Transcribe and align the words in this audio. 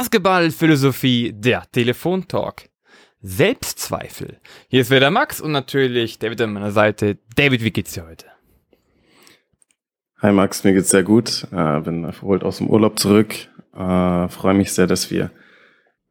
Basketballphilosophie, 0.00 1.34
der 1.34 1.64
Telefontalk. 1.72 2.70
Selbstzweifel. 3.20 4.38
Hier 4.68 4.80
ist 4.80 4.90
wieder 4.90 5.10
Max 5.10 5.42
und 5.42 5.52
natürlich 5.52 6.18
David 6.18 6.40
an 6.40 6.54
meiner 6.54 6.70
Seite. 6.70 7.18
David, 7.36 7.62
wie 7.62 7.70
geht's 7.70 7.92
dir 7.92 8.06
heute? 8.06 8.24
Hi 10.22 10.32
Max, 10.32 10.64
mir 10.64 10.72
geht's 10.72 10.88
sehr 10.88 11.02
gut. 11.02 11.46
Äh, 11.52 11.80
bin 11.80 12.04
erholt 12.04 12.44
aus 12.44 12.56
dem 12.56 12.68
Urlaub 12.68 12.98
zurück. 12.98 13.34
Äh, 13.74 14.28
Freue 14.28 14.54
mich 14.54 14.72
sehr, 14.72 14.86
dass 14.86 15.10
wir 15.10 15.32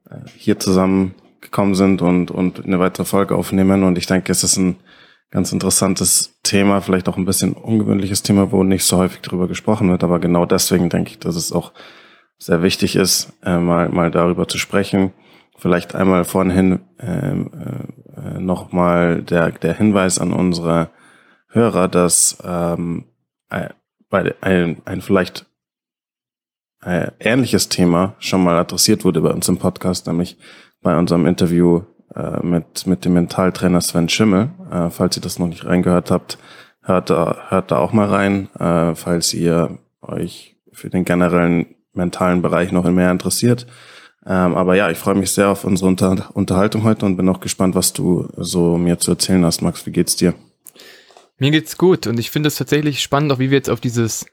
äh, 0.08 0.18
hier 0.38 0.60
zusammengekommen 0.60 1.74
sind 1.74 2.04
und, 2.04 2.30
und 2.30 2.64
eine 2.64 2.78
weitere 2.78 3.06
Folge 3.06 3.34
aufnehmen. 3.34 3.84
Und 3.84 3.98
ich 3.98 4.06
denke, 4.06 4.32
es 4.32 4.44
ist 4.44 4.58
ein 4.58 4.76
ganz 5.32 5.52
interessantes 5.52 6.40
Thema, 6.44 6.82
vielleicht 6.82 7.10
auch 7.10 7.18
ein 7.18 7.26
bisschen 7.26 7.54
ungewöhnliches 7.54 8.22
Thema, 8.22 8.52
wo 8.52 8.62
nicht 8.62 8.84
so 8.84 8.98
häufig 8.98 9.22
drüber 9.22 9.48
gesprochen 9.48 9.90
wird. 9.90 10.04
Aber 10.04 10.20
genau 10.20 10.46
deswegen 10.46 10.90
denke 10.90 11.10
ich, 11.10 11.18
dass 11.18 11.36
es 11.36 11.52
auch 11.52 11.74
sehr 12.40 12.64
wichtig 12.64 12.96
ist, 12.96 13.34
äh, 13.44 13.58
mal, 13.58 13.90
mal 13.90 14.10
darüber 14.12 14.48
zu 14.48 14.58
sprechen. 14.58 15.12
Vielleicht 15.58 15.94
einmal 15.94 16.24
vorhin 16.24 16.80
ähm, 17.00 17.52
äh, 17.54 18.20
äh, 18.20 18.40
nochmal 18.40 19.22
der, 19.22 19.52
der 19.52 19.76
Hinweis 19.76 20.18
an 20.18 20.32
unsere 20.32 20.90
Hörer, 21.50 21.88
dass 21.88 22.38
ähm, 22.44 23.06
bei 24.10 24.36
ein, 24.42 24.82
ein 24.86 25.02
vielleicht 25.02 25.46
ein 26.82 27.12
ähnliches 27.20 27.70
Thema 27.70 28.16
schon 28.20 28.44
mal 28.44 28.58
adressiert 28.58 29.04
wurde 29.04 29.22
bei 29.22 29.32
uns 29.32 29.48
im 29.50 29.58
Podcast, 29.58 30.08
nämlich 30.08 30.38
bei 30.82 30.98
unserem 30.98 31.26
Interview 31.26 31.82
äh, 32.16 32.46
mit, 32.46 32.88
mit 32.88 33.04
dem 33.06 33.14
Mentaltrainer 33.14 33.82
Sven 33.82 34.10
Schimmel. 34.10 34.50
Äh, 34.72 34.90
falls 34.90 35.18
ihr 35.18 35.22
das 35.22 35.40
noch 35.40 35.48
nicht 35.48 35.66
reingehört 35.66 36.10
habt, 36.10 36.38
hört 36.82 37.10
da, 37.10 37.50
hört 37.50 37.72
da 37.72 37.78
auch 37.78 37.92
mal 37.92 38.08
rein, 38.08 38.50
äh, 38.58 38.96
falls 38.96 39.34
ihr 39.34 39.78
euch 40.02 40.56
für 40.72 40.90
den 40.90 41.04
generellen 41.04 41.76
mentalen 42.00 42.42
Bereich 42.42 42.72
noch 42.72 42.86
mehr 42.86 43.12
interessiert. 43.12 43.68
Ähm, 44.26 44.56
aber 44.56 44.76
ja, 44.76 44.90
ich 44.90 44.98
freue 44.98 45.16
mich 45.16 45.32
sehr 45.32 45.50
auf 45.50 45.64
unsere 45.64 45.88
Unter 45.88 46.30
Unterhaltung 46.34 46.84
heute 46.84 47.06
und 47.06 47.16
bin 47.16 47.30
auch 47.30 47.40
gespannt, 47.40 47.76
was 47.76 47.94
du 47.94 48.28
so 48.36 48.78
mir 48.78 49.00
zu 49.00 49.12
erzählen 49.12 49.46
hast. 49.46 49.62
Max, 49.62 49.86
wie 49.86 49.92
geht's 49.92 50.16
dir? 50.16 50.34
Mir 51.38 51.52
geht's 51.52 51.78
gut 51.78 52.06
und 52.06 52.20
ich 52.20 52.32
finde 52.32 52.48
es 52.48 52.56
tatsächlich 52.56 53.02
spannend, 53.02 53.32
auch 53.32 53.40
wie 53.40 53.50
wir 53.50 53.58
jetzt 53.58 53.70
auf 53.70 53.80
dieses 53.80 54.26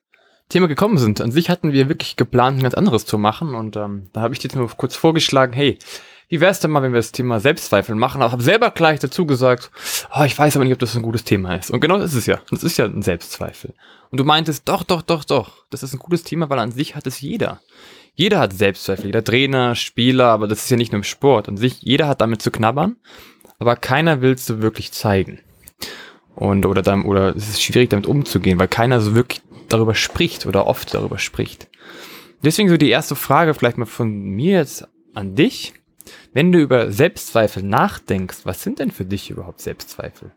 Thema 0.48 0.67
gekommen 0.67 0.98
sind. 0.98 1.20
An 1.20 1.31
sich 1.31 1.50
hatten 1.50 1.73
wir 1.73 1.89
wirklich 1.89 2.17
geplant, 2.17 2.58
ein 2.58 2.62
ganz 2.62 2.75
anderes 2.75 3.06
zu 3.06 3.17
machen 3.17 3.55
und 3.55 3.77
ähm, 3.77 4.11
da 4.12 4.23
habe 4.23 4.34
ich 4.34 4.41
dir 4.41 4.48
jetzt 4.48 4.56
mal 4.56 4.69
kurz 4.77 4.97
vorgeschlagen, 4.97 5.53
hey, 5.53 5.78
wie 6.28 6.41
wär's 6.41 6.60
denn 6.60 6.70
mal, 6.70 6.82
wenn 6.82 6.92
wir 6.92 6.98
das 6.98 7.12
Thema 7.12 7.38
Selbstzweifel 7.38 7.94
machen? 7.94 8.20
Aber 8.20 8.32
habe 8.32 8.42
selber 8.42 8.70
gleich 8.70 8.98
dazu 8.98 9.27
gesagt, 9.27 9.70
oh, 10.16 10.24
ich 10.24 10.36
weiß 10.36 10.56
aber 10.56 10.64
nicht, 10.64 10.72
ob 10.72 10.78
das 10.80 10.96
ein 10.96 11.02
gutes 11.02 11.24
Thema 11.24 11.55
ist. 11.55 11.70
Und 11.70 11.80
genau 11.80 11.98
das 11.98 12.12
ist 12.12 12.18
es 12.18 12.27
ja. 12.27 12.41
Das 12.50 12.64
ist 12.64 12.77
ja 12.78 12.86
ein 12.86 13.02
Selbstzweifel. 13.02 13.74
Und 14.10 14.18
du 14.18 14.24
meintest, 14.24 14.68
doch, 14.68 14.83
doch, 14.83 15.02
doch, 15.02 15.24
doch. 15.24 15.64
Das 15.70 15.83
ist 15.83 15.92
ein 15.92 15.98
gutes 15.98 16.24
Thema, 16.24 16.50
weil 16.50 16.58
an 16.58 16.72
sich 16.72 16.96
hat 16.96 17.06
es 17.06 17.20
jeder. 17.20 17.60
Jeder 18.14 18.41
hat 18.41 18.55
Selbstzweifel, 18.55 19.06
jeder 19.06 19.22
Trainer, 19.22 19.74
Spieler, 19.74 20.27
aber 20.27 20.48
das 20.48 20.64
ist 20.64 20.70
ja 20.70 20.77
nicht 20.77 20.91
nur 20.91 21.00
im 21.00 21.05
Sport. 21.05 21.48
An 21.48 21.56
sich, 21.56 21.83
jeder 21.83 22.08
hat 22.08 22.20
damit 22.20 22.42
zu 22.42 22.50
knabbern, 22.50 22.96
aber 23.58 23.77
keiner 23.77 24.20
will 24.22 24.33
es 24.33 24.46
so 24.46 24.62
wirklich 24.62 24.92
zeigen. 24.92 25.40
Und, 26.34 26.66
oder 26.66 26.83
dann, 26.83 27.05
oder 27.05 27.36
es 27.36 27.48
ist 27.48 27.62
schwierig 27.62 27.90
damit 27.90 28.06
umzugehen, 28.06 28.58
weil 28.58 28.68
keiner 28.68 29.00
so 29.00 29.14
wirklich 29.14 29.42
darüber 29.68 29.94
spricht 29.94 30.46
oder 30.46 30.66
oft 30.66 30.94
darüber 30.94 31.18
spricht. 31.18 31.68
Deswegen 32.42 32.68
so 32.68 32.77
die 32.77 32.90
erste 32.90 33.16
Frage 33.16 33.55
vielleicht 33.55 33.78
mal 33.78 33.86
von 33.86 34.11
mir 34.11 34.58
jetzt 34.58 34.86
an 35.14 35.34
dich. 35.34 35.74
Wenn 36.32 36.52
du 36.52 36.60
über 36.60 36.90
Selbstzweifel 36.90 37.62
nachdenkst, 37.62 38.44
was 38.44 38.62
sind 38.62 38.78
denn 38.78 38.90
für 38.90 39.04
dich 39.04 39.30
überhaupt 39.30 39.60
Selbstzweifel? 39.60 40.32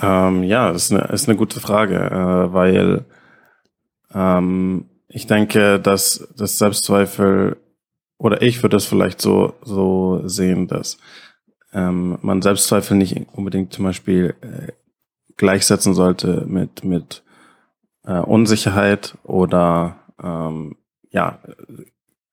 Ähm, 0.00 0.44
ja, 0.44 0.70
ist 0.70 0.92
eine, 0.92 1.04
ist 1.08 1.28
eine 1.28 1.36
gute 1.36 1.60
Frage, 1.60 1.96
äh, 1.96 2.52
weil 2.52 3.04
ähm, 4.14 4.88
ich 5.08 5.26
denke, 5.26 5.80
dass 5.80 6.28
das 6.36 6.58
Selbstzweifel 6.58 7.56
oder 8.18 8.42
ich 8.42 8.62
würde 8.62 8.76
es 8.76 8.84
vielleicht 8.84 9.20
so 9.20 9.54
so 9.62 10.22
sehen, 10.26 10.68
dass 10.68 10.98
ähm, 11.72 12.18
man 12.22 12.42
Selbstzweifel 12.42 12.96
nicht 12.96 13.26
unbedingt 13.32 13.72
zum 13.72 13.84
Beispiel 13.84 14.34
äh, 14.40 14.72
gleichsetzen 15.36 15.94
sollte 15.94 16.44
mit 16.46 16.84
mit 16.84 17.24
äh, 18.04 18.18
Unsicherheit 18.18 19.16
oder 19.24 19.96
ähm, 20.22 20.76
ja 21.10 21.40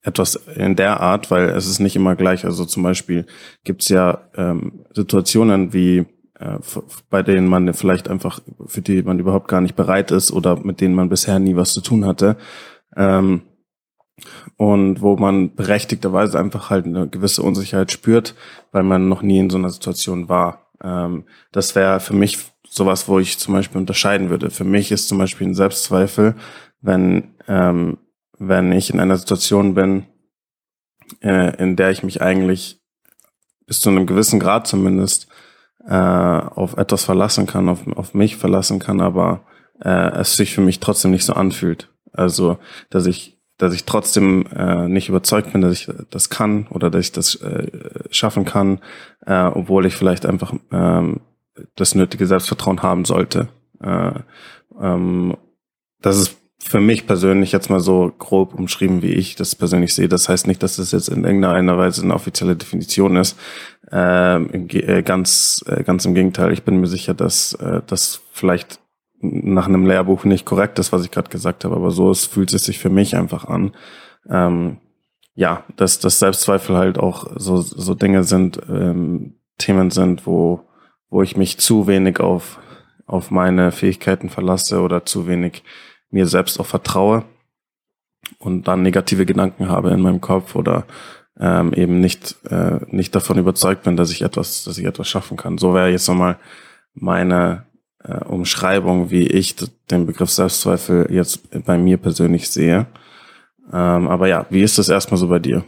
etwas 0.06 0.36
in 0.36 0.76
der 0.76 1.00
Art, 1.02 1.32
weil 1.32 1.50
es 1.50 1.68
ist 1.68 1.80
nicht 1.80 1.96
immer 1.96 2.16
gleich. 2.16 2.46
Also 2.46 2.66
zum 2.66 2.84
Beispiel 2.84 3.26
gibt 3.64 3.82
es 3.82 3.90
ja 3.90 4.30
ähm, 4.36 4.86
Situationen 4.94 5.74
wie 5.74 6.06
äh, 6.40 6.60
bei 7.10 7.24
denen 7.24 7.48
man 7.48 7.74
vielleicht 7.74 8.08
einfach, 8.10 8.40
für 8.68 8.82
die 8.82 9.02
man 9.02 9.20
überhaupt 9.20 9.48
gar 9.48 9.62
nicht 9.62 9.76
bereit 9.76 10.12
ist 10.12 10.32
oder 10.32 10.58
mit 10.64 10.80
denen 10.80 10.96
man 10.96 11.10
bisher 11.10 11.40
nie 11.40 11.56
was 11.56 11.74
zu 11.74 11.82
tun 11.82 12.06
hatte. 12.06 12.38
Ähm, 12.96 13.42
und 14.58 15.02
wo 15.02 15.18
man 15.18 15.56
berechtigterweise 15.56 16.40
einfach 16.40 16.70
halt 16.70 16.86
eine 16.86 17.08
gewisse 17.08 17.42
Unsicherheit 17.42 17.92
spürt, 17.92 18.36
weil 18.72 18.84
man 18.84 19.10
noch 19.10 19.22
nie 19.22 19.40
in 19.40 19.50
so 19.50 19.58
einer 19.58 19.70
Situation 19.70 20.30
war. 20.30 20.72
Ähm, 20.82 21.26
das 21.52 21.76
wäre 21.76 22.00
für 22.00 22.14
mich 22.14 22.38
sowas, 22.68 23.08
wo 23.08 23.20
ich 23.20 23.40
zum 23.40 23.54
Beispiel 23.54 23.80
unterscheiden 23.80 24.30
würde. 24.30 24.50
Für 24.52 24.64
mich 24.64 24.92
ist 24.92 25.08
zum 25.08 25.18
Beispiel 25.18 25.48
ein 25.48 25.56
Selbstzweifel, 25.56 26.36
wenn, 26.82 27.36
ähm, 27.48 27.98
wenn 28.38 28.72
ich 28.72 28.94
in 28.94 29.00
einer 29.00 29.18
Situation 29.18 29.74
bin, 29.74 30.06
äh, 31.22 31.56
in 31.58 31.76
der 31.76 31.92
ich 31.92 32.04
mich 32.04 32.22
eigentlich 32.22 32.82
bis 33.66 33.82
zu 33.82 33.90
einem 33.90 34.06
gewissen 34.06 34.40
Grad 34.40 34.68
zumindest 34.68 35.28
äh, 35.88 35.94
auf 35.94 36.78
etwas 36.78 37.04
verlassen 37.04 37.48
kann, 37.48 37.70
auf, 37.70 37.86
auf 37.96 38.14
mich 38.14 38.38
verlassen 38.38 38.80
kann, 38.80 39.02
aber 39.02 39.46
äh, 39.84 40.12
es 40.20 40.36
sich 40.36 40.54
für 40.54 40.62
mich 40.62 40.80
trotzdem 40.80 41.12
nicht 41.12 41.26
so 41.26 41.34
anfühlt. 41.34 41.90
Also, 42.12 42.58
dass 42.90 43.06
ich, 43.06 43.38
dass 43.58 43.74
ich 43.74 43.86
trotzdem 43.86 44.46
äh, 44.48 44.88
nicht 44.88 45.10
überzeugt 45.10 45.52
bin, 45.52 45.62
dass 45.62 45.74
ich 45.74 45.92
das 46.10 46.30
kann 46.30 46.68
oder 46.68 46.90
dass 46.90 47.06
ich 47.06 47.12
das 47.12 47.36
äh, 47.36 47.68
schaffen 48.10 48.46
kann, 48.46 48.80
äh, 49.26 49.46
obwohl 49.46 49.86
ich 49.86 49.96
vielleicht 49.96 50.26
einfach 50.26 50.54
ähm, 50.72 51.22
das 51.76 51.96
nötige 51.96 52.28
Selbstvertrauen 52.28 52.84
haben 52.84 53.06
sollte. 53.06 53.50
Äh, 53.82 54.12
ähm, 54.80 55.38
das 56.02 56.18
ist 56.18 56.38
für 56.68 56.80
mich 56.80 57.06
persönlich 57.06 57.52
jetzt 57.52 57.70
mal 57.70 57.80
so 57.80 58.12
grob 58.18 58.56
umschrieben, 58.56 59.04
wie 59.04 59.14
ich 59.14 59.36
das 59.36 59.56
persönlich 59.56 59.94
sehe. 59.94 60.10
Das 60.10 60.28
heißt 60.28 60.48
nicht, 60.48 60.64
dass 60.64 60.78
das 60.78 60.92
jetzt 60.92 61.10
in 61.10 61.24
irgendeiner 61.24 61.78
Weise 61.78 62.02
eine 62.02 62.16
offizielle 62.16 62.56
Definition 62.56 63.18
ist. 63.18 63.38
Ähm, 63.92 64.68
äh, 64.72 65.04
ganz, 65.04 65.64
äh, 65.68 65.84
ganz 65.84 66.06
im 66.06 66.16
Gegenteil. 66.16 66.52
Ich 66.52 66.64
bin 66.64 66.82
mir 66.82 66.88
sicher, 66.88 67.14
dass 67.14 67.54
äh, 67.54 67.82
das 67.86 68.22
vielleicht 68.32 68.80
nach 69.22 69.68
einem 69.68 69.86
Lehrbuch 69.86 70.24
nicht 70.24 70.46
korrekt 70.46 70.80
ist, 70.80 70.92
was 70.92 71.06
ich 71.06 71.12
gerade 71.12 71.30
gesagt 71.30 71.66
habe, 71.66 71.76
aber 71.76 71.92
so 71.92 72.10
es 72.10 72.26
fühlt 72.26 72.52
es 72.52 72.66
sich 72.66 72.80
für 72.80 72.90
mich 72.90 73.16
einfach 73.16 73.46
an. 73.46 73.76
Ähm, 74.28 74.78
ja, 75.36 75.66
dass 75.76 76.00
das 76.00 76.18
Selbstzweifel 76.18 76.78
halt 76.78 76.98
auch 76.98 77.28
so, 77.36 77.58
so 77.58 77.94
Dinge 77.94 78.24
sind, 78.24 78.60
ähm, 78.70 79.36
Themen 79.60 79.92
sind, 79.92 80.26
wo, 80.26 80.62
wo 81.10 81.22
ich 81.22 81.38
mich 81.38 81.60
zu 81.60 81.86
wenig 81.86 82.20
auf, 82.20 82.60
auf 83.06 83.30
meine 83.30 83.72
Fähigkeiten 83.72 84.30
verlasse 84.30 84.82
oder 84.82 85.06
zu 85.06 85.28
wenig 85.28 85.64
mir 86.16 86.26
selbst 86.26 86.60
auch 86.60 86.66
vertraue 86.66 87.26
und 88.40 88.68
dann 88.68 88.82
negative 88.82 89.26
Gedanken 89.26 89.70
habe 89.70 89.92
in 89.92 90.02
meinem 90.02 90.22
Kopf 90.22 90.56
oder 90.56 90.86
ähm, 91.40 91.74
eben 91.74 92.00
nicht, 92.00 92.38
äh, 92.50 92.80
nicht 92.88 93.14
davon 93.14 93.38
überzeugt 93.38 93.84
bin, 93.84 93.98
dass 93.98 94.12
ich 94.12 94.22
etwas, 94.22 94.64
dass 94.64 94.78
ich 94.78 94.86
etwas 94.86 95.08
schaffen 95.08 95.38
kann. 95.38 95.58
So 95.58 95.74
wäre 95.74 95.92
jetzt 95.92 96.08
nochmal 96.08 96.40
meine 96.94 97.66
äh, 98.04 98.24
Umschreibung, 98.24 99.12
wie 99.12 99.28
ich 99.28 99.56
den 99.92 100.06
Begriff 100.06 100.30
Selbstzweifel 100.30 101.08
jetzt 101.12 101.66
bei 101.66 101.78
mir 101.78 101.98
persönlich 101.98 102.50
sehe. 102.50 102.88
Ähm, 103.72 104.08
aber 104.08 104.28
ja, 104.28 104.46
wie 104.50 104.64
ist 104.64 104.78
das 104.78 104.90
erstmal 104.90 105.20
so 105.20 105.28
bei 105.28 105.40
dir? 105.40 105.66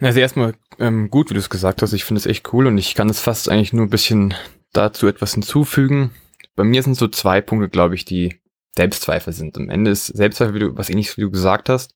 Also 0.00 0.20
erstmal 0.20 0.54
ähm, 0.78 1.08
gut, 1.08 1.30
wie 1.30 1.34
du 1.34 1.40
es 1.40 1.48
gesagt 1.48 1.80
hast. 1.80 1.94
Ich 1.94 2.04
finde 2.04 2.18
es 2.18 2.26
echt 2.26 2.52
cool 2.52 2.66
und 2.66 2.76
ich 2.76 2.94
kann 2.94 3.08
es 3.08 3.20
fast 3.20 3.48
eigentlich 3.48 3.72
nur 3.72 3.86
ein 3.86 3.90
bisschen 3.90 4.34
dazu 4.72 5.06
etwas 5.06 5.32
hinzufügen. 5.32 6.10
Bei 6.54 6.64
mir 6.64 6.82
sind 6.82 6.96
so 6.96 7.08
zwei 7.08 7.40
Punkte, 7.40 7.70
glaube 7.70 7.94
ich, 7.94 8.04
die 8.04 8.41
Selbstzweifel 8.76 9.32
sind. 9.32 9.56
Am 9.56 9.70
Ende 9.70 9.90
ist 9.90 10.06
Selbstzweifel, 10.06 10.54
wie 10.54 10.58
du, 10.60 10.76
was 10.76 10.90
ähnliches 10.90 11.16
wie 11.16 11.22
du 11.22 11.30
gesagt 11.30 11.68
hast, 11.68 11.94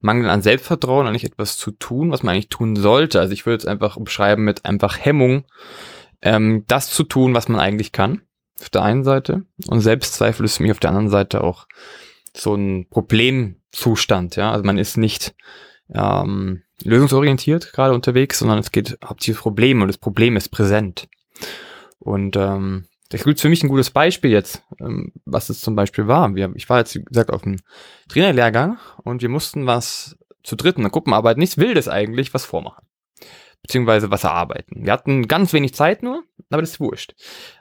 Mangel 0.00 0.28
an 0.28 0.42
Selbstvertrauen, 0.42 1.06
eigentlich 1.06 1.24
etwas 1.24 1.56
zu 1.56 1.70
tun, 1.70 2.10
was 2.10 2.22
man 2.22 2.34
eigentlich 2.34 2.48
tun 2.48 2.76
sollte. 2.76 3.20
Also 3.20 3.32
ich 3.32 3.46
würde 3.46 3.58
es 3.58 3.66
einfach 3.66 3.96
umschreiben 3.96 4.44
mit 4.44 4.64
einfach 4.64 4.98
Hemmung, 4.98 5.44
ähm, 6.20 6.64
das 6.66 6.90
zu 6.90 7.04
tun, 7.04 7.34
was 7.34 7.48
man 7.48 7.60
eigentlich 7.60 7.92
kann. 7.92 8.22
Auf 8.60 8.70
der 8.70 8.82
einen 8.82 9.04
Seite. 9.04 9.44
Und 9.66 9.80
Selbstzweifel 9.80 10.44
ist 10.44 10.56
für 10.56 10.62
mich 10.64 10.72
auf 10.72 10.80
der 10.80 10.90
anderen 10.90 11.08
Seite 11.08 11.42
auch 11.42 11.66
so 12.36 12.54
ein 12.54 12.86
Problemzustand. 12.90 14.36
Ja, 14.36 14.52
also 14.52 14.64
man 14.64 14.78
ist 14.78 14.96
nicht 14.96 15.34
ähm, 15.94 16.62
lösungsorientiert 16.84 17.72
gerade 17.72 17.94
unterwegs, 17.94 18.38
sondern 18.38 18.58
es 18.58 18.72
geht 18.72 18.98
hauptsächlich 19.04 19.38
um 19.38 19.42
Probleme 19.42 19.82
und 19.82 19.88
das 19.88 19.98
Problem 19.98 20.36
ist 20.36 20.50
präsent. 20.50 21.08
Und 21.98 22.36
ähm, 22.36 22.86
das 23.12 23.24
gilt 23.24 23.40
für 23.40 23.50
mich 23.50 23.62
ein 23.62 23.68
gutes 23.68 23.90
Beispiel 23.90 24.30
jetzt, 24.30 24.62
ähm, 24.80 25.12
was 25.26 25.50
es 25.50 25.60
zum 25.60 25.76
Beispiel 25.76 26.08
war. 26.08 26.34
Wir, 26.34 26.50
ich 26.54 26.68
war 26.70 26.78
jetzt, 26.78 26.94
wie 26.94 27.04
gesagt, 27.04 27.30
auf 27.30 27.44
einem 27.44 27.58
Trainerlehrgang 28.08 28.78
und 29.04 29.20
wir 29.20 29.28
mussten 29.28 29.66
was 29.66 30.16
zu 30.42 30.56
dritten, 30.56 30.80
eine 30.80 30.90
Gruppenarbeit, 30.90 31.36
nichts 31.36 31.58
Wildes 31.58 31.88
eigentlich, 31.88 32.32
was 32.32 32.46
vormachen. 32.46 32.86
Beziehungsweise 33.60 34.10
was 34.10 34.24
erarbeiten. 34.24 34.86
Wir 34.86 34.92
hatten 34.94 35.28
ganz 35.28 35.52
wenig 35.52 35.74
Zeit 35.74 36.02
nur, 36.02 36.24
aber 36.50 36.62
das 36.62 36.70
ist 36.70 36.80
wurscht. 36.80 37.14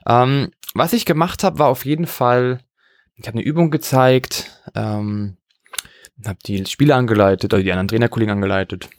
Ähm, 0.07 0.51
was 0.73 0.93
ich 0.93 1.05
gemacht 1.05 1.43
habe, 1.43 1.59
war 1.59 1.67
auf 1.67 1.85
jeden 1.85 2.07
Fall, 2.07 2.61
ich 3.15 3.27
habe 3.27 3.37
eine 3.37 3.45
Übung 3.45 3.71
gezeigt, 3.71 4.57
ähm, 4.73 5.35
habe 6.25 6.39
die 6.45 6.65
Spieler 6.65 6.95
angeleitet 6.95 7.53
oder 7.53 7.61
die 7.61 7.71
anderen 7.71 7.89
Trainerkollegen 7.89 8.31
angeleitet. 8.31 8.89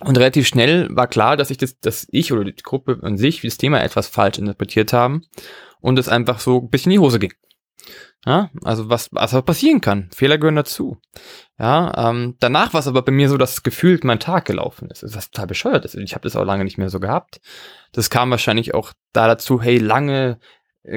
Und 0.00 0.18
relativ 0.18 0.46
schnell 0.46 0.88
war 0.90 1.06
klar, 1.06 1.36
dass 1.36 1.50
ich 1.50 1.58
das, 1.58 1.78
dass 1.78 2.06
ich 2.10 2.32
oder 2.32 2.44
die 2.44 2.62
Gruppe 2.62 2.98
an 3.02 3.16
sich 3.16 3.42
das 3.42 3.58
Thema 3.58 3.82
etwas 3.82 4.08
falsch 4.08 4.38
interpretiert 4.38 4.92
haben 4.92 5.22
und 5.80 5.98
es 5.98 6.08
einfach 6.08 6.40
so 6.40 6.60
ein 6.60 6.70
bisschen 6.70 6.92
in 6.92 6.96
die 6.96 7.04
Hose 7.04 7.18
ging. 7.18 7.32
Ja, 8.26 8.50
also 8.62 8.88
was, 8.88 9.10
was 9.12 9.30
passieren 9.44 9.82
kann. 9.82 10.08
Fehler 10.14 10.38
gehören 10.38 10.56
dazu. 10.56 10.96
Ja, 11.58 12.10
ähm, 12.10 12.36
danach 12.40 12.72
war 12.72 12.80
es 12.80 12.88
aber 12.88 13.02
bei 13.02 13.12
mir 13.12 13.28
so, 13.28 13.36
dass 13.36 13.62
gefühlt 13.62 14.02
mein 14.02 14.18
Tag 14.18 14.46
gelaufen 14.46 14.88
ist. 14.90 15.02
Ist 15.02 15.32
total 15.32 15.46
bescheuert. 15.46 15.84
ist. 15.84 15.94
Ich 15.94 16.14
habe 16.14 16.22
das 16.22 16.34
auch 16.34 16.44
lange 16.44 16.64
nicht 16.64 16.78
mehr 16.78 16.88
so 16.88 17.00
gehabt. 17.00 17.40
Das 17.92 18.08
kam 18.08 18.30
wahrscheinlich 18.30 18.72
auch 18.72 18.92
da 19.12 19.28
dazu, 19.28 19.60
hey, 19.60 19.76
lange, 19.76 20.38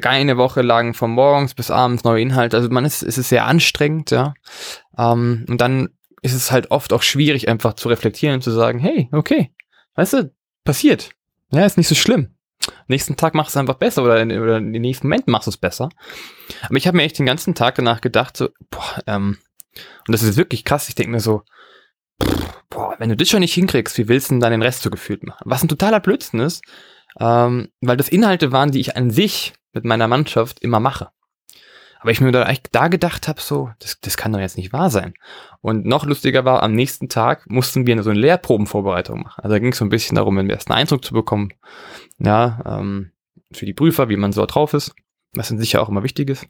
eine 0.04 0.38
Woche 0.38 0.62
lang 0.62 0.94
von 0.94 1.12
morgens 1.12 1.54
bis 1.54 1.70
abends 1.70 2.06
neue 2.06 2.22
Inhalte. 2.22 2.56
Also 2.56 2.70
man 2.70 2.86
ist, 2.86 3.04
ist 3.04 3.18
es 3.18 3.28
sehr 3.28 3.46
anstrengend, 3.46 4.12
ja. 4.12 4.34
Ähm, 4.98 5.46
und 5.50 5.60
dann 5.60 5.90
ist 6.34 6.44
es 6.44 6.52
halt 6.52 6.72
oft 6.72 6.94
auch 6.94 7.04
schwierig, 7.04 7.50
einfach 7.50 7.74
zu 7.74 7.90
reflektieren 7.90 8.36
und 8.36 8.42
zu 8.42 8.52
sagen, 8.52 8.80
hey, 8.80 9.10
okay, 9.12 9.52
weißt 9.96 10.14
du, 10.14 10.32
passiert. 10.64 11.12
Ja, 11.52 11.66
ist 11.66 11.78
nicht 11.78 11.88
so 11.88 11.96
schlimm. 11.96 12.36
Nächsten 12.88 13.16
Tag 13.16 13.34
machst 13.34 13.56
du 13.56 13.60
es 13.60 13.62
einfach 13.62 13.76
besser 13.76 14.04
oder, 14.04 14.22
in, 14.22 14.32
oder 14.32 14.60
den 14.60 14.72
nächsten 14.72 15.08
Moment 15.08 15.28
machst 15.28 15.48
du 15.48 15.52
es 15.52 15.58
besser. 15.58 15.90
Aber 16.64 16.76
ich 16.76 16.88
habe 16.88 16.98
mir 16.98 17.04
echt 17.04 17.18
den 17.20 17.26
ganzen 17.26 17.56
Tag 17.56 17.76
danach 17.76 18.02
gedacht, 18.02 18.36
so, 18.36 18.50
boah, 18.70 19.04
ähm, 19.08 19.38
und 20.08 20.12
das 20.12 20.24
ist 20.24 20.38
wirklich 20.38 20.66
krass, 20.66 20.90
ich 20.90 20.96
denke 20.96 21.12
mir 21.12 21.20
so, 21.20 21.44
pff, 22.22 22.64
boah, 22.70 22.96
wenn 22.98 23.10
du 23.10 23.16
das 23.16 23.30
schon 23.30 23.40
nicht 23.40 23.54
hinkriegst, 23.54 23.98
wie 23.98 24.08
willst 24.08 24.30
du 24.30 24.36
denn 24.36 24.42
dann 24.42 24.52
den 24.52 24.62
Rest 24.62 24.82
so 24.82 24.90
gefühlt 24.90 25.24
machen? 25.24 25.44
Was 25.46 25.64
ein 25.64 25.70
totaler 25.70 26.00
Blödsinn 26.00 26.40
ist, 26.40 26.64
ähm, 27.20 27.70
weil 27.82 27.98
das 27.98 28.10
Inhalte 28.10 28.52
waren, 28.52 28.72
die 28.72 28.80
ich 28.80 28.98
an 28.98 29.12
sich 29.12 29.54
mit 29.74 29.86
meiner 29.86 30.08
Mannschaft 30.08 30.62
immer 30.62 30.80
mache. 30.80 31.10
Aber 32.00 32.12
ich 32.12 32.22
mir 32.22 32.32
da, 32.32 32.52
da 32.72 32.88
gedacht 32.88 33.28
habe, 33.28 33.42
so, 33.42 33.72
das, 33.80 34.00
das 34.00 34.18
kann 34.18 34.32
doch 34.32 34.40
jetzt 34.40 34.58
nicht 34.58 34.74
wahr 34.74 34.90
sein. 34.90 35.14
Und 35.62 35.86
noch 35.86 36.06
lustiger 36.06 36.46
war, 36.46 36.64
am 36.64 36.74
nächsten 36.74 37.10
Tag 37.10 37.50
mussten 37.50 37.88
wir 37.88 38.02
so 38.04 38.10
eine 38.10 38.20
Lehrprobenvorbereitung 38.20 39.22
machen. 39.24 39.44
Also 39.44 39.56
da 39.56 39.60
ging 39.60 39.72
es 39.72 39.78
so 39.78 39.86
ein 39.86 39.90
bisschen 39.90 40.16
darum, 40.16 40.38
einen 40.38 40.50
ersten 40.50 40.74
Eindruck 40.74 41.04
zu 41.04 41.14
bekommen, 41.14 41.54
ja, 42.20 42.62
ähm, 42.66 43.12
für 43.52 43.66
die 43.66 43.74
Prüfer, 43.74 44.10
wie 44.10 44.18
man 44.18 44.32
so 44.32 44.46
drauf 44.46 44.74
ist, 44.74 44.94
was 45.34 45.50
dann 45.50 45.58
sicher 45.58 45.82
auch 45.82 45.90
immer 45.90 46.04
wichtig 46.04 46.30
ist. 46.30 46.48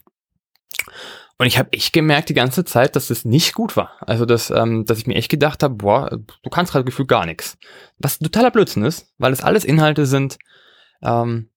Und 1.38 1.46
ich 1.46 1.56
habe 1.56 1.72
echt 1.72 1.92
gemerkt 1.92 2.28
die 2.28 2.34
ganze 2.34 2.64
Zeit, 2.64 2.96
dass 2.96 3.08
das 3.08 3.24
nicht 3.24 3.54
gut 3.54 3.76
war. 3.76 3.92
Also, 4.00 4.26
dass, 4.26 4.50
ähm, 4.50 4.84
dass 4.84 4.98
ich 4.98 5.06
mir 5.06 5.14
echt 5.14 5.30
gedacht 5.30 5.62
habe, 5.62 5.76
boah, 5.76 6.10
du 6.10 6.50
kannst 6.50 6.72
gerade 6.72 6.84
gefühlt 6.84 7.08
gar 7.08 7.26
nichts. 7.26 7.56
Was 7.98 8.18
totaler 8.18 8.50
Blödsinn 8.50 8.82
ist, 8.82 9.12
weil 9.18 9.32
es 9.32 9.42
alles 9.42 9.64
Inhalte 9.64 10.04
sind, 10.04 10.38
ähm, 11.00 11.50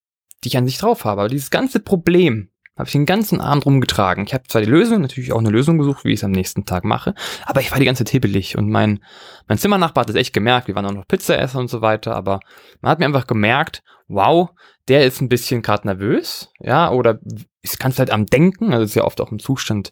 die 0.43 0.49
ich 0.49 0.57
an 0.57 0.67
sich 0.67 0.77
drauf 0.77 1.03
habe. 1.03 1.21
Aber 1.21 1.29
dieses 1.29 1.49
ganze 1.49 1.79
Problem 1.79 2.49
habe 2.77 2.87
ich 2.87 2.93
den 2.93 3.05
ganzen 3.05 3.41
Abend 3.41 3.65
rumgetragen. 3.65 4.25
Ich 4.25 4.33
habe 4.33 4.47
zwar 4.47 4.61
die 4.61 4.69
Lösung, 4.69 5.01
natürlich 5.01 5.33
auch 5.33 5.39
eine 5.39 5.49
Lösung 5.49 5.77
gesucht, 5.77 6.05
wie 6.05 6.13
ich 6.13 6.19
es 6.19 6.23
am 6.23 6.31
nächsten 6.31 6.65
Tag 6.65 6.83
mache, 6.83 7.13
aber 7.45 7.61
ich 7.61 7.71
war 7.71 7.79
die 7.79 7.85
ganze 7.85 8.03
Zeit 8.03 8.11
hibbelig 8.11 8.57
und 8.57 8.69
mein, 8.69 9.03
mein 9.47 9.57
Zimmernachbar 9.57 10.03
hat 10.03 10.09
es 10.09 10.15
echt 10.15 10.33
gemerkt, 10.33 10.67
wir 10.67 10.75
waren 10.75 10.85
auch 10.85 10.93
noch 10.93 11.07
Pizza 11.07 11.37
essen 11.37 11.57
und 11.57 11.69
so 11.69 11.81
weiter, 11.81 12.15
aber 12.15 12.39
man 12.81 12.91
hat 12.91 12.99
mir 12.99 13.05
einfach 13.05 13.27
gemerkt, 13.27 13.83
wow, 14.07 14.49
der 14.87 15.05
ist 15.05 15.21
ein 15.21 15.29
bisschen 15.29 15.61
gerade 15.61 15.87
nervös, 15.87 16.49
ja, 16.59 16.91
oder 16.91 17.19
ist 17.61 17.79
ganz 17.79 17.99
halt 17.99 18.11
am 18.11 18.25
Denken, 18.25 18.73
also 18.73 18.83
ist 18.83 18.95
ja 18.95 19.03
oft 19.03 19.21
auch 19.21 19.31
im 19.31 19.39
Zustand 19.39 19.91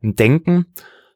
im 0.00 0.16
Denken. 0.16 0.66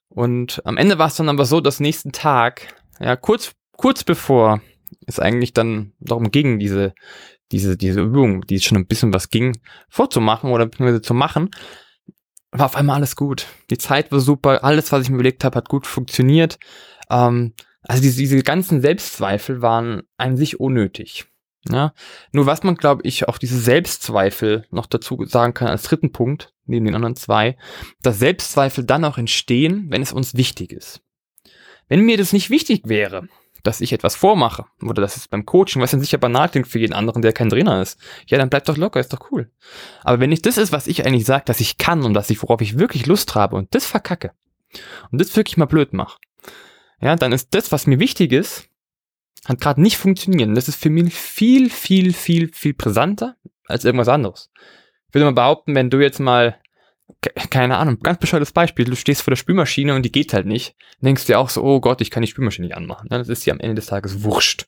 Und 0.09 0.63
am 0.65 0.77
Ende 0.77 0.99
war 0.99 1.09
es 1.09 1.17
dann 1.17 1.29
aber 1.29 1.45
so, 1.45 1.61
dass 1.61 1.81
nächsten 1.81 2.13
Tag, 2.13 2.75
ja, 3.01 3.17
kurz, 3.17 3.53
kurz 3.73 4.05
bevor 4.05 4.61
es 5.07 5.19
eigentlich 5.19 5.53
dann 5.53 5.93
darum 5.99 6.31
ging, 6.31 6.59
diese, 6.59 6.95
diese, 7.53 7.77
diese 7.77 8.01
Übung, 8.01 8.43
die 8.43 8.61
schon 8.61 8.79
ein 8.79 8.87
bisschen 8.87 9.13
was 9.13 9.31
ging, 9.31 9.57
vorzumachen 9.89 10.51
oder 10.51 10.71
zu 11.03 11.15
machen, 11.15 11.51
war 12.51 12.67
auf 12.67 12.77
einmal 12.77 12.97
alles 12.97 13.17
gut. 13.17 13.47
Die 13.71 13.79
Zeit 13.79 14.13
war 14.13 14.21
super, 14.21 14.65
alles, 14.65 14.93
was 14.93 15.03
ich 15.03 15.11
mir 15.11 15.17
überlegt 15.17 15.45
habe, 15.45 15.57
hat 15.57 15.69
gut 15.69 15.87
funktioniert. 15.87 16.59
Ähm, 17.11 17.53
also 17.83 18.03
diese, 18.03 18.19
diese 18.19 18.43
ganzen 18.43 18.81
Selbstzweifel 18.81 19.61
waren 19.61 20.03
an 20.17 20.37
sich 20.37 20.61
unnötig. 20.61 21.27
Ja, 21.71 21.95
nur 22.33 22.45
was 22.45 22.63
man, 22.63 22.75
glaube 22.75 23.03
ich, 23.05 23.27
auch 23.27 23.39
diese 23.39 23.59
Selbstzweifel 23.59 24.67
noch 24.71 24.85
dazu 24.85 25.25
sagen 25.25 25.55
kann 25.55 25.69
als 25.69 25.85
dritten 25.85 26.13
Punkt, 26.13 26.53
neben 26.67 26.85
den 26.85 26.95
anderen 26.95 27.17
zwei, 27.17 27.57
dass 28.03 28.19
Selbstzweifel 28.19 28.85
dann 28.85 29.05
auch 29.05 29.17
entstehen, 29.17 29.87
wenn 29.89 30.03
es 30.03 30.13
uns 30.13 30.35
wichtig 30.35 30.73
ist. 30.73 31.01
Wenn 31.89 32.03
mir 32.03 32.19
das 32.19 32.35
nicht 32.35 32.51
wichtig 32.51 32.83
wäre, 32.85 33.29
dass 33.65 33.81
ich 33.81 33.93
etwas 33.93 34.15
vormache 34.15 34.67
oder 34.83 35.03
das 35.03 35.17
ist 35.17 35.31
beim 35.31 35.47
Coaching, 35.47 35.83
was 35.83 35.91
dann 35.91 36.01
sicher 36.01 36.19
banal 36.19 36.49
klingt 36.49 36.69
für 36.69 36.79
jeden 36.79 36.93
anderen, 36.93 37.23
der 37.23 37.33
kein 37.33 37.49
Trainer 37.49 37.83
ist. 37.83 37.99
Ja, 38.27 38.39
dann 38.39 38.51
bleibt 38.51 38.69
doch 38.69 38.77
locker, 38.77 39.01
ist 39.01 39.13
doch 39.13 39.31
cool. 39.33 39.51
Aber 40.05 40.21
wenn 40.21 40.31
nicht 40.31 40.47
das 40.47 40.59
ist, 40.59 40.71
was 40.71 40.87
ich 40.87 41.05
eigentlich 41.05 41.25
sage, 41.25 41.45
dass 41.47 41.61
ich 41.61 41.79
kann 41.79 42.05
und 42.05 42.15
dass 42.15 42.31
ich, 42.31 42.43
worauf 42.43 42.61
ich 42.61 42.79
wirklich 42.79 43.07
Lust 43.07 43.35
habe 43.35 43.57
und 43.57 43.75
das 43.75 43.87
verkacke 43.87 44.33
und 45.11 45.21
das 45.21 45.35
wirklich 45.35 45.57
mal 45.57 45.65
blöd 45.65 45.95
mache, 45.95 46.19
ja, 47.01 47.17
dann 47.17 47.33
ist 47.33 47.55
das, 47.55 47.73
was 47.73 47.87
mir 47.87 47.99
wichtig 47.99 48.33
ist, 48.33 48.69
hat 49.47 49.61
gerade 49.61 49.81
nicht 49.81 49.97
funktioniert. 49.97 50.49
Und 50.49 50.55
das 50.55 50.69
ist 50.69 50.81
für 50.81 50.91
mich 50.91 51.15
viel, 51.15 51.71
viel, 51.71 52.13
viel, 52.13 52.53
viel 52.53 52.75
brisanter 52.75 53.37
als 53.67 53.85
irgendwas 53.85 54.09
anderes. 54.09 54.51
Ich 55.09 55.15
würde 55.15 55.27
mal 55.27 55.33
behaupten, 55.33 55.75
wenn 55.75 55.91
du 55.91 56.01
jetzt 56.01 56.21
mal 56.21 56.59
keine 57.51 57.77
Ahnung, 57.77 58.01
ganz 58.01 58.19
bescheuertes 58.19 58.53
Beispiel, 58.53 58.85
du 58.85 58.97
stehst 58.97 59.23
vor 59.23 59.31
der 59.31 59.37
Spülmaschine 59.37 59.95
und 59.95 60.03
die 60.03 60.13
geht 60.13 60.33
halt 60.33 60.47
nicht, 60.47 60.77
dann 61.01 61.09
denkst 61.09 61.27
dir 61.27 61.39
auch 61.39 61.49
so, 61.49 61.63
oh 61.63 61.81
Gott, 61.81 62.01
ich 62.01 62.11
kann 62.11 62.23
die 62.23 62.29
Spülmaschine 62.29 62.69
nicht 62.69 62.77
anmachen. 62.77 63.09
Das 63.09 63.29
ist 63.29 63.47
dir 63.47 63.53
am 63.53 63.61
Ende 63.61 63.77
des 63.77 63.87
Tages 63.87 64.23
wurscht. 64.23 64.67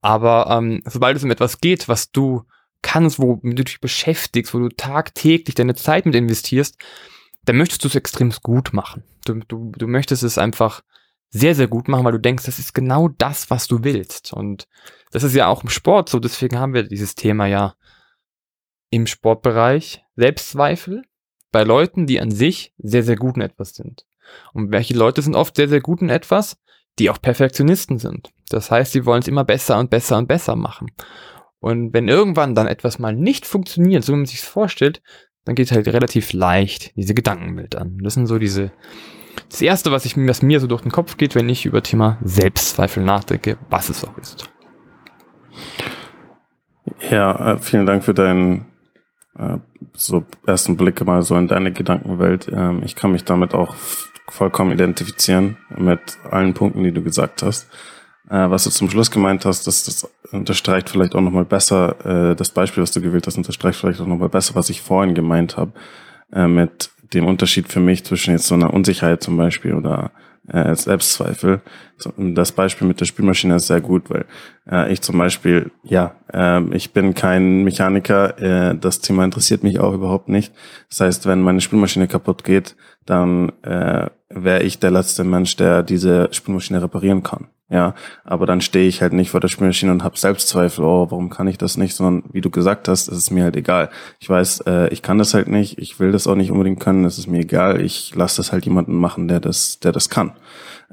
Aber 0.00 0.46
ähm, 0.50 0.82
sobald 0.86 1.16
es 1.16 1.24
um 1.24 1.30
etwas 1.30 1.60
geht, 1.60 1.88
was 1.88 2.10
du 2.10 2.44
kannst, 2.82 3.18
wo 3.18 3.40
du 3.42 3.64
dich 3.64 3.80
beschäftigst, 3.80 4.54
wo 4.54 4.58
du 4.58 4.68
tagtäglich 4.68 5.54
deine 5.54 5.74
Zeit 5.74 6.06
mit 6.06 6.14
investierst, 6.14 6.78
dann 7.44 7.56
möchtest 7.56 7.84
du 7.84 7.88
es 7.88 7.94
extrem 7.94 8.32
gut 8.42 8.72
machen. 8.72 9.02
Du, 9.24 9.34
du, 9.34 9.72
du 9.76 9.86
möchtest 9.86 10.22
es 10.22 10.38
einfach 10.38 10.82
sehr, 11.30 11.54
sehr 11.54 11.68
gut 11.68 11.88
machen, 11.88 12.04
weil 12.04 12.12
du 12.12 12.20
denkst, 12.20 12.44
das 12.44 12.58
ist 12.58 12.74
genau 12.74 13.08
das, 13.08 13.50
was 13.50 13.66
du 13.66 13.84
willst. 13.84 14.32
Und 14.32 14.66
das 15.10 15.22
ist 15.22 15.34
ja 15.34 15.46
auch 15.46 15.62
im 15.62 15.68
Sport 15.68 16.08
so, 16.08 16.18
deswegen 16.18 16.58
haben 16.58 16.74
wir 16.74 16.82
dieses 16.82 17.14
Thema 17.14 17.46
ja 17.46 17.74
im 18.90 19.06
Sportbereich. 19.06 20.02
Selbstzweifel, 20.16 21.04
bei 21.52 21.64
Leuten, 21.64 22.06
die 22.06 22.20
an 22.20 22.30
sich 22.30 22.72
sehr, 22.78 23.02
sehr 23.02 23.16
gut 23.16 23.36
in 23.36 23.42
etwas 23.42 23.74
sind. 23.74 24.06
Und 24.52 24.70
welche 24.70 24.94
Leute 24.94 25.22
sind 25.22 25.34
oft 25.34 25.56
sehr, 25.56 25.68
sehr 25.68 25.80
gut 25.80 26.02
in 26.02 26.08
etwas, 26.08 26.56
die 26.98 27.10
auch 27.10 27.20
Perfektionisten 27.20 27.98
sind. 27.98 28.30
Das 28.48 28.70
heißt, 28.70 28.92
sie 28.92 29.06
wollen 29.06 29.22
es 29.22 29.28
immer 29.28 29.44
besser 29.44 29.78
und 29.78 29.90
besser 29.90 30.18
und 30.18 30.28
besser 30.28 30.56
machen. 30.56 30.90
Und 31.60 31.92
wenn 31.92 32.08
irgendwann 32.08 32.54
dann 32.54 32.66
etwas 32.66 32.98
mal 32.98 33.14
nicht 33.14 33.46
funktioniert, 33.46 34.04
so 34.04 34.12
wie 34.12 34.16
man 34.16 34.26
sich 34.26 34.40
es 34.40 34.48
vorstellt, 34.48 35.02
dann 35.44 35.54
geht 35.54 35.72
halt 35.72 35.88
relativ 35.88 36.32
leicht 36.32 36.94
diese 36.96 37.14
Gedankenwelt 37.14 37.76
an. 37.76 37.98
Das 38.02 38.14
sind 38.14 38.26
so 38.26 38.38
diese, 38.38 38.72
das 39.48 39.60
erste, 39.60 39.90
was 39.90 40.04
ich, 40.04 40.16
was 40.16 40.42
mir 40.42 40.60
so 40.60 40.66
durch 40.66 40.82
den 40.82 40.92
Kopf 40.92 41.16
geht, 41.16 41.34
wenn 41.34 41.48
ich 41.48 41.66
über 41.66 41.82
Thema 41.82 42.18
Selbstzweifel 42.22 43.02
nachdenke, 43.02 43.58
was 43.68 43.88
es 43.88 44.04
auch 44.04 44.16
ist. 44.18 44.50
Ja, 47.10 47.54
äh, 47.54 47.58
vielen 47.58 47.86
Dank 47.86 48.04
für 48.04 48.14
deinen 48.14 48.66
äh, 49.40 49.58
so 49.94 50.24
ersten 50.46 50.76
Blicke 50.76 51.04
mal 51.04 51.22
so 51.22 51.36
in 51.36 51.48
deine 51.48 51.72
Gedankenwelt. 51.72 52.48
Ähm, 52.52 52.82
ich 52.84 52.94
kann 52.94 53.12
mich 53.12 53.24
damit 53.24 53.54
auch 53.54 53.74
vollkommen 54.28 54.72
identifizieren 54.72 55.56
mit 55.76 56.00
allen 56.30 56.54
Punkten, 56.54 56.84
die 56.84 56.92
du 56.92 57.02
gesagt 57.02 57.42
hast. 57.42 57.68
Äh, 58.28 58.50
was 58.50 58.64
du 58.64 58.70
zum 58.70 58.90
Schluss 58.90 59.10
gemeint 59.10 59.44
hast, 59.44 59.66
das, 59.66 59.84
das 59.84 60.08
unterstreicht 60.30 60.90
vielleicht 60.90 61.14
auch 61.14 61.20
nochmal 61.20 61.44
besser, 61.44 62.30
äh, 62.30 62.36
das 62.36 62.50
Beispiel, 62.50 62.82
was 62.82 62.92
du 62.92 63.00
gewählt 63.00 63.26
hast, 63.26 63.38
unterstreicht 63.38 63.80
vielleicht 63.80 64.00
auch 64.00 64.06
nochmal 64.06 64.28
besser, 64.28 64.54
was 64.54 64.70
ich 64.70 64.82
vorhin 64.82 65.14
gemeint 65.14 65.56
habe, 65.56 65.72
mit 66.32 66.90
dem 67.12 67.26
Unterschied 67.26 67.66
für 67.66 67.80
mich 67.80 68.04
zwischen 68.04 68.30
jetzt 68.30 68.46
so 68.46 68.54
einer 68.54 68.72
Unsicherheit 68.72 69.20
zum 69.20 69.36
Beispiel 69.36 69.74
oder 69.74 70.12
äh, 70.48 70.74
Selbstzweifel. 70.74 71.60
Das 72.16 72.52
Beispiel 72.52 72.88
mit 72.88 73.00
der 73.00 73.04
Spülmaschine 73.04 73.56
ist 73.56 73.66
sehr 73.66 73.80
gut, 73.80 74.10
weil 74.10 74.24
äh, 74.70 74.92
ich 74.92 75.00
zum 75.02 75.18
Beispiel, 75.18 75.70
ja, 75.82 76.14
äh, 76.32 76.62
ich 76.74 76.92
bin 76.92 77.14
kein 77.14 77.62
Mechaniker, 77.62 78.38
äh, 78.38 78.76
das 78.76 79.00
Thema 79.00 79.24
interessiert 79.24 79.62
mich 79.62 79.80
auch 79.80 79.92
überhaupt 79.92 80.28
nicht. 80.28 80.52
Das 80.88 81.00
heißt, 81.00 81.26
wenn 81.26 81.42
meine 81.42 81.60
Spülmaschine 81.60 82.08
kaputt 82.08 82.44
geht, 82.44 82.76
dann 83.06 83.50
äh, 83.62 84.06
wäre 84.28 84.62
ich 84.62 84.78
der 84.78 84.90
letzte 84.90 85.24
Mensch, 85.24 85.56
der 85.56 85.82
diese 85.82 86.28
Spülmaschine 86.32 86.82
reparieren 86.82 87.22
kann. 87.22 87.48
Ja, 87.72 87.94
aber 88.24 88.46
dann 88.46 88.60
stehe 88.60 88.88
ich 88.88 89.00
halt 89.00 89.12
nicht 89.12 89.30
vor 89.30 89.38
der 89.38 89.46
Spülmaschine 89.46 89.92
und 89.92 90.02
habe 90.02 90.18
Selbstzweifel, 90.18 90.84
oh, 90.84 91.06
warum 91.08 91.30
kann 91.30 91.46
ich 91.46 91.56
das 91.56 91.76
nicht, 91.76 91.94
sondern 91.94 92.28
wie 92.32 92.40
du 92.40 92.50
gesagt 92.50 92.88
hast, 92.88 93.06
ist 93.06 93.16
es 93.16 93.30
mir 93.30 93.44
halt 93.44 93.56
egal. 93.56 93.90
Ich 94.18 94.28
weiß, 94.28 94.62
äh, 94.66 94.88
ich 94.88 95.02
kann 95.02 95.18
das 95.18 95.34
halt 95.34 95.46
nicht, 95.46 95.78
ich 95.78 96.00
will 96.00 96.10
das 96.10 96.26
auch 96.26 96.34
nicht 96.34 96.50
unbedingt 96.50 96.80
können, 96.80 97.04
es 97.04 97.16
ist 97.16 97.28
mir 97.28 97.38
egal, 97.38 97.80
ich 97.80 98.12
lasse 98.16 98.38
das 98.38 98.50
halt 98.50 98.64
jemanden 98.64 98.96
machen, 98.96 99.28
der 99.28 99.38
das, 99.38 99.78
der 99.78 99.92
das 99.92 100.10
kann. 100.10 100.32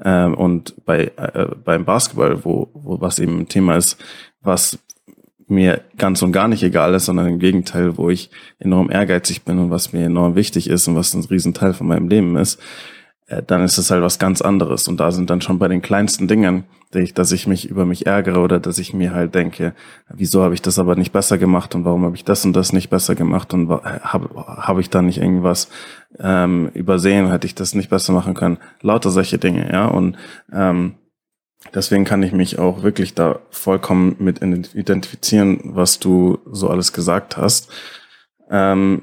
Ähm, 0.04 0.34
und 0.34 0.74
bei 0.86 1.10
äh, 1.16 1.48
beim 1.64 1.84
Basketball, 1.84 2.44
wo, 2.44 2.68
wo 2.74 3.00
was 3.00 3.18
eben 3.18 3.40
ein 3.40 3.48
Thema 3.48 3.76
ist, 3.76 3.98
was 4.40 4.78
mir 5.48 5.80
ganz 5.96 6.22
und 6.22 6.30
gar 6.30 6.46
nicht 6.46 6.62
egal 6.62 6.94
ist, 6.94 7.06
sondern 7.06 7.26
im 7.26 7.38
Gegenteil, 7.40 7.96
wo 7.96 8.08
ich 8.08 8.30
enorm 8.60 8.90
ehrgeizig 8.90 9.42
bin 9.42 9.58
und 9.58 9.70
was 9.70 9.92
mir 9.92 10.04
enorm 10.04 10.36
wichtig 10.36 10.70
ist 10.70 10.86
und 10.86 10.94
was 10.94 11.14
ein 11.14 11.24
Riesenteil 11.24 11.74
von 11.74 11.88
meinem 11.88 12.08
Leben 12.08 12.36
ist, 12.36 12.60
dann 13.46 13.62
ist 13.62 13.76
es 13.76 13.90
halt 13.90 14.02
was 14.02 14.18
ganz 14.18 14.40
anderes. 14.40 14.88
Und 14.88 14.98
da 14.98 15.12
sind 15.12 15.28
dann 15.28 15.40
schon 15.40 15.58
bei 15.58 15.68
den 15.68 15.82
kleinsten 15.82 16.28
Dingen, 16.28 16.64
dass 17.14 17.32
ich 17.32 17.46
mich 17.46 17.68
über 17.68 17.84
mich 17.84 18.06
ärgere 18.06 18.40
oder 18.40 18.58
dass 18.58 18.78
ich 18.78 18.94
mir 18.94 19.12
halt 19.12 19.34
denke, 19.34 19.74
wieso 20.08 20.42
habe 20.42 20.54
ich 20.54 20.62
das 20.62 20.78
aber 20.78 20.96
nicht 20.96 21.12
besser 21.12 21.36
gemacht 21.36 21.74
und 21.74 21.84
warum 21.84 22.04
habe 22.04 22.16
ich 22.16 22.24
das 22.24 22.44
und 22.46 22.54
das 22.54 22.72
nicht 22.72 22.88
besser 22.88 23.14
gemacht 23.14 23.52
und 23.52 23.68
habe 23.68 24.30
hab 24.34 24.78
ich 24.78 24.88
da 24.88 25.02
nicht 25.02 25.18
irgendwas 25.18 25.68
ähm, 26.18 26.70
übersehen, 26.72 27.30
hätte 27.30 27.46
ich 27.46 27.54
das 27.54 27.74
nicht 27.74 27.90
besser 27.90 28.14
machen 28.14 28.32
können. 28.32 28.56
Lauter 28.80 29.10
solche 29.10 29.36
Dinge, 29.36 29.70
ja. 29.70 29.86
Und 29.86 30.16
ähm, 30.50 30.94
deswegen 31.74 32.06
kann 32.06 32.22
ich 32.22 32.32
mich 32.32 32.58
auch 32.58 32.82
wirklich 32.82 33.14
da 33.14 33.40
vollkommen 33.50 34.16
mit 34.18 34.40
identifizieren, 34.40 35.60
was 35.64 35.98
du 35.98 36.38
so 36.50 36.70
alles 36.70 36.94
gesagt 36.94 37.36
hast. 37.36 37.70
Ähm, 38.50 39.02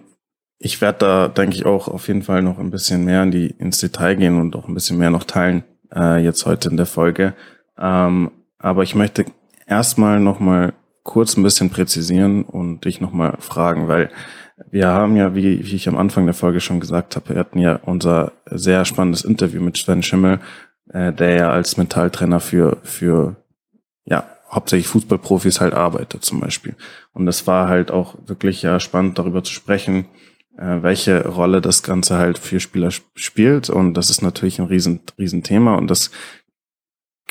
ich 0.58 0.82
werde 0.82 1.00
da, 1.00 1.28
denke 1.28 1.56
ich, 1.56 1.66
auch 1.66 1.88
auf 1.88 2.08
jeden 2.08 2.24
Fall 2.24 2.42
noch 2.42 2.60
ein 2.60 2.72
bisschen 2.72 3.04
mehr 3.06 3.24
in 3.24 3.32
die, 3.32 3.48
ins 3.48 3.80
Detail 3.80 4.16
gehen 4.16 4.40
und 4.40 4.56
auch 4.56 4.68
ein 4.68 4.74
bisschen 4.74 4.98
mehr 4.98 5.10
noch 5.10 5.24
teilen, 5.24 5.64
äh, 5.94 6.24
jetzt 6.24 6.46
heute 6.46 6.70
in 6.70 6.78
der 6.78 6.86
Folge. 6.86 7.34
Ähm, 7.78 8.32
aber 8.58 8.84
ich 8.84 8.96
möchte 8.96 9.26
erstmal 9.68 10.20
nochmal 10.20 10.74
kurz 11.04 11.38
ein 11.38 11.44
bisschen 11.44 11.70
präzisieren 11.70 12.44
und 12.44 12.86
dich 12.86 13.02
nochmal 13.02 13.36
fragen, 13.40 13.88
weil 13.88 14.10
wir 14.72 14.88
haben 14.88 15.16
ja, 15.18 15.36
wie, 15.36 15.66
wie 15.66 15.76
ich 15.76 15.88
am 15.90 15.98
Anfang 15.98 16.26
der 16.26 16.34
Folge 16.34 16.62
schon 16.62 16.80
gesagt 16.80 17.16
habe, 17.16 17.30
wir 17.30 17.40
hatten 17.40 17.60
ja 17.60 17.80
unser 17.84 18.32
sehr 18.46 18.86
spannendes 18.86 19.26
Interview 19.26 19.62
mit 19.62 19.78
Sven 19.78 20.02
Schimmel, 20.02 20.40
äh, 20.90 21.12
der 21.12 21.36
ja 21.36 21.52
als 21.52 21.78
Mentaltrainer 21.78 22.40
für, 22.40 22.78
für 22.84 23.36
ja, 24.06 24.24
hauptsächlich 24.50 24.88
Fußballprofis 24.88 25.60
halt 25.60 25.74
arbeitet 25.74 26.24
zum 26.24 26.40
Beispiel. 26.40 26.76
Und 27.14 27.28
es 27.28 27.46
war 27.46 27.68
halt 27.68 27.92
auch 27.92 28.16
wirklich 28.26 28.62
ja 28.62 28.80
spannend 28.80 29.20
darüber 29.20 29.44
zu 29.44 29.52
sprechen, 29.54 30.06
welche 30.58 31.28
Rolle 31.28 31.62
das 31.62 31.84
Ganze 31.84 32.18
halt 32.18 32.38
für 32.38 32.60
Spieler 32.60 32.92
spielt. 32.92 33.70
Und 33.70 33.94
das 33.96 34.10
ist 34.10 34.22
natürlich 34.22 34.60
ein 34.60 34.68
riesen, 34.68 35.02
riesen 35.18 35.44
Thema 35.44 35.76
und 35.76 35.90
das 35.90 36.12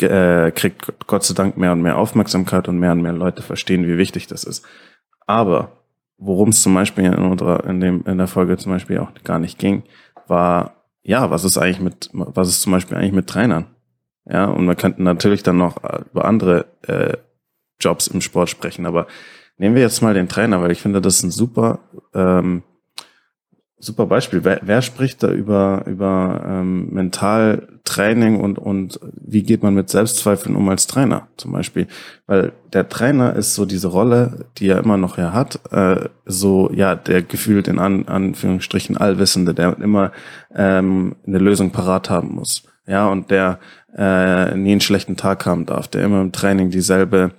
äh, 0.00 0.50
kriegt 0.50 1.07
Gott 1.07 1.25
sei 1.25 1.35
Dank 1.35 1.57
mehr 1.57 1.73
und 1.73 1.83
mehr 1.83 1.97
Aufmerksamkeit 1.97 2.69
und 2.69 2.78
mehr 2.78 2.93
und 2.93 3.02
mehr 3.02 3.12
Leute 3.12 3.43
verstehen, 3.43 3.87
wie 3.87 3.99
wichtig 3.99 4.26
das 4.26 4.45
ist. 4.45 4.64
Aber 5.26 5.73
worum 6.19 6.50
es 6.50 6.62
zum 6.62 6.75
Beispiel 6.75 7.04
in 7.04 7.14
unserer, 7.14 7.64
in 7.64 7.81
dem, 7.81 8.04
in 8.07 8.19
der 8.19 8.26
Folge 8.26 8.57
zum 8.57 8.73
Beispiel 8.73 8.99
auch 8.99 9.12
gar 9.25 9.38
nicht 9.38 9.59
ging, 9.59 9.85
war, 10.26 10.85
ja, 11.02 11.31
was 11.31 11.45
ist 11.45 11.59
eigentlich 11.59 11.81
mit, 11.81 12.11
was 12.12 12.49
ist 12.49 12.62
zum 12.62 12.73
Beispiel 12.73 12.97
eigentlich 12.97 13.12
mit 13.12 13.28
Trainern? 13.28 13.66
Ja, 14.26 14.47
und 14.47 14.66
wir 14.66 14.75
könnten 14.75 15.02
natürlich 15.02 15.43
dann 15.43 15.59
noch 15.59 15.76
über 16.11 16.25
andere 16.25 16.66
äh, 16.83 17.16
Jobs 17.78 18.07
im 18.07 18.21
Sport 18.21 18.49
sprechen, 18.49 18.87
aber 18.87 19.07
nehmen 19.59 19.75
wir 19.75 19.83
jetzt 19.83 20.00
mal 20.00 20.14
den 20.14 20.28
Trainer, 20.28 20.62
weil 20.62 20.71
ich 20.71 20.81
finde, 20.81 21.00
das 21.00 21.16
ist 21.16 21.25
ein 21.25 21.31
super 21.31 21.81
ähm, 22.14 22.62
super 23.85 24.07
Beispiel. 24.07 24.45
Wer, 24.45 24.61
wer 24.62 24.83
spricht 24.83 25.23
da 25.23 25.31
über, 25.31 25.85
über 25.87 26.45
ähm, 26.47 26.88
Mentaltraining 26.91 28.41
und, 28.41 28.59
und 28.59 28.99
wie 29.12 29.43
geht 29.43 29.62
man 29.62 29.75
mit 29.75 29.91
Selbstzweifeln 29.91 30.57
um 30.57 30.69
als 30.69 30.87
Trainer 30.87 31.29
zum 31.37 31.53
Beispiel? 31.53 31.87
Weil 32.26 32.53
der 32.73 32.88
Trainer 32.88 33.35
ist 33.37 33.55
so 33.55 33.67
diese 33.67 33.88
Rolle, 33.88 34.47
die 34.59 34.69
er 34.69 34.79
immer 34.79 34.97
noch 34.97 35.19
ja 35.19 35.33
hat, 35.33 35.61
äh, 35.73 36.09
so 36.25 36.71
ja, 36.73 36.95
der 36.95 37.23
gefühlt 37.23 37.69
in 37.69 37.79
An 37.79 38.07
Anführungsstrichen 38.07 38.97
Allwissende, 38.97 39.55
der 39.55 39.79
immer 39.79 40.12
ähm, 40.55 41.17
eine 41.26 41.38
Lösung 41.38 41.71
parat 41.71 42.11
haben 42.11 42.35
muss. 42.35 42.64
Ja, 42.87 43.09
und 43.09 43.31
der 43.31 43.59
äh, 43.97 44.55
nie 44.57 44.73
einen 44.73 44.81
schlechten 44.81 45.17
Tag 45.17 45.47
haben 45.47 45.67
darf, 45.67 45.88
der 45.88 46.05
immer 46.05 46.21
im 46.21 46.33
Training 46.33 46.71
dieselbe 46.71 47.33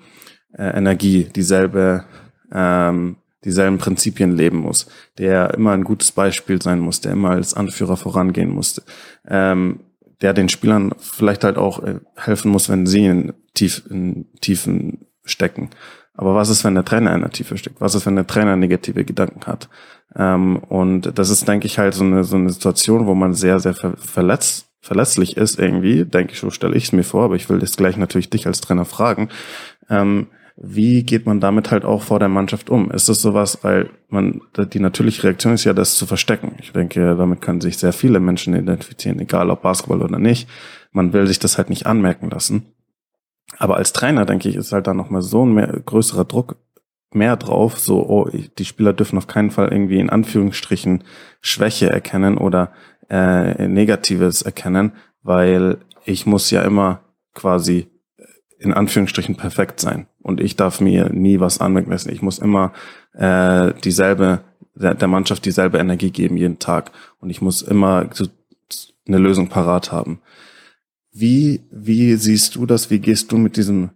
äh, 0.57 0.77
Energie, 0.77 1.25
dieselbe 1.35 2.05
ähm, 2.51 3.17
dieselben 3.45 3.77
Prinzipien 3.77 4.35
leben 4.35 4.57
muss, 4.57 4.87
der 5.17 5.53
immer 5.53 5.71
ein 5.71 5.83
gutes 5.83 6.11
Beispiel 6.11 6.61
sein 6.61 6.79
muss, 6.79 7.01
der 7.01 7.13
immer 7.13 7.29
als 7.29 7.53
Anführer 7.53 7.95
vorangehen 7.95 8.49
muss, 8.49 8.81
ähm, 9.27 9.79
der 10.21 10.33
den 10.33 10.49
Spielern 10.49 10.93
vielleicht 10.97 11.43
halt 11.43 11.57
auch 11.57 11.83
äh, 11.83 11.99
helfen 12.15 12.51
muss, 12.51 12.69
wenn 12.69 12.85
sie 12.85 13.05
in, 13.05 13.33
tief, 13.53 13.83
in 13.89 14.27
Tiefen 14.41 15.05
stecken. 15.23 15.69
Aber 16.13 16.35
was 16.35 16.49
ist, 16.49 16.63
wenn 16.63 16.75
der 16.75 16.85
Trainer 16.85 17.13
in 17.13 17.21
der 17.21 17.31
Tiefe 17.31 17.57
steckt? 17.57 17.81
Was 17.81 17.95
ist, 17.95 18.05
wenn 18.05 18.15
der 18.15 18.27
Trainer 18.27 18.55
negative 18.55 19.03
Gedanken 19.03 19.45
hat? 19.45 19.69
Ähm, 20.15 20.57
und 20.57 21.17
das 21.17 21.29
ist, 21.29 21.47
denke 21.47 21.67
ich, 21.67 21.77
halt 21.77 21.93
so 21.93 22.03
eine, 22.03 22.23
so 22.23 22.37
eine 22.37 22.49
Situation, 22.49 23.05
wo 23.05 23.15
man 23.15 23.33
sehr, 23.33 23.59
sehr 23.59 23.73
ver 23.73 23.97
verletzt, 23.97 24.67
verletzlich 24.79 25.35
ist 25.35 25.59
irgendwie, 25.59 26.05
denke 26.05 26.33
ich, 26.33 26.39
so 26.39 26.51
stelle 26.51 26.75
ich 26.75 26.85
es 26.85 26.91
mir 26.91 27.03
vor, 27.03 27.25
aber 27.25 27.35
ich 27.35 27.49
will 27.49 27.59
das 27.59 27.75
gleich 27.75 27.97
natürlich 27.97 28.29
dich 28.29 28.47
als 28.47 28.61
Trainer 28.61 28.85
fragen. 28.85 29.29
Ähm, 29.89 30.27
wie 30.57 31.03
geht 31.03 31.25
man 31.25 31.41
damit 31.41 31.71
halt 31.71 31.83
auch 31.83 32.01
vor 32.01 32.19
der 32.19 32.29
Mannschaft 32.29 32.69
um? 32.69 32.89
Ist 32.91 33.09
es 33.09 33.21
sowas, 33.21 33.59
weil 33.63 33.89
man, 34.07 34.41
die 34.55 34.79
natürliche 34.79 35.23
Reaktion 35.23 35.53
ist 35.53 35.65
ja, 35.65 35.73
das 35.73 35.95
zu 35.95 36.05
verstecken. 36.05 36.55
Ich 36.59 36.71
denke, 36.71 37.15
damit 37.15 37.41
können 37.41 37.59
sich 37.59 37.77
sehr 37.77 37.91
viele 37.91 38.21
Menschen 38.21 38.55
identifizieren, 38.55 39.19
egal 39.19 39.49
ob 39.49 39.63
Basketball 39.63 40.01
oder 40.01 40.17
nicht. 40.17 40.47
Man 40.91 41.11
will 41.11 41.27
sich 41.27 41.39
das 41.39 41.57
halt 41.57 41.69
nicht 41.69 41.85
anmerken 41.85 42.29
lassen. 42.29 42.67
Aber 43.57 43.75
als 43.75 43.91
Trainer, 43.91 44.25
denke 44.25 44.47
ich, 44.47 44.55
ist 44.55 44.71
halt 44.71 44.87
da 44.87 44.93
nochmal 44.93 45.21
so 45.21 45.45
ein 45.45 45.53
mehr, 45.53 45.67
größerer 45.85 46.25
Druck 46.25 46.57
mehr 47.13 47.37
drauf, 47.37 47.79
so, 47.79 48.07
oh, 48.07 48.29
die 48.57 48.65
Spieler 48.65 48.93
dürfen 48.93 49.17
auf 49.17 49.27
keinen 49.27 49.51
Fall 49.51 49.69
irgendwie 49.69 49.99
in 49.99 50.09
Anführungsstrichen 50.09 51.03
Schwäche 51.41 51.89
erkennen 51.89 52.37
oder 52.37 52.71
äh, 53.09 53.67
Negatives 53.67 54.41
erkennen, 54.41 54.93
weil 55.21 55.77
ich 56.03 56.25
muss 56.25 56.51
ja 56.51 56.61
immer 56.63 57.01
quasi 57.33 57.87
in 58.57 58.73
Anführungsstrichen 58.73 59.35
perfekt 59.35 59.79
sein. 59.79 60.07
Und 60.21 60.39
ich 60.39 60.55
darf 60.55 60.81
mir 60.81 61.09
nie 61.09 61.39
was 61.39 61.59
anmerken. 61.59 61.91
Ich 62.09 62.21
muss 62.21 62.39
immer 62.39 62.73
äh, 63.13 63.73
dieselbe, 63.83 64.41
der, 64.75 64.95
der 64.95 65.07
Mannschaft 65.07 65.45
dieselbe 65.45 65.77
Energie 65.77 66.11
geben 66.11 66.37
jeden 66.37 66.59
Tag. 66.59 66.91
Und 67.19 67.29
ich 67.29 67.41
muss 67.41 67.61
immer 67.61 68.09
so 68.13 68.27
eine 69.07 69.17
Lösung 69.17 69.49
parat 69.49 69.91
haben. 69.91 70.21
Wie, 71.11 71.61
wie 71.71 72.15
siehst 72.15 72.55
du 72.55 72.65
das? 72.65 72.89
Wie 72.89 72.99
gehst 72.99 73.31
du 73.31 73.37
mit 73.37 73.57
diesem 73.57 73.91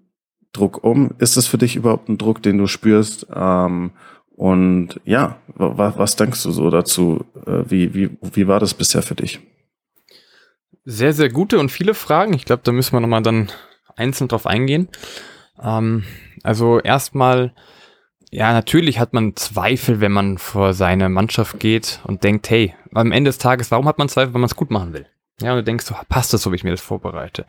Druck 0.54 0.84
um? 0.84 1.12
Ist 1.20 1.38
das 1.38 1.48
für 1.48 1.58
dich 1.58 1.76
überhaupt 1.76 2.10
ein 2.10 2.18
Druck, 2.18 2.42
den 2.42 2.58
du 2.58 2.68
spürst? 2.68 3.28
Ähm, 3.34 3.92
und 4.36 5.02
ja, 5.04 5.38
was, 5.56 5.98
was 5.98 6.16
denkst 6.16 6.44
du 6.44 6.52
so 6.52 6.70
dazu? 6.70 7.26
Äh, 7.46 7.64
wie, 7.70 7.94
wie, 7.94 8.18
wie 8.22 8.48
war 8.48 8.60
das 8.60 8.74
bisher 8.74 9.02
für 9.02 9.16
dich? 9.16 9.42
Sehr, 10.86 11.14
sehr 11.14 11.30
gute 11.30 11.60
und 11.60 11.72
viele 11.72 11.94
Fragen. 11.94 12.34
Ich 12.34 12.46
glaube, 12.46 12.62
da 12.64 12.72
müssen 12.72 12.94
wir 12.94 13.02
nochmal 13.02 13.22
dann 13.22 13.50
einzeln 14.00 14.28
drauf 14.28 14.48
eingehen. 14.48 14.90
Ähm, 15.62 16.04
also 16.44 16.80
erstmal, 16.80 17.54
ja, 18.32 18.54
natürlich 18.54 19.00
hat 19.00 19.14
man 19.14 19.36
Zweifel, 19.36 20.02
wenn 20.02 20.12
man 20.12 20.38
vor 20.38 20.74
seine 20.74 21.10
Mannschaft 21.10 21.60
geht 21.60 22.00
und 22.04 22.24
denkt, 22.24 22.50
hey, 22.50 22.76
am 22.94 23.12
Ende 23.12 23.30
des 23.30 23.38
Tages, 23.38 23.72
warum 23.72 23.88
hat 23.88 23.98
man 23.98 24.10
Zweifel, 24.10 24.34
wenn 24.34 24.42
man 24.42 24.50
es 24.50 24.56
gut 24.56 24.72
machen 24.72 24.94
will? 24.94 25.08
Ja, 25.42 25.52
und 25.52 25.58
du 25.58 25.64
denkst 25.64 25.86
so, 25.86 25.96
passt 26.10 26.34
das 26.34 26.42
so, 26.42 26.52
wie 26.52 26.56
ich 26.56 26.64
mir 26.64 26.72
das 26.72 26.82
vorbereite? 26.82 27.46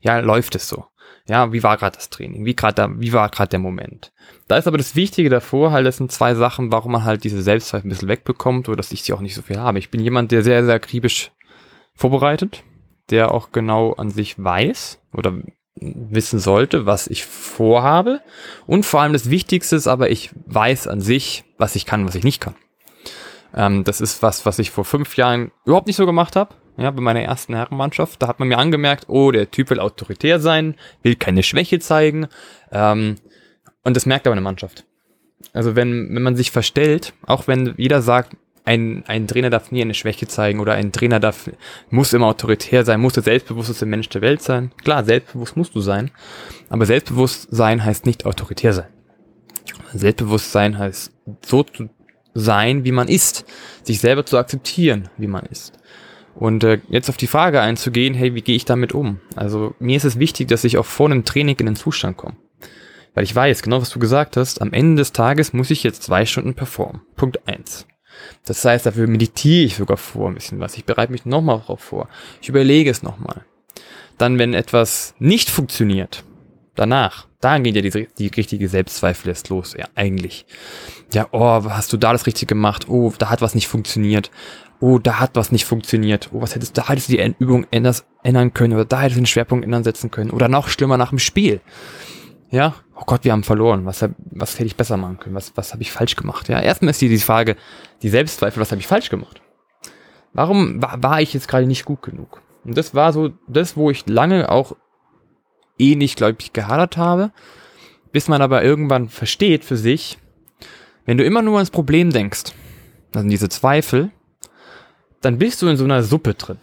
Ja, 0.00 0.20
läuft 0.20 0.54
es 0.54 0.68
so? 0.68 0.86
Ja, 1.28 1.52
wie 1.52 1.62
war 1.62 1.76
gerade 1.76 1.96
das 1.96 2.10
Training? 2.10 2.44
Wie 2.44 2.56
gerade 2.56 2.74
da, 2.74 3.00
wie 3.00 3.12
war 3.12 3.28
gerade 3.28 3.50
der 3.50 3.58
Moment? 3.60 4.12
Da 4.48 4.56
ist 4.56 4.66
aber 4.66 4.78
das 4.78 4.96
Wichtige 4.96 5.28
davor, 5.28 5.70
halt, 5.70 5.86
das 5.86 5.96
sind 5.96 6.10
zwei 6.10 6.34
Sachen, 6.34 6.72
warum 6.72 6.92
man 6.92 7.04
halt 7.04 7.24
diese 7.24 7.42
Selbstzweifel 7.42 7.86
ein 7.86 7.90
bisschen 7.90 8.08
wegbekommt 8.08 8.68
oder 8.68 8.76
dass 8.76 8.92
ich 8.92 9.02
sie 9.02 9.12
auch 9.12 9.20
nicht 9.20 9.34
so 9.34 9.42
viel 9.42 9.58
habe. 9.58 9.78
Ich 9.78 9.90
bin 9.90 10.00
jemand, 10.00 10.32
der 10.32 10.42
sehr, 10.42 10.64
sehr 10.64 10.74
akribisch 10.74 11.30
vorbereitet, 11.94 12.64
der 13.10 13.32
auch 13.32 13.52
genau 13.52 13.92
an 13.92 14.10
sich 14.10 14.42
weiß 14.42 15.00
oder 15.12 15.34
wissen 16.10 16.38
sollte, 16.38 16.86
was 16.86 17.06
ich 17.06 17.24
vorhabe. 17.24 18.20
Und 18.66 18.86
vor 18.86 19.00
allem 19.00 19.12
das 19.12 19.30
Wichtigste 19.30 19.76
ist 19.76 19.86
aber, 19.86 20.10
ich 20.10 20.30
weiß 20.46 20.88
an 20.88 21.00
sich, 21.00 21.44
was 21.58 21.76
ich 21.76 21.86
kann, 21.86 22.06
was 22.06 22.14
ich 22.14 22.24
nicht 22.24 22.40
kann. 22.40 22.54
Ähm, 23.54 23.84
das 23.84 24.00
ist 24.00 24.22
was, 24.22 24.46
was 24.46 24.58
ich 24.58 24.70
vor 24.70 24.84
fünf 24.84 25.16
Jahren 25.16 25.52
überhaupt 25.64 25.86
nicht 25.86 25.96
so 25.96 26.06
gemacht 26.06 26.36
habe. 26.36 26.54
Ja, 26.78 26.90
bei 26.90 27.02
meiner 27.02 27.20
ersten 27.20 27.54
Herrenmannschaft, 27.54 28.22
da 28.22 28.28
hat 28.28 28.38
man 28.38 28.48
mir 28.48 28.58
angemerkt, 28.58 29.04
oh, 29.08 29.30
der 29.30 29.50
Typ 29.50 29.68
will 29.68 29.80
autoritär 29.80 30.40
sein, 30.40 30.74
will 31.02 31.16
keine 31.16 31.42
Schwäche 31.42 31.78
zeigen. 31.80 32.28
Ähm, 32.70 33.16
und 33.84 33.96
das 33.96 34.06
merkt 34.06 34.26
aber 34.26 34.32
eine 34.32 34.40
Mannschaft. 34.40 34.84
Also 35.52 35.76
wenn, 35.76 36.14
wenn 36.14 36.22
man 36.22 36.36
sich 36.36 36.50
verstellt, 36.50 37.12
auch 37.26 37.46
wenn 37.46 37.74
jeder 37.76 38.00
sagt, 38.00 38.36
ein, 38.64 39.04
ein 39.06 39.26
Trainer 39.26 39.50
darf 39.50 39.72
nie 39.72 39.82
eine 39.82 39.94
Schwäche 39.94 40.28
zeigen 40.28 40.60
oder 40.60 40.74
ein 40.74 40.92
Trainer 40.92 41.20
darf, 41.20 41.50
muss 41.90 42.12
immer 42.12 42.26
autoritär 42.26 42.84
sein, 42.84 43.00
muss 43.00 43.14
der 43.14 43.22
selbstbewussteste 43.22 43.86
Mensch 43.86 44.08
der 44.08 44.20
Welt 44.20 44.42
sein. 44.42 44.70
Klar, 44.82 45.04
selbstbewusst 45.04 45.56
musst 45.56 45.74
du 45.74 45.80
sein, 45.80 46.10
aber 46.68 46.86
selbstbewusst 46.86 47.48
sein 47.50 47.84
heißt 47.84 48.06
nicht 48.06 48.24
autoritär 48.24 48.72
sein. 48.72 48.88
Selbstbewusstsein 49.92 50.78
heißt 50.78 51.12
so 51.44 51.62
zu 51.64 51.88
sein, 52.34 52.84
wie 52.84 52.92
man 52.92 53.08
ist, 53.08 53.44
sich 53.82 54.00
selber 54.00 54.24
zu 54.24 54.38
akzeptieren, 54.38 55.08
wie 55.18 55.26
man 55.26 55.44
ist. 55.46 55.78
Und 56.34 56.64
äh, 56.64 56.80
jetzt 56.88 57.10
auf 57.10 57.18
die 57.18 57.26
Frage 57.26 57.60
einzugehen, 57.60 58.14
hey, 58.14 58.34
wie 58.34 58.40
gehe 58.40 58.56
ich 58.56 58.64
damit 58.64 58.94
um? 58.94 59.20
Also 59.36 59.74
mir 59.78 59.96
ist 59.96 60.04
es 60.04 60.18
wichtig, 60.18 60.48
dass 60.48 60.64
ich 60.64 60.78
auch 60.78 60.86
vor 60.86 61.06
einem 61.06 61.24
Training 61.24 61.56
in 61.58 61.66
den 61.66 61.76
Zustand 61.76 62.16
komme. 62.16 62.36
Weil 63.14 63.24
ich 63.24 63.34
weiß, 63.34 63.62
genau 63.62 63.82
was 63.82 63.90
du 63.90 63.98
gesagt 63.98 64.38
hast, 64.38 64.62
am 64.62 64.72
Ende 64.72 65.02
des 65.02 65.12
Tages 65.12 65.52
muss 65.52 65.70
ich 65.70 65.82
jetzt 65.82 66.02
zwei 66.02 66.24
Stunden 66.24 66.54
performen. 66.54 67.02
Punkt 67.16 67.46
eins. 67.46 67.86
Das 68.44 68.64
heißt, 68.64 68.86
dafür 68.86 69.06
meditiere 69.06 69.66
ich 69.66 69.76
sogar 69.76 69.96
vor 69.96 70.28
ein 70.28 70.34
bisschen 70.34 70.60
was. 70.60 70.76
Ich 70.76 70.84
bereite 70.84 71.12
mich 71.12 71.24
nochmal 71.24 71.58
darauf 71.58 71.80
vor. 71.80 72.08
Ich 72.40 72.48
überlege 72.48 72.90
es 72.90 73.02
nochmal. 73.02 73.44
Dann, 74.18 74.38
wenn 74.38 74.54
etwas 74.54 75.14
nicht 75.18 75.50
funktioniert, 75.50 76.24
danach, 76.74 77.26
da 77.40 77.58
geht 77.58 77.74
ja 77.76 77.82
die, 77.82 78.08
die 78.18 78.28
richtige 78.28 78.68
Selbstzweifel 78.68 79.28
erst 79.28 79.48
los, 79.48 79.74
ja, 79.76 79.86
eigentlich. 79.94 80.46
Ja, 81.12 81.26
oh, 81.32 81.64
hast 81.68 81.92
du 81.92 81.96
da 81.96 82.12
das 82.12 82.26
Richtige 82.26 82.46
gemacht? 82.46 82.88
Oh, 82.88 83.12
da 83.18 83.30
hat 83.30 83.42
was 83.42 83.54
nicht 83.54 83.68
funktioniert. 83.68 84.30
Oh, 84.80 84.98
da 84.98 85.20
hat 85.20 85.34
was 85.34 85.52
nicht 85.52 85.64
funktioniert. 85.64 86.30
Oh, 86.32 86.40
was 86.40 86.54
hättest, 86.54 86.76
da 86.76 86.88
hättest 86.88 87.08
du 87.08 87.16
die 87.16 87.34
Übung 87.38 87.66
ändern 87.70 88.54
können 88.54 88.74
oder 88.74 88.84
da 88.84 89.00
hättest 89.00 89.16
du 89.16 89.20
den 89.22 89.26
Schwerpunkt 89.26 89.64
ändern 89.64 89.84
setzen 89.84 90.10
können. 90.10 90.30
Oder 90.30 90.48
noch 90.48 90.68
schlimmer 90.68 90.96
nach 90.96 91.10
dem 91.10 91.18
Spiel. 91.18 91.60
Ja, 92.50 92.74
oh 93.02 93.04
Gott, 93.06 93.24
wir 93.24 93.32
haben 93.32 93.42
verloren. 93.42 93.84
Was, 93.84 94.04
was 94.30 94.54
hätte 94.54 94.66
ich 94.66 94.76
besser 94.76 94.96
machen 94.96 95.18
können? 95.18 95.34
Was, 95.34 95.52
was 95.56 95.72
habe 95.72 95.82
ich 95.82 95.92
falsch 95.92 96.16
gemacht? 96.16 96.48
Ja, 96.48 96.60
erstmal 96.60 96.90
ist 96.90 97.00
die, 97.00 97.08
die 97.08 97.18
Frage, 97.18 97.56
die 98.02 98.08
Selbstzweifel, 98.08 98.60
was 98.60 98.70
habe 98.70 98.80
ich 98.80 98.86
falsch 98.86 99.10
gemacht? 99.10 99.42
warum 100.32 100.80
war, 100.82 101.02
war 101.02 101.20
ich 101.20 101.34
jetzt 101.34 101.48
gerade 101.48 101.66
nicht 101.66 101.84
gut 101.84 102.02
genug? 102.02 102.42
Und 102.64 102.76
das 102.76 102.94
war 102.94 103.12
so 103.12 103.30
das, 103.46 103.76
wo 103.76 103.90
ich 103.90 104.06
lange 104.06 104.50
auch 104.50 104.76
eh 105.78 105.96
nicht, 105.96 106.16
glaube 106.16 106.36
ich, 106.40 106.52
gehadert 106.52 106.96
habe, 106.96 107.32
bis 108.12 108.28
man 108.28 108.42
aber 108.42 108.62
irgendwann 108.62 109.08
versteht 109.08 109.64
für 109.64 109.76
sich, 109.76 110.18
wenn 111.04 111.18
du 111.18 111.24
immer 111.24 111.42
nur 111.42 111.56
ans 111.56 111.70
Problem 111.70 112.10
denkst, 112.10 112.52
also 113.14 113.28
diese 113.28 113.48
Zweifel, 113.48 114.10
dann 115.20 115.38
bist 115.38 115.60
du 115.62 115.68
in 115.68 115.76
so 115.76 115.84
einer 115.84 116.02
Suppe 116.02 116.34
drin. 116.34 116.58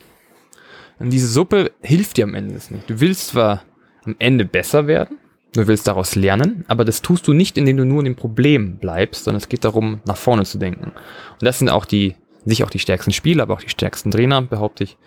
Und 0.99 1.11
diese 1.11 1.27
Suppe 1.27 1.71
hilft 1.81 2.17
dir 2.17 2.25
am 2.25 2.35
Ende 2.35 2.53
nicht. 2.53 2.89
Du 2.89 2.99
willst 2.99 3.27
zwar 3.27 3.63
am 4.05 4.15
Ende 4.19 4.45
besser 4.45 4.87
werden, 4.87 5.17
du 5.53 5.67
willst 5.67 5.87
daraus 5.87 6.15
lernen, 6.15 6.65
aber 6.67 6.85
das 6.85 7.01
tust 7.01 7.27
du 7.27 7.33
nicht, 7.33 7.57
indem 7.57 7.77
du 7.77 7.85
nur 7.85 7.99
in 7.99 8.05
dem 8.05 8.15
Problem 8.15 8.77
bleibst, 8.77 9.23
sondern 9.23 9.41
es 9.41 9.49
geht 9.49 9.63
darum, 9.63 10.01
nach 10.05 10.17
vorne 10.17 10.45
zu 10.45 10.57
denken. 10.57 10.85
Und 10.85 11.41
das 11.41 11.59
sind 11.59 11.69
auch 11.69 11.85
die, 11.85 12.15
sich 12.45 12.63
auch 12.63 12.69
die 12.69 12.79
stärksten 12.79 13.11
Spieler, 13.11 13.43
aber 13.43 13.55
auch 13.55 13.61
die 13.61 13.69
stärksten 13.69 14.11
Trainer, 14.11 14.41
behaupte 14.41 14.83
ich, 14.83 14.97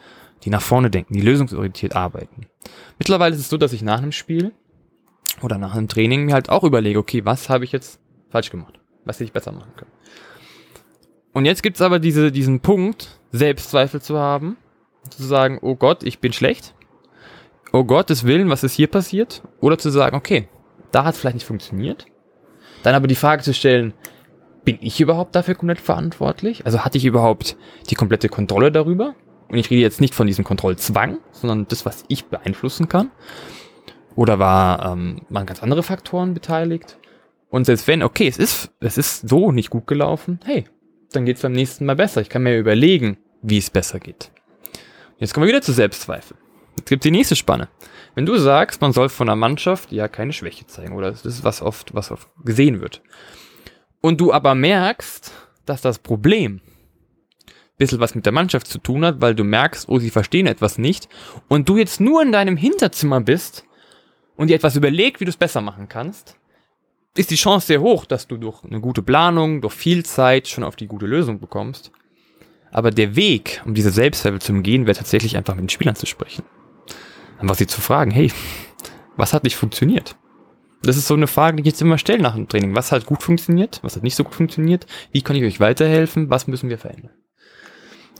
die 0.44 0.50
nach 0.50 0.62
vorne 0.62 0.90
denken, 0.90 1.14
die 1.14 1.20
lösungsorientiert 1.20 1.94
arbeiten. 1.94 2.46
Mittlerweile 2.98 3.34
ist 3.34 3.40
es 3.40 3.48
so, 3.48 3.56
dass 3.56 3.72
ich 3.72 3.82
nach 3.82 3.98
einem 3.98 4.12
Spiel 4.12 4.52
oder 5.40 5.58
nach 5.58 5.74
einem 5.74 5.88
Training 5.88 6.24
mir 6.24 6.34
halt 6.34 6.48
auch 6.48 6.64
überlege, 6.64 6.98
okay, 6.98 7.24
was 7.24 7.48
habe 7.48 7.64
ich 7.64 7.72
jetzt 7.72 8.00
falsch 8.30 8.50
gemacht? 8.50 8.80
Was 9.04 9.16
hätte 9.16 9.24
ich 9.24 9.32
besser 9.32 9.52
machen 9.52 9.72
können? 9.76 9.90
Und 11.32 11.46
jetzt 11.46 11.62
gibt's 11.62 11.80
aber 11.80 11.98
diese, 11.98 12.30
diesen 12.30 12.60
Punkt, 12.60 13.18
Selbstzweifel 13.30 14.02
zu 14.02 14.18
haben, 14.18 14.56
zu 15.10 15.22
sagen, 15.22 15.58
oh 15.62 15.76
Gott, 15.76 16.02
ich 16.02 16.18
bin 16.18 16.32
schlecht. 16.32 16.74
Oh 17.74 17.84
Gottes 17.84 18.24
Willen, 18.24 18.50
was 18.50 18.64
ist 18.64 18.74
hier 18.74 18.86
passiert? 18.86 19.42
Oder 19.60 19.78
zu 19.78 19.88
sagen, 19.88 20.14
okay, 20.14 20.46
da 20.90 21.04
hat 21.04 21.14
es 21.14 21.20
vielleicht 21.20 21.36
nicht 21.36 21.46
funktioniert. 21.46 22.04
Dann 22.82 22.94
aber 22.94 23.06
die 23.06 23.14
Frage 23.14 23.42
zu 23.42 23.54
stellen, 23.54 23.94
bin 24.62 24.76
ich 24.82 25.00
überhaupt 25.00 25.34
dafür 25.34 25.54
komplett 25.54 25.80
verantwortlich? 25.80 26.66
Also 26.66 26.84
hatte 26.84 26.98
ich 26.98 27.06
überhaupt 27.06 27.56
die 27.88 27.94
komplette 27.94 28.28
Kontrolle 28.28 28.72
darüber? 28.72 29.14
Und 29.48 29.56
ich 29.56 29.70
rede 29.70 29.80
jetzt 29.80 30.02
nicht 30.02 30.14
von 30.14 30.26
diesem 30.26 30.44
Kontrollzwang, 30.44 31.18
sondern 31.32 31.66
das, 31.66 31.86
was 31.86 32.04
ich 32.08 32.26
beeinflussen 32.26 32.88
kann. 32.88 33.10
Oder 34.16 34.38
war, 34.38 34.92
ähm, 34.92 35.22
waren 35.30 35.46
ganz 35.46 35.62
andere 35.62 35.82
Faktoren 35.82 36.34
beteiligt? 36.34 36.98
Und 37.48 37.64
selbst 37.64 37.88
wenn, 37.88 38.02
okay, 38.02 38.28
es 38.28 38.36
ist, 38.36 38.70
es 38.80 38.98
ist 38.98 39.26
so 39.30 39.50
nicht 39.50 39.70
gut 39.70 39.86
gelaufen, 39.86 40.40
hey, 40.44 40.66
dann 41.12 41.24
geht 41.24 41.36
es 41.36 41.42
beim 41.42 41.52
nächsten 41.52 41.86
Mal 41.86 41.96
besser. 41.96 42.20
Ich 42.20 42.28
kann 42.28 42.42
mir 42.42 42.58
überlegen, 42.58 43.16
wie 43.40 43.56
es 43.56 43.70
besser 43.70 43.98
geht. 43.98 44.30
Jetzt 45.16 45.32
kommen 45.32 45.46
wir 45.46 45.52
wieder 45.52 45.62
zu 45.62 45.72
Selbstzweifel. 45.72 46.36
Jetzt 46.76 46.88
gibt 46.88 47.04
die 47.04 47.10
nächste 47.10 47.36
Spanne. 47.36 47.68
Wenn 48.14 48.26
du 48.26 48.36
sagst, 48.36 48.80
man 48.80 48.92
soll 48.92 49.08
von 49.08 49.26
der 49.26 49.36
Mannschaft 49.36 49.92
ja 49.92 50.08
keine 50.08 50.32
Schwäche 50.32 50.66
zeigen, 50.66 50.94
oder 50.94 51.10
das 51.10 51.24
ist 51.24 51.44
was 51.44 51.62
oft, 51.62 51.94
was 51.94 52.10
oft 52.10 52.28
gesehen 52.44 52.80
wird. 52.80 53.02
Und 54.00 54.20
du 54.20 54.32
aber 54.32 54.54
merkst, 54.54 55.32
dass 55.64 55.80
das 55.80 55.98
Problem 55.98 56.60
ein 57.46 57.52
bisschen 57.78 58.00
was 58.00 58.14
mit 58.14 58.26
der 58.26 58.32
Mannschaft 58.32 58.66
zu 58.66 58.78
tun 58.78 59.04
hat, 59.04 59.20
weil 59.20 59.34
du 59.34 59.44
merkst, 59.44 59.88
oh, 59.88 59.98
sie 59.98 60.10
verstehen 60.10 60.46
etwas 60.46 60.78
nicht, 60.78 61.08
und 61.48 61.68
du 61.68 61.76
jetzt 61.76 62.00
nur 62.00 62.22
in 62.22 62.32
deinem 62.32 62.56
Hinterzimmer 62.56 63.20
bist 63.20 63.64
und 64.36 64.48
dir 64.48 64.56
etwas 64.56 64.76
überlegt, 64.76 65.20
wie 65.20 65.24
du 65.24 65.30
es 65.30 65.36
besser 65.36 65.60
machen 65.60 65.88
kannst, 65.88 66.36
ist 67.16 67.30
die 67.30 67.36
Chance 67.36 67.66
sehr 67.66 67.80
hoch, 67.80 68.06
dass 68.06 68.26
du 68.26 68.36
durch 68.36 68.64
eine 68.64 68.80
gute 68.80 69.02
Planung, 69.02 69.60
durch 69.60 69.74
viel 69.74 70.04
Zeit 70.04 70.48
schon 70.48 70.64
auf 70.64 70.76
die 70.76 70.86
gute 70.86 71.06
Lösung 71.06 71.40
bekommst. 71.40 71.92
Aber 72.70 72.90
der 72.90 73.16
Weg, 73.16 73.62
um 73.66 73.74
diese 73.74 73.90
Selbstzweifel 73.90 74.40
zu 74.40 74.52
umgehen, 74.52 74.86
wäre 74.86 74.96
tatsächlich 74.96 75.36
einfach 75.36 75.54
mit 75.54 75.64
den 75.64 75.68
Spielern 75.68 75.94
zu 75.94 76.06
sprechen. 76.06 76.42
Einfach 77.42 77.56
sie 77.56 77.66
zu 77.66 77.80
fragen, 77.80 78.12
hey, 78.12 78.30
was 79.16 79.34
hat 79.34 79.42
nicht 79.42 79.56
funktioniert? 79.56 80.14
Das 80.82 80.96
ist 80.96 81.08
so 81.08 81.14
eine 81.14 81.26
Frage, 81.26 81.56
die 81.56 81.62
ich 81.62 81.66
jetzt 81.66 81.82
immer 81.82 81.98
stelle 81.98 82.22
nach 82.22 82.36
dem 82.36 82.48
Training. 82.48 82.76
Was 82.76 82.92
hat 82.92 83.04
gut 83.04 83.20
funktioniert? 83.20 83.80
Was 83.82 83.96
hat 83.96 84.04
nicht 84.04 84.14
so 84.14 84.22
gut 84.22 84.36
funktioniert? 84.36 84.86
Wie 85.10 85.22
kann 85.22 85.34
ich 85.34 85.42
euch 85.42 85.58
weiterhelfen? 85.58 86.30
Was 86.30 86.46
müssen 86.46 86.70
wir 86.70 86.78
verändern? 86.78 87.10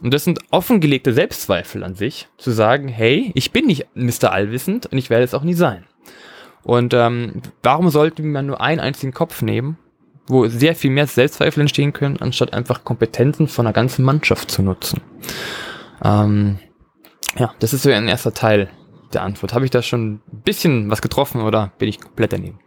Und 0.02 0.12
das 0.12 0.24
sind 0.24 0.40
offengelegte 0.50 1.12
Selbstzweifel 1.12 1.84
an 1.84 1.94
sich, 1.94 2.28
zu 2.36 2.50
sagen, 2.50 2.88
hey, 2.88 3.30
ich 3.36 3.52
bin 3.52 3.66
nicht 3.66 3.86
Mr. 3.94 4.32
Allwissend 4.32 4.86
und 4.86 4.98
ich 4.98 5.08
werde 5.08 5.22
es 5.22 5.34
auch 5.34 5.44
nie 5.44 5.54
sein. 5.54 5.84
Und 6.64 6.92
ähm, 6.92 7.42
warum 7.62 7.90
sollte 7.90 8.24
man 8.24 8.46
nur 8.46 8.60
einen 8.60 8.80
einzigen 8.80 9.12
Kopf 9.12 9.40
nehmen, 9.42 9.78
wo 10.26 10.48
sehr 10.48 10.74
viel 10.74 10.90
mehr 10.90 11.06
Selbstzweifel 11.06 11.60
entstehen 11.60 11.92
können, 11.92 12.16
anstatt 12.20 12.52
einfach 12.52 12.82
Kompetenzen 12.82 13.46
von 13.46 13.66
einer 13.66 13.72
ganzen 13.72 14.04
Mannschaft 14.04 14.50
zu 14.50 14.62
nutzen? 14.62 15.00
Ähm, 16.04 16.58
ja, 17.38 17.54
das 17.60 17.72
ist 17.72 17.82
so 17.82 17.90
ein 17.90 18.08
erster 18.08 18.34
Teil 18.34 18.68
der 19.14 19.22
Antwort. 19.22 19.54
Habe 19.54 19.64
ich 19.64 19.70
da 19.70 19.82
schon 19.82 20.14
ein 20.14 20.42
bisschen 20.44 20.90
was 20.90 21.02
getroffen 21.02 21.42
oder 21.42 21.72
bin 21.78 21.88
ich 21.88 22.00
komplett 22.00 22.32
daneben? 22.32 22.58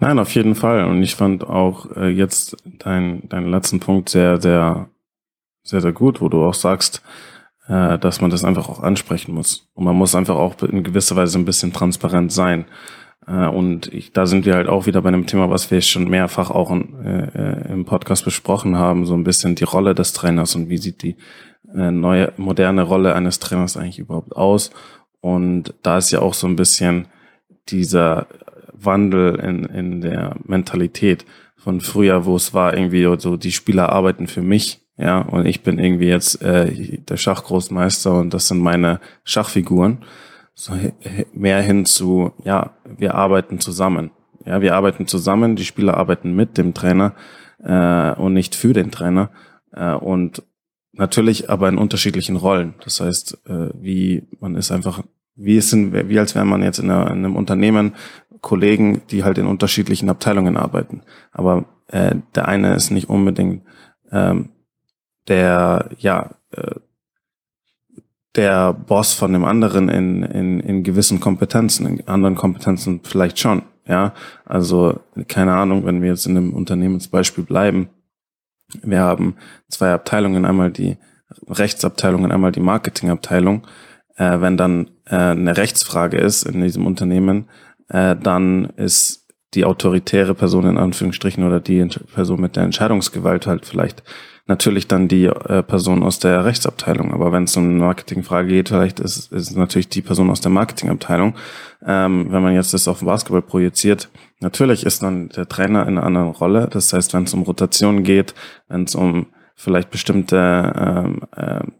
Nein, 0.00 0.18
auf 0.18 0.34
jeden 0.34 0.54
Fall. 0.54 0.84
Und 0.84 1.02
ich 1.02 1.14
fand 1.14 1.44
auch 1.44 1.94
äh, 1.96 2.08
jetzt 2.08 2.56
deinen 2.64 3.28
dein 3.28 3.48
letzten 3.48 3.80
Punkt 3.80 4.08
sehr, 4.08 4.40
sehr, 4.40 4.90
sehr, 5.62 5.80
sehr 5.80 5.92
gut, 5.92 6.20
wo 6.20 6.28
du 6.28 6.44
auch 6.44 6.54
sagst, 6.54 7.02
äh, 7.68 7.98
dass 7.98 8.20
man 8.20 8.30
das 8.30 8.44
einfach 8.44 8.68
auch 8.68 8.82
ansprechen 8.82 9.34
muss. 9.34 9.70
Und 9.74 9.84
man 9.84 9.96
muss 9.96 10.14
einfach 10.14 10.36
auch 10.36 10.60
in 10.62 10.82
gewisser 10.82 11.16
Weise 11.16 11.38
ein 11.38 11.44
bisschen 11.44 11.72
transparent 11.72 12.32
sein. 12.32 12.66
Äh, 13.26 13.46
und 13.46 13.92
ich, 13.92 14.12
da 14.12 14.26
sind 14.26 14.46
wir 14.46 14.54
halt 14.54 14.68
auch 14.68 14.86
wieder 14.86 15.00
bei 15.02 15.08
einem 15.08 15.26
Thema, 15.26 15.50
was 15.50 15.70
wir 15.70 15.80
schon 15.80 16.08
mehrfach 16.08 16.50
auch 16.50 16.70
in, 16.70 16.94
äh, 17.04 17.72
im 17.72 17.84
Podcast 17.84 18.24
besprochen 18.24 18.76
haben, 18.76 19.06
so 19.06 19.14
ein 19.14 19.24
bisschen 19.24 19.54
die 19.54 19.64
Rolle 19.64 19.94
des 19.94 20.12
Trainers 20.12 20.54
und 20.54 20.68
wie 20.68 20.78
sieht 20.78 21.02
die 21.02 21.10
äh, 21.10 21.16
neue, 21.74 22.32
moderne 22.36 22.82
Rolle 22.82 23.14
eines 23.14 23.38
Trainers 23.38 23.76
eigentlich 23.76 23.98
überhaupt 23.98 24.36
aus. 24.36 24.70
Und 25.20 25.74
da 25.82 25.98
ist 25.98 26.10
ja 26.10 26.20
auch 26.20 26.34
so 26.34 26.46
ein 26.46 26.56
bisschen 26.56 27.08
dieser 27.68 28.26
Wandel 28.72 29.36
in, 29.36 29.64
in 29.64 30.00
der 30.00 30.36
Mentalität 30.44 31.24
von 31.56 31.80
früher, 31.80 32.26
wo 32.26 32.36
es 32.36 32.52
war 32.52 32.76
irgendwie 32.76 33.04
so, 33.18 33.36
die 33.36 33.52
Spieler 33.52 33.90
arbeiten 33.90 34.26
für 34.26 34.42
mich 34.42 34.84
ja, 34.96 35.20
und 35.20 35.46
ich 35.46 35.62
bin 35.62 35.78
irgendwie 35.78 36.06
jetzt 36.06 36.40
äh, 36.42 36.98
der 36.98 37.16
Schachgroßmeister 37.16 38.12
und 38.14 38.32
das 38.32 38.48
sind 38.48 38.60
meine 38.60 39.00
Schachfiguren. 39.24 39.98
So 40.54 40.72
mehr 41.32 41.60
hin 41.62 41.84
zu, 41.84 42.32
ja, 42.44 42.70
wir 42.84 43.16
arbeiten 43.16 43.58
zusammen. 43.58 44.12
Ja, 44.46 44.60
wir 44.60 44.76
arbeiten 44.76 45.08
zusammen, 45.08 45.56
die 45.56 45.64
Spieler 45.64 45.96
arbeiten 45.96 46.36
mit 46.36 46.58
dem 46.58 46.74
Trainer 46.74 47.14
äh, 47.64 48.12
und 48.12 48.34
nicht 48.34 48.54
für 48.54 48.72
den 48.72 48.92
Trainer. 48.92 49.30
Äh, 49.72 49.94
und 49.94 50.44
natürlich 50.96 51.50
aber 51.50 51.68
in 51.68 51.78
unterschiedlichen 51.78 52.36
Rollen. 52.36 52.74
Das 52.84 53.00
heißt, 53.00 53.38
äh, 53.46 53.70
wie 53.80 54.26
man 54.40 54.56
ist 54.56 54.70
einfach, 54.70 55.02
wie 55.36 55.56
es 55.56 55.70
sind, 55.70 55.92
wie 55.92 56.18
als 56.18 56.34
wäre 56.34 56.44
man 56.44 56.62
jetzt 56.62 56.78
in, 56.78 56.90
einer, 56.90 57.10
in 57.10 57.18
einem 57.18 57.36
Unternehmen 57.36 57.94
Kollegen, 58.40 59.02
die 59.10 59.24
halt 59.24 59.38
in 59.38 59.46
unterschiedlichen 59.46 60.10
Abteilungen 60.10 60.56
arbeiten. 60.56 61.02
Aber 61.32 61.64
äh, 61.88 62.16
der 62.34 62.46
eine 62.46 62.74
ist 62.74 62.90
nicht 62.90 63.08
unbedingt 63.08 63.62
ähm, 64.12 64.50
der, 65.28 65.88
ja, 65.98 66.30
äh, 66.50 66.74
der 68.36 68.72
Boss 68.72 69.14
von 69.14 69.32
dem 69.32 69.44
anderen 69.44 69.88
in, 69.88 70.22
in, 70.24 70.60
in 70.60 70.82
gewissen 70.82 71.20
Kompetenzen, 71.20 71.86
in 71.86 72.08
anderen 72.08 72.34
Kompetenzen 72.34 73.00
vielleicht 73.02 73.38
schon. 73.38 73.62
Ja, 73.86 74.14
also 74.44 75.00
keine 75.28 75.54
Ahnung, 75.54 75.84
wenn 75.84 76.00
wir 76.00 76.08
jetzt 76.08 76.26
in 76.26 76.36
einem 76.36 76.54
Unternehmensbeispiel 76.54 77.44
bleiben, 77.44 77.90
wir 78.82 79.00
haben 79.00 79.36
zwei 79.68 79.92
Abteilungen, 79.92 80.44
einmal 80.44 80.70
die 80.70 80.96
Rechtsabteilung 81.48 82.24
und 82.24 82.32
einmal 82.32 82.52
die 82.52 82.60
Marketingabteilung. 82.60 83.66
Äh, 84.16 84.40
wenn 84.40 84.56
dann 84.56 84.90
äh, 85.06 85.16
eine 85.16 85.56
Rechtsfrage 85.56 86.18
ist 86.18 86.44
in 86.44 86.60
diesem 86.60 86.86
Unternehmen, 86.86 87.48
äh, 87.88 88.16
dann 88.16 88.66
ist 88.76 89.26
die 89.54 89.64
autoritäre 89.64 90.34
Person 90.34 90.66
in 90.66 90.78
Anführungsstrichen 90.78 91.44
oder 91.44 91.60
die 91.60 91.86
Person 92.14 92.40
mit 92.40 92.56
der 92.56 92.64
Entscheidungsgewalt 92.64 93.46
halt 93.46 93.66
vielleicht 93.66 94.02
natürlich 94.46 94.88
dann 94.88 95.08
die 95.08 95.24
äh, 95.24 95.62
Person 95.62 96.02
aus 96.02 96.18
der 96.18 96.44
Rechtsabteilung. 96.44 97.12
Aber 97.12 97.32
wenn 97.32 97.44
es 97.44 97.56
um 97.56 97.64
eine 97.64 97.78
Marketingfrage 97.78 98.48
geht, 98.48 98.68
vielleicht 98.68 99.00
ist, 99.00 99.32
ist 99.32 99.56
natürlich 99.56 99.88
die 99.88 100.02
Person 100.02 100.30
aus 100.30 100.40
der 100.40 100.50
Marketingabteilung. 100.50 101.34
Ähm, 101.86 102.26
wenn 102.30 102.42
man 102.42 102.54
jetzt 102.54 102.74
das 102.74 102.88
auf 102.88 103.00
Basketball 103.00 103.42
projiziert, 103.42 104.10
natürlich 104.40 104.84
ist 104.84 105.02
dann 105.02 105.28
der 105.30 105.48
Trainer 105.48 105.82
in 105.82 105.98
einer 105.98 106.06
anderen 106.06 106.30
Rolle. 106.30 106.68
Das 106.70 106.92
heißt, 106.92 107.14
wenn 107.14 107.24
es 107.24 107.34
um 107.34 107.42
Rotation 107.42 108.02
geht, 108.02 108.34
wenn 108.68 108.84
es 108.84 108.94
um 108.94 109.26
vielleicht 109.54 109.90
bestimmte 109.90 110.72
ähm, 110.76 111.20
ähm, 111.36 111.72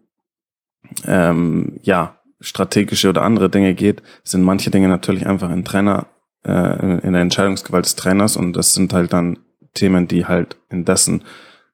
ähm, 1.06 1.80
ja, 1.82 2.18
strategische 2.40 3.08
oder 3.08 3.22
andere 3.22 3.50
Dinge 3.50 3.74
geht, 3.74 4.02
sind 4.22 4.42
manche 4.42 4.70
Dinge 4.70 4.88
natürlich 4.88 5.26
einfach 5.26 5.50
in 5.50 5.64
Trainer, 5.64 6.06
äh, 6.44 6.98
in 6.98 7.12
der 7.12 7.22
Entscheidungsgewalt 7.22 7.84
des 7.84 7.96
Trainers 7.96 8.36
und 8.36 8.52
das 8.54 8.74
sind 8.74 8.92
halt 8.92 9.12
dann 9.12 9.38
Themen, 9.72 10.06
die 10.06 10.26
halt 10.26 10.56
in 10.70 10.84
dessen 10.84 11.24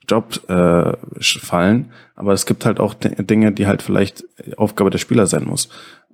Job 0.08 0.48
äh, 0.48 0.92
fallen, 1.20 1.92
aber 2.16 2.32
es 2.32 2.46
gibt 2.46 2.64
halt 2.64 2.80
auch 2.80 2.94
Dinge, 2.94 3.52
die 3.52 3.66
halt 3.66 3.82
vielleicht 3.82 4.24
Aufgabe 4.56 4.90
der 4.90 4.98
Spieler 4.98 5.26
sein 5.26 5.44
muss 5.44 5.68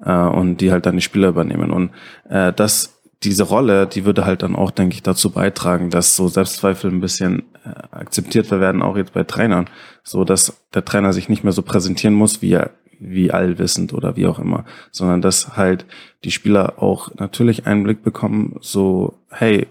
äh, 0.04 0.12
und 0.12 0.58
die 0.58 0.70
halt 0.70 0.86
dann 0.86 0.96
die 0.96 1.02
Spieler 1.02 1.28
übernehmen. 1.28 1.70
Und 1.70 1.90
äh, 2.28 2.52
das, 2.52 2.95
diese 3.22 3.44
Rolle, 3.44 3.86
die 3.86 4.04
würde 4.04 4.24
halt 4.24 4.42
dann 4.42 4.56
auch, 4.56 4.70
denke 4.70 4.94
ich, 4.94 5.02
dazu 5.02 5.30
beitragen, 5.30 5.90
dass 5.90 6.16
so 6.16 6.28
Selbstzweifel 6.28 6.90
ein 6.90 7.00
bisschen 7.00 7.44
äh, 7.64 7.70
akzeptiert 7.90 8.50
werden, 8.50 8.82
auch 8.82 8.96
jetzt 8.96 9.12
bei 9.12 9.24
Trainern, 9.24 9.68
so 10.02 10.24
dass 10.24 10.62
der 10.74 10.84
Trainer 10.84 11.12
sich 11.12 11.28
nicht 11.28 11.42
mehr 11.42 11.52
so 11.52 11.62
präsentieren 11.62 12.14
muss, 12.14 12.42
wie 12.42 12.52
er 12.52 12.70
wie 12.98 13.30
allwissend 13.30 13.92
oder 13.92 14.16
wie 14.16 14.26
auch 14.26 14.38
immer, 14.38 14.64
sondern 14.90 15.20
dass 15.20 15.56
halt 15.56 15.84
die 16.24 16.30
Spieler 16.30 16.82
auch 16.82 17.14
natürlich 17.16 17.66
einen 17.66 17.84
Blick 17.84 18.02
bekommen, 18.02 18.56
so, 18.60 19.18
hey, 19.30 19.66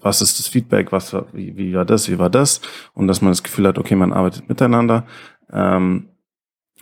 was 0.00 0.22
ist 0.22 0.38
das 0.38 0.48
Feedback, 0.48 0.92
was 0.92 1.14
wie, 1.32 1.56
wie 1.56 1.74
war 1.74 1.84
das, 1.84 2.08
wie 2.08 2.18
war 2.18 2.30
das? 2.30 2.60
Und 2.94 3.08
dass 3.08 3.20
man 3.20 3.32
das 3.32 3.42
Gefühl 3.42 3.66
hat, 3.66 3.78
okay, 3.78 3.96
man 3.96 4.12
arbeitet 4.12 4.48
miteinander. 4.48 5.06
Ähm, 5.52 6.08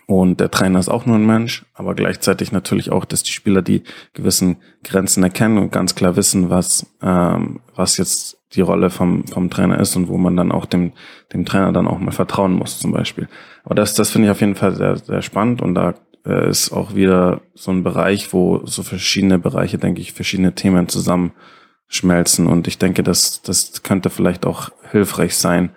und 0.07 0.39
der 0.39 0.53
Trainer 0.53 0.79
ist 0.79 0.89
auch 0.89 1.05
nur 1.05 1.17
ein 1.17 1.27
Mensch, 1.27 1.67
aber 1.75 1.97
gleichzeitig 1.97 2.53
natürlich 2.53 2.93
auch, 2.93 3.05
dass 3.05 3.25
die 3.25 3.33
Spieler 3.33 3.61
die 3.61 3.83
gewissen 4.15 4.59
Grenzen 4.85 5.25
erkennen 5.25 5.59
und 5.59 5.73
ganz 5.73 5.97
klar 5.97 6.15
wissen, 6.15 6.49
was, 6.49 6.87
ähm, 7.03 7.59
was 7.75 7.97
jetzt 7.97 8.39
die 8.53 8.61
Rolle 8.61 8.91
vom, 8.91 9.27
vom 9.27 9.51
Trainer 9.51 9.81
ist 9.81 9.97
und 9.97 10.07
wo 10.07 10.17
man 10.17 10.37
dann 10.37 10.53
auch 10.53 10.67
dem, 10.67 10.93
dem 11.33 11.45
Trainer 11.45 11.73
dann 11.73 11.89
auch 11.89 11.99
mal 11.99 12.13
vertrauen 12.13 12.53
muss, 12.53 12.79
zum 12.79 12.93
Beispiel. 12.93 13.29
Aber 13.65 13.75
das, 13.75 13.95
das 13.95 14.11
finde 14.11 14.29
ich 14.29 14.31
auf 14.31 14.41
jeden 14.41 14.55
Fall 14.55 14.77
sehr, 14.77 14.97
sehr 14.97 15.23
spannend 15.23 15.61
und 15.61 15.75
da 15.75 15.95
äh, 16.25 16.49
ist 16.49 16.71
auch 16.71 16.95
wieder 16.95 17.41
so 17.55 17.73
ein 17.73 17.83
Bereich, 17.83 18.33
wo 18.33 18.65
so 18.65 18.85
verschiedene 18.85 19.41
Bereiche, 19.41 19.79
denke 19.79 20.01
ich, 20.01 20.13
verschiedene 20.13 20.55
Themen 20.55 20.89
zusammenschmelzen 20.89 22.47
und 22.47 22.69
ich 22.69 22.79
denke, 22.79 23.03
dass 23.03 23.43
das 23.43 23.83
könnte 23.83 24.11
vielleicht 24.11 24.47
auch 24.47 24.71
hilfreich 24.93 25.37
sein, 25.37 25.71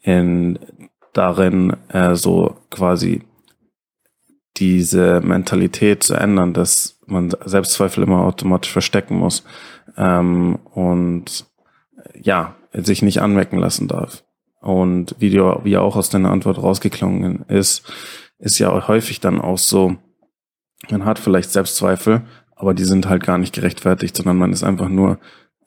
in 0.00 0.60
darin 1.12 1.76
äh, 1.88 2.14
so 2.14 2.56
quasi 2.70 3.22
diese 4.56 5.20
Mentalität 5.20 6.02
zu 6.02 6.14
ändern, 6.14 6.52
dass 6.52 7.00
man 7.06 7.32
Selbstzweifel 7.44 8.04
immer 8.04 8.24
automatisch 8.24 8.72
verstecken 8.72 9.16
muss 9.16 9.44
ähm, 9.96 10.58
und 10.72 11.46
ja, 12.20 12.54
sich 12.72 13.02
nicht 13.02 13.20
anmecken 13.20 13.58
lassen 13.58 13.88
darf. 13.88 14.24
Und 14.60 15.14
wie, 15.18 15.30
du, 15.30 15.60
wie 15.64 15.76
auch 15.76 15.96
aus 15.96 16.08
deiner 16.08 16.30
Antwort 16.30 16.62
rausgeklungen 16.62 17.44
ist, 17.48 17.92
ist 18.38 18.58
ja 18.58 18.88
häufig 18.88 19.20
dann 19.20 19.40
auch 19.40 19.58
so, 19.58 19.96
man 20.90 21.04
hat 21.04 21.18
vielleicht 21.18 21.50
Selbstzweifel, 21.50 22.22
aber 22.56 22.74
die 22.74 22.84
sind 22.84 23.08
halt 23.08 23.22
gar 23.22 23.38
nicht 23.38 23.54
gerechtfertigt, 23.54 24.16
sondern 24.16 24.38
man 24.38 24.52
ist 24.52 24.64
einfach 24.64 24.88
nur 24.88 25.18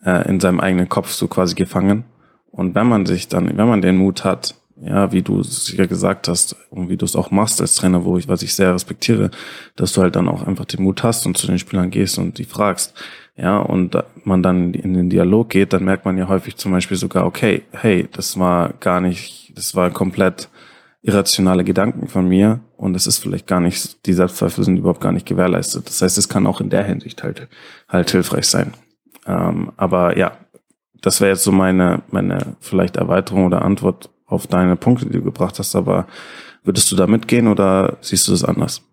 äh, 0.04 0.28
in 0.28 0.40
seinem 0.40 0.60
eigenen 0.60 0.90
Kopf 0.90 1.12
so 1.12 1.28
quasi 1.28 1.56
gefangen. 1.56 2.06
Und 2.50 2.76
wenn 2.76 2.88
man 2.88 3.06
sich 3.06 3.28
dann, 3.28 3.56
wenn 3.58 3.68
man 3.68 3.82
den 3.82 3.98
Mut 3.98 4.24
hat, 4.24 4.56
ja, 4.82 5.12
wie 5.12 5.22
du 5.22 5.40
es 5.40 5.72
ja 5.76 5.86
gesagt 5.86 6.28
hast 6.28 6.56
und 6.70 6.90
wie 6.90 6.98
du 6.98 7.06
es 7.06 7.16
auch 7.16 7.32
machst 7.32 7.62
als 7.62 7.76
Trainer, 7.76 8.06
wo 8.06 8.18
ich, 8.18 8.28
was 8.28 8.44
ich 8.44 8.54
sehr 8.54 8.74
respektiere, 8.74 9.32
dass 9.76 9.94
du 9.94 10.02
halt 10.02 10.16
dann 10.16 10.30
auch 10.30 10.46
einfach 10.46 10.66
den 10.66 10.84
Mut 10.84 11.04
hast 11.04 11.26
und 11.26 11.38
zu 11.38 11.48
den 11.48 11.60
Spielern 11.60 11.90
gehst 11.90 12.18
und 12.18 12.38
die 12.38 12.44
fragst, 12.44 12.94
ja, 13.36 13.60
und 13.60 13.96
man 14.24 14.42
dann 14.44 14.74
in 14.74 14.94
den 14.94 15.10
Dialog 15.10 15.50
geht, 15.50 15.74
dann 15.74 15.84
merkt 15.84 16.06
man 16.06 16.18
ja 16.18 16.28
häufig 16.28 16.58
zum 16.58 16.72
Beispiel 16.72 16.98
sogar, 16.98 17.26
okay, 17.26 17.64
hey, 17.72 18.08
das 18.12 18.38
war 18.40 18.74
gar 18.80 19.02
nicht, 19.02 19.54
das 19.56 19.76
war 19.76 19.90
komplett 19.92 20.50
irrationale 21.02 21.64
Gedanken 21.64 22.08
von 22.08 22.28
mir 22.28 22.60
und 22.76 22.96
es 22.96 23.08
ist 23.08 23.20
vielleicht 23.20 23.48
gar 23.48 23.60
nicht, 23.60 24.06
die 24.06 24.14
Selbstzweifel 24.14 24.64
sind 24.64 24.78
überhaupt 24.78 25.02
gar 25.02 25.12
nicht 25.12 25.26
gewährleistet. 25.26 25.88
Das 25.88 26.02
heißt, 26.02 26.18
es 26.18 26.30
kann 26.30 26.48
auch 26.48 26.62
in 26.62 26.70
der 26.70 26.84
Hinsicht 26.84 27.24
halt, 27.24 27.48
halt 27.88 28.10
hilfreich 28.12 28.48
sein. 28.48 28.74
Ähm, 29.26 29.72
aber 29.78 30.18
ja, 30.18 30.38
das 31.02 31.22
wäre 31.22 31.32
jetzt 31.32 31.44
so 31.44 31.52
meine, 31.52 32.02
meine 32.10 32.56
vielleicht 32.60 32.98
Erweiterung 32.98 33.46
oder 33.46 33.62
Antwort 33.62 34.10
auf 34.28 34.46
deine 34.46 34.76
Punkte, 34.76 35.06
die 35.06 35.14
du 35.14 35.24
gebracht 35.24 35.58
hast, 35.58 35.76
aber 35.76 36.08
würdest 36.64 36.92
du 36.92 36.96
da 36.96 37.08
mitgehen 37.08 37.48
oder 37.48 37.98
siehst 38.02 38.28
du 38.28 38.34
das 38.34 38.44
anders? 38.44 38.84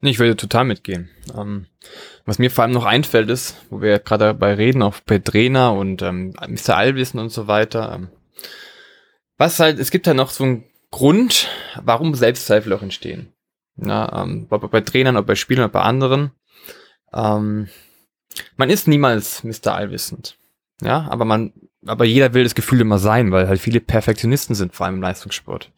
Nee, 0.00 0.10
ich 0.10 0.18
würde 0.20 0.36
total 0.36 0.64
mitgehen. 0.64 1.10
Ähm, 1.36 1.66
was 2.24 2.38
mir 2.38 2.50
vor 2.50 2.62
allem 2.62 2.74
noch 2.74 2.84
einfällt 2.84 3.30
ist, 3.30 3.56
wo 3.70 3.80
wir 3.80 3.98
gerade 3.98 4.26
dabei 4.26 4.54
reden, 4.54 4.82
auch 4.82 5.00
bei 5.00 5.18
Trainer 5.18 5.72
und 5.72 6.02
ähm, 6.02 6.34
Mr. 6.46 6.76
Allwissen 6.76 7.18
und 7.18 7.30
so 7.30 7.48
weiter. 7.48 7.92
Ähm, 7.94 8.08
was 9.38 9.58
halt, 9.58 9.80
es 9.80 9.90
gibt 9.90 10.06
ja 10.06 10.14
noch 10.14 10.30
so 10.30 10.44
einen 10.44 10.64
Grund, 10.90 11.48
warum 11.82 12.14
Selbstzweifel 12.14 12.72
auch 12.72 12.82
entstehen. 12.82 13.32
Ja, 13.76 14.22
ähm, 14.22 14.46
ob 14.50 14.70
bei 14.70 14.80
Trainern, 14.80 15.16
ob 15.16 15.26
bei 15.26 15.34
Spielern, 15.34 15.66
ob 15.66 15.72
bei 15.72 15.82
anderen. 15.82 16.32
Ähm, 17.12 17.68
man 18.56 18.70
ist 18.70 18.86
niemals 18.86 19.42
Mr. 19.42 19.74
Allwissend. 19.74 20.36
Ja, 20.80 21.08
aber 21.10 21.24
man 21.24 21.52
aber 21.86 22.04
jeder 22.04 22.34
will 22.34 22.44
das 22.44 22.54
Gefühl 22.54 22.80
immer 22.80 22.98
sein, 22.98 23.30
weil 23.30 23.48
halt 23.48 23.60
viele 23.60 23.80
Perfektionisten 23.80 24.54
sind, 24.54 24.74
vor 24.74 24.86
allem 24.86 24.96
im 24.96 25.02
Leistungssport. 25.02 25.72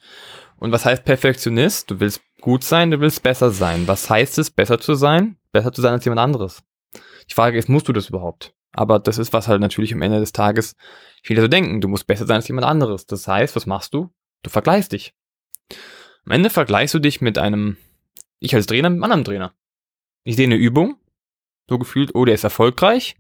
Und 0.57 0.73
was 0.73 0.85
heißt 0.85 1.05
Perfektionist? 1.05 1.91
Du 1.91 2.01
willst 2.01 2.23
gut 2.41 2.65
sein, 2.65 2.91
du 2.91 3.01
willst 3.01 3.23
besser 3.23 3.51
sein. 3.51 3.87
Was 3.87 4.09
heißt 4.09 4.39
es, 4.39 4.51
besser 4.51 4.79
zu 4.79 4.95
sein? 4.95 5.37
Besser 5.53 5.73
zu 5.73 5.81
sein 5.81 5.93
als 5.93 6.05
jemand 6.05 6.21
anderes. 6.21 6.63
Die 7.29 7.35
Frage 7.35 7.59
ist, 7.59 7.69
musst 7.69 7.89
du 7.89 7.93
das 7.93 8.09
überhaupt? 8.09 8.55
Aber 8.73 8.99
das 8.99 9.19
ist, 9.19 9.33
was 9.33 9.49
halt 9.49 9.61
natürlich 9.61 9.93
am 9.93 10.03
Ende 10.03 10.21
des 10.21 10.33
Tages 10.33 10.77
viele 11.23 11.43
so 11.43 11.49
denken. 11.49 11.81
Du 11.81 11.89
musst 11.89 12.07
besser 12.07 12.27
sein 12.27 12.37
als 12.37 12.49
jemand 12.49 12.67
anderes. 12.67 13.07
Das 13.07 13.27
heißt, 13.27 13.57
was 13.57 13.67
machst 13.67 13.95
du? 13.95 14.11
Du 14.43 14.51
vergleichst 14.51 14.93
dich. 14.93 15.15
Am 16.25 16.33
Ende 16.33 16.51
vergleichst 16.51 16.95
du 16.95 16.99
dich 16.99 17.21
mit 17.21 17.39
einem, 17.39 17.77
ich 18.39 18.55
als 18.55 18.67
Trainer, 18.67 18.91
mit 18.91 18.97
einem 18.97 19.05
anderen 19.05 19.25
Trainer. 19.25 19.55
Ich 20.25 20.37
sehe 20.37 20.47
eine 20.47 20.57
Übung, 20.57 20.97
so 21.69 21.79
gefühlt, 21.79 22.15
oh, 22.15 22.25
der 22.25 22.35
ist 22.35 22.45
erfolgreich 22.45 23.17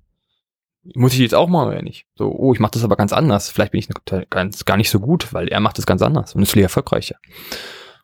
muss 0.82 1.12
ich 1.12 1.20
jetzt 1.20 1.34
auch 1.34 1.48
mal 1.48 1.66
oder 1.68 1.82
nicht? 1.82 2.06
So, 2.14 2.30
oh, 2.30 2.52
ich 2.54 2.60
mache 2.60 2.72
das 2.72 2.84
aber 2.84 2.96
ganz 2.96 3.12
anders. 3.12 3.50
Vielleicht 3.50 3.72
bin 3.72 3.80
ich 3.80 3.88
ganz, 4.30 4.64
gar 4.64 4.76
nicht 4.76 4.90
so 4.90 5.00
gut, 5.00 5.32
weil 5.32 5.48
er 5.48 5.60
macht 5.60 5.78
das 5.78 5.86
ganz 5.86 6.02
anders 6.02 6.34
und 6.34 6.42
ist 6.42 6.52
viel 6.52 6.62
erfolgreicher. 6.62 7.16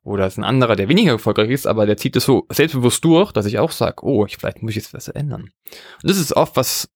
Oder 0.03 0.27
ist 0.27 0.39
ein 0.39 0.45
anderer, 0.45 0.77
der 0.77 0.89
weniger 0.89 1.13
erfolgreich 1.13 1.51
ist, 1.51 1.67
aber 1.67 1.85
der 1.85 1.97
zieht 1.97 2.15
das 2.15 2.25
so 2.25 2.47
selbstbewusst 2.49 3.05
durch, 3.05 3.33
dass 3.33 3.47
ich 3.47 3.59
auch 3.59 3.73
sage, 3.73 4.05
oh, 4.05 4.25
ich, 4.25 4.37
vielleicht 4.37 4.63
muss 4.63 4.71
ich 4.71 4.77
jetzt 4.77 4.95
was 4.95 5.09
ändern. 5.09 5.43
Und 5.43 6.11
das 6.11 6.19
ist 6.19 6.37
oft 6.37 6.57
was, 6.57 6.89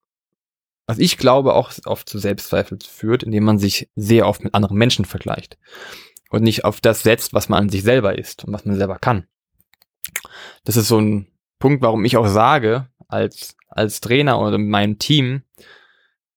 was 0.86 0.98
ich 0.98 1.18
glaube, 1.18 1.54
auch 1.54 1.72
oft 1.86 2.08
zu 2.08 2.18
Selbstzweifeln 2.18 2.80
führt, 2.80 3.22
indem 3.22 3.44
man 3.44 3.58
sich 3.58 3.88
sehr 3.96 4.28
oft 4.28 4.44
mit 4.44 4.54
anderen 4.54 4.76
Menschen 4.76 5.04
vergleicht. 5.06 5.58
Und 6.30 6.42
nicht 6.42 6.64
auf 6.64 6.80
das 6.80 7.02
setzt, 7.02 7.32
was 7.32 7.48
man 7.48 7.64
an 7.64 7.68
sich 7.68 7.82
selber 7.82 8.16
ist 8.16 8.44
und 8.44 8.52
was 8.52 8.64
man 8.64 8.76
selber 8.76 8.98
kann. 9.00 9.26
Das 10.64 10.76
ist 10.76 10.86
so 10.86 11.00
ein 11.00 11.26
Punkt, 11.58 11.82
warum 11.82 12.04
ich 12.04 12.16
auch 12.16 12.28
sage, 12.28 12.88
als, 13.08 13.56
als 13.70 14.00
Trainer 14.00 14.40
oder 14.40 14.59
mit 14.59 14.68
meinem 14.68 14.98
Team, 14.98 15.42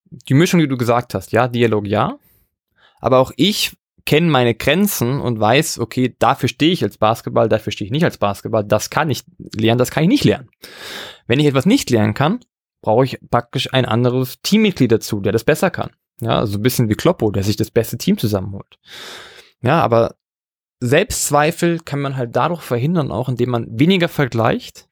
die 0.05 0.33
Mischung, 0.33 0.59
die 0.59 0.67
du 0.67 0.77
gesagt 0.77 1.13
hast, 1.13 1.31
ja, 1.31 1.47
Dialog 1.47 1.87
ja, 1.87 2.17
aber 2.99 3.19
auch 3.19 3.31
ich 3.35 3.75
kenne 4.05 4.29
meine 4.29 4.53
Grenzen 4.53 5.19
und 5.19 5.39
weiß, 5.39 5.79
okay, 5.79 6.15
dafür 6.19 6.49
stehe 6.49 6.71
ich 6.71 6.83
als 6.83 6.97
Basketball, 6.97 7.49
dafür 7.49 7.71
stehe 7.71 7.85
ich 7.85 7.91
nicht 7.91 8.03
als 8.03 8.17
Basketball, 8.17 8.63
das 8.63 8.89
kann 8.89 9.09
ich 9.09 9.23
lernen, 9.55 9.79
das 9.79 9.91
kann 9.91 10.03
ich 10.03 10.09
nicht 10.09 10.25
lernen. 10.25 10.49
Wenn 11.25 11.39
ich 11.39 11.45
etwas 11.45 11.65
nicht 11.65 11.89
lernen 11.89 12.13
kann, 12.13 12.41
brauche 12.81 13.05
ich 13.05 13.17
praktisch 13.31 13.73
ein 13.73 13.85
anderes 13.85 14.41
Teammitglied 14.41 14.91
dazu, 14.91 15.21
der 15.21 15.31
das 15.31 15.45
besser 15.45 15.71
kann. 15.71 15.91
Ja, 16.21 16.35
so 16.35 16.39
also 16.39 16.59
ein 16.59 16.61
bisschen 16.61 16.89
wie 16.89 16.95
Kloppo, 16.95 17.31
der 17.31 17.43
sich 17.43 17.55
das 17.55 17.71
beste 17.71 17.97
Team 17.97 18.17
zusammenholt. 18.17 18.77
Ja, 19.61 19.81
aber 19.81 20.15
Selbstzweifel 20.79 21.79
kann 21.79 22.01
man 22.01 22.17
halt 22.17 22.35
dadurch 22.35 22.61
verhindern, 22.61 23.11
auch 23.11 23.29
indem 23.29 23.49
man 23.49 23.67
weniger 23.69 24.09
vergleicht 24.09 24.87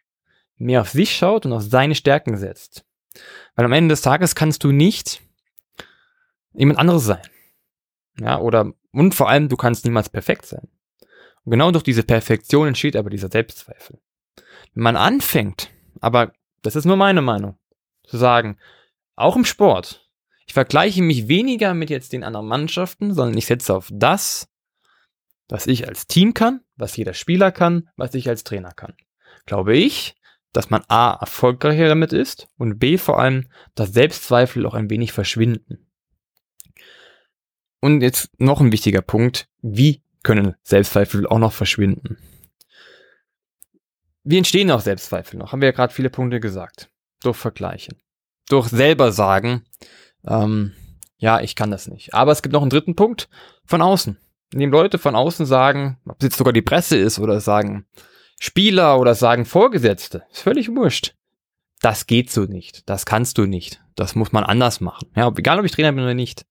mehr 0.62 0.82
auf 0.82 0.90
sich 0.90 1.16
schaut 1.16 1.46
und 1.46 1.54
auf 1.54 1.64
seine 1.64 1.96
Stärken 1.96 2.38
setzt. 2.38 2.86
Weil 3.56 3.66
am 3.66 3.74
Ende 3.74 3.94
des 3.94 4.02
Tages 4.02 4.36
kannst 4.36 4.64
du 4.64 4.72
nicht 4.72 5.22
jemand 6.54 6.80
anderes 6.80 7.06
sein. 7.06 7.22
Ja, 8.20 8.40
oder, 8.40 8.74
und 8.92 9.16
vor 9.16 9.30
allem, 9.30 9.50
du 9.50 9.58
kannst 9.58 9.86
niemals 9.86 10.10
perfekt 10.10 10.46
sein. 10.46 10.68
Und 11.44 11.52
genau 11.52 11.72
durch 11.72 11.84
diese 11.84 12.04
Perfektion 12.04 12.68
entsteht 12.68 12.96
aber 12.96 13.10
dieser 13.10 13.30
Selbstzweifel. 13.30 14.00
Wenn 14.74 14.84
man 14.84 14.96
anfängt, 14.96 15.72
aber 16.00 16.34
das 16.62 16.76
ist 16.76 16.86
nur 16.86 16.98
meine 16.98 17.22
Meinung, 17.22 17.58
zu 18.04 18.18
sagen, 18.18 18.58
auch 19.16 19.36
im 19.36 19.46
Sport, 19.46 20.08
ich 20.46 20.54
vergleiche 20.54 21.02
mich 21.02 21.28
weniger 21.28 21.74
mit 21.74 21.90
jetzt 21.90 22.14
den 22.14 22.24
anderen 22.24 22.48
Mannschaften, 22.48 23.14
sondern 23.14 23.38
ich 23.38 23.46
setze 23.46 23.74
auf 23.74 23.90
das, 23.92 24.50
was 25.48 25.68
ich 25.68 25.88
als 25.88 26.08
Team 26.08 26.34
kann, 26.34 26.62
was 26.76 26.96
jeder 26.96 27.14
Spieler 27.14 27.52
kann, 27.52 27.90
was 27.98 28.14
ich 28.14 28.30
als 28.30 28.44
Trainer 28.44 28.72
kann. 28.72 28.94
Glaube 29.46 29.76
ich, 29.76 30.16
dass 30.54 30.70
man 30.70 30.84
A 30.88 31.14
erfolgreicher 31.14 31.88
damit 31.88 32.14
ist 32.14 32.48
und 32.58 32.80
B 32.80 32.98
vor 32.98 33.20
allem, 33.20 33.48
dass 33.76 33.94
Selbstzweifel 33.94 34.66
auch 34.66 34.74
ein 34.74 34.90
wenig 34.90 35.12
verschwinden. 35.12 35.88
Und 37.80 38.02
jetzt 38.02 38.30
noch 38.40 38.62
ein 38.62 38.72
wichtiger 38.72 39.02
Punkt, 39.02 39.48
wie 39.62 40.04
können 40.24 40.56
Selbstzweifel 40.64 41.26
auch 41.26 41.40
noch 41.40 41.54
verschwinden? 41.54 42.18
Wie 44.24 44.38
entstehen 44.38 44.70
auch 44.70 44.82
Selbstzweifel 44.82 45.40
noch? 45.40 45.52
Haben 45.52 45.62
wir 45.62 45.70
ja 45.70 45.76
gerade 45.76 45.94
viele 45.94 46.12
Punkte 46.12 46.40
gesagt. 46.40 46.90
Durch 47.24 47.38
Vergleichen. 47.38 47.98
Durch 48.50 48.68
selber 48.68 49.12
sagen, 49.12 49.64
ähm, 50.28 50.74
ja, 51.18 51.40
ich 51.42 51.56
kann 51.56 51.72
das 51.72 51.88
nicht. 51.88 52.14
Aber 52.14 52.32
es 52.32 52.42
gibt 52.42 52.54
noch 52.54 52.62
einen 52.62 52.70
dritten 52.70 52.96
Punkt 52.96 53.30
von 53.66 53.82
außen. 53.82 54.18
Indem 54.54 54.72
Leute 54.72 55.00
von 55.00 55.16
außen 55.16 55.46
sagen, 55.46 55.98
ob 56.06 56.18
es 56.20 56.26
jetzt 56.26 56.38
sogar 56.38 56.54
die 56.54 56.62
Presse 56.62 56.98
ist 56.98 57.20
oder 57.20 57.40
sagen, 57.40 57.88
Spieler 58.44 59.00
oder 59.00 59.14
sagen 59.14 59.46
Vorgesetzte. 59.46 60.24
Ist 60.32 60.42
völlig 60.42 60.76
wurscht. 60.76 61.14
Das 61.80 62.08
geht 62.08 62.32
so 62.32 62.46
nicht. 62.46 62.90
Das 62.90 63.06
kannst 63.06 63.38
du 63.38 63.46
nicht. 63.46 63.84
Das 63.96 64.16
muss 64.16 64.32
man 64.32 64.44
anders 64.44 64.82
machen. 64.82 65.12
Ja, 65.16 65.32
egal 65.38 65.60
ob 65.60 65.66
ich 65.66 65.72
Trainer 65.72 65.92
bin 65.92 66.04
oder 66.04 66.16
nicht. 66.16 66.48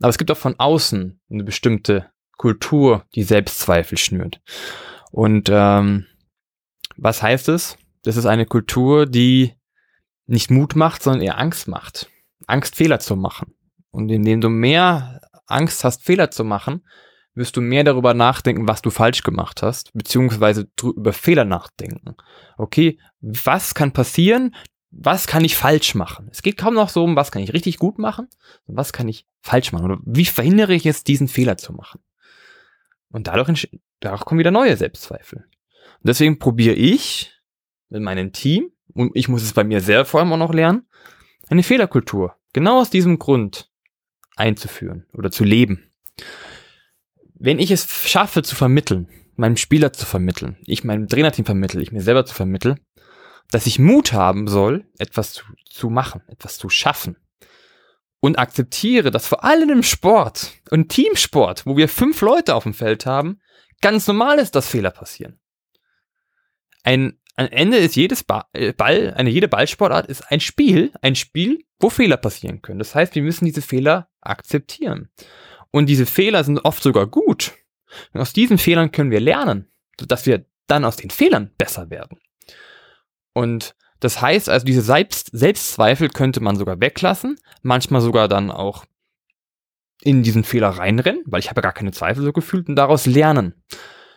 Aber 0.00 0.08
es 0.08 0.16
gibt 0.16 0.30
auch 0.30 0.38
von 0.38 0.58
außen 0.58 1.20
eine 1.30 1.44
bestimmte 1.44 2.10
Kultur, 2.38 3.04
die 3.14 3.22
Selbstzweifel 3.22 3.98
schnürt. 3.98 4.40
Und 5.10 5.50
ähm, 5.52 6.06
was 6.96 7.22
heißt 7.22 7.50
es? 7.50 7.76
Das 8.02 8.16
ist 8.16 8.24
eine 8.24 8.46
Kultur, 8.46 9.04
die 9.04 9.52
nicht 10.24 10.50
Mut 10.50 10.74
macht, 10.74 11.02
sondern 11.02 11.20
eher 11.20 11.38
Angst 11.38 11.68
macht. 11.68 12.10
Angst, 12.46 12.76
Fehler 12.76 12.98
zu 12.98 13.14
machen. 13.16 13.54
Und 13.90 14.08
indem 14.08 14.40
du 14.40 14.48
mehr 14.48 15.20
Angst 15.46 15.84
hast, 15.84 16.02
Fehler 16.02 16.30
zu 16.30 16.44
machen, 16.44 16.82
wirst 17.40 17.56
du 17.56 17.60
mehr 17.60 17.82
darüber 17.82 18.14
nachdenken, 18.14 18.68
was 18.68 18.82
du 18.82 18.90
falsch 18.90 19.22
gemacht 19.22 19.62
hast, 19.62 19.92
beziehungsweise 19.94 20.68
über 20.82 21.12
Fehler 21.12 21.44
nachdenken. 21.44 22.14
Okay, 22.56 22.98
was 23.20 23.74
kann 23.74 23.92
passieren? 23.92 24.54
Was 24.92 25.26
kann 25.26 25.44
ich 25.44 25.56
falsch 25.56 25.94
machen? 25.94 26.28
Es 26.30 26.42
geht 26.42 26.58
kaum 26.58 26.74
noch 26.74 26.88
so 26.88 27.02
um, 27.02 27.16
was 27.16 27.32
kann 27.32 27.42
ich 27.42 27.52
richtig 27.52 27.78
gut 27.78 27.98
machen, 27.98 28.28
was 28.66 28.92
kann 28.92 29.08
ich 29.08 29.26
falsch 29.40 29.72
machen? 29.72 29.84
Oder 29.86 29.98
wie 30.04 30.26
verhindere 30.26 30.74
ich 30.74 30.84
es, 30.84 31.04
diesen 31.04 31.28
Fehler 31.28 31.56
zu 31.56 31.72
machen? 31.72 32.00
Und 33.10 33.26
dadurch 33.26 33.68
da 34.00 34.16
kommen 34.16 34.38
wieder 34.38 34.50
neue 34.50 34.76
Selbstzweifel. 34.76 35.38
Und 35.38 36.08
deswegen 36.08 36.38
probiere 36.38 36.74
ich 36.74 37.40
mit 37.88 38.02
meinem 38.02 38.32
Team, 38.32 38.70
und 38.92 39.12
ich 39.14 39.28
muss 39.28 39.42
es 39.42 39.52
bei 39.52 39.64
mir 39.64 39.80
selber 39.80 40.04
vor 40.04 40.20
allem 40.20 40.32
auch 40.32 40.36
noch 40.36 40.52
lernen, 40.52 40.88
eine 41.48 41.62
Fehlerkultur 41.62 42.36
genau 42.52 42.80
aus 42.80 42.90
diesem 42.90 43.18
Grund 43.18 43.70
einzuführen 44.36 45.06
oder 45.12 45.30
zu 45.30 45.44
leben. 45.44 45.90
Wenn 47.42 47.58
ich 47.58 47.70
es 47.70 47.88
schaffe 48.06 48.42
zu 48.42 48.54
vermitteln, 48.54 49.08
meinem 49.34 49.56
Spieler 49.56 49.94
zu 49.94 50.04
vermitteln, 50.04 50.58
ich 50.66 50.84
meinem 50.84 51.08
Trainerteam 51.08 51.46
vermittle, 51.46 51.80
ich 51.80 51.90
mir 51.90 52.02
selber 52.02 52.26
zu 52.26 52.34
vermitteln, 52.34 52.78
dass 53.50 53.66
ich 53.66 53.78
Mut 53.78 54.12
haben 54.12 54.46
soll, 54.46 54.84
etwas 54.98 55.32
zu, 55.32 55.44
zu 55.64 55.88
machen, 55.88 56.20
etwas 56.28 56.58
zu 56.58 56.68
schaffen. 56.68 57.16
Und 58.20 58.38
akzeptiere, 58.38 59.10
dass 59.10 59.26
vor 59.26 59.42
allem 59.42 59.70
im 59.70 59.82
Sport 59.82 60.52
und 60.70 60.90
Teamsport, 60.90 61.64
wo 61.64 61.78
wir 61.78 61.88
fünf 61.88 62.20
Leute 62.20 62.54
auf 62.54 62.64
dem 62.64 62.74
Feld 62.74 63.06
haben, 63.06 63.40
ganz 63.80 64.06
normal 64.06 64.38
ist, 64.38 64.54
dass 64.54 64.68
Fehler 64.68 64.90
passieren. 64.90 65.40
Ein, 66.82 67.18
am 67.36 67.46
Ende 67.46 67.78
ist 67.78 67.96
jedes 67.96 68.22
äh, 68.52 68.74
Ball, 68.74 69.14
eine 69.16 69.30
jede 69.30 69.48
Ballsportart 69.48 70.08
ist 70.08 70.30
ein 70.30 70.40
Spiel, 70.40 70.92
ein 71.00 71.14
Spiel, 71.14 71.64
wo 71.78 71.88
Fehler 71.88 72.18
passieren 72.18 72.60
können. 72.60 72.80
Das 72.80 72.94
heißt, 72.94 73.14
wir 73.14 73.22
müssen 73.22 73.46
diese 73.46 73.62
Fehler 73.62 74.10
akzeptieren. 74.20 75.08
Und 75.72 75.86
diese 75.86 76.06
Fehler 76.06 76.44
sind 76.44 76.58
oft 76.64 76.82
sogar 76.82 77.06
gut. 77.06 77.52
Und 78.12 78.20
aus 78.20 78.32
diesen 78.32 78.58
Fehlern 78.58 78.92
können 78.92 79.10
wir 79.10 79.20
lernen, 79.20 79.68
sodass 79.98 80.26
wir 80.26 80.44
dann 80.66 80.84
aus 80.84 80.96
den 80.96 81.10
Fehlern 81.10 81.50
besser 81.58 81.90
werden. 81.90 82.18
Und 83.32 83.74
das 84.00 84.20
heißt 84.20 84.48
also, 84.48 84.64
diese 84.64 84.82
Selbst 84.82 85.30
Selbstzweifel 85.32 86.08
könnte 86.08 86.40
man 86.40 86.56
sogar 86.56 86.80
weglassen, 86.80 87.38
manchmal 87.62 88.00
sogar 88.00 88.28
dann 88.28 88.50
auch 88.50 88.84
in 90.02 90.22
diesen 90.22 90.44
Fehler 90.44 90.70
reinrennen, 90.70 91.22
weil 91.26 91.40
ich 91.40 91.50
habe 91.50 91.60
gar 91.60 91.72
keine 91.72 91.92
Zweifel 91.92 92.22
so 92.22 92.32
gefühlt 92.32 92.68
und 92.68 92.76
daraus 92.76 93.06
lernen. 93.06 93.54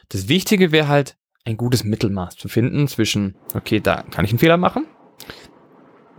Das 0.09 0.29
Wichtige 0.29 0.71
wäre 0.71 0.87
halt, 0.87 1.17
ein 1.45 1.57
gutes 1.57 1.83
Mittelmaß 1.83 2.37
zu 2.37 2.47
finden 2.47 2.87
zwischen, 2.87 3.35
okay, 3.53 3.81
da 3.81 4.03
kann 4.03 4.23
ich 4.23 4.31
einen 4.31 4.39
Fehler 4.39 4.55
machen, 4.55 4.85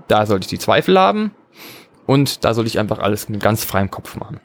da 0.06 0.26
sollte 0.26 0.44
ich 0.44 0.50
die 0.50 0.58
Zweifel 0.58 0.98
haben 0.98 1.34
und 2.06 2.44
da 2.44 2.52
soll 2.52 2.66
ich 2.66 2.78
einfach 2.78 2.98
alles 2.98 3.30
mit 3.30 3.42
ganz 3.42 3.64
freiem 3.64 3.90
Kopf 3.90 4.16
machen. 4.16 4.40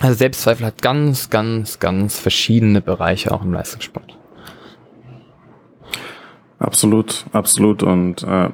Also 0.00 0.14
Selbstzweifel 0.14 0.66
hat 0.66 0.82
ganz, 0.82 1.30
ganz, 1.30 1.78
ganz 1.78 2.18
verschiedene 2.18 2.80
Bereiche 2.80 3.32
auch 3.32 3.42
im 3.42 3.52
Leistungssport. 3.52 4.18
Absolut, 6.58 7.24
absolut. 7.32 7.82
Und 7.82 8.22
äh, 8.22 8.50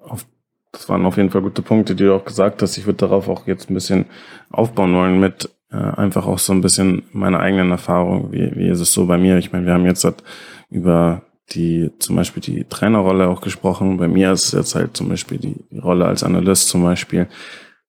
auf, 0.00 0.26
das 0.72 0.88
waren 0.88 1.04
auf 1.06 1.16
jeden 1.16 1.30
Fall 1.30 1.42
gute 1.42 1.62
Punkte, 1.62 1.94
die 1.94 2.04
du 2.04 2.14
auch 2.14 2.24
gesagt 2.24 2.62
hast. 2.62 2.78
Ich 2.78 2.86
würde 2.86 2.98
darauf 2.98 3.28
auch 3.28 3.46
jetzt 3.46 3.70
ein 3.70 3.74
bisschen 3.74 4.06
aufbauen 4.50 4.94
wollen 4.94 5.20
mit 5.20 5.50
äh, 5.70 5.76
einfach 5.76 6.26
auch 6.26 6.38
so 6.38 6.52
ein 6.52 6.60
bisschen 6.60 7.04
meiner 7.12 7.40
eigenen 7.40 7.70
Erfahrung. 7.70 8.32
Wie, 8.32 8.54
wie 8.56 8.68
ist 8.68 8.80
es 8.80 8.92
so 8.92 9.06
bei 9.06 9.18
mir? 9.18 9.38
Ich 9.38 9.52
meine, 9.52 9.66
wir 9.66 9.74
haben 9.74 9.86
jetzt 9.86 10.04
halt 10.04 10.22
über 10.70 11.22
die 11.50 11.90
zum 11.98 12.16
Beispiel 12.16 12.42
die 12.42 12.64
Trainerrolle 12.64 13.28
auch 13.28 13.40
gesprochen. 13.40 13.96
Bei 13.96 14.08
mir 14.08 14.32
ist 14.32 14.46
es 14.46 14.52
jetzt 14.52 14.74
halt 14.74 14.96
zum 14.96 15.08
Beispiel 15.08 15.38
die, 15.38 15.56
die 15.70 15.78
Rolle 15.78 16.06
als 16.06 16.22
Analyst 16.22 16.68
zum 16.68 16.82
Beispiel. 16.82 17.26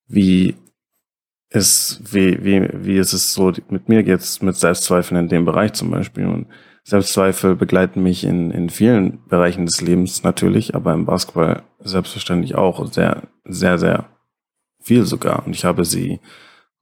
Wie 0.08 0.56
ist, 1.50 2.14
wie, 2.14 2.44
wie, 2.44 2.68
wie 2.74 2.98
ist 2.98 3.14
es 3.14 3.34
so, 3.34 3.52
mit 3.70 3.90
mir 3.90 4.04
geht's 4.04 4.42
mit 4.42 4.56
Selbstzweifeln 4.56 5.20
in 5.20 5.30
dem 5.30 5.46
Bereich 5.46 5.74
zum 5.74 5.90
Beispiel. 5.90 6.28
Und 6.28 6.48
Selbstzweifel 6.84 7.56
begleiten 7.56 8.04
mich 8.04 8.24
in, 8.24 8.52
in 8.52 8.70
vielen 8.70 9.26
Bereichen 9.28 9.66
des 9.66 9.82
Lebens 9.82 10.24
natürlich, 10.24 10.76
aber 10.76 10.94
im 10.94 11.06
Basketball 11.06 11.64
selbstverständlich 11.80 12.56
auch 12.56 12.92
sehr, 12.92 13.24
sehr, 13.46 13.80
sehr 13.80 14.06
viel 14.80 15.06
sogar. 15.06 15.46
Und 15.46 15.56
ich 15.56 15.66
habe 15.66 15.86
sie 15.86 16.20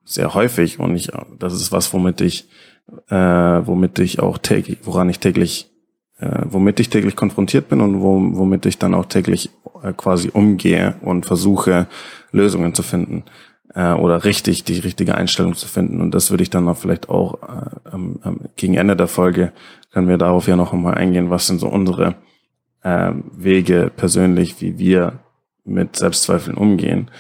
sehr 0.04 0.34
häufig 0.34 0.80
und 0.80 0.96
ich, 0.96 1.12
das 1.40 1.54
ist 1.54 1.72
was, 1.72 1.94
womit 1.94 2.22
ich, 2.22 2.48
äh, 3.10 3.16
womit 3.16 4.00
ich 4.00 4.20
auch 4.20 4.38
täglich, 4.38 4.80
woran 4.84 5.10
ich 5.10 5.20
täglich, 5.20 5.70
äh, 6.20 6.44
womit 6.46 6.80
ich 6.80 6.90
täglich 6.90 7.16
konfrontiert 7.16 7.68
bin 7.70 7.82
und 7.82 8.02
wo, 8.02 8.20
womit 8.38 8.66
ich 8.66 8.78
dann 8.78 8.94
auch 8.94 9.06
täglich 9.06 9.50
äh, 9.84 9.94
quasi 9.94 10.30
umgehe 10.30 10.96
und 11.02 11.26
versuche, 11.26 11.88
Lösungen 12.32 12.74
zu 12.74 12.84
finden 12.84 13.24
äh, 13.78 13.94
oder 13.94 14.26
richtig 14.26 14.64
die 14.64 14.80
richtige 14.80 15.16
Einstellung 15.16 15.54
zu 15.54 15.68
finden. 15.68 16.02
Und 16.02 16.16
das 16.16 16.32
würde 16.32 16.42
ich 16.42 16.50
dann 16.50 16.68
auch 16.68 16.78
vielleicht 16.78 17.10
auch 17.10 17.36
äh, 17.44 17.94
ähm, 17.94 18.20
gegen 18.56 18.74
Ende 18.74 18.96
der 18.96 19.08
Folge 19.08 19.54
können 19.92 20.10
wir 20.10 20.18
darauf 20.18 20.48
ja 20.48 20.56
noch 20.56 20.74
einmal 20.74 20.96
eingehen, 20.96 21.30
was 21.30 21.48
sind 21.48 21.60
so 21.60 21.68
unsere 21.68 22.16
äh, 22.82 23.12
Wege 23.36 23.92
persönlich, 23.96 24.62
wie 24.62 24.80
wir 24.80 25.20
mit 25.64 25.96
Selbstzweifeln 25.96 26.58
umgehen. 26.58 27.12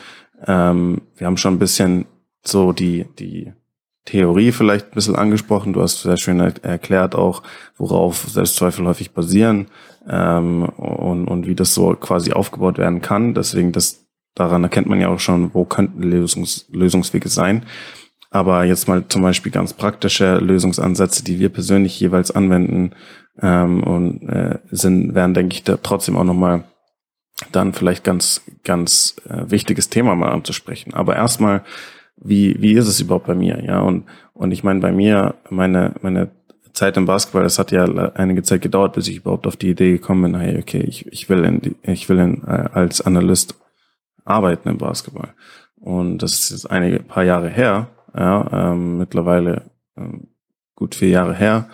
Ähm, 0.45 1.01
wir 1.15 1.27
haben 1.27 1.37
schon 1.37 1.55
ein 1.55 1.59
bisschen 1.59 2.05
so 2.43 2.71
die, 2.71 3.05
die 3.19 3.53
Theorie 4.05 4.51
vielleicht 4.51 4.87
ein 4.87 4.95
bisschen 4.95 5.15
angesprochen. 5.15 5.73
Du 5.73 5.81
hast 5.81 6.01
sehr 6.01 6.17
schön 6.17 6.39
erklärt 6.39 7.13
auch, 7.13 7.43
worauf 7.75 8.27
Selbstzweifel 8.29 8.85
häufig 8.87 9.11
basieren 9.11 9.67
ähm, 10.09 10.63
und, 10.69 11.27
und 11.27 11.45
wie 11.45 11.55
das 11.55 11.73
so 11.75 11.93
quasi 11.93 12.31
aufgebaut 12.31 12.79
werden 12.79 13.01
kann. 13.01 13.33
Deswegen, 13.33 13.71
das 13.73 14.06
Daran 14.37 14.63
erkennt 14.63 14.85
man 14.85 15.01
ja 15.01 15.07
auch 15.07 15.19
schon, 15.19 15.55
wo 15.55 15.65
könnten 15.65 16.03
Lösungs 16.03 16.67
Lösungswege 16.71 17.27
sein. 17.27 17.65
Aber 18.29 18.65
jetzt 18.65 18.87
mal 18.87 19.03
zum 19.07 19.23
Beispiel 19.23 19.51
ganz 19.51 19.73
praktische 19.73 20.37
Lösungsansätze, 20.37 21.23
die 21.23 21.39
wir 21.39 21.49
persönlich 21.49 21.99
jeweils 21.99 22.29
anwenden 22.29 22.91
ähm, 23.41 23.81
und 23.81 24.29
äh, 24.29 24.59
sind, 24.69 25.15
wären, 25.15 25.33
denke 25.33 25.55
ich, 25.55 25.63
da 25.63 25.77
trotzdem 25.77 26.15
auch 26.15 26.23
nochmal 26.23 26.65
dann 27.51 27.73
vielleicht 27.73 28.03
ganz, 28.03 28.43
ganz 28.63 29.15
äh, 29.27 29.49
wichtiges 29.49 29.89
Thema 29.89 30.13
mal 30.15 30.31
anzusprechen. 30.31 30.93
Aber 30.93 31.15
erstmal, 31.15 31.63
wie, 32.15 32.61
wie 32.61 32.73
ist 32.73 32.87
es 32.87 32.99
überhaupt 32.99 33.25
bei 33.25 33.35
mir? 33.35 33.63
Ja, 33.63 33.79
und, 33.79 34.05
und 34.33 34.51
ich 34.51 34.63
meine, 34.63 34.81
bei 34.81 34.91
mir, 34.91 35.33
meine, 35.49 35.95
meine 36.03 36.29
Zeit 36.73 36.95
im 36.95 37.07
Basketball, 37.07 37.41
das 37.41 37.57
hat 37.57 37.71
ja 37.71 37.85
einige 37.85 38.43
Zeit 38.43 38.61
gedauert, 38.61 38.93
bis 38.93 39.07
ich 39.07 39.17
überhaupt 39.17 39.47
auf 39.47 39.55
die 39.55 39.71
Idee 39.71 39.93
gekommen 39.93 40.31
bin, 40.31 40.39
hey, 40.39 40.59
okay, 40.59 40.81
ich, 40.81 41.07
ich 41.07 41.27
will 41.27 41.43
in, 41.43 41.75
ich 41.81 42.07
will 42.07 42.19
in, 42.19 42.43
äh, 42.43 42.69
als 42.71 43.01
Analyst 43.01 43.55
arbeiten 44.27 44.69
im 44.69 44.77
Basketball. 44.77 45.33
Und 45.75 46.19
das 46.19 46.33
ist 46.33 46.49
jetzt 46.51 46.71
einige 46.71 46.99
paar 46.99 47.23
Jahre 47.23 47.49
her, 47.49 47.89
ja, 48.15 48.71
ähm, 48.71 48.97
mittlerweile 48.97 49.71
ähm, 49.95 50.27
gut 50.75 50.95
vier 50.95 51.09
Jahre 51.09 51.35
her. 51.35 51.69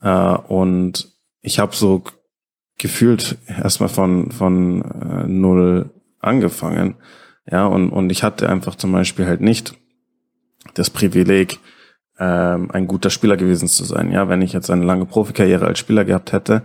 Äh, 0.00 0.08
und 0.08 1.12
ich 1.40 1.58
habe 1.58 1.74
so 1.74 2.02
gefühlt 2.78 3.38
erstmal 3.46 3.88
von 3.88 4.30
von 4.30 4.82
äh, 4.82 5.26
null 5.26 5.90
angefangen, 6.20 6.96
ja, 7.50 7.66
und 7.66 7.90
und 7.90 8.10
ich 8.10 8.22
hatte 8.22 8.48
einfach 8.48 8.76
zum 8.76 8.92
Beispiel 8.92 9.26
halt 9.26 9.40
nicht 9.40 9.74
das 10.74 10.90
Privileg, 10.90 11.58
ähm, 12.18 12.70
ein 12.70 12.86
guter 12.86 13.10
Spieler 13.10 13.36
gewesen 13.36 13.68
zu 13.68 13.84
sein. 13.84 14.12
Ja, 14.12 14.28
wenn 14.28 14.42
ich 14.42 14.52
jetzt 14.52 14.70
eine 14.70 14.84
lange 14.84 15.06
Profikarriere 15.06 15.66
als 15.66 15.78
Spieler 15.78 16.04
gehabt 16.04 16.32
hätte, 16.32 16.62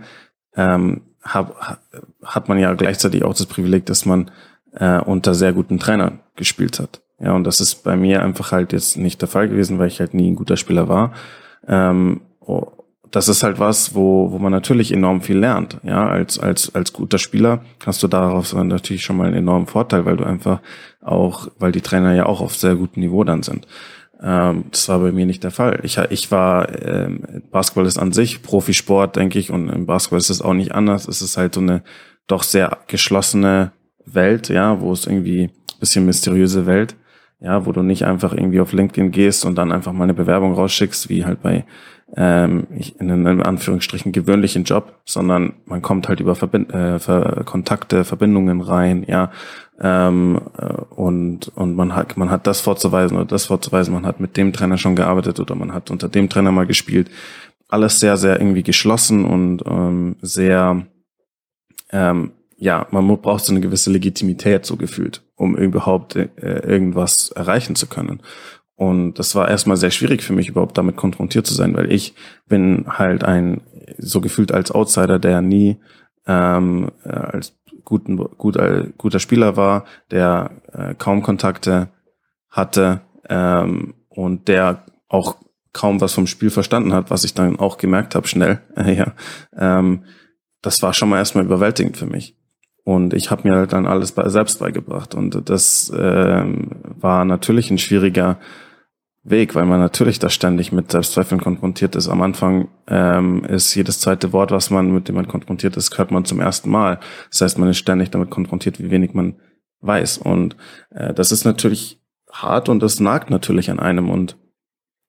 ähm, 0.54 1.02
hab, 1.22 1.88
hat 2.22 2.48
man 2.48 2.58
ja 2.58 2.72
gleichzeitig 2.74 3.24
auch 3.24 3.34
das 3.34 3.46
Privileg, 3.46 3.86
dass 3.86 4.06
man 4.06 4.30
äh, 4.76 5.00
unter 5.00 5.34
sehr 5.34 5.52
guten 5.52 5.78
Trainern 5.78 6.20
gespielt 6.36 6.78
hat. 6.78 7.02
Ja, 7.18 7.32
und 7.32 7.44
das 7.44 7.60
ist 7.60 7.76
bei 7.76 7.96
mir 7.96 8.22
einfach 8.22 8.52
halt 8.52 8.72
jetzt 8.72 8.96
nicht 8.96 9.20
der 9.22 9.28
Fall 9.28 9.48
gewesen, 9.48 9.78
weil 9.78 9.88
ich 9.88 10.00
halt 10.00 10.14
nie 10.14 10.30
ein 10.30 10.36
guter 10.36 10.56
Spieler 10.56 10.88
war. 10.88 11.12
Ähm, 11.66 12.20
oh, 12.40 12.66
das 13.10 13.28
ist 13.28 13.42
halt 13.42 13.58
was, 13.58 13.94
wo, 13.94 14.30
wo 14.32 14.38
man 14.38 14.52
natürlich 14.52 14.92
enorm 14.92 15.22
viel 15.22 15.38
lernt. 15.38 15.78
Ja, 15.82 16.06
als, 16.06 16.38
als, 16.38 16.74
als 16.74 16.92
guter 16.92 17.18
Spieler 17.18 17.62
hast 17.84 18.02
du 18.02 18.08
darauf 18.08 18.52
natürlich 18.52 19.02
schon 19.02 19.16
mal 19.16 19.26
einen 19.26 19.36
enormen 19.36 19.66
Vorteil, 19.66 20.04
weil 20.04 20.16
du 20.16 20.24
einfach 20.24 20.60
auch, 21.00 21.48
weil 21.58 21.72
die 21.72 21.80
Trainer 21.80 22.14
ja 22.14 22.26
auch 22.26 22.40
auf 22.40 22.54
sehr 22.54 22.74
gutem 22.74 23.02
Niveau 23.02 23.24
dann 23.24 23.42
sind. 23.42 23.66
Ähm, 24.22 24.64
das 24.70 24.88
war 24.88 24.98
bei 24.98 25.12
mir 25.12 25.24
nicht 25.24 25.44
der 25.44 25.50
Fall. 25.50 25.80
Ich, 25.82 25.98
ich 25.98 26.30
war, 26.30 26.82
ähm, 26.82 27.42
Basketball 27.50 27.86
ist 27.86 27.98
an 27.98 28.12
sich 28.12 28.42
Profisport, 28.42 29.16
denke 29.16 29.38
ich, 29.38 29.50
und 29.50 29.68
im 29.68 29.86
Basketball 29.86 30.18
ist 30.18 30.30
es 30.30 30.42
auch 30.42 30.54
nicht 30.54 30.72
anders. 30.72 31.08
Es 31.08 31.22
ist 31.22 31.36
halt 31.36 31.54
so 31.54 31.60
eine 31.60 31.82
doch 32.26 32.42
sehr 32.42 32.78
geschlossene 32.88 33.72
Welt, 34.06 34.48
ja, 34.48 34.80
wo 34.80 34.92
es 34.92 35.06
irgendwie 35.06 35.50
bisschen 35.78 36.06
mysteriöse 36.06 36.66
Welt, 36.66 36.96
ja, 37.40 37.66
wo 37.66 37.72
du 37.72 37.82
nicht 37.82 38.04
einfach 38.04 38.32
irgendwie 38.32 38.60
auf 38.60 38.72
LinkedIn 38.72 39.10
gehst 39.10 39.44
und 39.44 39.56
dann 39.56 39.72
einfach 39.72 39.92
mal 39.92 40.04
eine 40.04 40.14
Bewerbung 40.14 40.54
rausschickst, 40.54 41.08
wie 41.08 41.24
halt 41.24 41.42
bei 41.42 41.64
ähm, 42.14 42.68
in 42.98 43.10
einem 43.10 43.42
Anführungsstrichen 43.42 44.12
gewöhnlichen 44.12 44.62
Job, 44.64 45.00
sondern 45.04 45.54
man 45.64 45.82
kommt 45.82 46.08
halt 46.08 46.20
über 46.20 46.36
Verbind 46.36 46.72
äh, 46.72 47.00
Ver 47.00 47.42
Kontakte, 47.44 48.04
Verbindungen 48.04 48.60
rein, 48.60 49.04
ja, 49.08 49.32
ähm, 49.80 50.40
äh, 50.56 50.72
und 50.94 51.48
und 51.56 51.74
man 51.74 51.96
hat 51.96 52.16
man 52.16 52.30
hat 52.30 52.46
das 52.46 52.60
vorzuweisen 52.60 53.16
oder 53.16 53.26
das 53.26 53.46
vorzuweisen, 53.46 53.92
man 53.92 54.06
hat 54.06 54.20
mit 54.20 54.36
dem 54.36 54.52
Trainer 54.52 54.78
schon 54.78 54.94
gearbeitet 54.94 55.40
oder 55.40 55.56
man 55.56 55.74
hat 55.74 55.90
unter 55.90 56.08
dem 56.08 56.28
Trainer 56.28 56.52
mal 56.52 56.66
gespielt, 56.66 57.10
alles 57.68 57.98
sehr 57.98 58.16
sehr 58.16 58.40
irgendwie 58.40 58.62
geschlossen 58.62 59.24
und 59.24 59.62
ähm, 59.66 60.16
sehr 60.22 60.86
ähm, 61.90 62.32
ja, 62.56 62.86
man 62.90 63.06
braucht 63.20 63.44
so 63.44 63.52
eine 63.52 63.60
gewisse 63.60 63.90
Legitimität 63.90 64.64
so 64.64 64.76
gefühlt, 64.76 65.22
um 65.34 65.56
überhaupt 65.56 66.16
äh, 66.16 66.28
irgendwas 66.36 67.30
erreichen 67.30 67.76
zu 67.76 67.86
können. 67.86 68.22
Und 68.74 69.14
das 69.14 69.34
war 69.34 69.48
erstmal 69.48 69.76
sehr 69.76 69.90
schwierig 69.90 70.22
für 70.22 70.32
mich, 70.32 70.48
überhaupt 70.48 70.76
damit 70.76 70.96
konfrontiert 70.96 71.46
zu 71.46 71.54
sein, 71.54 71.74
weil 71.76 71.90
ich 71.90 72.14
bin 72.46 72.84
halt 72.88 73.24
ein, 73.24 73.62
so 73.98 74.20
gefühlt 74.20 74.52
als 74.52 74.70
Outsider, 74.70 75.18
der 75.18 75.40
nie 75.40 75.78
ähm, 76.26 76.90
äh, 77.04 77.10
als 77.10 77.56
guten, 77.84 78.16
gut, 78.16 78.56
äh, 78.56 78.88
guter 78.98 79.18
Spieler 79.18 79.56
war, 79.56 79.84
der 80.10 80.50
äh, 80.72 80.94
kaum 80.94 81.22
Kontakte 81.22 81.88
hatte 82.50 83.00
ähm, 83.28 83.94
und 84.08 84.48
der 84.48 84.84
auch 85.08 85.36
kaum 85.72 86.00
was 86.00 86.14
vom 86.14 86.26
Spiel 86.26 86.50
verstanden 86.50 86.92
hat, 86.92 87.10
was 87.10 87.24
ich 87.24 87.34
dann 87.34 87.58
auch 87.58 87.78
gemerkt 87.78 88.14
habe, 88.14 88.28
schnell, 88.28 88.60
äh, 88.76 88.92
ja, 88.96 89.14
ähm, 89.56 90.04
das 90.62 90.82
war 90.82 90.92
schon 90.92 91.08
mal 91.08 91.18
erstmal 91.18 91.44
überwältigend 91.44 91.96
für 91.96 92.06
mich. 92.06 92.36
Und 92.86 93.14
ich 93.14 93.32
habe 93.32 93.48
mir 93.48 93.56
halt 93.56 93.72
dann 93.72 93.84
alles 93.84 94.12
bei, 94.12 94.28
selbst 94.28 94.60
beigebracht. 94.60 95.16
Und 95.16 95.50
das 95.50 95.92
ähm, 95.92 96.70
war 96.84 97.24
natürlich 97.24 97.68
ein 97.72 97.78
schwieriger 97.78 98.38
Weg, 99.24 99.56
weil 99.56 99.66
man 99.66 99.80
natürlich 99.80 100.20
da 100.20 100.30
ständig 100.30 100.70
mit 100.70 100.92
Selbstzweifeln 100.92 101.40
konfrontiert 101.40 101.96
ist. 101.96 102.08
Am 102.08 102.22
Anfang 102.22 102.68
ähm, 102.86 103.44
ist 103.44 103.74
jedes 103.74 103.98
zweite 103.98 104.32
Wort, 104.32 104.52
was 104.52 104.70
man 104.70 104.92
mit 104.92 105.08
dem 105.08 105.16
man 105.16 105.26
konfrontiert 105.26 105.76
ist, 105.76 105.98
hört 105.98 106.12
man 106.12 106.24
zum 106.24 106.38
ersten 106.38 106.70
Mal. 106.70 107.00
Das 107.32 107.40
heißt, 107.40 107.58
man 107.58 107.68
ist 107.70 107.78
ständig 107.78 108.12
damit 108.12 108.30
konfrontiert, 108.30 108.78
wie 108.78 108.92
wenig 108.92 109.14
man 109.14 109.34
weiß. 109.80 110.18
Und 110.18 110.56
äh, 110.90 111.12
das 111.12 111.32
ist 111.32 111.44
natürlich 111.44 112.00
hart 112.30 112.68
und 112.68 112.80
das 112.80 113.00
nagt 113.00 113.30
natürlich 113.30 113.68
an 113.68 113.80
einem 113.80 114.10
und 114.10 114.38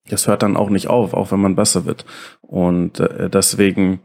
das 0.09 0.27
hört 0.27 0.41
dann 0.41 0.57
auch 0.57 0.71
nicht 0.71 0.87
auf, 0.87 1.13
auch 1.13 1.31
wenn 1.31 1.41
man 1.41 1.55
besser 1.55 1.85
wird. 1.85 2.05
Und 2.41 2.99
äh, 2.99 3.29
deswegen 3.29 3.99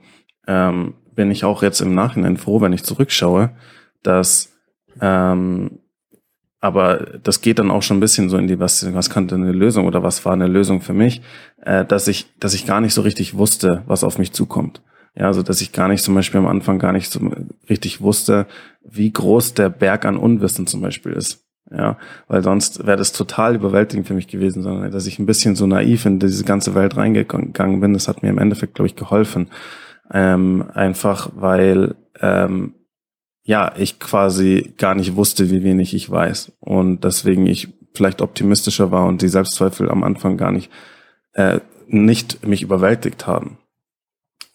ähm, 0.47 0.93
bin 1.15 1.31
ich 1.31 1.45
auch 1.45 1.63
jetzt 1.63 1.81
im 1.81 1.95
Nachhinein 1.95 2.37
froh, 2.37 2.61
wenn 2.61 2.73
ich 2.73 2.85
zurückschaue, 2.85 3.51
dass 4.03 4.53
ähm, 5.01 5.79
aber 6.63 7.19
das 7.25 7.41
geht 7.41 7.59
dann 7.59 7.73
auch 7.73 7.83
schon 7.83 7.97
ein 7.97 8.01
bisschen 8.01 8.29
so 8.29 8.39
in 8.39 8.47
die, 8.47 8.61
was, 8.61 8.95
was 8.95 9.11
kannte 9.11 9.35
eine 9.35 9.51
Lösung 9.51 9.87
oder 9.87 10.05
was 10.05 10.25
war 10.25 10.33
eine 10.33 10.47
Lösung 10.47 10.81
für 10.81 10.95
mich, 10.95 11.21
äh, 11.61 11.85
dass 11.85 12.07
ich, 12.07 12.27
dass 12.39 12.55
ich 12.55 12.67
gar 12.67 12.81
nicht 12.81 12.95
so 12.95 13.01
richtig 13.01 13.37
wusste, 13.37 13.83
was 13.87 14.05
auf 14.05 14.17
mich 14.17 14.33
zukommt. 14.33 14.81
Ja, 15.17 15.27
also 15.27 15.43
dass 15.43 15.61
ich 15.61 15.73
gar 15.73 15.89
nicht 15.89 16.05
zum 16.05 16.15
Beispiel 16.15 16.39
am 16.39 16.47
Anfang 16.47 16.79
gar 16.79 16.93
nicht 16.93 17.11
so 17.11 17.21
richtig 17.69 18.01
wusste, 18.01 18.47
wie 18.85 19.13
groß 19.13 19.55
der 19.55 19.71
Berg 19.71 20.05
an 20.05 20.17
Unwissen 20.17 20.69
zum 20.69 20.81
Beispiel 20.81 21.13
ist. 21.13 21.45
Ja, 21.71 21.99
weil 22.29 22.45
sonst 22.45 22.87
wäre 22.87 22.97
das 22.97 23.13
total 23.13 23.57
überwältigend 23.57 24.07
für 24.07 24.15
mich 24.15 24.29
gewesen, 24.29 24.63
sondern 24.63 24.91
dass 24.93 25.07
ich 25.07 25.19
ein 25.19 25.27
bisschen 25.27 25.57
so 25.57 25.67
naiv 25.67 26.07
in 26.07 26.21
diese 26.21 26.45
ganze 26.45 26.77
Welt 26.77 26.97
reingegangen 26.97 27.81
bin, 27.81 27.93
das 27.93 28.09
hat 28.09 28.23
mir 28.23 28.29
im 28.29 28.39
Endeffekt, 28.39 28.75
glaube 28.75 28.87
ich, 28.87 28.97
geholfen. 28.97 29.49
Ähm, 30.13 30.65
einfach 30.75 31.31
weil 31.35 31.95
ähm, 32.21 32.75
ja, 33.45 33.73
ich 33.77 33.99
quasi 33.99 34.73
gar 34.79 34.95
nicht 34.95 35.17
wusste, 35.17 35.51
wie 35.51 35.65
wenig 35.65 35.95
ich 35.95 36.11
weiß. 36.11 36.53
Und 36.61 37.05
deswegen 37.05 37.47
ich 37.47 37.69
vielleicht 37.95 38.23
optimistischer 38.23 38.91
war 38.91 39.07
und 39.07 39.23
die 39.23 39.29
Selbstzweifel 39.29 39.91
am 39.91 40.05
Anfang 40.05 40.37
gar 40.37 40.53
nicht, 40.53 40.71
äh, 41.33 41.61
nicht 41.89 42.47
mich 42.47 42.63
überwältigt 42.63 43.27
haben. 43.27 43.59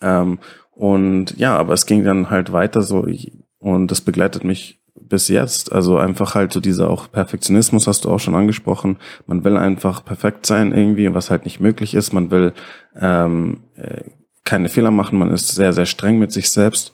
Ähm, 0.01 0.39
und 0.71 1.37
ja, 1.37 1.57
aber 1.57 1.73
es 1.73 1.85
ging 1.85 2.03
dann 2.03 2.29
halt 2.29 2.51
weiter 2.51 2.81
so 2.81 3.05
ich, 3.05 3.33
und 3.59 3.91
das 3.91 4.01
begleitet 4.01 4.43
mich 4.43 4.79
bis 4.99 5.27
jetzt. 5.27 5.71
Also 5.71 5.97
einfach 5.97 6.35
halt 6.35 6.53
so 6.53 6.59
dieser 6.59 6.89
auch 6.89 7.11
Perfektionismus 7.11 7.87
hast 7.87 8.05
du 8.05 8.09
auch 8.09 8.19
schon 8.19 8.35
angesprochen. 8.35 8.97
Man 9.25 9.43
will 9.43 9.57
einfach 9.57 10.03
perfekt 10.03 10.45
sein 10.45 10.71
irgendwie, 10.71 11.13
was 11.13 11.29
halt 11.29 11.45
nicht 11.45 11.59
möglich 11.59 11.93
ist. 11.93 12.13
Man 12.13 12.31
will 12.31 12.53
ähm, 12.99 13.63
äh, 13.75 14.01
keine 14.47 14.69
Fehler 14.69 14.91
machen. 14.91 15.19
Man 15.19 15.31
ist 15.31 15.49
sehr, 15.49 15.73
sehr 15.73 15.85
streng 15.85 16.17
mit 16.17 16.31
sich 16.31 16.49
selbst. 16.49 16.93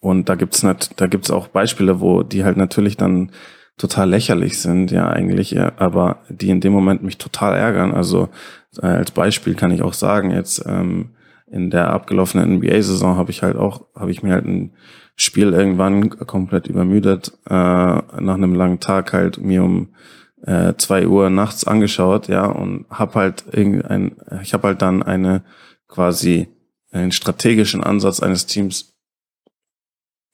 Und 0.00 0.28
da 0.28 0.34
gibt's 0.34 0.62
nicht, 0.62 1.00
da 1.00 1.06
gibt's 1.06 1.30
auch 1.30 1.48
Beispiele, 1.48 2.00
wo 2.00 2.22
die 2.22 2.44
halt 2.44 2.56
natürlich 2.56 2.96
dann 2.96 3.30
total 3.78 4.10
lächerlich 4.10 4.60
sind, 4.60 4.90
ja 4.90 5.08
eigentlich, 5.08 5.58
aber 5.58 6.18
die 6.28 6.50
in 6.50 6.60
dem 6.60 6.72
Moment 6.72 7.02
mich 7.02 7.16
total 7.16 7.56
ärgern. 7.56 7.94
Also 7.94 8.28
äh, 8.82 8.86
als 8.86 9.12
Beispiel 9.12 9.54
kann 9.54 9.70
ich 9.70 9.82
auch 9.82 9.94
sagen, 9.94 10.32
jetzt 10.32 10.64
ähm, 10.66 11.10
in 11.46 11.70
der 11.70 11.90
abgelaufenen 11.90 12.56
NBA-Saison 12.56 13.16
habe 13.16 13.30
ich 13.30 13.42
halt 13.42 13.56
auch, 13.56 13.86
habe 13.94 14.10
ich 14.10 14.22
mir 14.22 14.32
halt 14.32 14.44
ein 14.44 14.72
Spiel 15.16 15.52
irgendwann 15.52 16.10
komplett 16.10 16.66
übermüdet, 16.66 17.32
äh, 17.46 17.52
nach 17.52 18.04
einem 18.18 18.54
langen 18.54 18.80
Tag 18.80 19.12
halt 19.12 19.38
mir 19.38 19.62
um 19.62 19.94
äh, 20.42 20.74
zwei 20.76 21.06
Uhr 21.06 21.30
nachts 21.30 21.66
angeschaut, 21.66 22.28
ja, 22.28 22.46
und 22.46 22.86
hab 22.90 23.14
halt 23.14 23.44
irgendein, 23.52 24.16
ich 24.42 24.54
habe 24.54 24.68
halt 24.68 24.82
dann 24.82 25.02
eine 25.02 25.42
quasi 25.90 26.48
einen 26.90 27.12
strategischen 27.12 27.84
Ansatz 27.84 28.20
eines 28.20 28.46
Teams 28.46 28.96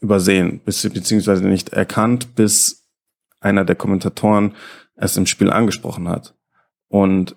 übersehen, 0.00 0.60
beziehungsweise 0.64 1.46
nicht 1.46 1.70
erkannt, 1.70 2.34
bis 2.34 2.86
einer 3.40 3.64
der 3.64 3.76
Kommentatoren 3.76 4.54
es 4.94 5.16
im 5.16 5.26
Spiel 5.26 5.50
angesprochen 5.50 6.08
hat. 6.08 6.34
Und 6.88 7.36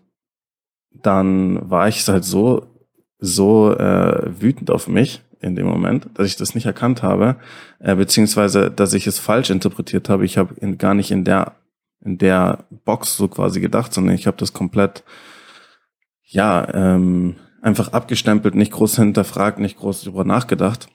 dann 0.92 1.70
war 1.70 1.88
ich 1.88 2.08
halt 2.08 2.24
so, 2.24 2.68
so 3.18 3.74
äh, 3.76 4.42
wütend 4.42 4.72
auf 4.72 4.88
mich, 4.88 5.22
in 5.42 5.56
dem 5.56 5.68
Moment, 5.68 6.10
dass 6.16 6.28
ich 6.28 6.36
das 6.36 6.54
nicht 6.54 6.66
erkannt 6.66 7.02
habe, 7.02 7.38
äh, 7.80 7.96
beziehungsweise 7.96 8.70
dass 8.70 8.94
ich 8.94 9.08
es 9.08 9.20
falsch 9.20 9.50
interpretiert 9.50 10.10
habe. 10.10 10.26
Ich 10.26 10.38
habe 10.38 10.56
gar 10.78 10.94
nicht 10.94 11.12
in 11.12 11.24
der 11.24 11.56
in 12.02 12.18
der 12.18 12.66
Box 12.86 13.18
so 13.18 13.28
quasi 13.28 13.60
gedacht, 13.60 13.94
sondern 13.94 14.16
ich 14.16 14.28
habe 14.28 14.38
das 14.38 14.54
komplett 14.54 15.04
ja 16.24 16.68
ähm, 16.74 17.36
einfach 17.62 17.94
abgestempelt, 17.94 18.56
nicht 18.56 18.72
groß 18.72 18.96
hinterfragt, 18.98 19.60
nicht 19.60 19.78
groß 19.78 20.04
darüber 20.04 20.24
nachgedacht. 20.24 20.88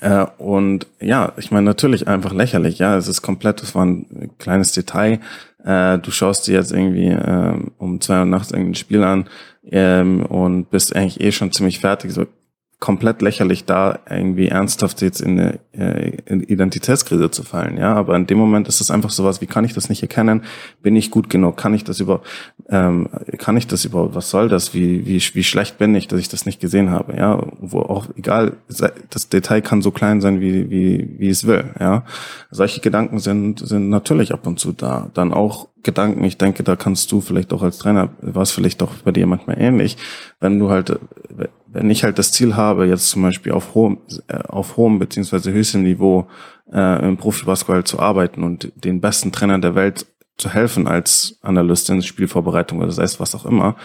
Äh, 0.00 0.26
und 0.38 0.86
ja, 1.00 1.32
ich 1.36 1.50
meine 1.50 1.64
natürlich 1.64 2.08
einfach 2.08 2.32
lächerlich. 2.32 2.78
Ja, 2.78 2.96
es 2.96 3.08
ist 3.08 3.22
komplett. 3.22 3.62
Das 3.62 3.74
war 3.74 3.84
ein 3.84 4.30
kleines 4.38 4.72
Detail. 4.72 5.20
Äh, 5.64 5.98
du 5.98 6.10
schaust 6.10 6.46
dir 6.46 6.54
jetzt 6.54 6.72
irgendwie 6.72 7.08
äh, 7.08 7.58
um 7.78 8.00
zwei 8.00 8.20
Uhr 8.20 8.24
nachts 8.24 8.50
irgendein 8.50 8.74
Spiel 8.74 9.02
an 9.02 9.28
ähm, 9.64 10.24
und 10.26 10.70
bist 10.70 10.94
eigentlich 10.94 11.20
eh 11.20 11.32
schon 11.32 11.52
ziemlich 11.52 11.80
fertig. 11.80 12.12
So 12.12 12.26
komplett 12.78 13.22
lächerlich, 13.22 13.64
da 13.64 14.00
irgendwie 14.08 14.48
ernsthaft 14.48 15.00
jetzt 15.00 15.20
in 15.20 15.40
eine 15.40 15.58
äh, 15.72 16.18
in 16.26 16.42
Identitätskrise 16.42 17.30
zu 17.30 17.42
fallen. 17.42 17.78
Ja, 17.78 17.94
aber 17.94 18.16
in 18.16 18.26
dem 18.26 18.38
Moment 18.38 18.68
ist 18.68 18.80
es 18.80 18.90
einfach 18.90 19.10
sowas, 19.10 19.40
wie 19.40 19.46
kann 19.46 19.64
ich 19.64 19.72
das 19.72 19.88
nicht 19.88 20.02
erkennen? 20.02 20.42
Bin 20.82 20.94
ich 20.94 21.10
gut 21.10 21.30
genug? 21.30 21.56
Kann 21.56 21.72
ich 21.72 21.84
das 21.84 22.00
über, 22.00 22.22
ähm, 22.68 23.08
kann 23.38 23.56
ich 23.56 23.68
das 23.68 23.84
überhaupt? 23.84 24.14
Was 24.14 24.30
soll 24.30 24.48
das? 24.48 24.74
Wie, 24.74 25.06
wie, 25.06 25.22
wie 25.34 25.44
schlecht 25.44 25.78
bin 25.78 25.94
ich, 25.94 26.08
dass 26.08 26.18
ich 26.18 26.28
das 26.28 26.46
nicht 26.46 26.60
gesehen 26.60 26.90
habe? 26.90 27.16
Ja, 27.16 27.40
wo 27.60 27.80
auch 27.80 28.06
egal, 28.16 28.54
das 29.10 29.28
Detail 29.28 29.60
kann 29.60 29.82
so 29.82 29.92
klein 29.92 30.20
sein, 30.20 30.40
wie, 30.40 30.68
wie, 30.68 31.14
wie 31.18 31.28
es 31.28 31.46
will. 31.46 31.64
Ja, 31.78 32.04
solche 32.50 32.80
Gedanken 32.80 33.20
sind, 33.20 33.60
sind 33.60 33.88
natürlich 33.88 34.32
ab 34.32 34.46
und 34.46 34.58
zu 34.58 34.72
da. 34.72 35.10
Dann 35.14 35.32
auch 35.32 35.68
Gedanken, 35.84 36.24
ich 36.24 36.38
denke, 36.38 36.64
da 36.64 36.74
kannst 36.74 37.12
du 37.12 37.20
vielleicht 37.20 37.52
auch 37.52 37.62
als 37.62 37.78
Trainer, 37.78 38.08
war 38.20 38.42
es 38.42 38.50
vielleicht 38.50 38.82
auch 38.82 38.92
bei 39.04 39.12
dir 39.12 39.26
manchmal 39.28 39.60
ähnlich, 39.60 39.96
wenn 40.40 40.58
du 40.58 40.68
halt, 40.68 40.98
wenn 41.68 41.90
ich 41.90 42.02
halt 42.02 42.18
das 42.18 42.32
Ziel 42.32 42.56
habe, 42.56 42.86
jetzt 42.86 43.10
zum 43.10 43.22
Beispiel 43.22 43.52
auf 43.52 43.74
hohem, 43.74 43.98
äh, 44.26 44.38
auf 44.48 44.76
hohem 44.76 44.98
beziehungsweise 44.98 45.52
höchstem 45.52 45.84
Niveau 45.84 46.26
äh, 46.72 47.06
im 47.06 47.16
Profibasketball 47.16 47.84
zu 47.84 48.00
arbeiten 48.00 48.42
und 48.42 48.72
den 48.74 49.00
besten 49.00 49.30
Trainern 49.30 49.62
der 49.62 49.76
Welt 49.76 50.06
zu 50.36 50.50
helfen 50.50 50.86
als 50.86 51.38
Analystin, 51.42 52.02
Spielvorbereitung 52.02 52.80
oder 52.80 52.92
sei 52.92 53.04
es 53.04 53.20
was 53.20 53.34
auch 53.34 53.46
immer, 53.46 53.76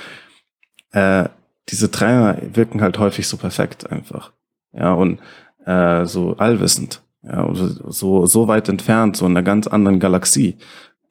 äh, 0.91 1.29
diese 1.69 1.91
Trainer 1.91 2.37
wirken 2.53 2.81
halt 2.81 2.99
häufig 2.99 3.27
so 3.27 3.37
perfekt 3.37 3.89
einfach. 3.91 4.33
Ja, 4.73 4.93
und 4.93 5.19
äh, 5.65 6.05
so 6.05 6.35
allwissend. 6.37 7.01
Ja, 7.23 7.47
so, 7.53 8.25
so 8.25 8.47
weit 8.47 8.67
entfernt, 8.67 9.15
so 9.15 9.25
in 9.25 9.31
einer 9.31 9.43
ganz 9.43 9.67
anderen 9.67 9.99
Galaxie. 9.99 10.57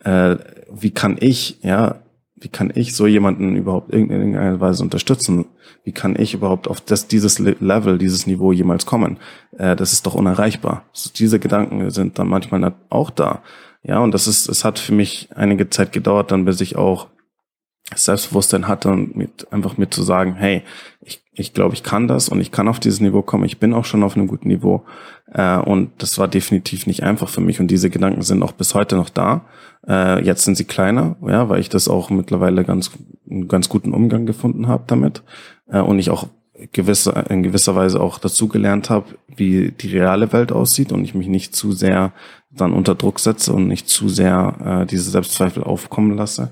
Äh, 0.00 0.36
wie 0.70 0.90
kann 0.90 1.16
ich, 1.20 1.58
ja, 1.62 2.00
wie 2.34 2.48
kann 2.48 2.72
ich 2.74 2.96
so 2.96 3.06
jemanden 3.06 3.54
überhaupt 3.54 3.92
in 3.92 4.10
irgendeiner 4.10 4.60
Weise 4.60 4.82
unterstützen? 4.82 5.46
Wie 5.84 5.92
kann 5.92 6.16
ich 6.18 6.34
überhaupt 6.34 6.68
auf 6.68 6.80
das, 6.80 7.06
dieses 7.06 7.38
Level, 7.38 7.98
dieses 7.98 8.26
Niveau 8.26 8.50
jemals 8.50 8.86
kommen? 8.86 9.18
Äh, 9.56 9.76
das 9.76 9.92
ist 9.92 10.06
doch 10.06 10.14
unerreichbar. 10.14 10.84
So, 10.92 11.10
diese 11.14 11.38
Gedanken 11.38 11.90
sind 11.90 12.18
dann 12.18 12.28
manchmal 12.28 12.74
auch 12.88 13.10
da. 13.10 13.42
Ja, 13.82 14.00
und 14.00 14.12
das 14.12 14.26
ist, 14.26 14.48
es 14.48 14.64
hat 14.64 14.78
für 14.78 14.92
mich 14.92 15.28
einige 15.34 15.70
Zeit 15.70 15.92
gedauert, 15.92 16.30
dann 16.30 16.44
bis 16.44 16.60
ich 16.60 16.76
auch 16.76 17.08
Selbstbewusstsein 17.94 18.68
hatte 18.68 18.90
und 18.90 19.16
mit, 19.16 19.52
einfach 19.52 19.76
mir 19.76 19.90
zu 19.90 20.02
sagen, 20.02 20.34
hey, 20.34 20.62
ich, 21.00 21.24
ich 21.32 21.54
glaube, 21.54 21.74
ich 21.74 21.82
kann 21.82 22.06
das 22.06 22.28
und 22.28 22.40
ich 22.40 22.52
kann 22.52 22.68
auf 22.68 22.78
dieses 22.78 23.00
Niveau 23.00 23.22
kommen. 23.22 23.44
Ich 23.44 23.58
bin 23.58 23.74
auch 23.74 23.84
schon 23.84 24.02
auf 24.02 24.16
einem 24.16 24.28
guten 24.28 24.48
Niveau. 24.48 24.84
Äh, 25.32 25.58
und 25.58 25.90
das 25.98 26.18
war 26.18 26.28
definitiv 26.28 26.86
nicht 26.86 27.02
einfach 27.02 27.28
für 27.28 27.40
mich. 27.40 27.58
Und 27.58 27.68
diese 27.68 27.90
Gedanken 27.90 28.22
sind 28.22 28.42
auch 28.42 28.52
bis 28.52 28.74
heute 28.74 28.96
noch 28.96 29.08
da. 29.08 29.46
Äh, 29.88 30.22
jetzt 30.24 30.44
sind 30.44 30.56
sie 30.56 30.64
kleiner, 30.64 31.16
ja, 31.26 31.48
weil 31.48 31.60
ich 31.60 31.68
das 31.68 31.88
auch 31.88 32.10
mittlerweile 32.10 32.64
ganz, 32.64 32.90
einen 33.28 33.48
ganz 33.48 33.68
guten 33.68 33.92
Umgang 33.92 34.26
gefunden 34.26 34.68
habe 34.68 34.84
damit. 34.86 35.22
Äh, 35.66 35.80
und 35.80 35.98
ich 35.98 36.10
auch 36.10 36.28
gewisse, 36.72 37.10
in 37.28 37.42
gewisser 37.42 37.74
Weise 37.74 38.00
auch 38.00 38.18
dazu 38.18 38.48
gelernt 38.48 38.90
habe, 38.90 39.06
wie 39.28 39.72
die 39.72 39.96
reale 39.96 40.32
Welt 40.32 40.52
aussieht 40.52 40.92
und 40.92 41.04
ich 41.04 41.14
mich 41.14 41.28
nicht 41.28 41.54
zu 41.54 41.72
sehr 41.72 42.12
dann 42.50 42.72
unter 42.72 42.94
Druck 42.94 43.20
setze 43.20 43.52
und 43.52 43.68
nicht 43.68 43.88
zu 43.88 44.08
sehr 44.08 44.82
äh, 44.82 44.86
diese 44.86 45.10
Selbstzweifel 45.10 45.62
aufkommen 45.62 46.16
lasse. 46.16 46.50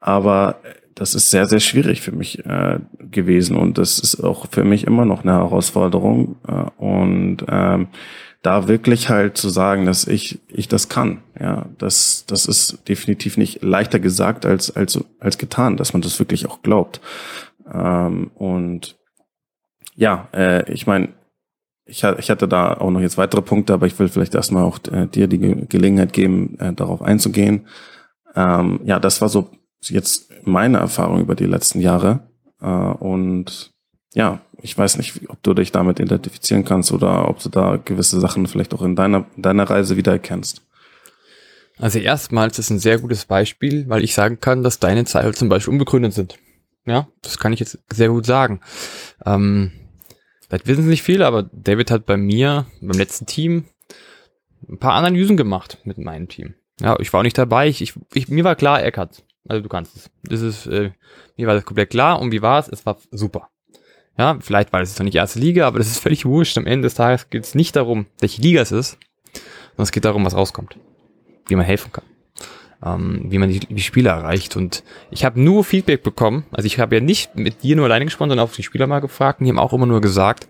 Aber 0.00 0.60
das 0.94 1.14
ist 1.14 1.30
sehr, 1.30 1.46
sehr 1.46 1.60
schwierig 1.60 2.00
für 2.00 2.12
mich 2.12 2.44
äh, 2.46 2.78
gewesen 3.10 3.56
und 3.56 3.76
das 3.76 3.98
ist 3.98 4.22
auch 4.24 4.46
für 4.50 4.64
mich 4.64 4.86
immer 4.86 5.04
noch 5.04 5.22
eine 5.22 5.34
Herausforderung. 5.34 6.36
Äh, 6.48 6.82
und 6.82 7.44
ähm, 7.48 7.88
da 8.42 8.68
wirklich 8.68 9.08
halt 9.08 9.36
zu 9.36 9.48
sagen, 9.48 9.86
dass 9.86 10.06
ich, 10.06 10.38
ich 10.48 10.68
das 10.68 10.88
kann, 10.88 11.18
ja, 11.38 11.66
das, 11.78 12.24
das 12.26 12.46
ist 12.46 12.88
definitiv 12.88 13.36
nicht 13.36 13.62
leichter 13.62 13.98
gesagt 13.98 14.46
als, 14.46 14.74
als, 14.74 15.02
als 15.18 15.36
getan, 15.36 15.76
dass 15.76 15.92
man 15.92 16.00
das 16.02 16.18
wirklich 16.18 16.46
auch 16.46 16.62
glaubt. 16.62 17.00
Ähm, 17.70 18.30
und 18.36 18.96
ja, 19.96 20.28
äh, 20.32 20.70
ich 20.72 20.86
meine, 20.86 21.08
ich, 21.84 22.02
ich 22.02 22.30
hatte 22.30 22.48
da 22.48 22.74
auch 22.74 22.90
noch 22.90 23.00
jetzt 23.00 23.16
weitere 23.18 23.42
Punkte, 23.42 23.72
aber 23.72 23.86
ich 23.86 23.98
will 23.98 24.08
vielleicht 24.08 24.34
erstmal 24.34 24.64
auch 24.64 24.78
äh, 24.90 25.06
dir 25.06 25.26
die 25.28 25.38
Ge 25.38 25.66
Gelegenheit 25.68 26.12
geben, 26.12 26.58
äh, 26.58 26.72
darauf 26.72 27.00
einzugehen. 27.02 27.66
Ähm, 28.34 28.80
ja, 28.84 28.98
das 28.98 29.20
war 29.20 29.28
so 29.28 29.50
jetzt 29.80 30.30
meine 30.44 30.78
Erfahrung 30.78 31.20
über 31.20 31.34
die 31.34 31.46
letzten 31.46 31.80
Jahre. 31.80 32.28
Äh, 32.60 32.66
und 32.66 33.72
ja, 34.14 34.40
ich 34.60 34.76
weiß 34.76 34.98
nicht, 34.98 35.28
ob 35.30 35.42
du 35.42 35.54
dich 35.54 35.72
damit 35.72 36.00
identifizieren 36.00 36.64
kannst 36.64 36.92
oder 36.92 37.28
ob 37.28 37.40
du 37.40 37.48
da 37.48 37.78
gewisse 37.82 38.20
Sachen 38.20 38.46
vielleicht 38.46 38.74
auch 38.74 38.82
in 38.82 38.96
deiner, 38.96 39.26
deiner 39.36 39.64
Reise 39.64 39.96
wiedererkennst. 39.96 40.62
Also 41.78 41.98
erstmals 41.98 42.58
ist 42.58 42.70
ein 42.70 42.78
sehr 42.78 42.98
gutes 42.98 43.26
Beispiel, 43.26 43.88
weil 43.88 44.02
ich 44.02 44.14
sagen 44.14 44.40
kann, 44.40 44.62
dass 44.62 44.80
deine 44.80 45.04
Zweifel 45.04 45.34
zum 45.34 45.48
Beispiel 45.48 45.72
unbegründet 45.72 46.14
sind. 46.14 46.38
Ja, 46.86 47.08
das 47.20 47.38
kann 47.38 47.52
ich 47.52 47.60
jetzt 47.60 47.78
sehr 47.92 48.08
gut 48.08 48.24
sagen. 48.24 48.60
Ähm, 49.24 49.72
vielleicht 50.48 50.66
wissen 50.66 50.82
sie 50.82 50.90
nicht 50.90 51.02
viel, 51.02 51.22
aber 51.22 51.44
David 51.52 51.90
hat 51.90 52.06
bei 52.06 52.16
mir, 52.16 52.66
beim 52.80 52.98
letzten 52.98 53.26
Team, 53.26 53.64
ein 54.68 54.78
paar 54.78 54.94
Analysen 54.94 55.36
gemacht 55.36 55.78
mit 55.84 55.98
meinem 55.98 56.28
Team. 56.28 56.54
Ja, 56.80 56.98
ich 57.00 57.12
war 57.12 57.20
auch 57.20 57.24
nicht 57.24 57.38
dabei. 57.38 57.68
Ich, 57.68 57.94
ich, 58.14 58.28
mir 58.28 58.44
war 58.44 58.56
klar, 58.56 58.82
er 58.82 58.92
kann 58.92 59.08
Also 59.48 59.62
du 59.62 59.68
kannst 59.68 59.96
es. 59.96 60.10
Das 60.24 60.40
ist, 60.40 60.66
äh, 60.66 60.90
mir 61.36 61.46
war 61.46 61.54
das 61.54 61.64
komplett 61.64 61.90
klar. 61.90 62.20
Und 62.20 62.32
wie 62.32 62.42
war 62.42 62.58
es? 62.58 62.68
Es 62.68 62.84
war 62.84 62.98
super. 63.10 63.50
Ja, 64.18 64.38
vielleicht 64.40 64.72
war 64.72 64.80
es 64.80 64.98
noch 64.98 65.04
nicht 65.04 65.14
erste 65.14 65.38
Liga, 65.38 65.66
aber 65.66 65.78
das 65.78 65.88
ist 65.88 65.98
völlig 66.00 66.24
wurscht. 66.24 66.56
Am 66.58 66.66
Ende 66.66 66.86
des 66.86 66.94
Tages 66.94 67.28
geht 67.30 67.44
es 67.44 67.54
nicht 67.54 67.76
darum, 67.76 68.06
welche 68.18 68.42
Liga 68.42 68.62
es 68.62 68.72
ist, 68.72 68.98
sondern 69.32 69.84
es 69.84 69.92
geht 69.92 70.04
darum, 70.04 70.24
was 70.24 70.34
rauskommt. 70.34 70.76
Wie 71.48 71.54
man 71.54 71.66
helfen 71.66 71.92
kann. 71.92 72.04
Ähm, 72.84 73.26
wie 73.28 73.38
man 73.38 73.48
die, 73.48 73.60
die 73.60 73.82
Spieler 73.82 74.12
erreicht. 74.12 74.56
Und 74.56 74.84
ich 75.10 75.24
habe 75.24 75.40
nur 75.40 75.64
Feedback 75.64 76.02
bekommen. 76.02 76.44
Also 76.50 76.66
ich 76.66 76.78
habe 76.78 76.96
ja 76.96 77.00
nicht 77.00 77.34
mit 77.34 77.62
dir 77.62 77.74
nur 77.74 77.86
alleine 77.86 78.04
gesprochen, 78.04 78.30
sondern 78.30 78.46
auch 78.46 78.52
die 78.52 78.62
Spieler 78.62 78.86
mal 78.86 79.00
gefragt. 79.00 79.40
Und 79.40 79.46
die 79.46 79.50
haben 79.50 79.58
auch 79.58 79.72
immer 79.72 79.86
nur 79.86 80.00
gesagt, 80.00 80.46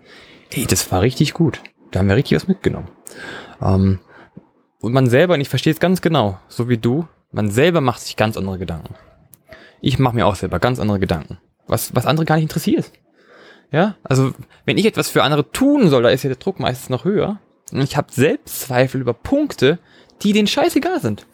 ey, 0.51 0.65
das 0.65 0.91
war 0.91 1.01
richtig 1.01 1.33
gut. 1.33 1.61
Da 1.91 1.99
haben 1.99 2.09
wir 2.09 2.15
richtig 2.15 2.35
was 2.35 2.47
mitgenommen. 2.47 2.89
Ähm, 3.61 3.99
und 4.79 4.93
man 4.93 5.07
selber, 5.07 5.35
und 5.35 5.41
ich 5.41 5.49
verstehe 5.49 5.73
es 5.73 5.79
ganz 5.79 6.01
genau, 6.01 6.39
so 6.49 6.69
wie 6.69 6.77
du, 6.77 7.07
man 7.31 7.49
selber 7.49 7.81
macht 7.81 8.01
sich 8.01 8.15
ganz 8.15 8.37
andere 8.37 8.59
Gedanken. 8.59 8.95
Ich 9.81 9.99
mache 9.99 10.15
mir 10.15 10.27
auch 10.27 10.35
selber 10.35 10.59
ganz 10.59 10.79
andere 10.79 10.99
Gedanken. 10.99 11.37
Was, 11.67 11.95
was 11.95 12.05
andere 12.05 12.25
gar 12.25 12.35
nicht 12.35 12.43
interessiert. 12.43 12.91
Ja, 13.71 13.95
also 14.03 14.31
wenn 14.65 14.77
ich 14.77 14.85
etwas 14.85 15.09
für 15.09 15.23
andere 15.23 15.51
tun 15.51 15.89
soll, 15.89 16.03
da 16.03 16.09
ist 16.09 16.23
ja 16.23 16.29
der 16.29 16.37
Druck 16.37 16.59
meistens 16.59 16.89
noch 16.89 17.03
höher. 17.03 17.39
Und 17.71 17.81
ich 17.81 17.97
habe 17.97 18.11
Selbstzweifel 18.11 19.01
über 19.01 19.13
Punkte, 19.13 19.79
die 20.23 20.33
denen 20.33 20.47
scheißegal 20.47 21.01
sind. 21.01 21.27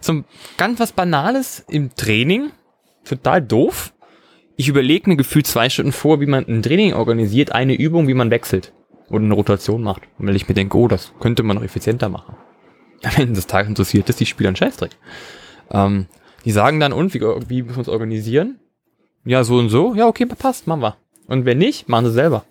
Zum 0.00 0.24
ganz 0.56 0.80
was 0.80 0.92
Banales 0.92 1.64
im 1.68 1.94
Training, 1.94 2.50
total 3.04 3.42
doof. 3.42 3.92
Ich 4.56 4.68
überlege 4.68 5.10
mir 5.10 5.16
gefühlt 5.16 5.46
zwei 5.46 5.68
Stunden 5.68 5.92
vor, 5.92 6.20
wie 6.20 6.26
man 6.26 6.46
ein 6.46 6.62
Training 6.62 6.94
organisiert, 6.94 7.52
eine 7.52 7.74
Übung, 7.74 8.08
wie 8.08 8.14
man 8.14 8.30
wechselt 8.30 8.72
oder 9.10 9.24
eine 9.24 9.34
Rotation 9.34 9.82
macht. 9.82 10.02
Wenn 10.18 10.34
ich 10.34 10.48
mir 10.48 10.54
denke, 10.54 10.76
oh, 10.76 10.88
das 10.88 11.12
könnte 11.20 11.42
man 11.42 11.56
noch 11.56 11.64
effizienter 11.64 12.08
machen. 12.08 12.36
Am 13.02 13.12
Ende 13.16 13.34
des 13.34 13.46
Tages 13.46 13.68
interessiert 13.68 14.08
das 14.08 14.16
die 14.16 14.26
Spieler 14.26 14.48
einen 14.48 14.56
Scheißdreck. 14.56 14.92
Ähm, 15.70 16.06
die 16.44 16.50
sagen 16.50 16.80
dann, 16.80 16.92
und 16.92 17.14
wie, 17.14 17.20
wie 17.20 17.62
müssen 17.62 17.76
wir 17.76 17.78
uns 17.78 17.88
organisieren? 17.88 18.58
Ja, 19.24 19.44
so 19.44 19.56
und 19.56 19.68
so. 19.68 19.94
Ja, 19.94 20.06
okay, 20.06 20.26
passt, 20.26 20.66
machen 20.66 20.82
wir. 20.82 20.96
Und 21.26 21.44
wenn 21.44 21.58
nicht, 21.58 21.88
machen 21.88 22.06
sie 22.06 22.12
selber. 22.12 22.44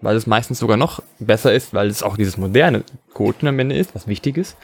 Weil 0.00 0.16
es 0.16 0.26
meistens 0.26 0.58
sogar 0.58 0.76
noch 0.76 1.02
besser 1.18 1.52
ist, 1.52 1.74
weil 1.74 1.88
es 1.88 2.02
auch 2.02 2.16
dieses 2.16 2.36
moderne 2.36 2.84
Coden 3.12 3.48
am 3.48 3.58
Ende 3.58 3.76
ist, 3.76 3.94
was 3.94 4.06
wichtig 4.06 4.36
ist, 4.36 4.56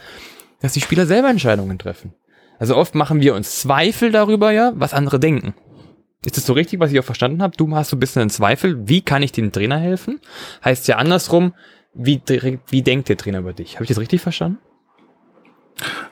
dass 0.63 0.73
die 0.73 0.81
Spieler 0.81 1.05
selber 1.05 1.29
Entscheidungen 1.29 1.77
treffen. 1.77 2.13
Also 2.57 2.77
oft 2.77 2.95
machen 2.95 3.21
wir 3.21 3.35
uns 3.35 3.59
Zweifel 3.59 4.11
darüber, 4.11 4.51
ja, 4.51 4.71
was 4.75 4.93
andere 4.93 5.19
denken. 5.19 5.53
Ist 6.25 6.37
das 6.37 6.45
so 6.45 6.53
richtig, 6.53 6.79
was 6.79 6.91
ich 6.93 6.99
auch 6.99 7.03
verstanden 7.03 7.43
habe? 7.43 7.57
Du 7.57 7.69
hast 7.75 7.89
so 7.89 7.97
ein 7.97 7.99
bisschen 7.99 8.21
einen 8.21 8.29
Zweifel, 8.29 8.87
wie 8.87 9.01
kann 9.01 9.23
ich 9.23 9.33
dem 9.33 9.51
Trainer 9.51 9.77
helfen? 9.77 10.21
Heißt 10.63 10.87
ja 10.87 10.95
andersrum, 10.95 11.53
wie, 11.93 12.21
wie 12.69 12.81
denkt 12.81 13.09
der 13.09 13.17
Trainer 13.17 13.39
über 13.39 13.51
dich? 13.51 13.75
Habe 13.75 13.83
ich 13.83 13.89
das 13.89 13.99
richtig 13.99 14.21
verstanden? 14.21 14.59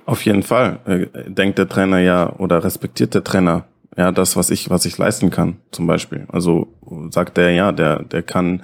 Auf 0.06 0.26
jeden 0.26 0.44
Fall. 0.44 0.80
Äh, 0.86 1.32
denkt 1.32 1.58
der 1.58 1.70
Trainer 1.70 2.00
ja 2.00 2.36
oder 2.38 2.62
respektiert 2.62 3.14
der 3.14 3.24
Trainer 3.24 3.68
ja 3.96 4.12
das, 4.12 4.36
was 4.36 4.50
ich, 4.50 4.70
was 4.70 4.84
ich 4.84 4.98
leisten 4.98 5.30
kann, 5.30 5.60
zum 5.72 5.88
Beispiel. 5.88 6.26
Also 6.28 6.74
sagt 7.10 7.38
er 7.38 7.52
ja, 7.52 7.72
der, 7.72 8.04
der 8.04 8.22
kann, 8.22 8.64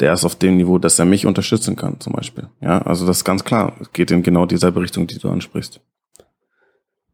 der 0.00 0.12
ist 0.12 0.24
auf 0.24 0.36
dem 0.36 0.56
Niveau, 0.56 0.78
dass 0.78 0.98
er 0.98 1.04
mich 1.04 1.26
unterstützen 1.26 1.76
kann, 1.76 2.00
zum 2.00 2.14
Beispiel. 2.14 2.48
Ja, 2.60 2.82
also 2.82 3.06
das 3.06 3.18
ist 3.18 3.24
ganz 3.24 3.44
klar. 3.44 3.76
Es 3.80 3.92
geht 3.92 4.10
in 4.10 4.22
genau 4.22 4.46
dieselbe 4.46 4.80
Richtung, 4.80 5.06
die 5.06 5.18
du 5.18 5.28
ansprichst. 5.28 5.80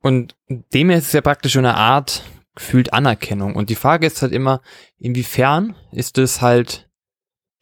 Und 0.01 0.37
dem 0.49 0.91
ist 0.91 1.07
es 1.07 1.13
ja 1.13 1.21
praktisch 1.21 1.57
eine 1.57 1.75
Art 1.75 2.23
gefühlt 2.55 2.93
Anerkennung. 2.93 3.57
Und 3.57 3.71
die 3.71 3.75
Frage 3.75 4.07
ist 4.07 4.23
halt 4.23 4.33
immer, 4.33 4.63
inwiefern 4.99 5.75
ist 5.93 6.17
es 6.19 6.41
halt 6.41 6.89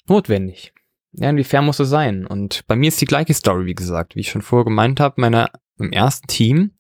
notwendig? 0.07 0.73
Ja, 1.13 1.31
inwiefern 1.31 1.65
muss 1.65 1.81
es 1.81 1.89
sein? 1.89 2.27
Und 2.27 2.67
bei 2.67 2.77
mir 2.77 2.89
ist 2.89 3.01
die 3.01 3.07
gleiche 3.07 3.35
Story, 3.35 3.67
wie 3.67 3.75
gesagt, 3.75 4.15
wie 4.15 4.21
ich 4.21 4.31
schon 4.31 4.43
vorher 4.43 4.65
gemeint 4.65 5.01
habe, 5.01 5.21
meiner, 5.21 5.51
im 5.79 5.93
ersten 5.93 6.27
Team, 6.27 6.73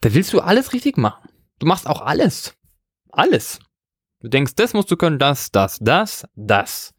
da 0.00 0.12
willst 0.12 0.32
du 0.32 0.40
alles 0.40 0.72
richtig 0.72 0.96
machen. 0.96 1.30
Du 1.58 1.66
machst 1.66 1.86
auch 1.86 2.02
alles. 2.02 2.54
Alles. 3.10 3.60
Du 4.20 4.28
denkst, 4.28 4.54
das 4.56 4.74
musst 4.74 4.90
du 4.90 4.96
können, 4.96 5.18
das, 5.18 5.50
das, 5.50 5.78
das, 5.80 6.26
das. 6.34 6.94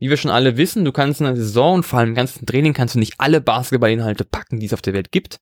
Wie 0.00 0.08
wir 0.08 0.16
schon 0.16 0.30
alle 0.30 0.56
wissen, 0.56 0.84
du 0.84 0.92
kannst 0.92 1.20
in 1.20 1.26
der 1.26 1.36
Saison 1.36 1.74
und 1.76 1.82
vor 1.84 1.98
allem 1.98 2.10
im 2.10 2.14
ganzen 2.14 2.46
Training 2.46 2.72
kannst 2.72 2.94
du 2.94 2.98
nicht 2.98 3.14
alle 3.18 3.40
Basketballinhalte 3.40 4.24
packen, 4.24 4.58
die 4.58 4.66
es 4.66 4.72
auf 4.72 4.82
der 4.82 4.94
Welt 4.94 5.12
gibt. 5.12 5.40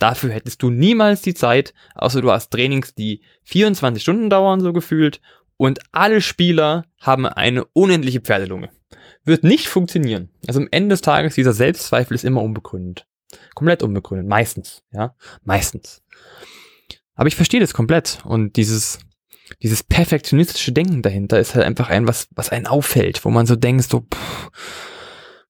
Dafür 0.00 0.30
hättest 0.32 0.62
du 0.62 0.70
niemals 0.70 1.22
die 1.22 1.32
Zeit, 1.32 1.72
außer 1.94 2.20
du 2.20 2.30
hast 2.30 2.50
Trainings, 2.50 2.94
die 2.94 3.22
24 3.44 4.02
Stunden 4.02 4.28
dauern, 4.28 4.60
so 4.60 4.72
gefühlt, 4.72 5.20
und 5.56 5.78
alle 5.92 6.20
Spieler 6.22 6.86
haben 6.98 7.24
eine 7.24 7.64
unendliche 7.66 8.20
Pferdelunge. 8.20 8.70
Wird 9.24 9.44
nicht 9.44 9.68
funktionieren. 9.68 10.30
Also 10.48 10.60
am 10.60 10.68
Ende 10.70 10.94
des 10.94 11.02
Tages, 11.02 11.34
dieser 11.34 11.52
Selbstzweifel 11.52 12.14
ist 12.14 12.24
immer 12.24 12.42
unbegründet. 12.42 13.06
Komplett 13.54 13.82
unbegründet. 13.82 14.26
Meistens, 14.26 14.82
ja. 14.90 15.14
Meistens. 15.44 16.02
Aber 17.14 17.28
ich 17.28 17.36
verstehe 17.36 17.60
das 17.60 17.74
komplett. 17.74 18.18
Und 18.24 18.56
dieses, 18.56 18.98
dieses 19.62 19.82
perfektionistische 19.82 20.72
Denken 20.72 21.02
dahinter 21.02 21.38
ist 21.38 21.54
halt 21.54 21.64
einfach 21.64 21.90
ein, 21.90 22.06
was, 22.06 22.28
was 22.34 22.50
einen 22.50 22.66
auffällt, 22.66 23.24
wo 23.24 23.30
man 23.30 23.46
so 23.46 23.56
denkt, 23.56 23.84
so, 23.84 24.00
pff, 24.00 24.50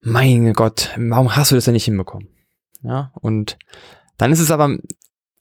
mein 0.01 0.53
Gott, 0.53 0.91
warum 0.97 1.37
hast 1.37 1.51
du 1.51 1.55
das 1.55 1.67
denn 1.67 1.75
nicht 1.75 1.85
hinbekommen? 1.85 2.29
Ja, 2.83 3.13
und 3.21 3.59
dann 4.17 4.33
ist 4.33 4.41
es 4.41 4.51
aber 4.51 4.77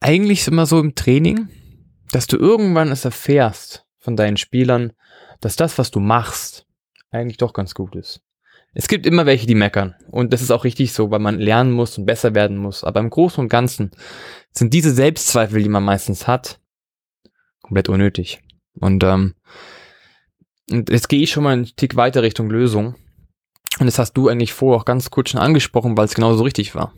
eigentlich 0.02 0.48
immer 0.48 0.66
so 0.66 0.80
im 0.80 0.96
Training, 0.96 1.50
dass 2.12 2.28
du 2.28 2.38
irgendwann 2.38 2.92
es 2.92 3.06
erfährst 3.06 3.86
von 3.98 4.16
deinen 4.16 4.38
Spielern, 4.38 4.94
dass 5.42 5.56
das, 5.56 5.78
was 5.78 5.92
du 5.92 6.00
machst, 6.00 6.66
eigentlich 7.12 7.38
doch 7.38 7.54
ganz 7.54 7.74
gut 7.74 7.96
ist. 7.96 8.22
Es 8.74 8.88
gibt 8.88 9.06
immer 9.06 9.26
welche, 9.26 9.48
die 9.48 9.56
meckern. 9.56 9.96
Und 10.12 10.32
das 10.32 10.42
ist 10.42 10.52
auch 10.52 10.64
richtig 10.64 10.94
so, 10.94 11.10
weil 11.10 11.20
man 11.20 11.40
lernen 11.40 11.72
muss 11.72 11.98
und 11.98 12.06
besser 12.06 12.36
werden 12.36 12.58
muss. 12.58 12.84
Aber 12.84 13.00
im 13.00 13.10
Großen 13.10 13.42
und 13.42 13.50
Ganzen 13.50 13.92
sind 14.52 14.74
diese 14.74 14.94
Selbstzweifel, 14.94 15.64
die 15.64 15.70
man 15.70 15.84
meistens 15.84 16.28
hat, 16.28 16.60
komplett 17.62 17.90
unnötig. 17.90 18.42
Und, 18.80 19.04
ähm, 19.04 19.36
jetzt 20.70 21.10
gehe 21.10 21.22
ich 21.22 21.32
schon 21.32 21.44
mal 21.44 21.54
einen 21.54 21.76
Tick 21.76 21.96
weiter 21.96 22.24
Richtung 22.24 22.50
Lösung. 22.50 22.96
Und 23.80 23.86
das 23.86 24.00
hast 24.00 24.14
du 24.14 24.28
eigentlich 24.28 24.54
vorher 24.54 24.82
auch 24.82 24.86
ganz 24.86 25.10
kurz 25.10 25.30
schon 25.30 25.40
angesprochen, 25.40 25.98
weil 25.98 26.06
es 26.06 26.16
genauso 26.16 26.44
richtig 26.44 26.76
war. 26.76 26.94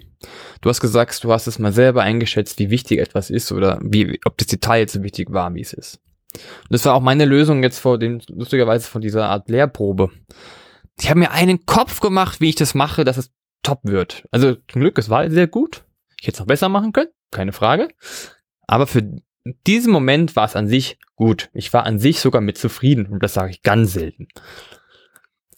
Du 0.61 0.69
hast 0.69 0.81
gesagt, 0.81 1.23
du 1.23 1.31
hast 1.31 1.47
es 1.47 1.59
mal 1.59 1.73
selber 1.73 2.03
eingeschätzt, 2.03 2.59
wie 2.59 2.69
wichtig 2.69 2.99
etwas 2.99 3.29
ist 3.29 3.51
oder 3.51 3.79
wie, 3.83 4.19
ob 4.25 4.37
das 4.37 4.47
Detail 4.47 4.79
jetzt 4.79 4.93
so 4.93 5.03
wichtig 5.03 5.31
war, 5.31 5.53
wie 5.53 5.61
es 5.61 5.73
ist. 5.73 5.99
Und 6.33 6.71
das 6.71 6.85
war 6.85 6.95
auch 6.95 7.01
meine 7.01 7.25
Lösung 7.25 7.63
jetzt 7.63 7.79
vor 7.79 7.97
den, 7.97 8.21
lustigerweise 8.27 8.87
von 8.87 9.01
dieser 9.01 9.29
Art 9.29 9.49
Lehrprobe. 9.49 10.11
Ich 10.99 11.09
habe 11.09 11.19
mir 11.19 11.31
einen 11.31 11.65
Kopf 11.65 11.99
gemacht, 11.99 12.41
wie 12.41 12.49
ich 12.49 12.55
das 12.55 12.73
mache, 12.73 13.03
dass 13.03 13.17
es 13.17 13.31
top 13.63 13.79
wird. 13.83 14.27
Also 14.31 14.55
zum 14.55 14.81
Glück, 14.81 14.97
es 14.97 15.09
war 15.09 15.29
sehr 15.29 15.47
gut. 15.47 15.83
Ich 16.19 16.27
hätte 16.27 16.35
es 16.35 16.39
noch 16.39 16.47
besser 16.47 16.69
machen 16.69 16.93
können, 16.93 17.09
keine 17.31 17.51
Frage. 17.51 17.89
Aber 18.67 18.87
für 18.87 19.03
diesen 19.67 19.91
Moment 19.91 20.35
war 20.35 20.45
es 20.45 20.55
an 20.55 20.67
sich 20.67 20.97
gut. 21.15 21.49
Ich 21.53 21.71
war 21.73 21.85
an 21.85 21.99
sich 21.99 22.19
sogar 22.19 22.41
mit 22.41 22.57
zufrieden 22.57 23.05
und 23.07 23.23
das 23.23 23.33
sage 23.33 23.51
ich 23.51 23.63
ganz 23.63 23.93
selten. 23.93 24.27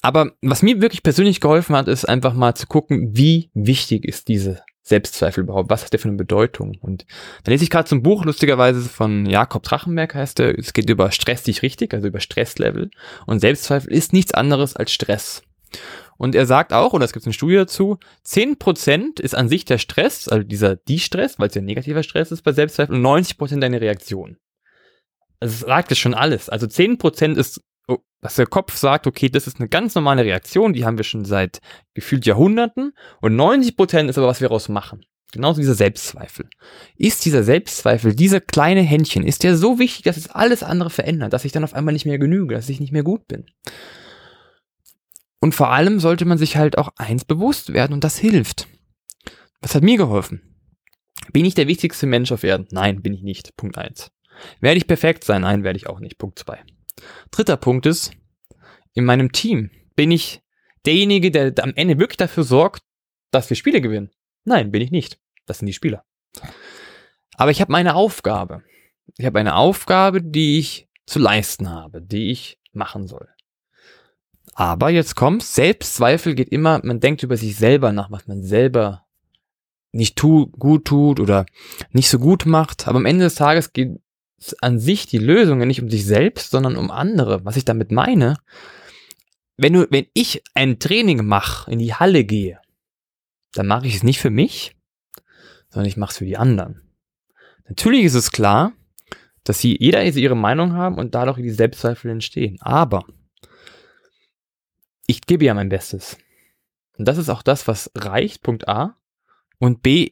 Aber 0.02 0.34
was 0.42 0.62
mir 0.62 0.82
wirklich 0.82 1.04
persönlich 1.04 1.40
geholfen 1.40 1.76
hat, 1.76 1.88
ist 1.88 2.06
einfach 2.06 2.34
mal 2.34 2.56
zu 2.56 2.68
gucken, 2.68 3.16
wie 3.16 3.50
wichtig 3.54 4.04
ist 4.06 4.28
diese 4.28 4.62
Selbstzweifel 4.82 5.46
überhaupt? 5.46 5.70
Was 5.70 5.86
hat 5.86 5.94
der 5.94 6.00
für 6.00 6.10
eine 6.10 6.18
Bedeutung? 6.18 6.78
Und 6.82 7.06
da 7.44 7.52
lese 7.52 7.64
ich 7.64 7.70
gerade 7.70 7.88
zum 7.88 8.04
Buch, 8.04 8.26
lustigerweise 8.26 8.82
von 8.82 9.26
Jakob 9.26 9.64
Drachenberg 9.64 10.14
heißt 10.14 10.42
er, 10.42 10.60
es 10.60 10.74
geht 10.74 10.90
über 10.90 11.10
Stress 11.12 11.44
dich 11.44 11.62
richtig, 11.62 11.94
also 11.94 12.10
über 12.10 12.20
Stresslevel. 12.20 12.92
Und 13.26 13.40
Selbstzweifel 13.40 13.94
ist 13.94 14.12
nichts 14.12 14.34
anderes 14.34 14.76
als 14.76 14.92
Stress. 14.92 15.42
Und 16.18 16.36
er 16.36 16.45
sagt 16.45 16.74
auch, 16.74 16.93
und 16.93 17.01
es 17.01 17.14
gibt 17.14 17.26
eine 17.26 17.34
Studie 17.34 17.55
dazu, 17.55 17.97
10% 18.26 19.20
ist 19.20 19.36
an 19.36 19.49
sich 19.49 19.66
der 19.66 19.78
Stress, 19.78 20.28
also 20.28 20.43
dieser 20.43 20.76
Die-Stress, 20.76 21.39
weil 21.39 21.49
es 21.49 21.55
ja 21.55 21.61
negativer 21.61 22.03
Stress 22.03 22.32
ist 22.32 22.43
bei 22.43 22.51
Selbstzweifel, 22.51 22.95
und 22.95 23.01
90% 23.01 23.59
deine 23.59 23.82
Reaktion. 23.82 24.38
Also 25.39 25.66
sagt 25.66 25.91
es 25.91 25.99
schon 25.99 26.14
alles. 26.14 26.49
Also 26.49 26.68
10% 26.68 27.38
ist 27.38 27.61
oh, 27.88 27.97
dass 28.22 28.36
der 28.36 28.47
Kopf 28.47 28.76
sagt, 28.76 29.07
okay, 29.07 29.30
das 29.30 29.47
ist 29.47 29.59
eine 29.59 29.70
ganz 29.70 29.95
normale 29.95 30.24
Reaktion, 30.24 30.74
die 30.74 30.86
haben 30.86 30.97
wir 30.97 31.03
schon 31.03 31.26
seit 31.26 31.59
gefühlt 31.93 32.26
Jahrhunderten 32.26 32.93
und 33.22 33.36
90 33.36 33.76
Prozent 33.76 34.09
ist 34.09 34.18
aber, 34.18 34.28
was 34.28 34.41
wir 34.41 34.47
daraus 34.47 34.70
machen. 34.70 35.05
Genauso 35.34 35.61
dieser 35.61 35.74
Selbstzweifel. 35.74 36.47
Ist 36.95 37.26
dieser 37.26 37.43
Selbstzweifel, 37.43 38.14
dieser 38.14 38.39
kleine 38.39 38.82
Händchen, 38.82 39.26
ist 39.26 39.41
der 39.41 39.57
so 39.57 39.80
wichtig, 39.80 40.03
dass 40.03 40.16
es 40.16 40.30
alles 40.30 40.61
andere 40.61 40.91
verändert, 40.91 41.34
dass 41.34 41.43
ich 41.43 41.51
dann 41.51 41.64
auf 41.64 41.74
einmal 41.74 41.93
nicht 41.93 42.05
mehr 42.05 42.20
genüge, 42.20 42.53
dass 42.53 42.70
ich 42.70 42.80
nicht 42.80 42.91
mehr 42.91 43.03
gut 43.03 43.28
bin? 43.28 43.45
Und 45.44 45.54
vor 45.54 45.72
allem 45.72 46.00
sollte 46.00 46.24
man 46.24 46.38
sich 46.38 46.56
halt 46.56 46.78
auch 46.78 46.94
eins 46.96 47.26
bewusst 47.26 47.74
werden 47.74 47.91
und 47.91 48.06
das 48.06 48.18
hilft. 48.18 48.70
Was 49.60 49.76
hat 49.76 49.84
mir 49.84 49.98
geholfen? 49.98 50.41
Bin 51.34 51.44
ich 51.44 51.54
der 51.54 51.68
wichtigste 51.68 52.08
Mensch 52.08 52.32
auf 52.32 52.46
Erden? 52.46 52.66
Nein, 52.72 53.02
bin 53.02 53.14
ich 53.14 53.24
nicht. 53.24 53.54
Punkt 53.58 53.78
eins. 53.78 54.10
Werde 54.62 54.78
ich 54.78 54.88
perfekt 54.88 55.26
sein? 55.26 55.41
Nein, 55.41 55.66
werde 55.66 55.76
ich 55.76 55.88
auch 55.88 56.00
nicht. 56.00 56.18
Punkt 56.18 56.39
zwei. 56.39 56.64
Dritter 57.30 57.58
Punkt 57.58 57.86
ist, 57.86 58.14
in 58.94 59.04
meinem 59.04 59.34
Team 59.34 59.70
bin 59.98 60.12
ich 60.12 60.41
derjenige, 60.86 61.30
der 61.30 61.54
am 61.62 61.74
Ende 61.76 62.00
wirklich 62.00 62.16
dafür 62.16 62.46
sorgt, 62.46 62.82
dass 63.30 63.50
wir 63.50 63.58
Spiele 63.58 63.82
gewinnen. 63.82 64.12
Nein, 64.46 64.72
bin 64.72 64.82
ich 64.82 64.91
nicht. 64.91 65.20
Das 65.46 65.58
sind 65.60 65.66
die 65.66 65.74
Spieler. 65.74 66.06
Aber 67.36 67.52
ich 67.52 67.60
habe 67.60 67.74
meine 67.74 67.96
Aufgabe. 67.96 68.64
Ich 69.18 69.26
habe 69.26 69.41
eine 69.41 69.56
Aufgabe, 69.56 70.22
die 70.22 70.58
ich 70.58 70.88
zu 71.06 71.20
leisten 71.20 71.70
habe, 71.70 72.02
die 72.02 72.32
ich 72.32 72.62
machen 72.72 73.08
soll. 73.08 73.28
Aber 74.56 74.89
jetzt 74.89 75.16
kommt, 75.16 75.43
Selbstzweifel 75.43 76.36
geht 76.36 76.49
immer, 76.49 76.80
man 76.84 76.99
denkt 76.99 77.24
über 77.24 77.38
sich 77.38 77.56
selber 77.56 77.91
nach, 77.91 78.12
was 78.12 78.28
man 78.28 78.43
selber 78.43 79.06
nicht 79.91 80.16
tu, 80.16 80.47
gut 80.47 80.86
tut 80.86 81.20
oder 81.20 81.45
nicht 81.91 82.10
so 82.10 82.20
gut 82.20 82.45
macht. 82.45 82.88
Aber 82.88 82.97
am 82.97 83.06
Ende 83.06 83.26
des 83.26 83.36
Tages 83.36 83.74
geht 83.74 83.99
an 84.60 84.80
sich 84.80 85.08
die 85.08 85.20
Lösung 85.20 85.60
nicht 85.60 85.82
um 85.82 85.89
sich 85.89 86.06
selbst, 86.06 86.51
sondern 86.51 86.76
um 86.76 86.91
andere. 86.91 87.45
Was 87.45 87.58
ich 87.58 87.66
damit 87.66 87.91
meine, 87.91 88.38
wenn 89.58 89.74
du, 89.74 89.88
wenn 89.89 90.08
ich 90.14 90.43
ein 90.54 90.80
Training 90.80 91.26
mache, 91.26 91.72
in 91.72 91.80
die 91.80 91.93
Halle 91.93 92.24
gehe, 92.24 92.60
dann 93.54 93.68
mache 93.68 93.88
ich 93.88 93.95
es 93.95 94.04
nicht 94.04 94.20
für 94.20 94.32
mich, 94.32 94.76
sondern 95.70 95.88
ich 95.88 95.97
mache 95.97 96.12
es 96.12 96.18
für 96.18 96.26
die 96.26 96.38
anderen. 96.38 96.82
Natürlich 97.68 98.04
ist 98.04 98.16
es 98.16 98.32
klar, 98.32 98.74
dass 99.43 99.60
sie 99.60 99.78
jeder 99.80 100.04
ihre 100.04 100.36
Meinung 100.36 100.74
haben 100.74 100.97
und 100.97 101.16
dadurch 101.16 101.38
die 101.38 101.49
Selbstzweifel 101.49 102.12
entstehen. 102.12 102.58
Aber 102.62 103.06
ich 105.08 105.22
gebe 105.22 105.45
ja 105.45 105.54
mein 105.54 105.70
Bestes. 105.70 106.18
Und 106.97 107.08
das 107.08 107.18
ist 107.18 107.30
auch 107.30 107.41
das, 107.41 107.68
was 107.68 107.91
reicht, 107.95 108.43
Punkt 108.43 108.68
A. 108.68 108.97
Und 109.60 109.82
B, 109.82 110.12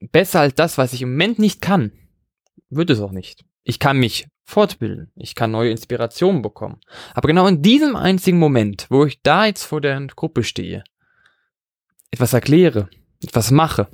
besser 0.00 0.40
als 0.40 0.54
das, 0.54 0.78
was 0.78 0.92
ich 0.92 1.02
im 1.02 1.12
Moment 1.12 1.38
nicht 1.38 1.60
kann, 1.60 1.92
wird 2.70 2.90
es 2.90 3.00
auch 3.00 3.12
nicht. 3.12 3.44
Ich 3.62 3.78
kann 3.78 3.98
mich 3.98 4.28
fortbilden, 4.44 5.12
ich 5.16 5.34
kann 5.34 5.50
neue 5.50 5.70
Inspirationen 5.70 6.42
bekommen. 6.42 6.80
Aber 7.14 7.28
genau 7.28 7.46
in 7.46 7.62
diesem 7.62 7.96
einzigen 7.96 8.38
Moment, 8.38 8.86
wo 8.90 9.04
ich 9.06 9.22
da 9.22 9.46
jetzt 9.46 9.64
vor 9.64 9.80
der 9.80 10.04
Gruppe 10.08 10.42
stehe, 10.42 10.84
etwas 12.10 12.32
erkläre, 12.32 12.90
etwas 13.22 13.50
mache, 13.50 13.88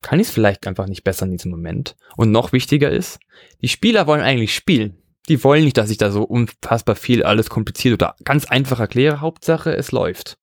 kann 0.00 0.20
ich 0.20 0.28
es 0.28 0.32
vielleicht 0.32 0.66
einfach 0.66 0.86
nicht 0.86 1.04
besser 1.04 1.26
in 1.26 1.32
diesem 1.32 1.50
Moment. 1.50 1.96
Und 2.16 2.30
noch 2.30 2.52
wichtiger 2.52 2.90
ist, 2.90 3.18
die 3.60 3.68
Spieler 3.68 4.06
wollen 4.06 4.22
eigentlich 4.22 4.54
spielen. 4.54 5.02
Die 5.28 5.44
wollen 5.44 5.64
nicht, 5.64 5.76
dass 5.76 5.90
ich 5.90 5.98
da 5.98 6.10
so 6.10 6.22
unfassbar 6.22 6.96
viel 6.96 7.22
alles 7.22 7.50
kompliziert 7.50 7.94
oder 7.94 8.16
ganz 8.24 8.46
einfach 8.46 8.80
erkläre. 8.80 9.20
Hauptsache, 9.20 9.76
es 9.76 9.92
läuft. 9.92 10.38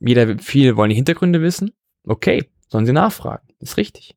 Jeder, 0.00 0.38
viele 0.38 0.76
wollen 0.76 0.90
die 0.90 0.96
Hintergründe 0.96 1.42
wissen. 1.42 1.72
Okay, 2.04 2.50
sollen 2.68 2.86
sie 2.86 2.92
nachfragen. 2.92 3.46
Ist 3.60 3.76
richtig. 3.76 4.16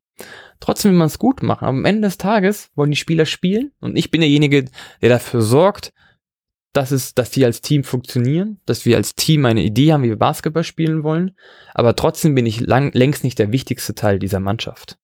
Trotzdem 0.60 0.92
will 0.92 0.98
man 0.98 1.06
es 1.06 1.18
gut 1.18 1.42
machen. 1.42 1.66
Aber 1.66 1.76
am 1.76 1.84
Ende 1.84 2.08
des 2.08 2.18
Tages 2.18 2.70
wollen 2.74 2.90
die 2.90 2.96
Spieler 2.96 3.26
spielen 3.26 3.72
und 3.80 3.96
ich 3.96 4.10
bin 4.10 4.22
derjenige, 4.22 4.64
der 5.02 5.08
dafür 5.10 5.42
sorgt, 5.42 5.92
dass 6.72 6.90
es, 6.90 7.14
dass 7.14 7.30
die 7.30 7.44
als 7.44 7.60
Team 7.60 7.84
funktionieren, 7.84 8.60
dass 8.66 8.84
wir 8.84 8.96
als 8.96 9.14
Team 9.14 9.46
eine 9.46 9.62
Idee 9.62 9.92
haben, 9.92 10.02
wie 10.02 10.10
wir 10.10 10.18
Basketball 10.18 10.64
spielen 10.64 11.04
wollen. 11.04 11.36
Aber 11.74 11.94
trotzdem 11.96 12.34
bin 12.34 12.46
ich 12.46 12.60
lang, 12.60 12.92
längst 12.92 13.24
nicht 13.24 13.38
der 13.38 13.52
wichtigste 13.52 13.94
Teil 13.94 14.18
dieser 14.18 14.40
Mannschaft. 14.40 14.98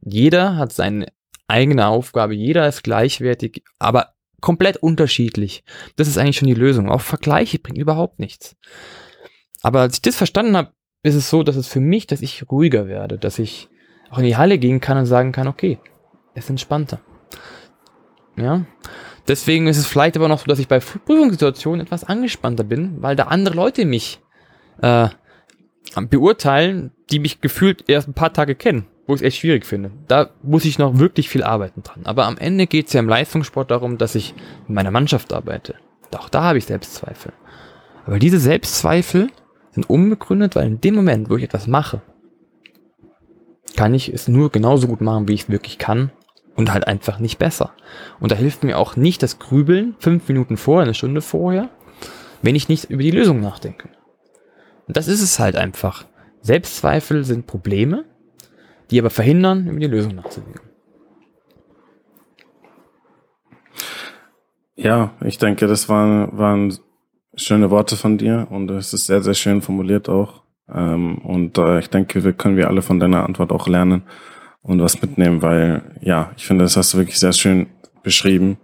Jeder 0.00 0.56
hat 0.56 0.72
seine 0.72 1.06
eigene 1.48 1.86
Aufgabe, 1.86 2.34
jeder 2.34 2.66
ist 2.68 2.82
gleichwertig, 2.82 3.62
aber 3.78 4.14
komplett 4.40 4.76
unterschiedlich. 4.76 5.64
Das 5.96 6.08
ist 6.08 6.18
eigentlich 6.18 6.36
schon 6.36 6.48
die 6.48 6.54
Lösung. 6.54 6.90
Auch 6.90 7.00
Vergleiche 7.00 7.58
bringen 7.58 7.80
überhaupt 7.80 8.18
nichts. 8.18 8.56
Aber 9.62 9.80
als 9.80 9.96
ich 9.96 10.02
das 10.02 10.16
verstanden 10.16 10.56
habe, 10.56 10.72
ist 11.02 11.14
es 11.14 11.30
so, 11.30 11.42
dass 11.42 11.56
es 11.56 11.68
für 11.68 11.80
mich, 11.80 12.06
dass 12.06 12.22
ich 12.22 12.50
ruhiger 12.50 12.86
werde, 12.88 13.18
dass 13.18 13.38
ich 13.38 13.68
auch 14.10 14.18
in 14.18 14.24
die 14.24 14.36
Halle 14.36 14.58
gehen 14.58 14.80
kann 14.80 14.98
und 14.98 15.06
sagen 15.06 15.32
kann, 15.32 15.48
okay, 15.48 15.78
es 16.34 16.44
ist 16.44 16.50
entspannter. 16.50 17.00
Ja, 18.36 18.66
Deswegen 19.28 19.66
ist 19.66 19.78
es 19.78 19.86
vielleicht 19.86 20.16
aber 20.16 20.28
noch 20.28 20.38
so, 20.38 20.46
dass 20.46 20.58
ich 20.58 20.68
bei 20.68 20.78
Prüfungssituationen 20.78 21.84
etwas 21.84 22.04
angespannter 22.04 22.64
bin, 22.64 23.02
weil 23.02 23.16
da 23.16 23.24
andere 23.24 23.56
Leute 23.56 23.84
mich 23.84 24.20
äh, 24.80 25.08
beurteilen, 26.08 26.92
die 27.10 27.18
mich 27.18 27.40
gefühlt 27.40 27.88
erst 27.88 28.08
ein 28.08 28.14
paar 28.14 28.32
Tage 28.32 28.54
kennen, 28.54 28.86
wo 29.06 29.14
ich 29.14 29.20
es 29.20 29.26
echt 29.26 29.38
schwierig 29.38 29.64
finde. 29.64 29.92
Da 30.08 30.30
muss 30.42 30.64
ich 30.64 30.78
noch 30.78 30.98
wirklich 30.98 31.28
viel 31.28 31.42
arbeiten 31.42 31.82
dran. 31.82 32.00
Aber 32.04 32.26
am 32.26 32.38
Ende 32.38 32.66
geht 32.66 32.88
es 32.88 32.92
ja 32.92 33.00
im 33.00 33.08
Leistungssport 33.08 33.70
darum, 33.70 33.98
dass 33.98 34.14
ich 34.14 34.34
in 34.68 34.74
meiner 34.74 34.90
Mannschaft 34.90 35.32
arbeite. 35.32 35.74
Auch 36.16 36.28
da 36.28 36.44
habe 36.44 36.58
ich 36.58 36.64
Selbstzweifel. 36.64 37.32
Aber 38.06 38.18
diese 38.18 38.38
Selbstzweifel 38.38 39.28
sind 39.72 39.90
unbegründet, 39.90 40.56
weil 40.56 40.66
in 40.66 40.80
dem 40.80 40.94
Moment, 40.94 41.28
wo 41.28 41.36
ich 41.36 41.44
etwas 41.44 41.66
mache, 41.66 42.00
kann 43.76 43.92
ich 43.92 44.08
es 44.08 44.26
nur 44.26 44.50
genauso 44.50 44.86
gut 44.86 45.02
machen, 45.02 45.28
wie 45.28 45.34
ich 45.34 45.42
es 45.42 45.50
wirklich 45.50 45.76
kann 45.76 46.10
und 46.54 46.72
halt 46.72 46.86
einfach 46.86 47.18
nicht 47.18 47.38
besser. 47.38 47.72
Und 48.18 48.32
da 48.32 48.36
hilft 48.36 48.64
mir 48.64 48.78
auch 48.78 48.96
nicht 48.96 49.22
das 49.22 49.38
Grübeln 49.38 49.94
fünf 49.98 50.26
Minuten 50.28 50.56
vorher, 50.56 50.84
eine 50.84 50.94
Stunde 50.94 51.20
vorher, 51.20 51.68
wenn 52.42 52.54
ich 52.54 52.68
nicht 52.68 52.90
über 52.90 53.02
die 53.02 53.10
Lösung 53.10 53.40
nachdenke. 53.40 53.90
Und 54.88 54.96
das 54.96 55.08
ist 55.08 55.20
es 55.20 55.38
halt 55.38 55.56
einfach. 55.56 56.06
Selbstzweifel 56.40 57.24
sind 57.24 57.46
Probleme, 57.46 58.04
die 58.90 58.98
aber 58.98 59.10
verhindern, 59.10 59.66
über 59.68 59.80
die 59.80 59.86
Lösung 59.86 60.14
nachzudenken. 60.14 60.60
Ja, 64.76 65.14
ich 65.24 65.38
denke, 65.38 65.66
das 65.66 65.88
waren, 65.88 66.36
waren 66.36 66.76
schöne 67.34 67.70
Worte 67.70 67.96
von 67.96 68.18
dir 68.18 68.46
und 68.50 68.70
es 68.70 68.92
ist 68.92 69.06
sehr, 69.06 69.22
sehr 69.22 69.34
schön 69.34 69.62
formuliert 69.62 70.08
auch. 70.08 70.42
Ähm, 70.72 71.18
und 71.18 71.58
äh, 71.58 71.78
ich 71.78 71.90
denke, 71.90 72.24
wir 72.24 72.32
können 72.32 72.56
wir 72.56 72.68
alle 72.68 72.82
von 72.82 73.00
deiner 73.00 73.24
Antwort 73.24 73.52
auch 73.52 73.68
lernen 73.68 74.02
und 74.62 74.80
was 74.80 75.00
mitnehmen, 75.00 75.42
weil 75.42 75.82
ja, 76.00 76.32
ich 76.36 76.46
finde, 76.46 76.64
das 76.64 76.76
hast 76.76 76.92
du 76.92 76.98
wirklich 76.98 77.18
sehr 77.18 77.32
schön 77.32 77.68
beschrieben. 78.02 78.58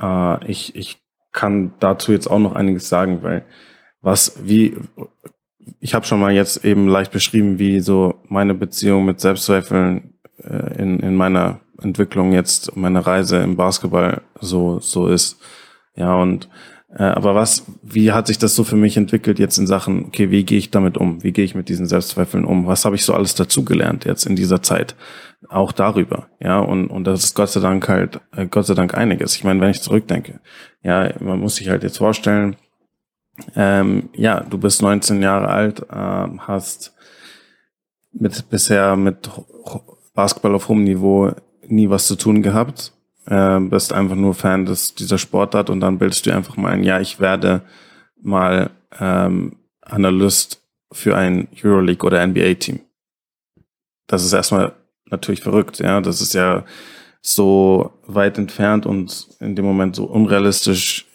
Äh, 0.00 0.50
ich, 0.50 0.74
ich 0.74 1.00
kann 1.32 1.74
dazu 1.78 2.12
jetzt 2.12 2.26
auch 2.26 2.38
noch 2.38 2.54
einiges 2.54 2.88
sagen, 2.88 3.22
weil 3.22 3.44
was, 4.00 4.40
wie, 4.44 4.76
ich 5.80 5.94
habe 5.94 6.06
schon 6.06 6.20
mal 6.20 6.32
jetzt 6.32 6.64
eben 6.64 6.88
leicht 6.88 7.12
beschrieben, 7.12 7.58
wie 7.58 7.80
so 7.80 8.14
meine 8.28 8.54
Beziehung 8.54 9.04
mit 9.04 9.20
Selbstzweifeln 9.20 10.14
äh, 10.42 10.80
in, 10.80 11.00
in 11.00 11.14
meiner 11.14 11.60
Entwicklung 11.82 12.32
jetzt, 12.32 12.76
meiner 12.76 13.00
Reise 13.00 13.38
im 13.38 13.56
Basketball 13.56 14.22
so, 14.40 14.80
so 14.80 15.08
ist. 15.08 15.38
Ja, 15.94 16.14
und 16.14 16.48
äh, 16.94 17.02
aber 17.02 17.34
was, 17.34 17.64
wie 17.82 18.12
hat 18.12 18.26
sich 18.26 18.38
das 18.38 18.54
so 18.54 18.64
für 18.64 18.76
mich 18.76 18.96
entwickelt 18.96 19.38
jetzt 19.38 19.58
in 19.58 19.66
Sachen, 19.66 20.06
okay, 20.06 20.30
wie 20.30 20.44
gehe 20.44 20.58
ich 20.58 20.70
damit 20.70 20.96
um? 20.96 21.22
Wie 21.22 21.32
gehe 21.32 21.44
ich 21.44 21.54
mit 21.54 21.68
diesen 21.68 21.86
Selbstzweifeln 21.86 22.44
um? 22.44 22.66
Was 22.66 22.84
habe 22.84 22.96
ich 22.96 23.04
so 23.04 23.12
alles 23.12 23.34
dazugelernt 23.34 24.04
jetzt 24.04 24.24
in 24.24 24.36
dieser 24.36 24.62
Zeit? 24.62 24.94
Auch 25.48 25.72
darüber, 25.72 26.28
ja, 26.40 26.58
und, 26.58 26.88
und 26.88 27.04
das 27.04 27.24
ist 27.24 27.34
Gott 27.34 27.50
sei 27.50 27.60
Dank 27.60 27.88
halt, 27.88 28.20
äh, 28.34 28.46
Gott 28.46 28.66
sei 28.66 28.74
Dank 28.74 28.94
einiges. 28.94 29.36
Ich 29.36 29.44
meine, 29.44 29.60
wenn 29.60 29.70
ich 29.70 29.82
zurückdenke, 29.82 30.40
ja, 30.82 31.12
man 31.20 31.40
muss 31.40 31.56
sich 31.56 31.68
halt 31.68 31.82
jetzt 31.82 31.98
vorstellen, 31.98 32.56
ähm, 33.54 34.08
ja, 34.14 34.40
du 34.40 34.58
bist 34.58 34.82
19 34.82 35.22
Jahre 35.22 35.48
alt, 35.48 35.80
äh, 35.90 36.38
hast 36.38 36.94
mit 38.12 38.48
bisher 38.48 38.96
mit 38.96 39.30
Basketball 40.14 40.54
auf 40.54 40.68
hohem 40.68 40.84
Niveau 40.84 41.32
nie 41.66 41.90
was 41.90 42.06
zu 42.06 42.16
tun 42.16 42.42
gehabt 42.42 42.92
äh, 43.26 43.60
bist 43.60 43.92
einfach 43.92 44.16
nur 44.16 44.34
Fan 44.34 44.66
des, 44.66 44.94
dieser 44.94 45.18
Sportart 45.18 45.70
und 45.70 45.80
dann 45.80 45.98
bildest 45.98 46.26
du 46.26 46.34
einfach 46.34 46.56
mal 46.56 46.72
ein, 46.72 46.84
ja, 46.84 47.00
ich 47.00 47.20
werde 47.20 47.62
mal 48.20 48.70
ähm, 48.98 49.56
Analyst 49.80 50.62
für 50.92 51.16
ein 51.16 51.48
Euroleague 51.62 52.06
oder 52.06 52.24
NBA-Team. 52.26 52.80
Das 54.06 54.24
ist 54.24 54.32
erstmal 54.32 54.74
natürlich 55.10 55.40
verrückt, 55.40 55.78
ja. 55.78 56.00
Das 56.00 56.20
ist 56.20 56.34
ja 56.34 56.64
so 57.20 57.92
weit 58.06 58.38
entfernt 58.38 58.86
und 58.86 59.28
in 59.40 59.56
dem 59.56 59.64
Moment 59.64 59.96
so 59.96 60.04
unrealistisch. 60.04 61.06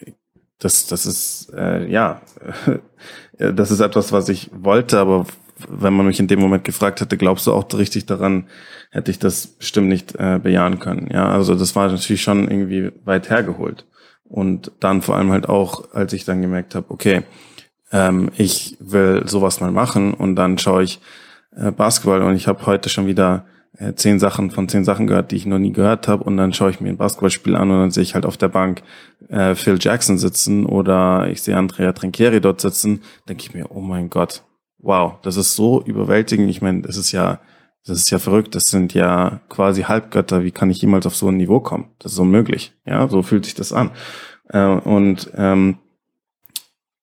Das, 0.61 0.85
das 0.85 1.05
ist, 1.05 1.51
äh, 1.55 1.89
ja, 1.91 2.21
das 3.37 3.71
ist 3.71 3.79
etwas, 3.79 4.11
was 4.11 4.29
ich 4.29 4.49
wollte, 4.53 4.99
aber 4.99 5.25
wenn 5.67 5.93
man 5.93 6.05
mich 6.05 6.19
in 6.19 6.27
dem 6.27 6.39
Moment 6.39 6.63
gefragt 6.63 7.01
hätte, 7.01 7.17
glaubst 7.17 7.47
du 7.47 7.53
auch 7.53 7.67
richtig 7.73 8.05
daran, 8.05 8.47
hätte 8.91 9.11
ich 9.11 9.19
das 9.19 9.47
bestimmt 9.47 9.89
nicht 9.89 10.15
äh, 10.15 10.39
bejahen 10.41 10.79
können. 10.79 11.09
Ja, 11.11 11.29
also 11.29 11.55
das 11.55 11.75
war 11.75 11.89
natürlich 11.89 12.21
schon 12.21 12.49
irgendwie 12.49 12.91
weit 13.03 13.29
hergeholt. 13.29 13.85
Und 14.23 14.71
dann 14.79 15.01
vor 15.01 15.17
allem 15.17 15.31
halt 15.31 15.49
auch, 15.49 15.93
als 15.93 16.13
ich 16.13 16.25
dann 16.25 16.41
gemerkt 16.41 16.75
habe, 16.75 16.89
okay, 16.89 17.23
ähm, 17.91 18.29
ich 18.37 18.77
will 18.79 19.23
sowas 19.25 19.59
mal 19.59 19.71
machen 19.71 20.13
und 20.13 20.35
dann 20.35 20.57
schaue 20.57 20.83
ich 20.83 21.01
äh, 21.55 21.71
Basketball 21.71 22.21
und 22.21 22.35
ich 22.35 22.47
habe 22.47 22.65
heute 22.65 22.89
schon 22.89 23.07
wieder 23.07 23.45
äh, 23.77 23.93
zehn 23.93 24.19
Sachen 24.19 24.51
von 24.51 24.67
zehn 24.67 24.83
Sachen 24.83 25.07
gehört, 25.07 25.31
die 25.31 25.37
ich 25.37 25.45
noch 25.45 25.59
nie 25.59 25.71
gehört 25.71 26.07
habe 26.07 26.23
und 26.23 26.37
dann 26.37 26.53
schaue 26.53 26.71
ich 26.71 26.81
mir 26.81 26.89
ein 26.89 26.97
Basketballspiel 26.97 27.55
an 27.55 27.71
und 27.71 27.79
dann 27.79 27.91
sehe 27.91 28.03
ich 28.03 28.15
halt 28.15 28.25
auf 28.25 28.37
der 28.37 28.49
Bank 28.49 28.83
äh, 29.29 29.55
Phil 29.55 29.77
Jackson 29.79 30.17
sitzen 30.17 30.65
oder 30.65 31.27
ich 31.29 31.41
sehe 31.41 31.57
Andrea 31.57 31.93
Trinchieri 31.93 32.41
dort 32.41 32.61
sitzen, 32.61 33.01
denke 33.27 33.43
ich 33.43 33.53
mir, 33.53 33.71
oh 33.71 33.81
mein 33.81 34.09
Gott, 34.09 34.43
wow, 34.81 35.13
das 35.21 35.37
ist 35.37 35.55
so 35.55 35.81
überwältigend. 35.81 36.49
Ich 36.49 36.61
meine, 36.61 36.81
das 36.81 36.97
ist 36.97 37.11
ja, 37.11 37.39
das 37.85 37.99
ist 37.99 38.11
ja 38.11 38.19
verrückt. 38.19 38.55
Das 38.55 38.65
sind 38.65 38.93
ja 38.93 39.41
quasi 39.49 39.83
Halbgötter. 39.83 40.43
Wie 40.43 40.51
kann 40.51 40.69
ich 40.69 40.81
jemals 40.81 41.05
auf 41.05 41.15
so 41.15 41.29
ein 41.29 41.37
Niveau 41.37 41.59
kommen? 41.59 41.89
Das 41.99 42.13
ist 42.13 42.19
unmöglich. 42.19 42.73
Ja, 42.85 43.07
so 43.07 43.21
fühlt 43.21 43.45
sich 43.45 43.55
das 43.55 43.73
an. 43.73 43.91
Äh, 44.49 44.65
und 44.65 45.31
ähm, 45.35 45.77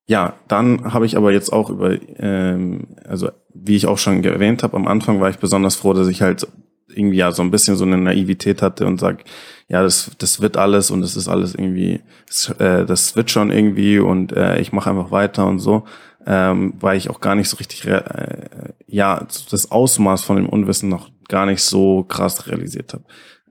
ja, 0.06 0.34
dann 0.48 0.92
habe 0.92 1.06
ich 1.06 1.16
aber 1.16 1.32
jetzt 1.32 1.52
auch 1.52 1.70
über, 1.70 1.96
ähm, 2.18 2.88
also 3.04 3.30
wie 3.64 3.76
ich 3.76 3.86
auch 3.86 3.98
schon 3.98 4.22
erwähnt 4.24 4.62
habe, 4.62 4.76
am 4.76 4.86
Anfang 4.86 5.20
war 5.20 5.30
ich 5.30 5.38
besonders 5.38 5.76
froh, 5.76 5.92
dass 5.92 6.08
ich 6.08 6.22
halt 6.22 6.46
irgendwie 6.88 7.18
ja 7.18 7.32
so 7.32 7.42
ein 7.42 7.50
bisschen 7.50 7.76
so 7.76 7.84
eine 7.84 7.98
Naivität 7.98 8.62
hatte 8.62 8.86
und 8.86 8.98
sagt, 8.98 9.28
ja, 9.68 9.82
das, 9.82 10.10
das 10.18 10.40
wird 10.40 10.56
alles 10.56 10.90
und 10.90 11.02
das 11.02 11.16
ist 11.16 11.28
alles 11.28 11.54
irgendwie, 11.54 12.00
das, 12.26 12.48
äh, 12.58 12.86
das 12.86 13.14
wird 13.14 13.30
schon 13.30 13.50
irgendwie 13.50 13.98
und 13.98 14.32
äh, 14.32 14.58
ich 14.58 14.72
mache 14.72 14.90
einfach 14.90 15.10
weiter 15.10 15.46
und 15.46 15.58
so, 15.58 15.84
ähm, 16.26 16.74
weil 16.80 16.96
ich 16.96 17.10
auch 17.10 17.20
gar 17.20 17.34
nicht 17.34 17.48
so 17.48 17.56
richtig, 17.58 17.86
äh, 17.86 18.02
ja, 18.86 19.26
das 19.50 19.70
Ausmaß 19.70 20.22
von 20.22 20.36
dem 20.36 20.48
Unwissen 20.48 20.88
noch 20.88 21.10
gar 21.28 21.46
nicht 21.46 21.62
so 21.62 22.04
krass 22.04 22.46
realisiert 22.46 22.94
habe. 22.94 23.04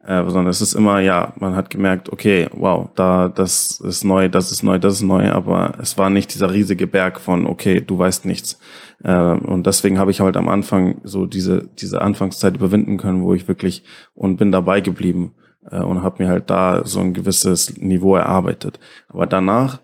Äh, 0.07 0.23
sondern 0.23 0.47
es 0.47 0.61
ist 0.61 0.73
immer, 0.73 1.01
ja, 1.01 1.33
man 1.37 1.57
hat 1.57 1.69
gemerkt, 1.69 2.13
okay, 2.13 2.47
wow, 2.53 2.87
da, 2.95 3.27
das 3.27 3.81
ist 3.81 4.05
neu, 4.05 4.29
das 4.29 4.53
ist 4.53 4.63
neu, 4.63 4.79
das 4.79 4.93
ist 4.93 5.01
neu, 5.01 5.29
aber 5.29 5.73
es 5.81 5.97
war 5.97 6.09
nicht 6.09 6.33
dieser 6.33 6.53
riesige 6.53 6.87
Berg 6.87 7.19
von, 7.19 7.45
okay, 7.45 7.81
du 7.81 7.99
weißt 7.99 8.23
nichts. 8.23 8.57
Äh, 9.03 9.13
und 9.13 9.67
deswegen 9.67 9.99
habe 9.99 10.11
ich 10.11 10.21
halt 10.21 10.37
am 10.37 10.47
Anfang 10.47 11.01
so 11.03 11.25
diese, 11.25 11.67
diese 11.77 12.01
Anfangszeit 12.01 12.55
überwinden 12.55 12.95
können, 12.95 13.21
wo 13.21 13.33
ich 13.33 13.49
wirklich 13.49 13.83
und 14.15 14.37
bin 14.37 14.49
dabei 14.49 14.79
geblieben 14.79 15.33
äh, 15.69 15.81
und 15.81 16.03
habe 16.03 16.23
mir 16.23 16.29
halt 16.29 16.49
da 16.49 16.85
so 16.85 17.01
ein 17.01 17.13
gewisses 17.13 17.75
Niveau 17.77 18.15
erarbeitet. 18.15 18.79
Aber 19.09 19.27
danach 19.27 19.81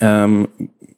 ähm, 0.00 0.48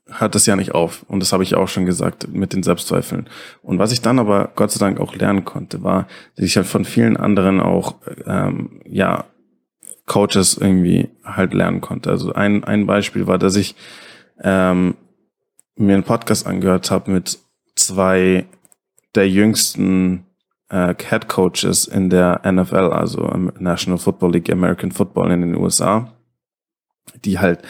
hört 0.06 0.34
das 0.34 0.46
ja 0.46 0.56
nicht 0.56 0.74
auf. 0.74 1.04
Und 1.08 1.20
das 1.20 1.32
habe 1.32 1.42
ich 1.42 1.54
auch 1.54 1.68
schon 1.68 1.86
gesagt 1.86 2.28
mit 2.28 2.52
den 2.52 2.62
Selbstzweifeln. 2.62 3.28
Und 3.62 3.78
was 3.78 3.92
ich 3.92 4.02
dann 4.02 4.18
aber 4.18 4.52
Gott 4.54 4.70
sei 4.70 4.78
Dank 4.78 5.00
auch 5.00 5.14
lernen 5.14 5.44
konnte, 5.44 5.82
war, 5.82 6.06
dass 6.36 6.44
ich 6.44 6.56
halt 6.56 6.66
von 6.66 6.84
vielen 6.84 7.16
anderen 7.16 7.60
auch, 7.60 7.96
ähm, 8.26 8.80
ja, 8.86 9.24
Coaches 10.06 10.58
irgendwie 10.58 11.08
halt 11.24 11.54
lernen 11.54 11.80
konnte. 11.80 12.10
Also 12.10 12.34
ein, 12.34 12.62
ein 12.64 12.86
Beispiel 12.86 13.26
war, 13.26 13.38
dass 13.38 13.56
ich 13.56 13.74
ähm, 14.42 14.96
mir 15.76 15.94
einen 15.94 16.04
Podcast 16.04 16.46
angehört 16.46 16.90
habe 16.90 17.10
mit 17.10 17.38
zwei 17.74 18.44
der 19.14 19.28
jüngsten 19.30 20.26
äh, 20.68 20.94
Head 21.08 21.28
Coaches 21.28 21.86
in 21.86 22.10
der 22.10 22.42
NFL, 22.44 22.90
also 22.92 23.22
National 23.58 23.98
Football 23.98 24.32
League, 24.32 24.52
American 24.52 24.92
Football 24.92 25.30
in 25.30 25.40
den 25.40 25.56
USA, 25.56 26.12
die 27.24 27.38
halt 27.38 27.60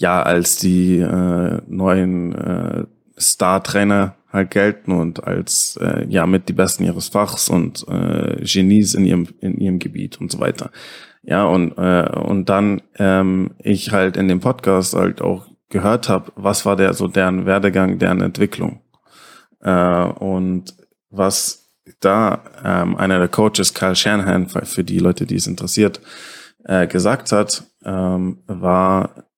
ja 0.00 0.22
als 0.22 0.56
die 0.56 0.98
äh, 0.98 1.60
neuen 1.68 2.34
äh, 2.34 2.84
Star-Trainer 3.18 4.16
halt 4.32 4.50
gelten 4.50 4.92
und 4.92 5.24
als 5.24 5.78
äh, 5.80 6.06
ja 6.08 6.26
mit 6.26 6.48
die 6.48 6.54
Besten 6.54 6.84
ihres 6.84 7.08
Fachs 7.08 7.48
und 7.48 7.86
äh, 7.88 8.42
Genies 8.42 8.94
in 8.94 9.04
ihrem 9.04 9.28
in 9.40 9.58
ihrem 9.58 9.78
Gebiet 9.78 10.20
und 10.20 10.32
so 10.32 10.40
weiter. 10.40 10.70
Ja 11.22 11.44
und 11.44 11.76
äh, 11.76 12.08
und 12.18 12.48
dann 12.48 12.80
ähm, 12.98 13.50
ich 13.58 13.92
halt 13.92 14.16
in 14.16 14.28
dem 14.28 14.40
Podcast 14.40 14.94
halt 14.94 15.20
auch 15.20 15.46
gehört 15.68 16.08
habe, 16.08 16.32
was 16.34 16.64
war 16.64 16.76
der 16.76 16.94
so 16.94 17.06
deren 17.06 17.44
Werdegang, 17.44 17.98
deren 17.98 18.22
Entwicklung 18.22 18.80
äh, 19.60 20.04
und 20.04 20.74
was 21.10 21.68
da 22.00 22.42
ähm, 22.64 22.96
einer 22.96 23.18
der 23.18 23.28
Coaches, 23.28 23.74
Kyle 23.74 23.96
Shanahan, 23.96 24.48
für 24.48 24.84
die 24.84 24.98
Leute, 24.98 25.26
die 25.26 25.34
es 25.34 25.46
interessiert, 25.46 26.00
äh, 26.64 26.86
gesagt 26.86 27.32
hat, 27.32 27.64
ähm, 27.84 28.38
war 28.46 29.29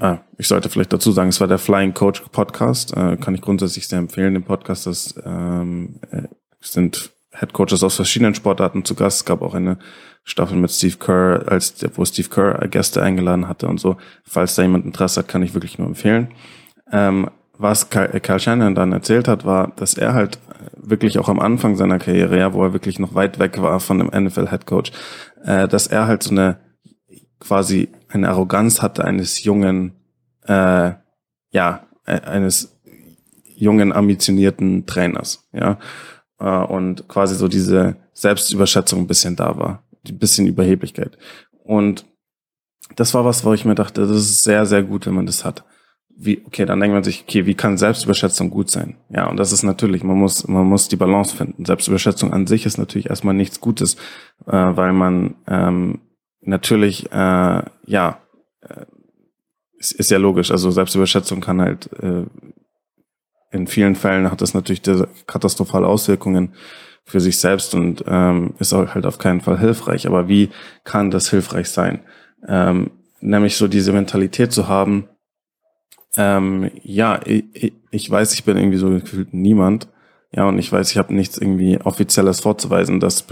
Ah, 0.00 0.18
ich 0.36 0.46
sollte 0.46 0.68
vielleicht 0.68 0.92
dazu 0.92 1.10
sagen, 1.10 1.30
es 1.30 1.40
war 1.40 1.48
der 1.48 1.58
Flying 1.58 1.94
Coach 1.94 2.22
Podcast. 2.32 2.94
Äh, 2.94 3.16
kann 3.16 3.34
ich 3.34 3.40
grundsätzlich 3.40 3.88
sehr 3.88 3.98
empfehlen. 3.98 4.34
Den 4.34 4.42
Podcast 4.42 4.86
das, 4.86 5.14
ähm, 5.24 6.00
äh, 6.10 6.24
sind 6.60 7.12
Head 7.32 7.52
Coaches 7.52 7.82
aus 7.82 7.96
verschiedenen 7.96 8.34
Sportarten 8.34 8.84
zu 8.84 8.94
Gast. 8.94 9.18
Es 9.18 9.24
gab 9.24 9.40
auch 9.40 9.54
eine 9.54 9.78
Staffel 10.22 10.58
mit 10.58 10.70
Steve 10.70 10.96
Kerr, 10.98 11.44
als 11.46 11.74
wo 11.94 12.04
Steve 12.04 12.28
Kerr 12.28 12.68
Gäste 12.68 13.02
eingeladen 13.02 13.48
hatte 13.48 13.68
und 13.68 13.80
so. 13.80 13.96
Falls 14.24 14.54
da 14.54 14.62
jemand 14.62 14.84
Interesse 14.84 15.20
hat, 15.20 15.28
kann 15.28 15.42
ich 15.42 15.54
wirklich 15.54 15.78
nur 15.78 15.88
empfehlen. 15.88 16.28
Ähm, 16.92 17.30
was 17.56 17.90
Karl 17.90 18.40
Shannon 18.40 18.74
dann 18.74 18.92
erzählt 18.92 19.28
hat, 19.28 19.44
war, 19.44 19.72
dass 19.76 19.94
er 19.94 20.14
halt 20.14 20.38
wirklich 20.76 21.18
auch 21.18 21.28
am 21.28 21.40
Anfang 21.40 21.76
seiner 21.76 21.98
Karriere, 21.98 22.38
ja, 22.38 22.52
wo 22.52 22.64
er 22.64 22.72
wirklich 22.72 22.98
noch 22.98 23.14
weit 23.14 23.38
weg 23.38 23.60
war 23.60 23.80
von 23.80 23.98
dem 23.98 24.08
NFL 24.08 24.48
Head 24.48 24.66
Coach, 24.66 24.92
äh, 25.44 25.68
dass 25.68 25.86
er 25.86 26.06
halt 26.06 26.22
so 26.22 26.30
eine 26.30 26.58
quasi 27.40 27.88
eine 28.08 28.28
Arroganz 28.28 28.82
hatte 28.82 29.04
eines 29.04 29.42
jungen, 29.42 29.92
äh, 30.46 30.92
ja, 31.50 31.86
e-, 32.06 32.10
eines 32.10 32.80
jungen, 33.56 33.92
ambitionierten 33.92 34.86
Trainers, 34.86 35.48
ja. 35.52 35.78
Äh, 36.38 36.64
und 36.64 37.08
quasi 37.08 37.34
so 37.34 37.48
diese 37.48 37.96
Selbstüberschätzung 38.12 39.00
ein 39.00 39.06
bisschen 39.06 39.36
da 39.36 39.56
war, 39.56 39.82
ein 40.08 40.18
bisschen 40.18 40.46
Überheblichkeit. 40.46 41.18
Und 41.64 42.06
das 42.96 43.14
war 43.14 43.24
was, 43.24 43.44
wo 43.44 43.52
ich 43.52 43.64
mir 43.64 43.74
dachte, 43.74 44.02
das 44.06 44.16
ist 44.16 44.44
sehr, 44.44 44.66
sehr 44.66 44.82
gut, 44.82 45.06
wenn 45.06 45.14
man 45.14 45.26
das 45.26 45.44
hat. 45.44 45.64
Wie, 46.22 46.42
okay, 46.44 46.66
dann 46.66 46.80
denkt 46.80 46.92
man 46.92 47.04
sich, 47.04 47.24
okay, 47.26 47.46
wie 47.46 47.54
kann 47.54 47.78
Selbstüberschätzung 47.78 48.50
gut 48.50 48.70
sein? 48.70 48.96
Ja, 49.08 49.28
und 49.28 49.38
das 49.38 49.52
ist 49.52 49.62
natürlich, 49.62 50.02
man 50.02 50.18
muss, 50.18 50.46
man 50.46 50.66
muss 50.66 50.88
die 50.88 50.96
Balance 50.96 51.34
finden. 51.34 51.64
Selbstüberschätzung 51.64 52.32
an 52.32 52.46
sich 52.46 52.66
ist 52.66 52.76
natürlich 52.76 53.08
erstmal 53.08 53.34
nichts 53.34 53.60
Gutes, 53.60 53.94
äh, 54.46 54.52
weil 54.52 54.92
man 54.92 55.36
ähm, 55.46 56.00
natürlich, 56.40 57.10
äh, 57.12 57.62
ja, 57.86 58.20
äh, 58.62 58.86
ist, 59.78 59.92
ist 59.92 60.10
ja 60.10 60.18
logisch. 60.18 60.50
Also 60.50 60.70
Selbstüberschätzung 60.70 61.40
kann 61.40 61.60
halt 61.60 61.90
äh, 62.02 62.26
in 63.52 63.66
vielen 63.66 63.96
Fällen 63.96 64.30
hat 64.30 64.40
das 64.40 64.54
natürlich 64.54 64.82
katastrophale 65.26 65.86
Auswirkungen 65.86 66.54
für 67.04 67.20
sich 67.20 67.38
selbst 67.38 67.74
und 67.74 68.04
ähm, 68.06 68.54
ist 68.60 68.72
auch 68.72 68.94
halt 68.94 69.06
auf 69.06 69.18
keinen 69.18 69.40
Fall 69.40 69.58
hilfreich. 69.58 70.06
Aber 70.06 70.28
wie 70.28 70.50
kann 70.84 71.10
das 71.10 71.30
hilfreich 71.30 71.68
sein? 71.68 72.04
Ähm, 72.46 72.92
nämlich 73.20 73.56
so 73.56 73.66
diese 73.66 73.92
Mentalität 73.92 74.52
zu 74.52 74.68
haben, 74.68 75.08
ähm, 76.16 76.70
ja, 76.82 77.20
ich, 77.24 77.72
ich 77.90 78.10
weiß, 78.10 78.34
ich 78.34 78.44
bin 78.44 78.56
irgendwie 78.56 78.78
so 78.78 78.90
gefühlt 78.90 79.34
niemand 79.34 79.88
ja, 80.32 80.48
und 80.48 80.58
ich 80.58 80.70
weiß, 80.70 80.90
ich 80.92 80.98
habe 80.98 81.12
nichts 81.12 81.38
irgendwie 81.38 81.80
Offizielles 81.80 82.40
vorzuweisen, 82.40 83.00
das 83.00 83.26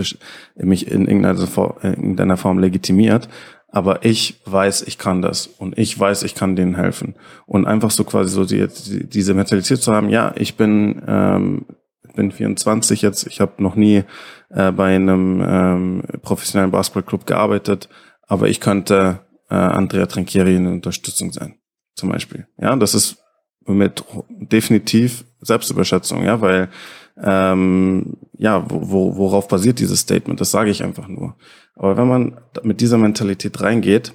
mich 0.56 0.90
in 0.90 1.06
irgendeiner 1.06 2.36
Form 2.36 2.58
legitimiert. 2.58 3.28
Aber 3.70 4.04
ich 4.04 4.40
weiß, 4.46 4.82
ich 4.82 4.98
kann 4.98 5.20
das 5.20 5.46
und 5.46 5.76
ich 5.78 5.98
weiß, 5.98 6.22
ich 6.22 6.34
kann 6.34 6.56
denen 6.56 6.74
helfen. 6.74 7.14
Und 7.46 7.66
einfach 7.66 7.90
so 7.90 8.02
quasi 8.04 8.30
so 8.30 8.44
die, 8.44 8.66
diese 9.06 9.34
Mentalität 9.34 9.80
zu 9.80 9.92
haben, 9.92 10.08
ja, 10.08 10.32
ich 10.36 10.56
bin, 10.56 11.02
ähm, 11.06 11.66
bin 12.16 12.32
24 12.32 13.02
jetzt, 13.02 13.26
ich 13.26 13.40
habe 13.40 13.62
noch 13.62 13.76
nie 13.76 14.04
äh, 14.48 14.72
bei 14.72 14.96
einem 14.96 15.44
ähm, 15.46 16.02
professionellen 16.22 16.70
Basketballclub 16.70 17.26
gearbeitet, 17.26 17.90
aber 18.26 18.48
ich 18.48 18.60
könnte 18.60 19.20
äh, 19.50 19.54
Andrea 19.54 20.06
Trinchieri 20.06 20.56
eine 20.56 20.70
Unterstützung 20.70 21.30
sein, 21.32 21.56
zum 21.94 22.08
Beispiel. 22.08 22.46
Ja, 22.58 22.74
das 22.74 22.94
ist 22.94 23.18
mit 23.66 24.02
definitiv 24.28 25.24
Selbstüberschätzung, 25.40 26.24
ja, 26.24 26.40
weil 26.40 26.68
ähm, 27.20 28.16
ja, 28.36 28.64
wo, 28.68 29.16
worauf 29.16 29.48
basiert 29.48 29.80
dieses 29.80 30.00
Statement? 30.00 30.40
Das 30.40 30.50
sage 30.50 30.70
ich 30.70 30.84
einfach 30.84 31.08
nur. 31.08 31.34
Aber 31.74 31.96
wenn 31.96 32.08
man 32.08 32.40
mit 32.62 32.80
dieser 32.80 32.98
Mentalität 32.98 33.60
reingeht, 33.60 34.14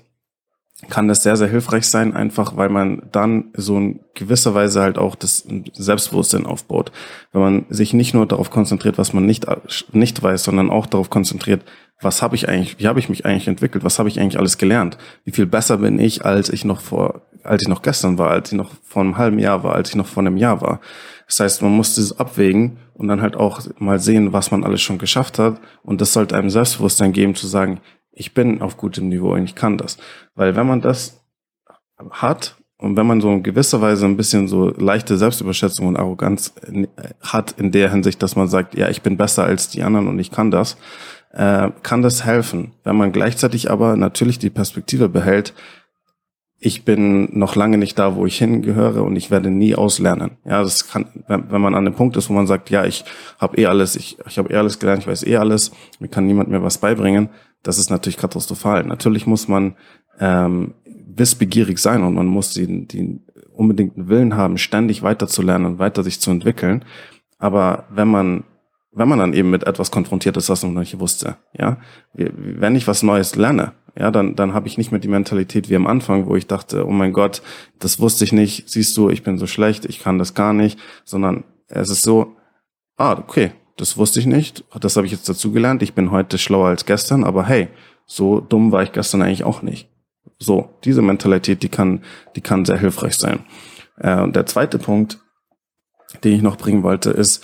kann 0.90 1.08
das 1.08 1.24
sehr, 1.24 1.38
sehr 1.38 1.48
hilfreich 1.48 1.88
sein, 1.88 2.14
einfach 2.14 2.58
weil 2.58 2.70
man 2.70 3.04
dann 3.12 3.46
so 3.56 3.78
in 3.78 4.00
gewisser 4.16 4.54
Weise 4.54 4.82
halt 4.82 4.98
auch 4.98 5.16
das 5.16 5.48
Selbstbewusstsein 5.74 6.46
aufbaut. 6.46 6.92
Wenn 7.32 7.42
man 7.42 7.66
sich 7.70 7.94
nicht 7.94 8.14
nur 8.14 8.26
darauf 8.26 8.50
konzentriert, 8.50 8.98
was 8.98 9.14
man 9.14 9.26
nicht, 9.26 9.46
nicht 9.94 10.22
weiß, 10.22 10.44
sondern 10.44 10.70
auch 10.70 10.86
darauf 10.86 11.10
konzentriert, 11.10 11.64
was 12.02 12.22
habe 12.22 12.36
ich 12.36 12.50
eigentlich, 12.50 12.80
wie 12.80 12.88
habe 12.88 13.00
ich 13.00 13.10
mich 13.10 13.26
eigentlich 13.26 13.48
entwickelt, 13.48 13.84
was 13.84 14.00
habe 14.00 14.10
ich 14.10 14.20
eigentlich 14.20 14.38
alles 14.38 14.58
gelernt, 14.58 14.98
wie 15.24 15.32
viel 15.32 15.46
besser 15.46 15.78
bin 15.78 16.00
ich, 16.00 16.26
als 16.26 16.50
ich 16.50 16.66
noch 16.66 16.82
vor, 16.82 17.22
als 17.44 17.62
ich 17.62 17.70
noch 17.70 17.82
gestern 17.82 18.18
war, 18.18 18.32
als 18.32 18.52
ich 18.52 18.58
noch 18.58 18.72
vor 18.84 19.04
einem 19.04 19.18
halben 19.18 19.40
Jahr 19.40 19.64
war, 19.64 19.76
als 19.76 19.90
ich 19.90 19.96
noch 19.96 20.08
vor 20.08 20.22
einem 20.22 20.38
Jahr 20.38 20.62
war. 20.62 20.82
Das 21.28 21.40
heißt, 21.40 21.62
man 21.62 21.72
muss 21.72 21.96
das 21.96 22.20
abwägen 22.20 22.78
und 22.94 23.08
dann 23.08 23.22
halt 23.22 23.36
auch 23.36 23.62
mal 23.80 24.00
sehen, 24.00 24.34
was 24.34 24.52
man 24.52 24.64
alles 24.64 24.82
schon 24.82 24.98
geschafft 24.98 25.40
hat. 25.40 25.60
Und 25.84 26.02
das 26.02 26.14
sollte 26.14 26.36
einem 26.36 26.50
Selbstbewusstsein 26.50 27.14
geben, 27.14 27.36
zu 27.36 27.48
sagen, 27.48 27.80
ich 28.12 28.34
bin 28.34 28.62
auf 28.62 28.78
gutem 28.78 29.10
Niveau 29.10 29.34
und 29.34 29.44
ich 29.44 29.56
kann 29.56 29.78
das. 29.78 29.98
Weil 30.36 30.56
wenn 30.56 30.68
man 30.68 30.82
das 30.82 31.24
hat 32.12 32.56
und 32.78 32.98
wenn 32.98 33.08
man 33.08 33.22
so 33.22 33.32
in 33.32 33.44
gewisser 33.44 33.82
Weise 33.82 34.06
ein 34.06 34.18
bisschen 34.18 34.48
so 34.48 34.70
leichte 34.70 35.18
Selbstüberschätzung 35.18 35.88
und 35.88 35.98
Arroganz 35.98 36.54
hat 37.22 37.54
in 37.54 37.72
der 37.72 37.90
Hinsicht, 37.92 38.22
dass 38.22 38.36
man 38.36 38.48
sagt, 38.48 38.76
ja, 38.76 38.90
ich 38.90 39.02
bin 39.02 39.18
besser 39.18 39.46
als 39.46 39.70
die 39.70 39.84
anderen 39.84 40.08
und 40.08 40.20
ich 40.20 40.32
kann 40.32 40.52
das, 40.52 40.78
äh, 41.32 41.70
kann 41.82 42.02
das 42.02 42.26
helfen. 42.26 42.74
Wenn 42.84 42.98
man 42.98 43.12
gleichzeitig 43.12 43.72
aber 43.72 43.96
natürlich 43.96 44.38
die 44.38 44.50
Perspektive 44.50 45.10
behält, 45.10 45.54
ich 46.66 46.86
bin 46.86 47.28
noch 47.38 47.56
lange 47.56 47.78
nicht 47.78 48.00
da, 48.00 48.16
wo 48.16 48.26
ich 48.26 48.38
hingehöre 48.38 49.04
und 49.04 49.18
ich 49.18 49.30
werde 49.30 49.52
nie 49.52 49.76
auslernen. 49.76 50.32
Ja, 50.46 50.64
das 50.64 50.88
kann, 50.88 51.08
wenn, 51.28 51.52
wenn 51.52 51.60
man 51.60 51.76
an 51.76 51.84
dem 51.84 51.94
Punkt 51.94 52.16
ist, 52.16 52.30
wo 52.30 52.34
man 52.34 52.48
sagt, 52.48 52.70
ja, 52.70 52.86
ich 52.86 53.04
habe 53.38 53.58
eh 53.58 53.66
alles, 53.66 53.98
ich, 53.98 54.18
ich 54.26 54.38
habe 54.38 54.52
eh 54.52 54.56
alles 54.56 54.80
gelernt, 54.80 55.02
ich 55.02 55.08
weiß 55.08 55.28
eh 55.28 55.36
alles, 55.36 55.72
mir 56.00 56.08
kann 56.08 56.26
niemand 56.26 56.50
mehr 56.50 56.64
was 56.64 56.78
beibringen, 56.78 57.30
das 57.64 57.78
ist 57.78 57.90
natürlich 57.90 58.18
katastrophal. 58.18 58.86
Natürlich 58.86 59.28
muss 59.28 59.50
man 59.50 59.76
ähm, 60.20 60.74
wissbegierig 60.86 61.80
sein 61.80 62.02
und 62.02 62.14
man 62.14 62.28
muss 62.28 62.54
den, 62.54 62.88
den 62.88 63.26
unbedingten 63.52 64.08
Willen 64.08 64.38
haben, 64.38 64.58
ständig 64.58 65.04
weiterzulernen 65.04 65.66
und 65.74 65.80
weiter 65.80 66.02
sich 66.02 66.22
zu 66.22 66.32
entwickeln. 66.32 66.86
Aber 67.40 67.88
wenn 67.90 68.08
man 68.08 68.46
wenn 68.96 69.10
man 69.10 69.18
dann 69.18 69.34
eben 69.34 69.50
mit 69.50 69.64
etwas 69.64 69.90
konfrontiert 69.90 70.38
ist, 70.38 70.50
was 70.50 70.62
man 70.62 70.76
noch 70.76 70.82
nicht 70.82 71.00
wusste, 71.00 71.38
ja, 71.58 71.78
wenn 72.14 72.76
ich 72.76 72.88
was 72.88 73.02
Neues 73.02 73.36
lerne, 73.36 73.74
ja, 73.96 74.10
dann, 74.10 74.36
dann 74.36 74.54
habe 74.54 74.68
ich 74.68 74.78
nicht 74.78 74.92
mehr 74.92 75.00
die 75.00 75.08
Mentalität 75.08 75.70
wie 75.70 75.76
am 75.76 75.88
Anfang, 75.88 76.28
wo 76.28 76.36
ich 76.36 76.48
dachte, 76.48 76.86
oh 76.88 76.92
mein 76.92 77.14
Gott, 77.14 77.42
das 77.80 78.00
wusste 78.00 78.24
ich 78.24 78.32
nicht, 78.32 78.70
siehst 78.70 78.98
du, 78.98 79.10
ich 79.10 79.24
bin 79.24 79.38
so 79.38 79.48
schlecht, 79.48 79.86
ich 79.86 80.00
kann 80.00 80.18
das 80.18 80.34
gar 80.34 80.54
nicht, 80.54 80.80
sondern 81.04 81.44
es 81.68 81.90
ist 81.90 82.02
so, 82.02 82.36
ah, 82.98 83.14
okay, 83.14 83.52
das 83.78 83.98
wusste 83.98 84.20
ich 84.20 84.26
nicht, 84.26 84.64
das 84.80 84.96
habe 84.96 85.06
ich 85.06 85.12
jetzt 85.12 85.30
dazugelernt, 85.30 85.84
ich 85.84 85.94
bin 85.94 86.12
heute 86.12 86.38
schlauer 86.38 86.68
als 86.68 86.86
gestern, 86.86 87.24
aber 87.24 87.46
hey, 87.46 87.70
so 88.06 88.40
dumm 88.40 88.72
war 88.72 88.84
ich 88.84 88.92
gestern 88.92 89.22
eigentlich 89.22 89.44
auch 89.44 89.62
nicht. 89.62 89.90
So, 90.40 90.70
diese 90.84 91.02
Mentalität, 91.02 91.64
die 91.64 91.70
kann, 91.70 92.04
die 92.36 92.42
kann 92.42 92.66
sehr 92.66 92.78
hilfreich 92.78 93.16
sein. 93.16 93.46
Äh, 93.98 94.20
und 94.22 94.36
der 94.36 94.46
zweite 94.46 94.80
Punkt, 94.80 95.20
den 96.24 96.34
ich 96.34 96.42
noch 96.42 96.58
bringen 96.58 96.84
wollte, 96.84 97.12
ist 97.12 97.44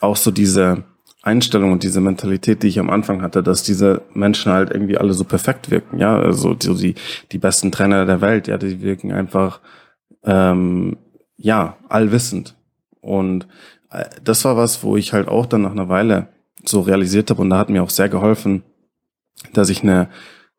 auch 0.00 0.16
so 0.16 0.30
diese 0.30 0.84
Einstellung 1.26 1.72
und 1.72 1.82
diese 1.82 2.00
Mentalität, 2.00 2.62
die 2.62 2.68
ich 2.68 2.78
am 2.78 2.88
Anfang 2.88 3.20
hatte, 3.20 3.42
dass 3.42 3.62
diese 3.62 4.02
Menschen 4.14 4.52
halt 4.52 4.70
irgendwie 4.70 4.96
alle 4.96 5.12
so 5.12 5.24
perfekt 5.24 5.70
wirken, 5.70 5.98
ja, 5.98 6.16
also 6.16 6.54
die, 6.54 6.94
die 7.32 7.38
besten 7.38 7.72
Trainer 7.72 8.06
der 8.06 8.20
Welt, 8.20 8.46
ja, 8.46 8.58
die 8.58 8.80
wirken 8.80 9.12
einfach, 9.12 9.60
ähm, 10.24 10.96
ja, 11.36 11.76
allwissend. 11.88 12.54
Und 13.00 13.46
äh, 13.90 14.04
das 14.22 14.44
war 14.44 14.56
was, 14.56 14.82
wo 14.82 14.96
ich 14.96 15.12
halt 15.12 15.28
auch 15.28 15.46
dann 15.46 15.62
nach 15.62 15.72
einer 15.72 15.88
Weile 15.88 16.28
so 16.64 16.80
realisiert 16.80 17.30
habe 17.30 17.42
und 17.42 17.50
da 17.50 17.58
hat 17.58 17.70
mir 17.70 17.82
auch 17.82 17.90
sehr 17.90 18.08
geholfen, 18.08 18.62
dass 19.52 19.68
ich 19.68 19.82
eine 19.82 20.08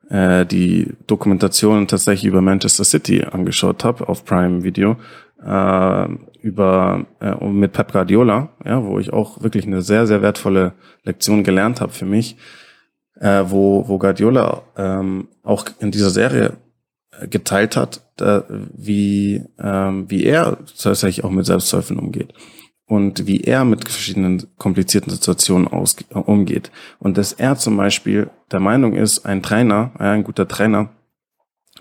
äh, 0.10 0.46
die 0.46 0.94
Dokumentation 1.08 1.88
tatsächlich 1.88 2.26
über 2.26 2.42
Manchester 2.42 2.84
City 2.84 3.24
angeschaut 3.24 3.84
habe 3.84 4.08
auf 4.08 4.26
Prime 4.26 4.64
Video 4.64 4.98
äh, 5.44 6.08
über 6.42 7.06
äh, 7.20 7.46
mit 7.46 7.74
Pep 7.74 7.92
Guardiola, 7.92 8.50
ja, 8.66 8.84
wo 8.84 9.00
ich 9.00 9.14
auch 9.14 9.42
wirklich 9.42 9.66
eine 9.66 9.82
sehr 9.82 10.08
sehr 10.08 10.22
wertvolle 10.22 10.74
Lektion 11.04 11.44
gelernt 11.44 11.82
habe 11.82 11.92
für 11.92 12.06
mich, 12.06 12.38
äh, 13.20 13.44
wo 13.48 13.88
wo 13.88 13.98
Guardiola 13.98 14.64
ähm, 14.78 15.28
auch 15.44 15.66
in 15.80 15.92
dieser 15.92 16.10
Serie 16.10 16.58
äh, 17.20 17.28
geteilt 17.28 17.76
hat, 17.76 18.02
da, 18.18 18.44
wie 18.50 19.44
ähm, 19.60 20.10
wie 20.10 20.24
er 20.24 20.58
tatsächlich 20.82 21.24
auch 21.24 21.32
mit 21.32 21.46
Selbstzweifeln 21.46 22.00
umgeht 22.00 22.34
und 22.88 23.28
wie 23.28 23.42
er 23.42 23.66
mit 23.66 23.88
verschiedenen 23.88 24.48
komplizierten 24.58 25.12
Situationen 25.12 25.68
aus, 25.68 25.98
umgeht. 26.10 26.72
Und 27.00 27.18
dass 27.18 27.34
er 27.34 27.58
zum 27.58 27.76
Beispiel 27.78 28.30
der 28.52 28.62
Meinung 28.62 28.94
ist, 28.94 29.26
ein 29.26 29.44
Trainer, 29.44 29.92
ein 30.00 30.24
guter 30.24 30.48
Trainer, 30.48 30.90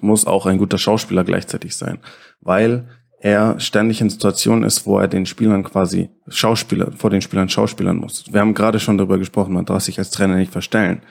muss 0.01 0.27
auch 0.27 0.47
ein 0.47 0.59
guter 0.59 0.79
Schauspieler 0.79 1.25
gleichzeitig 1.25 1.77
sein, 1.77 1.99
weil 2.41 2.89
er 3.27 3.59
ständig 3.59 4.01
in 4.01 4.09
Situationen 4.09 4.62
ist, 4.62 4.87
wo 4.87 5.01
er 5.01 5.09
den 5.09 5.27
Spielern 5.27 5.64
quasi 5.64 6.11
Schauspieler, 6.29 6.93
vor 6.93 7.11
den 7.11 7.22
Spielern 7.22 7.49
Schauspielern 7.49 7.97
muss. 7.97 8.33
Wir 8.33 8.39
haben 8.39 8.55
gerade 8.55 8.79
schon 8.79 8.99
darüber 8.99 9.18
gesprochen, 9.18 9.53
man 9.53 9.64
darf 9.64 9.83
sich 9.83 9.99
als 9.99 10.11
Trainer 10.12 10.37
nicht 10.37 10.53
verstellen. 10.53 11.03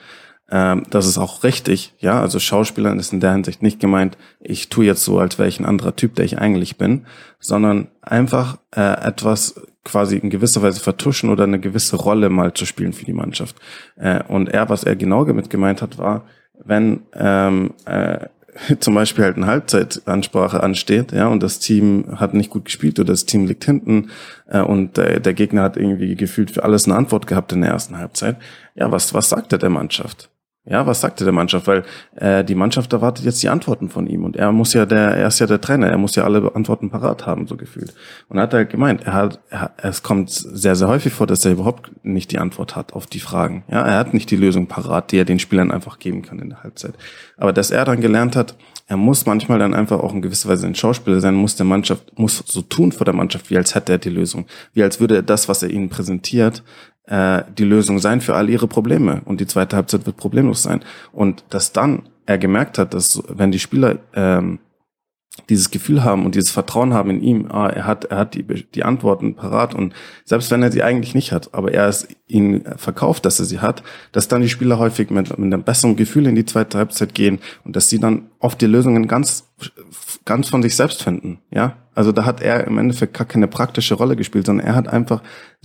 Ähm, 0.50 0.84
das 0.88 1.06
ist 1.06 1.18
auch 1.18 1.44
richtig, 1.44 1.92
ja. 1.98 2.18
Also 2.18 2.38
Schauspielern 2.38 2.98
ist 2.98 3.12
in 3.12 3.20
der 3.20 3.32
Hinsicht 3.32 3.62
nicht 3.62 3.80
gemeint, 3.80 4.16
ich 4.40 4.70
tue 4.70 4.86
jetzt 4.86 5.04
so, 5.04 5.18
als 5.18 5.38
wäre 5.38 5.50
ich 5.50 5.60
ein 5.60 5.66
anderer 5.66 5.94
Typ, 5.94 6.14
der 6.14 6.24
ich 6.24 6.38
eigentlich 6.38 6.78
bin, 6.78 7.04
sondern 7.38 7.88
einfach 8.00 8.60
äh, 8.74 8.80
etwas 9.06 9.60
quasi 9.84 10.16
in 10.16 10.30
gewisser 10.30 10.62
Weise 10.62 10.80
vertuschen 10.80 11.28
oder 11.28 11.44
eine 11.44 11.60
gewisse 11.60 11.96
Rolle 11.96 12.30
mal 12.30 12.54
zu 12.54 12.64
spielen 12.64 12.94
für 12.94 13.04
die 13.04 13.12
Mannschaft. 13.12 13.56
Äh, 13.96 14.22
und 14.26 14.48
er, 14.48 14.70
was 14.70 14.84
er 14.84 14.96
genau 14.96 15.26
damit 15.26 15.50
gemeint 15.50 15.82
hat, 15.82 15.98
war, 15.98 16.24
wenn 16.64 17.02
ähm, 17.12 17.74
äh, 17.84 18.20
zum 18.80 18.94
Beispiel 18.94 19.24
halt 19.24 19.36
eine 19.36 19.46
Halbzeitansprache 19.46 20.62
ansteht, 20.62 21.12
ja, 21.12 21.28
und 21.28 21.42
das 21.42 21.58
Team 21.58 22.06
hat 22.16 22.34
nicht 22.34 22.50
gut 22.50 22.66
gespielt 22.66 22.98
oder 22.98 23.12
das 23.12 23.26
Team 23.26 23.46
liegt 23.46 23.64
hinten 23.64 24.10
äh, 24.48 24.60
und 24.60 24.96
der, 24.96 25.20
der 25.20 25.34
Gegner 25.34 25.62
hat 25.62 25.76
irgendwie 25.76 26.14
gefühlt 26.14 26.50
für 26.50 26.64
alles 26.64 26.86
eine 26.86 26.96
Antwort 26.96 27.26
gehabt 27.26 27.52
in 27.52 27.62
der 27.62 27.70
ersten 27.70 27.98
Halbzeit. 27.98 28.36
Ja, 28.74 28.90
was, 28.90 29.14
was 29.14 29.28
sagt 29.28 29.52
er 29.52 29.58
der 29.58 29.70
Mannschaft? 29.70 30.30
Ja, 30.68 30.84
was 30.84 31.00
sagte 31.00 31.22
der 31.22 31.32
Mannschaft? 31.32 31.68
Weil 31.68 31.84
äh, 32.16 32.42
die 32.44 32.56
Mannschaft 32.56 32.92
erwartet 32.92 33.24
jetzt 33.24 33.42
die 33.42 33.48
Antworten 33.48 33.88
von 33.88 34.08
ihm 34.08 34.24
und 34.24 34.36
er 34.36 34.50
muss 34.50 34.72
ja 34.72 34.84
der, 34.84 35.16
er 35.16 35.28
ist 35.28 35.38
ja 35.38 35.46
der 35.46 35.60
Trainer, 35.60 35.86
er 35.86 35.98
muss 35.98 36.16
ja 36.16 36.24
alle 36.24 36.54
Antworten 36.54 36.90
parat 36.90 37.24
haben, 37.24 37.46
so 37.46 37.56
gefühlt. 37.56 37.94
Und 38.28 38.38
er 38.38 38.44
hat 38.44 38.54
halt 38.54 38.70
gemeint, 38.70 39.04
er 39.04 39.12
hat, 39.12 39.40
er, 39.48 39.72
es 39.76 40.02
kommt 40.02 40.30
sehr, 40.30 40.74
sehr 40.74 40.88
häufig 40.88 41.12
vor, 41.12 41.28
dass 41.28 41.44
er 41.44 41.52
überhaupt 41.52 41.92
nicht 42.04 42.32
die 42.32 42.38
Antwort 42.38 42.74
hat 42.74 42.94
auf 42.94 43.06
die 43.06 43.20
Fragen. 43.20 43.62
Ja, 43.70 43.82
er 43.82 43.98
hat 43.98 44.12
nicht 44.12 44.30
die 44.30 44.36
Lösung 44.36 44.66
parat, 44.66 45.12
die 45.12 45.18
er 45.18 45.24
den 45.24 45.38
Spielern 45.38 45.70
einfach 45.70 46.00
geben 46.00 46.22
kann 46.22 46.40
in 46.40 46.50
der 46.50 46.64
Halbzeit. 46.64 46.94
Aber 47.36 47.52
dass 47.52 47.70
er 47.70 47.84
dann 47.84 48.00
gelernt 48.00 48.34
hat, 48.34 48.56
er 48.88 48.96
muss 48.96 49.26
manchmal 49.26 49.58
dann 49.58 49.74
einfach 49.74 49.98
auch 49.98 50.14
in 50.14 50.22
gewisser 50.22 50.48
Weise 50.48 50.66
ein 50.66 50.74
Schauspieler 50.76 51.20
sein, 51.20 51.34
muss 51.34 51.56
der 51.56 51.66
Mannschaft, 51.66 52.16
muss 52.18 52.42
so 52.46 52.62
tun 52.62 52.92
vor 52.92 53.04
der 53.04 53.14
Mannschaft, 53.14 53.50
wie 53.50 53.56
als 53.56 53.74
hätte 53.74 53.92
er 53.92 53.98
die 53.98 54.10
Lösung. 54.10 54.46
Wie 54.74 54.82
als 54.82 55.00
würde 55.00 55.16
er 55.16 55.22
das, 55.22 55.48
was 55.48 55.62
er 55.64 55.70
ihnen 55.70 55.88
präsentiert, 55.88 56.62
äh, 57.06 57.42
die 57.56 57.64
Lösung 57.64 57.98
sein 57.98 58.20
für 58.20 58.34
all 58.34 58.48
ihre 58.48 58.66
Probleme. 58.66 59.22
Und 59.24 59.40
die 59.40 59.46
zweite 59.46 59.76
Halbzeit 59.76 60.06
wird 60.06 60.16
problemlos 60.16 60.62
sein. 60.62 60.80
Und 61.12 61.44
dass 61.50 61.72
dann 61.72 62.02
er 62.26 62.38
gemerkt 62.38 62.78
hat, 62.78 62.94
dass 62.94 63.22
wenn 63.28 63.52
die 63.52 63.58
Spieler 63.58 63.98
ähm, 64.14 64.58
dieses 65.48 65.70
Gefühl 65.70 66.02
haben 66.02 66.24
und 66.24 66.34
dieses 66.34 66.50
Vertrauen 66.50 66.92
haben 66.94 67.10
in 67.10 67.22
ihm, 67.22 67.50
ah, 67.50 67.68
er 67.68 67.86
hat, 67.86 68.06
er 68.06 68.18
hat 68.18 68.34
die, 68.34 68.42
die 68.42 68.84
Antworten 68.84 69.34
parat 69.34 69.74
und 69.74 69.94
selbst 70.24 70.50
wenn 70.50 70.62
er 70.62 70.72
sie 70.72 70.82
eigentlich 70.82 71.14
nicht 71.14 71.32
hat, 71.32 71.54
aber 71.54 71.72
er 71.72 71.88
es 71.88 72.08
ihnen 72.26 72.64
verkauft, 72.76 73.24
dass 73.24 73.38
er 73.38 73.44
sie 73.44 73.60
hat, 73.60 73.82
dass 74.12 74.28
dann 74.28 74.42
die 74.42 74.48
Spieler 74.48 74.78
häufig 74.78 75.10
mit, 75.10 75.38
mit 75.38 75.52
einem 75.52 75.62
besseren 75.62 75.96
Gefühl 75.96 76.26
in 76.26 76.34
die 76.34 76.46
zweite 76.46 76.78
Halbzeit 76.78 77.14
gehen 77.14 77.38
und 77.64 77.76
dass 77.76 77.88
sie 77.88 78.00
dann 78.00 78.30
oft 78.38 78.60
die 78.60 78.66
Lösungen 78.66 79.06
ganz, 79.06 79.48
ganz 80.24 80.48
von 80.48 80.62
sich 80.62 80.76
selbst 80.76 81.02
finden, 81.02 81.38
ja. 81.50 81.76
Also 81.94 82.12
da 82.12 82.26
hat 82.26 82.42
er 82.42 82.66
im 82.66 82.76
Endeffekt 82.76 83.14
gar 83.14 83.26
keine 83.26 83.48
praktische 83.48 83.94
Rolle 83.94 84.16
gespielt, 84.16 84.44
sondern 84.44 84.66
er 84.66 84.74
hat 84.74 84.86
einfach 84.86 85.22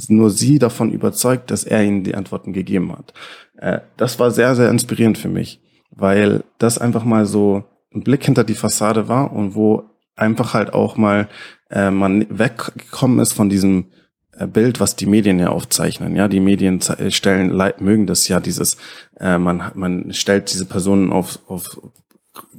nur 0.08 0.30
sie 0.30 0.60
davon 0.60 0.90
überzeugt, 0.90 1.52
dass 1.52 1.66
er 1.66 1.84
ihnen 1.84 2.06
die 2.06 2.16
Antworten 2.16 2.54
gegeben 2.54 2.94
hat. 2.94 3.14
Äh, 3.58 3.82
das 3.98 4.18
war 4.18 4.32
sehr, 4.32 4.56
sehr 4.56 4.70
inspirierend 4.70 5.18
für 5.18 5.28
mich, 5.28 5.60
weil 5.90 6.46
das 6.58 6.78
einfach 6.78 7.04
mal 7.04 7.26
so 7.26 7.66
ein 7.94 8.04
Blick 8.04 8.26
hinter 8.26 8.44
die 8.44 8.56
Fassade 8.56 9.08
war 9.08 9.34
und 9.34 9.56
wo 9.56 9.84
einfach 10.16 10.54
halt 10.54 10.74
auch 10.74 10.98
mal 10.98 11.28
äh, 11.70 11.92
man 11.92 12.26
weggekommen 12.30 13.20
ist 13.20 13.34
von 13.34 13.50
diesem 13.50 13.88
äh, 14.34 14.48
Bild, 14.48 14.80
was 14.80 14.96
die 14.96 15.06
Medien 15.06 15.40
ja 15.40 15.50
aufzeichnen. 15.50 16.16
Ja, 16.16 16.28
die 16.28 16.40
Medien 16.40 16.80
stellen, 17.10 17.56
mögen 17.80 18.08
das 18.08 18.28
ja, 18.28 18.40
dieses, 18.40 18.78
äh, 19.20 19.38
man, 19.38 19.72
man 19.76 20.14
stellt 20.14 20.52
diese 20.52 20.66
Personen 20.66 21.12
auf, 21.12 21.40
auf 21.48 21.82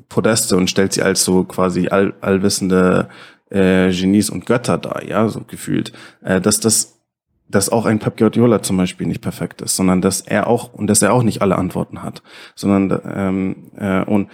Podeste 0.09 0.57
und 0.57 0.69
stellt 0.69 0.93
sie 0.93 1.03
als 1.03 1.25
so 1.25 1.45
quasi 1.45 1.89
all, 1.89 2.15
allwissende 2.21 3.09
äh, 3.51 3.91
Genies 3.91 4.31
und 4.31 4.47
Götter 4.47 4.79
da, 4.79 5.01
ja, 5.07 5.29
so 5.29 5.43
gefühlt. 5.43 5.93
Äh, 6.23 6.41
dass 6.41 6.61
das 6.61 6.99
dass 7.49 7.69
auch 7.69 7.85
ein 7.85 7.99
Pep 7.99 8.17
Guardiola 8.17 8.63
zum 8.63 8.79
Beispiel 8.79 9.07
nicht 9.07 9.21
perfekt 9.21 9.61
ist, 9.61 9.77
sondern 9.77 10.01
dass 10.01 10.23
er 10.23 10.47
auch 10.47 10.73
und 10.73 10.87
dass 10.87 11.03
er 11.03 11.13
auch 11.13 11.23
nicht 11.23 11.43
alle 11.43 11.57
Antworten 11.57 12.03
hat, 12.03 12.23
sondern 12.55 13.01
ähm, 13.15 13.57
äh, 13.77 14.03
und 14.05 14.31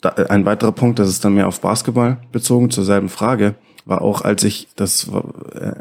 da, 0.00 0.10
ein 0.10 0.44
weiterer 0.44 0.72
Punkt, 0.72 0.98
das 0.98 1.08
ist 1.08 1.24
dann 1.24 1.34
mehr 1.34 1.48
auf 1.48 1.60
Basketball 1.60 2.18
bezogen 2.32 2.70
zur 2.70 2.84
selben 2.84 3.08
Frage, 3.08 3.54
war 3.84 4.02
auch, 4.02 4.22
als 4.22 4.44
ich 4.44 4.68
das, 4.76 5.10
äh, 5.54 5.72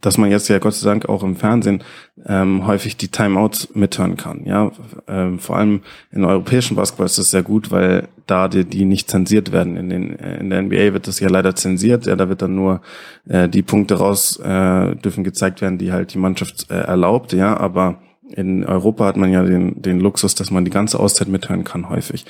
dass 0.00 0.18
man 0.18 0.30
jetzt 0.30 0.48
ja 0.48 0.58
Gott 0.58 0.74
sei 0.74 0.88
Dank 0.88 1.08
auch 1.08 1.22
im 1.22 1.36
Fernsehen 1.36 1.82
ähm, 2.26 2.66
häufig 2.66 2.96
die 2.96 3.08
Timeouts 3.08 3.74
mithören 3.74 4.16
kann. 4.16 4.44
Ja, 4.44 4.70
ähm, 5.08 5.38
vor 5.38 5.56
allem 5.56 5.80
in 6.10 6.24
europäischen 6.24 6.76
Basketball 6.76 7.06
ist 7.06 7.18
das 7.18 7.30
sehr 7.30 7.42
gut, 7.42 7.70
weil 7.70 8.08
da 8.26 8.48
die, 8.48 8.64
die 8.64 8.84
nicht 8.84 9.10
zensiert 9.10 9.52
werden. 9.52 9.76
In 9.76 9.88
den 9.88 10.18
äh, 10.18 10.38
in 10.38 10.50
der 10.50 10.62
NBA 10.62 10.92
wird 10.92 11.06
das 11.06 11.20
ja 11.20 11.28
leider 11.28 11.54
zensiert. 11.54 12.06
Ja, 12.06 12.16
da 12.16 12.28
wird 12.28 12.42
dann 12.42 12.54
nur 12.54 12.80
äh, 13.28 13.48
die 13.48 13.62
Punkte 13.62 13.96
raus 13.96 14.38
äh, 14.38 14.94
dürfen 14.96 15.24
gezeigt 15.24 15.60
werden, 15.60 15.78
die 15.78 15.92
halt 15.92 16.14
die 16.14 16.18
Mannschaft 16.18 16.70
äh, 16.70 16.74
erlaubt. 16.74 17.32
Ja, 17.32 17.56
aber 17.56 17.98
in 18.36 18.64
Europa 18.64 19.04
hat 19.04 19.16
man 19.16 19.32
ja 19.32 19.42
den, 19.42 19.80
den 19.80 20.00
Luxus, 20.00 20.34
dass 20.34 20.50
man 20.50 20.64
die 20.64 20.70
ganze 20.70 20.98
Auszeit 20.98 21.28
mithören 21.28 21.64
kann 21.64 21.88
häufig. 21.88 22.26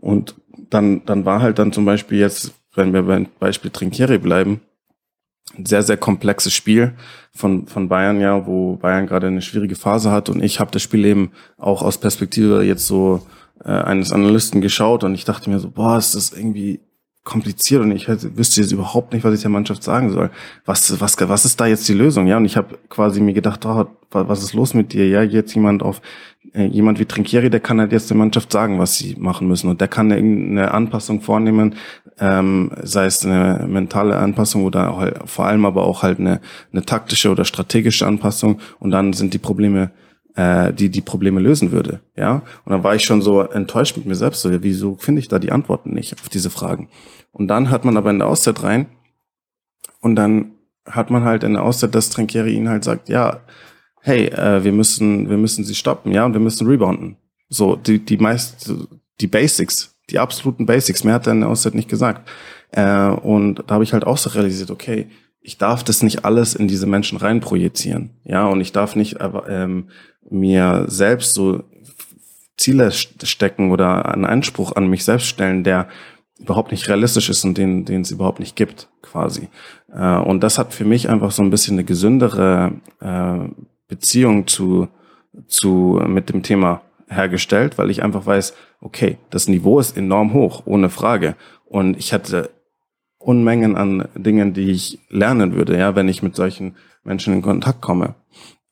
Und 0.00 0.34
dann, 0.70 1.04
dann 1.06 1.24
war 1.24 1.40
halt 1.40 1.58
dann 1.58 1.72
zum 1.72 1.84
Beispiel 1.84 2.18
jetzt, 2.18 2.54
wenn 2.74 2.92
wir 2.92 3.02
beim 3.02 3.28
Beispiel 3.38 3.70
Trinkieri 3.70 4.18
bleiben, 4.18 4.60
ein 5.56 5.66
sehr, 5.66 5.82
sehr 5.82 5.96
komplexes 5.96 6.52
Spiel 6.52 6.94
von, 7.32 7.66
von 7.66 7.88
Bayern 7.88 8.20
ja, 8.20 8.46
wo 8.46 8.76
Bayern 8.76 9.06
gerade 9.06 9.28
eine 9.28 9.42
schwierige 9.42 9.76
Phase 9.76 10.10
hat 10.10 10.28
und 10.28 10.42
ich 10.42 10.58
habe 10.58 10.70
das 10.72 10.82
Spiel 10.82 11.04
eben 11.04 11.30
auch 11.58 11.82
aus 11.82 11.98
Perspektive 11.98 12.64
jetzt 12.64 12.86
so 12.86 13.24
äh, 13.64 13.68
eines 13.68 14.10
Analysten 14.10 14.60
geschaut 14.60 15.04
und 15.04 15.14
ich 15.14 15.24
dachte 15.24 15.50
mir 15.50 15.60
so, 15.60 15.70
boah, 15.70 15.98
ist 15.98 16.14
das 16.14 16.32
irgendwie 16.32 16.80
kompliziert 17.24 17.80
und 17.80 17.90
ich 17.90 18.06
wüsste 18.06 18.60
jetzt 18.60 18.72
überhaupt 18.72 19.14
nicht, 19.14 19.24
was 19.24 19.34
ich 19.34 19.40
der 19.40 19.50
Mannschaft 19.50 19.82
sagen 19.82 20.10
soll. 20.10 20.30
Was, 20.66 21.00
was, 21.00 21.16
was 21.18 21.44
ist 21.46 21.58
da 21.58 21.66
jetzt 21.66 21.88
die 21.88 21.94
Lösung? 21.94 22.26
Ja, 22.26 22.36
und 22.36 22.44
ich 22.44 22.56
habe 22.56 22.78
quasi 22.90 23.20
mir 23.20 23.32
gedacht, 23.32 23.64
oh, 23.64 23.86
was 24.10 24.42
ist 24.42 24.52
los 24.52 24.74
mit 24.74 24.92
dir? 24.92 25.08
Ja, 25.08 25.22
jetzt 25.22 25.54
jemand 25.54 25.82
auf, 25.82 26.02
äh, 26.52 26.66
jemand 26.66 26.98
wie 27.00 27.06
Trinkieri, 27.06 27.48
der 27.48 27.60
kann 27.60 27.80
halt 27.80 27.92
jetzt 27.92 28.10
der 28.10 28.18
Mannschaft 28.18 28.52
sagen, 28.52 28.78
was 28.78 28.98
sie 28.98 29.16
machen 29.18 29.48
müssen 29.48 29.70
und 29.70 29.80
der 29.80 29.88
kann 29.88 30.10
irgendeine 30.10 30.72
Anpassung 30.72 31.22
vornehmen, 31.22 31.76
ähm, 32.20 32.70
sei 32.82 33.06
es 33.06 33.24
eine 33.24 33.66
mentale 33.66 34.16
Anpassung 34.18 34.64
oder 34.64 35.22
vor 35.24 35.46
allem 35.46 35.64
aber 35.64 35.84
auch 35.84 36.02
halt 36.02 36.20
eine, 36.20 36.40
eine 36.72 36.84
taktische 36.84 37.30
oder 37.30 37.46
strategische 37.46 38.06
Anpassung 38.06 38.60
und 38.78 38.90
dann 38.90 39.14
sind 39.14 39.32
die 39.32 39.38
Probleme 39.38 39.90
äh, 40.36 40.72
die 40.72 40.90
die 40.90 41.00
Probleme 41.00 41.40
lösen 41.40 41.72
würde. 41.72 42.00
Ja, 42.16 42.42
und 42.64 42.72
dann 42.72 42.84
war 42.84 42.94
ich 42.94 43.04
schon 43.04 43.22
so 43.22 43.40
enttäuscht 43.40 43.96
mit 43.96 44.06
mir 44.06 44.14
selbst. 44.14 44.42
So, 44.42 44.50
ja, 44.50 44.62
wieso 44.62 44.96
finde 44.96 45.20
ich 45.20 45.28
da 45.28 45.38
die 45.38 45.52
Antworten 45.52 45.94
nicht 45.94 46.14
auf 46.14 46.28
diese 46.28 46.50
Fragen? 46.50 46.88
Und 47.32 47.48
dann 47.48 47.70
hat 47.70 47.84
man 47.84 47.96
aber 47.96 48.10
in 48.10 48.18
der 48.18 48.28
Auszeit 48.28 48.62
rein 48.62 48.86
und 50.00 50.16
dann 50.16 50.52
hat 50.86 51.10
man 51.10 51.24
halt 51.24 51.44
in 51.44 51.54
der 51.54 51.62
Auszeit, 51.62 51.94
dass 51.94 52.10
Trinkieri 52.10 52.54
ihn 52.54 52.68
halt 52.68 52.84
sagt, 52.84 53.08
ja, 53.08 53.40
hey, 54.00 54.26
äh, 54.26 54.62
wir 54.64 54.72
müssen, 54.72 55.30
wir 55.30 55.38
müssen 55.38 55.64
sie 55.64 55.74
stoppen, 55.74 56.12
ja, 56.12 56.26
und 56.26 56.34
wir 56.34 56.40
müssen 56.40 56.66
rebounden. 56.66 57.16
So, 57.48 57.76
die, 57.76 58.04
die 58.04 58.18
meist, 58.18 58.70
die 59.20 59.26
Basics, 59.26 59.96
die 60.10 60.18
absoluten 60.18 60.66
Basics, 60.66 61.04
mehr 61.04 61.14
hat 61.14 61.26
er 61.26 61.32
in 61.32 61.40
der 61.40 61.48
Auszeit 61.48 61.74
nicht 61.74 61.88
gesagt. 61.88 62.28
Äh, 62.70 63.08
und 63.08 63.64
da 63.66 63.74
habe 63.74 63.84
ich 63.84 63.92
halt 63.92 64.06
auch 64.06 64.18
so 64.18 64.30
realisiert, 64.30 64.70
okay, 64.70 65.08
ich 65.44 65.58
darf 65.58 65.84
das 65.84 66.02
nicht 66.02 66.24
alles 66.24 66.54
in 66.54 66.68
diese 66.68 66.86
Menschen 66.86 67.18
reinprojizieren. 67.18 68.10
Ja, 68.24 68.46
und 68.46 68.62
ich 68.62 68.72
darf 68.72 68.96
nicht 68.96 69.18
ähm, 69.46 69.88
mir 70.28 70.86
selbst 70.88 71.34
so 71.34 71.62
Ziele 72.56 72.90
stecken 72.90 73.70
oder 73.70 74.06
einen 74.12 74.24
Anspruch 74.24 74.74
an 74.74 74.88
mich 74.88 75.04
selbst 75.04 75.26
stellen, 75.26 75.62
der 75.62 75.88
überhaupt 76.38 76.70
nicht 76.70 76.88
realistisch 76.88 77.28
ist 77.28 77.44
und 77.44 77.58
den, 77.58 77.84
den 77.84 78.00
es 78.00 78.10
überhaupt 78.10 78.40
nicht 78.40 78.56
gibt, 78.56 78.88
quasi. 79.02 79.48
Äh, 79.92 80.16
und 80.16 80.42
das 80.42 80.56
hat 80.56 80.72
für 80.72 80.86
mich 80.86 81.10
einfach 81.10 81.30
so 81.30 81.42
ein 81.42 81.50
bisschen 81.50 81.74
eine 81.74 81.84
gesündere 81.84 82.72
äh, 83.00 83.50
Beziehung 83.86 84.46
zu, 84.46 84.88
zu 85.46 86.00
mit 86.06 86.30
dem 86.30 86.42
Thema 86.42 86.80
hergestellt, 87.06 87.76
weil 87.76 87.90
ich 87.90 88.02
einfach 88.02 88.24
weiß, 88.24 88.54
okay, 88.80 89.18
das 89.28 89.46
Niveau 89.46 89.78
ist 89.78 89.94
enorm 89.94 90.32
hoch, 90.32 90.62
ohne 90.64 90.88
Frage. 90.88 91.36
Und 91.66 91.98
ich 91.98 92.14
hatte 92.14 92.50
Unmengen 93.24 93.76
an 93.76 94.08
Dingen, 94.14 94.52
die 94.52 94.70
ich 94.70 94.98
lernen 95.08 95.54
würde, 95.54 95.78
ja, 95.78 95.94
wenn 95.94 96.08
ich 96.08 96.22
mit 96.22 96.36
solchen 96.36 96.76
Menschen 97.04 97.34
in 97.34 97.42
Kontakt 97.42 97.80
komme. 97.80 98.14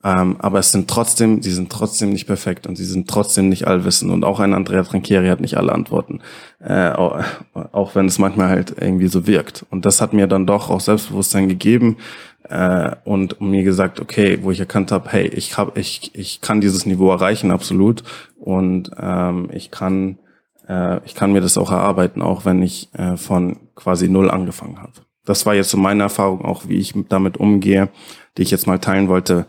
Ähm, 0.05 0.37
aber 0.41 0.59
es 0.59 0.73
sind 0.73 0.91
trotzdem, 0.91 1.43
sie 1.43 1.53
sind 1.53 1.71
trotzdem 1.71 2.11
nicht 2.11 2.27
perfekt 2.27 2.67
und 2.67 2.77
sie 2.77 2.85
sind 2.85 3.09
trotzdem 3.09 3.49
nicht 3.49 3.69
allwissend. 3.69 4.11
Und 4.11 4.25
auch 4.25 4.41
ein 4.41 4.53
Andrea 4.53 4.83
Trinchieri 4.83 5.29
hat 5.29 5.41
nicht 5.41 5.57
alle 5.57 5.73
Antworten. 5.73 6.21
Äh, 6.59 6.91
auch, 6.91 7.95
wenn 7.95 8.07
es 8.07 8.19
manchmal 8.19 8.49
halt 8.49 8.75
irgendwie 8.81 9.07
so 9.07 9.27
wirkt. 9.27 9.65
Und 9.71 9.85
das 9.85 10.01
hat 10.01 10.13
mir 10.13 10.27
dann 10.27 10.47
doch 10.47 10.71
auch 10.71 10.81
Selbstbewusstsein 10.81 11.49
gegeben 11.49 11.99
äh, 12.49 12.91
und 13.05 13.41
mir 13.41 13.63
gesagt, 13.63 14.01
okay, 14.01 14.41
wo 14.43 14.51
ich 14.51 14.59
erkannt 14.59 14.91
habe, 14.91 15.09
hey, 15.11 15.29
ich 15.29 15.57
hab, 15.57 15.79
ich, 15.79 16.11
ich 16.15 16.41
kann 16.41 16.61
dieses 16.61 16.85
Niveau 16.85 17.11
erreichen, 17.11 17.53
absolut. 17.53 18.03
Und 18.41 18.91
ähm, 18.99 19.51
ich 19.53 19.71
kann 19.71 20.19
äh, 20.69 21.01
ich 21.05 21.15
kann 21.15 21.33
mir 21.33 21.41
das 21.41 21.59
auch 21.59 21.71
erarbeiten, 21.71 22.23
auch 22.23 22.45
wenn 22.45 22.63
ich 22.63 22.89
äh, 22.95 23.17
von 23.17 23.57
quasi 23.75 24.09
null 24.09 24.31
angefangen 24.31 24.81
habe. 24.81 24.93
Das 25.25 25.47
war 25.47 25.55
jetzt 25.55 25.71
so 25.71 25.77
meine 25.77 26.03
Erfahrung, 26.03 26.45
auch 26.45 26.69
wie 26.69 26.79
ich 26.79 26.95
damit 27.09 27.37
umgehe, 27.37 27.91
die 28.37 28.43
ich 28.43 28.51
jetzt 28.51 28.67
mal 28.67 28.79
teilen 28.79 29.09
wollte. 29.09 29.47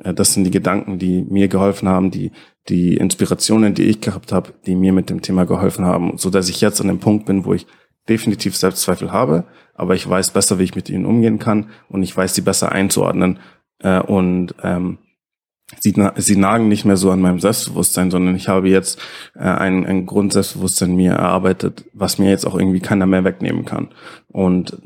Äh, 0.00 0.14
das 0.14 0.34
sind 0.34 0.44
die 0.44 0.50
Gedanken, 0.50 0.98
die 0.98 1.22
mir 1.28 1.48
geholfen 1.48 1.88
haben, 1.88 2.10
die 2.10 2.32
die 2.68 2.96
Inspirationen, 2.96 3.74
die 3.74 3.84
ich 3.84 4.00
gehabt 4.00 4.32
habe, 4.32 4.52
die 4.66 4.74
mir 4.74 4.92
mit 4.92 5.10
dem 5.10 5.22
Thema 5.22 5.46
geholfen 5.46 5.84
haben, 5.84 6.18
so 6.18 6.30
dass 6.30 6.48
ich 6.48 6.60
jetzt 6.60 6.80
an 6.80 6.88
dem 6.88 6.98
Punkt 6.98 7.26
bin, 7.26 7.44
wo 7.44 7.54
ich 7.54 7.66
definitiv 8.08 8.56
Selbstzweifel 8.56 9.12
habe, 9.12 9.44
aber 9.74 9.94
ich 9.94 10.08
weiß 10.08 10.30
besser, 10.30 10.58
wie 10.58 10.64
ich 10.64 10.74
mit 10.74 10.88
ihnen 10.88 11.06
umgehen 11.06 11.38
kann 11.38 11.70
und 11.88 12.02
ich 12.02 12.16
weiß, 12.16 12.34
sie 12.34 12.40
besser 12.40 12.72
einzuordnen 12.72 13.38
äh, 13.80 14.00
und 14.00 14.54
ähm, 14.62 14.98
sie, 15.80 15.94
sie 16.16 16.36
nagen 16.36 16.68
nicht 16.68 16.84
mehr 16.84 16.96
so 16.96 17.10
an 17.10 17.20
meinem 17.20 17.40
Selbstbewusstsein, 17.40 18.10
sondern 18.10 18.36
ich 18.36 18.48
habe 18.48 18.68
jetzt 18.68 19.00
äh, 19.34 19.40
ein, 19.40 19.84
ein 19.84 20.06
Grundselbstbewusstsein 20.06 20.94
mir 20.94 21.12
erarbeitet, 21.12 21.84
was 21.92 22.18
mir 22.18 22.30
jetzt 22.30 22.46
auch 22.46 22.56
irgendwie 22.56 22.80
keiner 22.80 23.06
mehr 23.06 23.24
wegnehmen 23.24 23.64
kann. 23.64 23.88
Und 24.28 24.78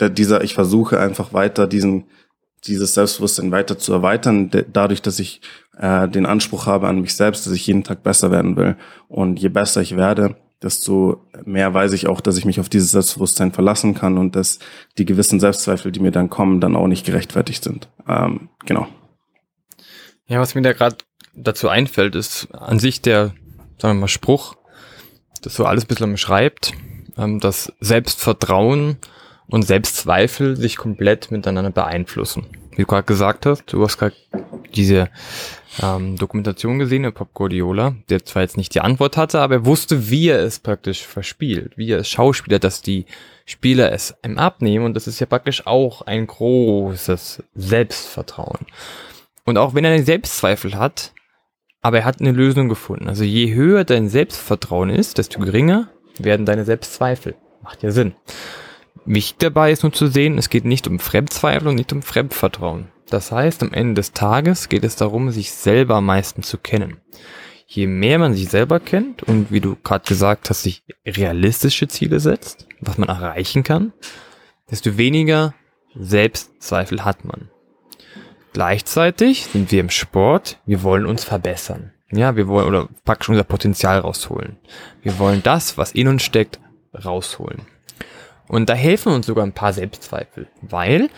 der, 0.00 0.10
dieser, 0.10 0.42
ich 0.42 0.54
versuche 0.54 1.00
einfach 1.00 1.32
weiter 1.32 1.66
diesen, 1.66 2.04
dieses 2.64 2.94
Selbstbewusstsein 2.94 3.50
weiter 3.50 3.78
zu 3.78 3.92
erweitern, 3.92 4.50
dadurch, 4.72 5.02
dass 5.02 5.18
ich 5.18 5.40
äh, 5.78 6.08
den 6.08 6.26
Anspruch 6.26 6.66
habe 6.66 6.88
an 6.88 7.00
mich 7.00 7.14
selbst, 7.14 7.46
dass 7.46 7.52
ich 7.52 7.66
jeden 7.66 7.84
Tag 7.84 8.02
besser 8.02 8.30
werden 8.30 8.56
will. 8.56 8.76
Und 9.08 9.38
je 9.38 9.48
besser 9.48 9.82
ich 9.82 9.96
werde, 9.96 10.36
desto 10.62 11.22
mehr 11.44 11.74
weiß 11.74 11.92
ich 11.92 12.06
auch, 12.06 12.20
dass 12.20 12.38
ich 12.38 12.44
mich 12.44 12.60
auf 12.60 12.68
dieses 12.68 12.90
Selbstbewusstsein 12.90 13.52
verlassen 13.52 13.94
kann 13.94 14.16
und 14.16 14.34
dass 14.34 14.58
die 14.98 15.04
gewissen 15.04 15.38
Selbstzweifel, 15.38 15.92
die 15.92 16.00
mir 16.00 16.10
dann 16.12 16.30
kommen, 16.30 16.60
dann 16.60 16.76
auch 16.76 16.86
nicht 16.86 17.04
gerechtfertigt 17.04 17.62
sind. 17.62 17.88
Ähm, 18.08 18.48
genau. 18.64 18.88
Ja, 20.28 20.40
was 20.40 20.54
mir 20.54 20.62
da 20.62 20.72
gerade 20.72 20.96
dazu 21.34 21.68
einfällt, 21.68 22.16
ist 22.16 22.48
an 22.52 22.80
sich 22.80 23.00
der, 23.00 23.34
sagen 23.78 23.98
wir 23.98 24.02
mal, 24.02 24.08
Spruch, 24.08 24.56
das 25.42 25.54
so 25.54 25.64
alles 25.64 25.84
ein 25.84 25.88
bisschen 25.88 26.12
beschreibt, 26.12 26.72
ähm, 27.16 27.38
dass 27.38 27.72
Selbstvertrauen 27.80 28.96
und 29.46 29.62
Selbstzweifel 29.62 30.56
sich 30.56 30.76
komplett 30.76 31.30
miteinander 31.30 31.70
beeinflussen. 31.70 32.46
Wie 32.72 32.82
du 32.82 32.86
gerade 32.86 33.06
gesagt 33.06 33.46
hast, 33.46 33.72
du 33.72 33.82
hast 33.84 33.98
gerade 33.98 34.16
diese 34.74 35.08
ähm, 35.80 36.16
Dokumentation 36.16 36.78
gesehen 36.78 37.02
mit 37.02 37.14
Pop 37.14 37.32
Guardiola, 37.32 37.94
der 38.08 38.24
zwar 38.24 38.42
jetzt 38.42 38.56
nicht 38.56 38.74
die 38.74 38.80
Antwort 38.80 39.16
hatte, 39.16 39.40
aber 39.40 39.54
er 39.54 39.64
wusste, 39.64 40.10
wie 40.10 40.28
er 40.28 40.40
es 40.40 40.58
praktisch 40.58 41.06
verspielt, 41.06 41.78
wie 41.78 41.90
er 41.90 41.98
es 42.00 42.08
Schauspieler, 42.08 42.58
dass 42.58 42.82
die 42.82 43.06
Spieler 43.44 43.92
es 43.92 44.14
ihm 44.24 44.38
abnehmen 44.38 44.84
und 44.86 44.94
das 44.94 45.06
ist 45.06 45.20
ja 45.20 45.26
praktisch 45.26 45.66
auch 45.66 46.02
ein 46.02 46.26
großes 46.26 47.44
Selbstvertrauen. 47.54 48.66
Und 49.46 49.56
auch 49.56 49.74
wenn 49.74 49.84
er 49.84 49.92
einen 49.92 50.04
Selbstzweifel 50.04 50.74
hat, 50.76 51.14
aber 51.80 51.98
er 51.98 52.04
hat 52.04 52.20
eine 52.20 52.32
Lösung 52.32 52.68
gefunden. 52.68 53.08
Also 53.08 53.24
je 53.24 53.54
höher 53.54 53.84
dein 53.84 54.08
Selbstvertrauen 54.08 54.90
ist, 54.90 55.18
desto 55.18 55.40
geringer 55.40 55.88
werden 56.18 56.44
deine 56.44 56.64
Selbstzweifel. 56.64 57.36
Macht 57.62 57.82
ja 57.82 57.92
Sinn. 57.92 58.14
Wichtig 59.04 59.38
dabei 59.38 59.70
ist 59.70 59.84
nur 59.84 59.92
zu 59.92 60.08
sehen, 60.08 60.36
es 60.36 60.50
geht 60.50 60.64
nicht 60.64 60.88
um 60.88 60.98
Fremdzweifel 60.98 61.68
und 61.68 61.76
nicht 61.76 61.92
um 61.92 62.02
Fremdvertrauen. 62.02 62.88
Das 63.08 63.30
heißt, 63.30 63.62
am 63.62 63.72
Ende 63.72 63.94
des 63.94 64.12
Tages 64.12 64.68
geht 64.68 64.82
es 64.82 64.96
darum, 64.96 65.30
sich 65.30 65.52
selber 65.52 65.94
am 65.96 66.06
meisten 66.06 66.42
zu 66.42 66.58
kennen. 66.58 67.00
Je 67.68 67.86
mehr 67.86 68.18
man 68.18 68.34
sich 68.34 68.48
selber 68.48 68.80
kennt 68.80 69.22
und 69.22 69.52
wie 69.52 69.60
du 69.60 69.76
gerade 69.76 70.08
gesagt 70.08 70.50
hast, 70.50 70.64
sich 70.64 70.82
realistische 71.06 71.86
Ziele 71.86 72.18
setzt, 72.18 72.66
was 72.80 72.98
man 72.98 73.08
erreichen 73.08 73.62
kann, 73.62 73.92
desto 74.70 74.98
weniger 74.98 75.54
Selbstzweifel 75.94 77.04
hat 77.04 77.24
man. 77.24 77.48
Gleichzeitig 78.56 79.48
sind 79.52 79.70
wir 79.70 79.80
im 79.80 79.90
Sport, 79.90 80.60
wir 80.64 80.82
wollen 80.82 81.04
uns 81.04 81.24
verbessern. 81.24 81.92
Ja, 82.10 82.36
wir 82.36 82.48
wollen 82.48 82.66
oder 82.66 82.88
praktisch 83.04 83.28
unser 83.28 83.44
Potenzial 83.44 83.98
rausholen. 83.98 84.56
Wir 85.02 85.18
wollen 85.18 85.42
das, 85.42 85.76
was 85.76 85.92
in 85.92 86.08
uns 86.08 86.22
steckt, 86.22 86.58
rausholen. 86.94 87.60
Und 88.48 88.70
da 88.70 88.72
helfen 88.72 89.12
uns 89.12 89.26
sogar 89.26 89.44
ein 89.44 89.52
paar 89.52 89.74
Selbstzweifel, 89.74 90.48
weil 90.62 91.10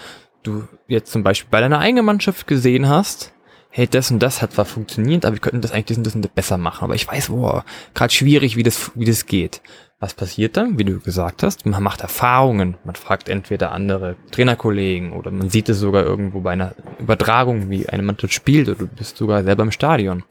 du 0.43 0.66
jetzt 0.89 1.12
zum 1.12 1.22
Beispiel 1.22 1.47
bei 1.49 1.61
deiner 1.61 1.78
eigenen 1.78 2.07
Mannschaft 2.07 2.49
gesehen 2.49 2.89
hast, 2.89 3.32
hey, 3.70 3.86
das 3.86 4.11
und 4.11 4.18
das 4.18 4.43
hat 4.43 4.55
zwar 4.55 4.64
funktioniert, 4.64 5.24
aber 5.24 5.36
wir 5.36 5.41
könnten 5.41 5.61
das 5.61 5.70
eigentlich 5.70 5.86
das 5.86 5.99
und 5.99 6.07
das, 6.07 6.14
und 6.16 6.22
das 6.22 6.32
besser 6.32 6.59
machen. 6.59 6.86
Aber 6.86 6.97
ich 6.97 7.07
weiß, 7.07 7.28
boah, 7.28 7.64
gerade 7.95 8.12
schwierig, 8.12 8.57
wie 8.57 8.64
das, 8.64 8.91
wie 8.97 9.05
das 9.05 9.26
geht. 9.26 9.61
Was 10.01 10.14
passiert 10.14 10.57
dann? 10.57 10.78
Wie 10.78 10.84
du 10.84 11.01
gesagt 11.01 11.42
hast, 11.42 11.66
man 11.66 11.82
macht 11.82 12.03
Erfahrungen. 12.03 12.76
Man 12.84 12.94
fragt 12.94 13.28
entweder 13.28 13.72
andere 13.72 14.14
Trainerkollegen 14.30 15.12
oder 15.12 15.32
man 15.32 15.51
sieht 15.51 15.68
es 15.68 15.80
sogar 15.80 16.05
irgendwo 16.05 16.40
bei 16.40 16.53
einer 16.53 16.74
Übertragung, 17.01 17.68
wie 17.68 17.88
eine 17.88 18.05
Mannschaft 18.05 18.32
spielt 18.32 18.68
oder 18.68 18.78
du 18.78 18.86
bist 18.86 19.16
sogar 19.16 19.42
selber 19.42 19.64
im 19.64 19.72
Stadion. 19.72 20.22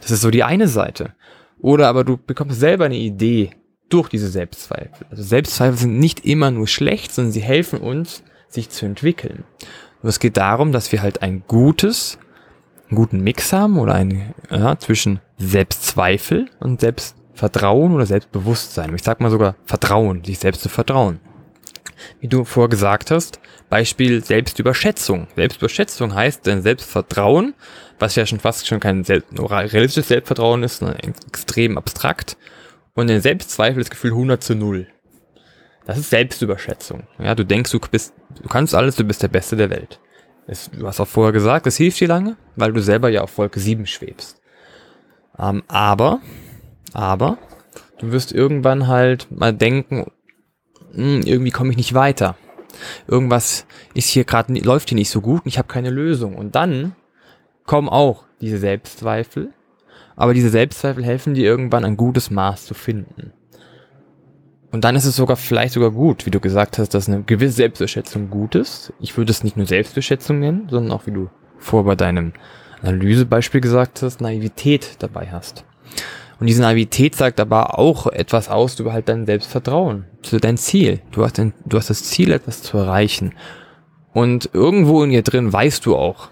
Das 0.00 0.10
ist 0.10 0.22
so 0.22 0.30
die 0.30 0.42
eine 0.42 0.66
Seite. 0.66 1.14
Oder 1.60 1.88
aber 1.88 2.02
du 2.02 2.16
bekommst 2.16 2.58
selber 2.58 2.86
eine 2.86 2.96
Idee 2.96 3.50
durch 3.88 4.08
diese 4.08 4.28
Selbstzweifel. 4.28 5.06
Also 5.08 5.22
Selbstzweifel 5.22 5.78
sind 5.78 5.98
nicht 6.00 6.24
immer 6.24 6.50
nur 6.50 6.66
schlecht, 6.66 7.12
sondern 7.12 7.32
sie 7.32 7.42
helfen 7.42 7.80
uns, 7.80 8.24
sich 8.48 8.70
zu 8.70 8.86
entwickeln. 8.86 9.44
Und 10.02 10.08
es 10.08 10.18
geht 10.18 10.36
darum, 10.36 10.72
dass 10.72 10.90
wir 10.90 11.02
halt 11.02 11.22
ein 11.22 11.44
gutes, 11.46 12.18
einen 12.88 12.96
guten 12.96 13.20
Mix 13.20 13.52
haben 13.52 13.78
oder 13.78 13.94
ein, 13.94 14.34
ja, 14.50 14.76
zwischen 14.78 15.20
Selbstzweifel 15.38 16.50
und 16.58 16.80
Selbst 16.80 17.16
Vertrauen 17.36 17.94
oder 17.94 18.06
Selbstbewusstsein. 18.06 18.94
Ich 18.94 19.02
sag 19.02 19.20
mal 19.20 19.30
sogar 19.30 19.54
Vertrauen, 19.66 20.24
sich 20.24 20.38
selbst 20.38 20.62
zu 20.62 20.68
vertrauen. 20.68 21.20
Wie 22.20 22.28
du 22.28 22.44
vorher 22.44 22.68
gesagt 22.68 23.10
hast, 23.10 23.40
Beispiel 23.68 24.24
Selbstüberschätzung. 24.24 25.28
Selbstüberschätzung 25.36 26.14
heißt 26.14 26.46
dein 26.46 26.62
Selbstvertrauen, 26.62 27.54
was 27.98 28.14
ja 28.16 28.26
schon 28.26 28.40
fast 28.40 28.66
schon 28.66 28.80
kein 28.80 29.02
realistisches 29.02 30.08
Selbstvertrauen 30.08 30.62
ist, 30.62 30.78
sondern 30.78 30.98
extrem 30.98 31.76
abstrakt. 31.76 32.36
Und 32.94 33.10
in 33.10 33.20
Selbstzweifel 33.20 33.82
das 33.82 33.90
Gefühl 33.90 34.12
100 34.12 34.42
zu 34.42 34.54
0. 34.54 34.86
Das 35.84 35.98
ist 35.98 36.10
Selbstüberschätzung. 36.10 37.06
Ja, 37.18 37.34
du 37.34 37.44
denkst, 37.44 37.70
du 37.70 37.78
bist, 37.78 38.14
du 38.42 38.48
kannst 38.48 38.74
alles, 38.74 38.96
du 38.96 39.04
bist 39.04 39.22
der 39.22 39.28
Beste 39.28 39.56
der 39.56 39.70
Welt. 39.70 40.00
Das, 40.46 40.70
du 40.70 40.86
hast 40.86 41.00
auch 41.00 41.08
vorher 41.08 41.32
gesagt, 41.32 41.66
das 41.66 41.76
hilft 41.76 42.00
dir 42.00 42.08
lange, 42.08 42.36
weil 42.56 42.72
du 42.72 42.80
selber 42.80 43.08
ja 43.08 43.20
auf 43.20 43.36
Wolke 43.36 43.60
7 43.60 43.86
schwebst. 43.86 44.40
Ähm, 45.38 45.62
aber 45.68 46.20
aber 46.96 47.36
du 47.98 48.10
wirst 48.10 48.32
irgendwann 48.32 48.86
halt 48.86 49.30
mal 49.30 49.52
denken, 49.52 50.10
hm, 50.92 51.20
irgendwie 51.22 51.50
komme 51.50 51.70
ich 51.70 51.76
nicht 51.76 51.92
weiter. 51.92 52.36
Irgendwas 53.06 53.66
ist 53.92 54.08
hier 54.08 54.24
gerade 54.24 54.52
läuft 54.60 54.88
hier 54.88 54.96
nicht 54.96 55.10
so 55.10 55.20
gut 55.20 55.44
und 55.44 55.48
ich 55.48 55.58
habe 55.58 55.68
keine 55.68 55.90
Lösung. 55.90 56.36
Und 56.36 56.54
dann 56.54 56.96
kommen 57.64 57.90
auch 57.90 58.24
diese 58.40 58.56
Selbstzweifel, 58.56 59.52
aber 60.16 60.32
diese 60.32 60.48
Selbstzweifel 60.48 61.04
helfen 61.04 61.34
dir 61.34 61.44
irgendwann 61.44 61.84
ein 61.84 61.98
gutes 61.98 62.30
Maß 62.30 62.64
zu 62.64 62.72
finden. 62.72 63.32
Und 64.72 64.84
dann 64.84 64.96
ist 64.96 65.04
es 65.04 65.16
sogar 65.16 65.36
vielleicht 65.36 65.74
sogar 65.74 65.90
gut, 65.90 66.24
wie 66.24 66.30
du 66.30 66.40
gesagt 66.40 66.78
hast, 66.78 66.94
dass 66.94 67.08
eine 67.08 67.24
gewisse 67.24 67.56
Selbstbeschätzung 67.56 68.30
gut 68.30 68.54
ist. 68.54 68.92
Ich 69.00 69.16
würde 69.18 69.32
es 69.32 69.44
nicht 69.44 69.58
nur 69.58 69.66
Selbstbeschätzung 69.66 70.38
nennen, 70.38 70.68
sondern 70.70 70.92
auch, 70.92 71.06
wie 71.06 71.12
du 71.12 71.28
vor 71.58 71.84
bei 71.84 71.94
deinem 71.94 72.32
Analysebeispiel 72.80 73.60
gesagt 73.60 74.02
hast, 74.02 74.22
Naivität 74.22 74.96
dabei 74.98 75.28
hast. 75.30 75.64
Und 76.38 76.46
diese 76.48 76.62
Naivität 76.62 77.14
sagt 77.14 77.40
aber 77.40 77.78
auch 77.78 78.06
etwas 78.08 78.48
aus 78.48 78.78
über 78.78 78.92
halt 78.92 79.08
dein 79.08 79.26
Selbstvertrauen, 79.26 80.04
zu 80.22 80.38
dein 80.38 80.58
Ziel. 80.58 81.00
Du 81.10 81.24
hast, 81.24 81.38
ein, 81.38 81.54
du 81.64 81.78
hast 81.78 81.88
das 81.88 82.04
Ziel, 82.04 82.32
etwas 82.32 82.62
zu 82.62 82.76
erreichen. 82.76 83.32
Und 84.12 84.50
irgendwo 84.52 85.02
in 85.02 85.10
dir 85.10 85.22
drin 85.22 85.52
weißt 85.52 85.86
du 85.86 85.96
auch, 85.96 86.28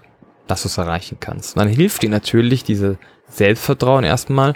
dass 0.47 0.61
du 0.61 0.67
es 0.67 0.77
erreichen 0.77 1.17
kannst. 1.19 1.55
Und 1.55 1.63
dann 1.63 1.73
hilft 1.73 2.03
dir 2.03 2.09
natürlich 2.09 2.63
diese 2.63 2.97
Selbstvertrauen 3.29 4.03
erstmal 4.03 4.53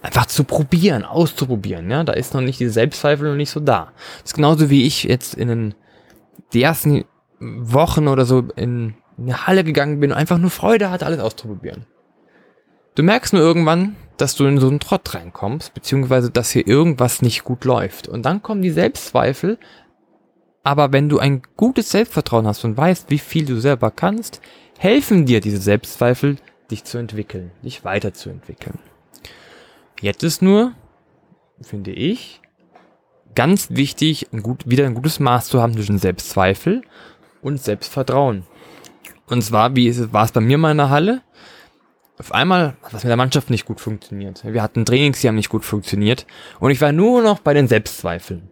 einfach 0.00 0.26
zu 0.26 0.44
probieren, 0.44 1.04
auszuprobieren. 1.04 1.90
Ja, 1.90 2.04
da 2.04 2.12
ist 2.12 2.32
noch 2.32 2.40
nicht 2.40 2.60
diese 2.60 2.70
Selbstzweifel 2.70 3.28
noch 3.28 3.36
nicht 3.36 3.50
so 3.50 3.60
da. 3.60 3.92
Das 4.22 4.30
ist 4.30 4.34
genauso 4.34 4.70
wie 4.70 4.86
ich 4.86 5.04
jetzt 5.04 5.34
in 5.34 5.48
den 5.48 5.74
die 6.52 6.62
ersten 6.62 7.04
Wochen 7.40 8.08
oder 8.08 8.24
so 8.24 8.44
in 8.56 8.94
eine 9.18 9.46
Halle 9.46 9.64
gegangen 9.64 10.00
bin 10.00 10.12
und 10.12 10.16
einfach 10.16 10.38
nur 10.38 10.50
Freude 10.50 10.90
hatte, 10.90 11.06
alles 11.06 11.20
auszuprobieren. 11.20 11.86
Du 12.96 13.02
merkst 13.02 13.34
nur 13.34 13.42
irgendwann, 13.42 13.94
dass 14.16 14.36
du 14.36 14.46
in 14.46 14.58
so 14.58 14.68
einen 14.68 14.80
Trott 14.80 15.14
reinkommst, 15.14 15.74
beziehungsweise 15.74 16.30
dass 16.30 16.50
hier 16.50 16.66
irgendwas 16.66 17.20
nicht 17.20 17.44
gut 17.44 17.66
läuft. 17.66 18.08
Und 18.08 18.24
dann 18.24 18.42
kommen 18.42 18.62
die 18.62 18.70
Selbstzweifel. 18.70 19.58
Aber 20.62 20.92
wenn 20.92 21.10
du 21.10 21.18
ein 21.18 21.42
gutes 21.56 21.90
Selbstvertrauen 21.90 22.46
hast 22.46 22.64
und 22.64 22.76
weißt, 22.76 23.10
wie 23.10 23.18
viel 23.18 23.44
du 23.44 23.60
selber 23.60 23.90
kannst, 23.90 24.40
helfen 24.78 25.26
dir 25.26 25.40
diese 25.40 25.60
Selbstzweifel, 25.60 26.36
dich 26.70 26.84
zu 26.84 26.96
entwickeln, 26.96 27.50
dich 27.62 27.84
weiterzuentwickeln. 27.84 28.78
Jetzt 30.00 30.24
ist 30.24 30.40
nur, 30.40 30.72
finde 31.60 31.92
ich, 31.92 32.40
ganz 33.34 33.68
wichtig, 33.70 34.28
ein 34.32 34.42
gut, 34.42 34.68
wieder 34.68 34.86
ein 34.86 34.94
gutes 34.94 35.20
Maß 35.20 35.48
zu 35.48 35.60
haben 35.60 35.74
zwischen 35.74 35.98
Selbstzweifel 35.98 36.80
und 37.42 37.62
Selbstvertrauen. 37.62 38.44
Und 39.26 39.42
zwar, 39.42 39.76
wie 39.76 40.12
war 40.12 40.24
es 40.24 40.32
bei 40.32 40.40
mir 40.40 40.56
in 40.56 40.78
der 40.78 40.88
Halle? 40.88 41.20
Auf 42.18 42.32
einmal 42.32 42.76
hat 42.82 42.94
was 42.94 43.04
mit 43.04 43.10
der 43.10 43.16
Mannschaft 43.16 43.50
nicht 43.50 43.66
gut 43.66 43.80
funktioniert. 43.80 44.42
Wir 44.44 44.62
hatten 44.62 44.84
Trainings, 44.84 45.20
die 45.20 45.28
haben 45.28 45.34
nicht 45.34 45.50
gut 45.50 45.64
funktioniert. 45.64 46.26
Und 46.60 46.70
ich 46.70 46.80
war 46.80 46.92
nur 46.92 47.22
noch 47.22 47.40
bei 47.40 47.52
den 47.52 47.68
Selbstzweifeln. 47.68 48.50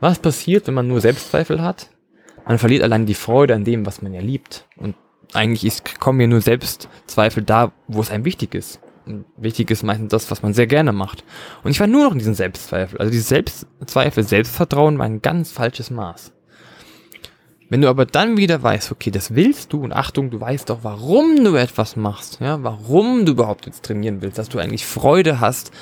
Was 0.00 0.18
passiert, 0.18 0.66
wenn 0.66 0.74
man 0.74 0.88
nur 0.88 1.00
Selbstzweifel 1.00 1.62
hat? 1.62 1.90
Man 2.46 2.58
verliert 2.58 2.82
allein 2.82 3.06
die 3.06 3.14
Freude 3.14 3.54
an 3.54 3.64
dem, 3.64 3.86
was 3.86 4.02
man 4.02 4.12
ja 4.12 4.20
liebt. 4.20 4.66
Und 4.76 4.96
eigentlich 5.32 5.64
ist, 5.64 6.00
kommen 6.00 6.18
mir 6.18 6.28
nur 6.28 6.40
Selbstzweifel 6.40 7.42
da, 7.42 7.72
wo 7.86 8.00
es 8.00 8.10
einem 8.10 8.24
wichtig 8.24 8.54
ist. 8.54 8.80
Und 9.06 9.24
wichtig 9.36 9.70
ist 9.70 9.84
meistens 9.84 10.10
das, 10.10 10.30
was 10.30 10.42
man 10.42 10.52
sehr 10.52 10.66
gerne 10.66 10.92
macht. 10.92 11.24
Und 11.62 11.70
ich 11.70 11.78
war 11.78 11.86
nur 11.86 12.04
noch 12.04 12.12
in 12.12 12.18
diesen 12.18 12.34
Selbstzweifel. 12.34 12.98
Also 12.98 13.10
diese 13.10 13.24
Selbstzweifel, 13.24 14.24
Selbstvertrauen 14.24 14.98
war 14.98 15.06
ein 15.06 15.22
ganz 15.22 15.52
falsches 15.52 15.90
Maß. 15.90 16.32
Wenn 17.68 17.80
du 17.80 17.88
aber 17.88 18.06
dann 18.06 18.36
wieder 18.36 18.62
weißt, 18.62 18.92
okay, 18.92 19.10
das 19.10 19.34
willst 19.34 19.72
du 19.72 19.82
und 19.82 19.92
Achtung, 19.92 20.30
du 20.30 20.40
weißt 20.40 20.70
doch, 20.70 20.80
warum 20.82 21.42
du 21.42 21.56
etwas 21.56 21.96
machst, 21.96 22.38
ja, 22.40 22.62
warum 22.62 23.26
du 23.26 23.32
überhaupt 23.32 23.66
jetzt 23.66 23.84
trainieren 23.84 24.22
willst, 24.22 24.38
dass 24.38 24.48
du 24.48 24.58
eigentlich 24.58 24.86
Freude 24.86 25.40
hast, 25.40 25.72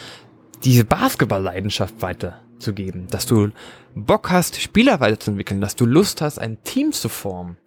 diese 0.64 0.85
Basketball-Leidenschaft 0.85 2.01
weiterzugeben, 2.01 3.07
dass 3.11 3.26
du 3.26 3.51
Bock 3.95 4.30
hast, 4.30 4.61
Spieler 4.61 5.01
weiterzuentwickeln, 5.01 5.61
dass 5.61 5.76
du 5.76 5.85
Lust 5.85 6.22
hast, 6.22 6.39
ein 6.39 6.62
Team 6.64 6.93
zu 6.93 7.11
formen. 7.11 7.59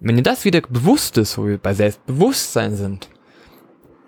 Wenn 0.00 0.16
dir 0.16 0.22
das 0.22 0.46
wieder 0.46 0.62
bewusst 0.62 1.18
ist, 1.18 1.36
wo 1.36 1.46
wir 1.46 1.58
bei 1.58 1.74
Selbstbewusstsein 1.74 2.74
sind, 2.74 3.08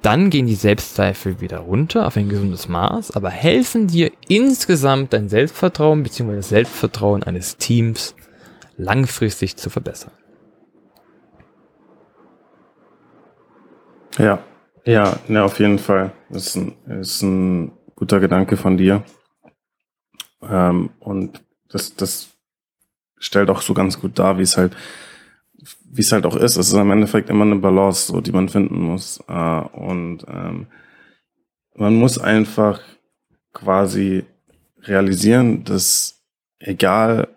dann 0.00 0.28
gehen 0.28 0.46
die 0.46 0.54
Selbstzweifel 0.54 1.40
wieder 1.40 1.58
runter 1.58 2.06
auf 2.06 2.16
ein 2.16 2.28
gesundes 2.28 2.68
Maß, 2.68 3.12
aber 3.12 3.30
helfen 3.30 3.86
dir 3.86 4.10
insgesamt 4.28 5.12
dein 5.12 5.28
Selbstvertrauen 5.28 6.02
bzw. 6.02 6.36
das 6.36 6.48
Selbstvertrauen 6.48 7.22
eines 7.22 7.58
Teams 7.58 8.14
langfristig 8.76 9.56
zu 9.56 9.70
verbessern. 9.70 10.12
Ja, 14.18 14.42
ja, 14.84 15.18
ja, 15.28 15.44
auf 15.44 15.58
jeden 15.58 15.78
Fall. 15.78 16.12
Das 16.28 16.48
ist 16.48 16.56
ein, 16.56 17.00
ist 17.00 17.22
ein 17.22 17.72
guter 17.96 18.20
Gedanke 18.20 18.56
von 18.56 18.76
dir. 18.76 19.02
Ähm, 20.42 20.90
und 21.00 21.42
das, 21.68 21.96
das 21.96 22.28
stellt 23.18 23.50
auch 23.50 23.62
so 23.62 23.74
ganz 23.74 23.98
gut 23.98 24.18
dar, 24.18 24.38
wie 24.38 24.42
es 24.42 24.56
halt, 24.56 24.76
wie 25.90 26.02
es 26.02 26.12
halt 26.12 26.26
auch 26.26 26.36
ist. 26.36 26.56
Es 26.56 26.68
ist 26.68 26.74
im 26.74 26.90
Endeffekt 26.90 27.30
immer 27.30 27.44
eine 27.44 27.56
Balance, 27.56 28.12
so, 28.12 28.20
die 28.20 28.32
man 28.32 28.48
finden 28.48 28.80
muss. 28.82 29.22
Äh, 29.26 29.32
und 29.32 30.24
ähm, 30.28 30.66
man 31.74 31.94
muss 31.94 32.18
einfach 32.18 32.80
quasi 33.52 34.24
realisieren, 34.82 35.64
dass 35.64 36.22
egal 36.58 37.28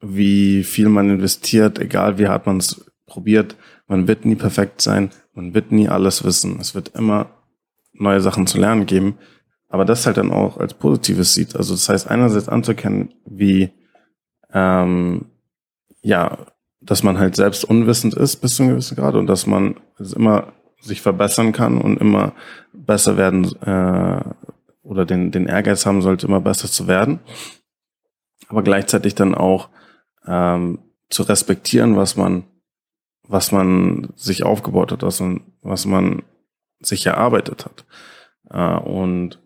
wie 0.00 0.64
viel 0.64 0.88
man 0.88 1.10
investiert, 1.10 1.78
egal 1.78 2.18
wie 2.18 2.28
hart 2.28 2.46
man 2.46 2.58
es 2.58 2.84
probiert, 3.06 3.56
man 3.86 4.08
wird 4.08 4.24
nie 4.24 4.36
perfekt 4.36 4.80
sein, 4.80 5.10
man 5.34 5.54
wird 5.54 5.72
nie 5.72 5.88
alles 5.88 6.24
wissen. 6.24 6.58
Es 6.60 6.74
wird 6.74 6.94
immer 6.94 7.30
neue 7.92 8.20
Sachen 8.20 8.46
zu 8.46 8.58
lernen 8.58 8.86
geben, 8.86 9.18
aber 9.68 9.84
das 9.84 10.06
halt 10.06 10.16
dann 10.16 10.32
auch 10.32 10.58
als 10.58 10.74
Positives 10.74 11.34
sieht. 11.34 11.56
Also 11.56 11.74
das 11.74 11.88
heißt 11.88 12.08
einerseits 12.08 12.48
anzuerkennen, 12.48 13.14
wie 13.26 13.70
ähm, 14.52 15.26
ja, 16.02 16.38
dass 16.80 17.02
man 17.02 17.18
halt 17.18 17.36
selbst 17.36 17.64
unwissend 17.64 18.14
ist 18.14 18.36
bis 18.36 18.56
zu 18.56 18.62
einem 18.62 18.72
gewissen 18.72 18.96
Grad 18.96 19.14
und 19.14 19.26
dass 19.26 19.46
man 19.46 19.76
es 19.98 20.12
immer 20.12 20.52
sich 20.80 21.02
verbessern 21.02 21.52
kann 21.52 21.78
und 21.78 22.00
immer 22.00 22.32
besser 22.72 23.16
werden 23.18 23.44
äh, 23.62 24.24
oder 24.82 25.04
den, 25.04 25.30
den 25.30 25.46
Ehrgeiz 25.46 25.84
haben 25.84 26.00
sollte, 26.00 26.26
immer 26.26 26.40
besser 26.40 26.68
zu 26.68 26.88
werden. 26.88 27.20
Aber 28.48 28.62
gleichzeitig 28.62 29.14
dann 29.14 29.34
auch 29.34 29.68
ähm, 30.30 30.78
zu 31.10 31.24
respektieren, 31.24 31.96
was 31.96 32.16
man, 32.16 32.44
was 33.26 33.52
man 33.52 34.12
sich 34.14 34.44
aufgebaut 34.44 34.92
hat, 34.92 35.02
was 35.02 35.20
man, 35.20 35.42
was 35.60 35.84
man 35.84 36.22
sich 36.78 37.04
erarbeitet 37.04 37.66
hat. 37.66 37.84
Äh, 38.50 38.80
und 38.88 39.40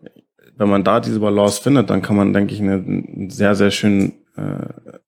wenn 0.57 0.69
man 0.69 0.83
da 0.83 0.99
diese 0.99 1.19
Balance 1.19 1.61
findet, 1.61 1.89
dann 1.89 2.01
kann 2.01 2.15
man, 2.15 2.31
denke 2.31 2.53
ich, 2.53 2.61
einen 2.61 3.29
sehr, 3.29 3.55
sehr 3.55 3.71
schönen, 3.71 4.13
äh, 4.37 4.67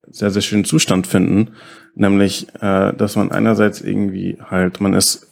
sehr, 0.09 0.31
sehr 0.31 0.41
schönen 0.41 0.65
Zustand 0.65 1.07
finden. 1.07 1.51
Nämlich, 1.95 2.47
äh, 2.59 2.93
dass 2.93 3.15
man 3.15 3.31
einerseits 3.31 3.79
irgendwie 3.79 4.39
halt, 4.43 4.81
man 4.81 4.93
ist, 4.93 5.27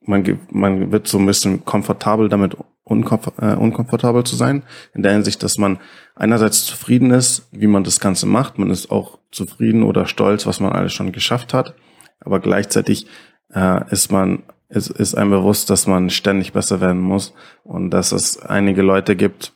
man, 0.00 0.24
man 0.50 0.92
wird 0.92 1.08
so 1.08 1.18
ein 1.18 1.26
bisschen 1.26 1.64
komfortabel 1.64 2.28
damit 2.28 2.56
äh, 2.88 3.54
unkomfortabel 3.54 4.24
zu 4.24 4.36
sein, 4.36 4.62
in 4.94 5.02
der 5.02 5.12
Hinsicht, 5.12 5.42
dass 5.42 5.58
man 5.58 5.78
einerseits 6.18 6.64
zufrieden 6.66 7.10
ist, 7.10 7.48
wie 7.52 7.66
man 7.66 7.84
das 7.84 8.00
Ganze 8.00 8.26
macht, 8.26 8.58
man 8.58 8.70
ist 8.70 8.90
auch 8.90 9.18
zufrieden 9.30 9.82
oder 9.82 10.06
stolz, 10.06 10.46
was 10.46 10.60
man 10.60 10.72
alles 10.72 10.92
schon 10.92 11.12
geschafft 11.12 11.54
hat, 11.54 11.74
aber 12.20 12.40
gleichzeitig 12.40 13.06
äh, 13.54 13.90
ist 13.90 14.10
man 14.12 14.42
ist, 14.70 14.90
ist 14.90 15.14
einem 15.14 15.30
bewusst, 15.30 15.70
dass 15.70 15.86
man 15.86 16.10
ständig 16.10 16.52
besser 16.52 16.82
werden 16.82 17.00
muss 17.00 17.32
und 17.64 17.90
dass 17.90 18.12
es 18.12 18.38
einige 18.38 18.82
Leute 18.82 19.16
gibt, 19.16 19.54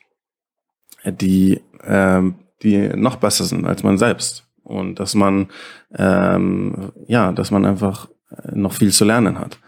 die 1.05 1.61
äh, 1.83 2.23
die 2.63 2.89
noch 2.97 3.17
besser 3.17 3.45
sind 3.45 3.67
als 3.67 3.83
man 3.83 3.99
selbst. 3.99 4.47
Und 4.63 5.01
dass 5.01 5.15
man 5.15 5.49
ähm, 5.95 6.93
ja, 7.09 7.33
dass 7.33 7.51
man 7.51 7.67
einfach 7.67 8.09
noch 8.53 8.73
viel 8.73 8.93
zu 8.93 9.05
lernen 9.05 9.39
hat. 9.39 9.59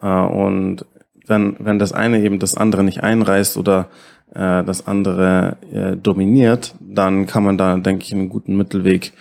Äh, 0.00 0.06
und 0.06 0.84
wenn, 1.26 1.56
wenn 1.58 1.78
das 1.78 1.92
eine 1.92 2.22
eben 2.22 2.38
das 2.38 2.56
andere 2.56 2.84
nicht 2.84 3.02
einreißt 3.02 3.56
oder 3.56 3.88
äh, 4.34 4.64
das 4.64 4.86
andere 4.86 5.56
äh, 5.72 5.96
dominiert, 5.96 6.74
dann 6.80 7.26
kann 7.26 7.44
man 7.44 7.58
da, 7.58 7.76
denke 7.76 8.04
ich, 8.04 8.12
einen 8.12 8.28
guten 8.28 8.56
Mittelweg 8.56 9.12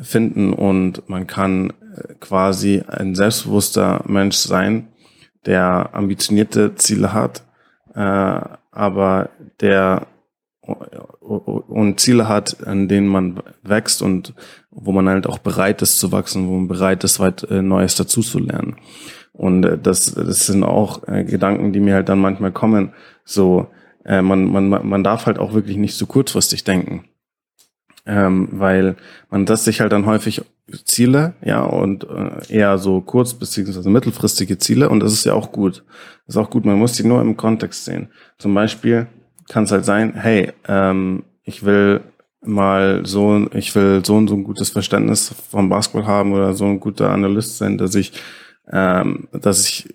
finden 0.00 0.52
und 0.52 1.08
man 1.08 1.26
kann 1.26 1.70
äh, 1.70 2.14
quasi 2.20 2.82
ein 2.86 3.14
selbstbewusster 3.14 4.02
Mensch 4.06 4.36
sein, 4.36 4.88
der 5.46 5.90
ambitionierte 5.94 6.74
Ziele 6.74 7.12
hat, 7.12 7.44
äh, 7.94 8.40
aber 8.70 9.30
der 9.60 10.06
und 10.62 12.00
Ziele 12.00 12.28
hat, 12.28 12.66
an 12.66 12.88
denen 12.88 13.06
man 13.06 13.40
wächst 13.62 14.02
und 14.02 14.34
wo 14.72 14.90
man 14.90 15.08
halt 15.08 15.28
auch 15.28 15.38
bereit 15.38 15.80
ist 15.80 16.00
zu 16.00 16.10
wachsen, 16.10 16.48
wo 16.48 16.54
man 16.54 16.66
bereit 16.66 17.04
ist, 17.04 17.20
weit 17.20 17.44
äh, 17.44 17.62
Neues 17.62 17.94
dazuzulernen. 17.94 18.76
Und 19.32 19.64
äh, 19.64 19.78
das, 19.78 20.12
das 20.12 20.46
sind 20.46 20.64
auch 20.64 21.02
Gedanken, 21.02 21.72
die 21.72 21.78
mir 21.78 21.94
halt 21.94 22.08
dann 22.08 22.18
manchmal 22.18 22.50
kommen. 22.50 22.94
So, 23.24 23.68
äh, 24.06 24.22
man, 24.22 24.50
man, 24.50 24.68
man 24.68 25.04
darf 25.04 25.26
halt 25.26 25.38
auch 25.38 25.52
wirklich 25.52 25.76
nicht 25.76 25.94
so 25.94 26.06
kurzfristig 26.06 26.64
denken. 26.64 27.04
Ähm, 28.08 28.48
weil 28.52 28.96
man 29.30 29.46
das 29.46 29.64
sich 29.64 29.80
halt 29.80 29.90
dann 29.90 30.06
häufig 30.06 30.42
Ziele, 30.84 31.34
ja, 31.44 31.62
und 31.64 32.04
äh, 32.04 32.54
eher 32.54 32.78
so 32.78 33.00
kurz- 33.00 33.34
beziehungsweise 33.34 33.90
mittelfristige 33.90 34.58
Ziele, 34.58 34.88
und 34.88 35.00
das 35.00 35.12
ist 35.12 35.24
ja 35.24 35.34
auch 35.34 35.50
gut. 35.50 35.84
Das 36.26 36.36
ist 36.36 36.40
auch 36.40 36.50
gut, 36.50 36.64
man 36.64 36.78
muss 36.78 36.92
die 36.92 37.04
nur 37.04 37.20
im 37.20 37.36
Kontext 37.36 37.84
sehen. 37.84 38.08
Zum 38.38 38.54
Beispiel 38.54 39.08
kann 39.48 39.64
es 39.64 39.72
halt 39.72 39.84
sein, 39.84 40.14
hey, 40.14 40.52
ähm, 40.68 41.24
ich 41.42 41.64
will 41.64 42.00
mal 42.44 43.04
so, 43.04 43.46
ich 43.52 43.74
will 43.74 44.04
so 44.04 44.16
und 44.16 44.28
so 44.28 44.34
ein 44.36 44.44
gutes 44.44 44.70
Verständnis 44.70 45.34
vom 45.50 45.68
Basketball 45.68 46.06
haben 46.06 46.32
oder 46.32 46.54
so 46.54 46.64
ein 46.64 46.78
guter 46.80 47.10
Analyst 47.10 47.58
sein, 47.58 47.76
dass 47.76 47.94
ich 47.96 48.12
ähm, 48.72 49.28
dass 49.32 49.64
ich 49.68 49.94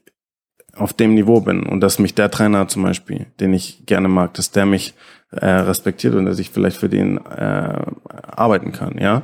auf 0.82 0.93
dem 0.93 1.13
Niveau 1.13 1.41
bin 1.41 1.63
und 1.63 1.82
dass 1.82 1.99
mich 1.99 2.15
der 2.15 2.32
Trainer 2.32 2.67
zum 2.67 2.84
Beispiel, 2.84 3.27
den 3.39 3.53
ich 3.53 3.86
gerne 3.86 4.07
mag, 4.07 4.34
dass 4.34 4.51
der 4.51 4.65
mich 4.65 4.93
äh, 5.32 5.45
respektiert 5.45 6.15
und 6.15 6.25
dass 6.25 6.39
ich 6.39 6.49
vielleicht 6.49 6.77
für 6.77 6.89
den 6.89 7.17
äh, 7.17 7.79
arbeiten 8.36 8.71
kann, 8.71 8.97
ja. 8.97 9.23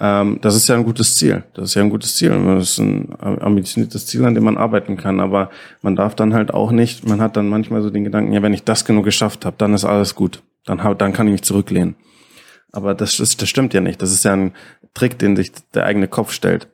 Ähm, 0.00 0.38
das 0.40 0.56
ist 0.56 0.68
ja 0.68 0.74
ein 0.74 0.84
gutes 0.84 1.14
Ziel. 1.14 1.44
Das 1.54 1.66
ist 1.66 1.74
ja 1.74 1.82
ein 1.82 1.90
gutes 1.90 2.16
Ziel. 2.16 2.30
Das 2.30 2.70
ist 2.70 2.78
ein 2.78 3.14
ambitioniertes 3.20 4.06
Ziel, 4.06 4.24
an 4.24 4.34
dem 4.34 4.42
man 4.42 4.56
arbeiten 4.56 4.96
kann. 4.96 5.20
Aber 5.20 5.50
man 5.82 5.94
darf 5.94 6.14
dann 6.16 6.34
halt 6.34 6.52
auch 6.52 6.72
nicht, 6.72 7.06
man 7.06 7.20
hat 7.20 7.36
dann 7.36 7.48
manchmal 7.48 7.82
so 7.82 7.90
den 7.90 8.02
Gedanken, 8.02 8.32
ja, 8.32 8.42
wenn 8.42 8.54
ich 8.54 8.64
das 8.64 8.84
genug 8.84 9.04
geschafft 9.04 9.44
habe, 9.44 9.56
dann 9.58 9.72
ist 9.72 9.84
alles 9.84 10.14
gut. 10.14 10.42
Dann, 10.64 10.78
dann 10.98 11.12
kann 11.12 11.28
ich 11.28 11.32
mich 11.32 11.42
zurücklehnen. 11.42 11.94
Aber 12.72 12.94
das, 12.94 13.18
das, 13.18 13.36
das 13.36 13.48
stimmt 13.48 13.72
ja 13.72 13.80
nicht. 13.80 14.02
Das 14.02 14.10
ist 14.10 14.24
ja 14.24 14.32
ein 14.32 14.52
Trick, 14.94 15.18
den 15.18 15.36
sich 15.36 15.52
der 15.74 15.86
eigene 15.86 16.08
Kopf 16.08 16.32
stellt. 16.32 16.68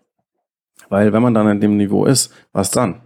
Weil 0.89 1.13
wenn 1.13 1.23
man 1.23 1.35
dann 1.35 1.47
an 1.47 1.61
dem 1.61 1.77
Niveau 1.77 2.07
ist, 2.07 2.33
was 2.53 2.71
dann? 2.71 3.03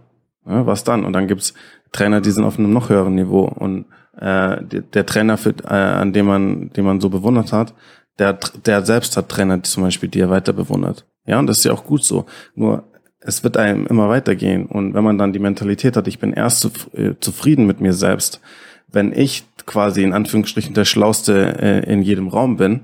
Ja, 0.47 0.65
was 0.65 0.83
dann? 0.83 1.05
Und 1.05 1.13
dann 1.13 1.27
gibt's 1.27 1.53
Trainer, 1.91 2.21
die 2.21 2.31
sind 2.31 2.43
auf 2.43 2.59
einem 2.59 2.73
noch 2.73 2.89
höheren 2.89 3.15
Niveau. 3.15 3.45
Und 3.45 3.85
äh, 4.17 4.63
der, 4.63 4.81
der 4.81 5.05
Trainer, 5.05 5.37
für, 5.37 5.53
äh, 5.65 5.73
an 5.73 6.13
dem 6.13 6.25
man, 6.25 6.69
den 6.73 6.85
man 6.85 7.01
so 7.01 7.09
bewundert 7.09 7.51
hat, 7.51 7.73
der, 8.19 8.37
der 8.65 8.85
selbst 8.85 9.17
hat 9.17 9.29
Trainer, 9.29 9.57
die 9.57 9.69
zum 9.69 9.83
Beispiel, 9.83 10.09
die 10.09 10.19
er 10.19 10.29
weiter 10.29 10.53
bewundert. 10.53 11.05
Ja, 11.25 11.39
und 11.39 11.47
das 11.47 11.59
ist 11.59 11.65
ja 11.65 11.73
auch 11.73 11.85
gut 11.85 12.03
so. 12.03 12.25
Nur 12.53 12.83
es 13.19 13.43
wird 13.43 13.57
einem 13.57 13.87
immer 13.87 14.07
weitergehen. 14.07 14.67
Und 14.67 14.93
wenn 14.93 15.03
man 15.03 15.17
dann 15.17 15.33
die 15.33 15.39
Mentalität 15.39 15.97
hat, 15.97 16.07
ich 16.07 16.19
bin 16.19 16.31
erst 16.31 16.61
zu, 16.61 16.69
äh, 16.93 17.15
zufrieden 17.19 17.65
mit 17.65 17.81
mir 17.81 17.93
selbst, 17.93 18.39
wenn 18.87 19.11
ich 19.11 19.43
quasi 19.65 20.03
in 20.03 20.13
Anführungsstrichen 20.13 20.75
der 20.75 20.85
Schlauste 20.85 21.59
äh, 21.59 21.91
in 21.91 22.03
jedem 22.03 22.27
Raum 22.27 22.57
bin, 22.57 22.81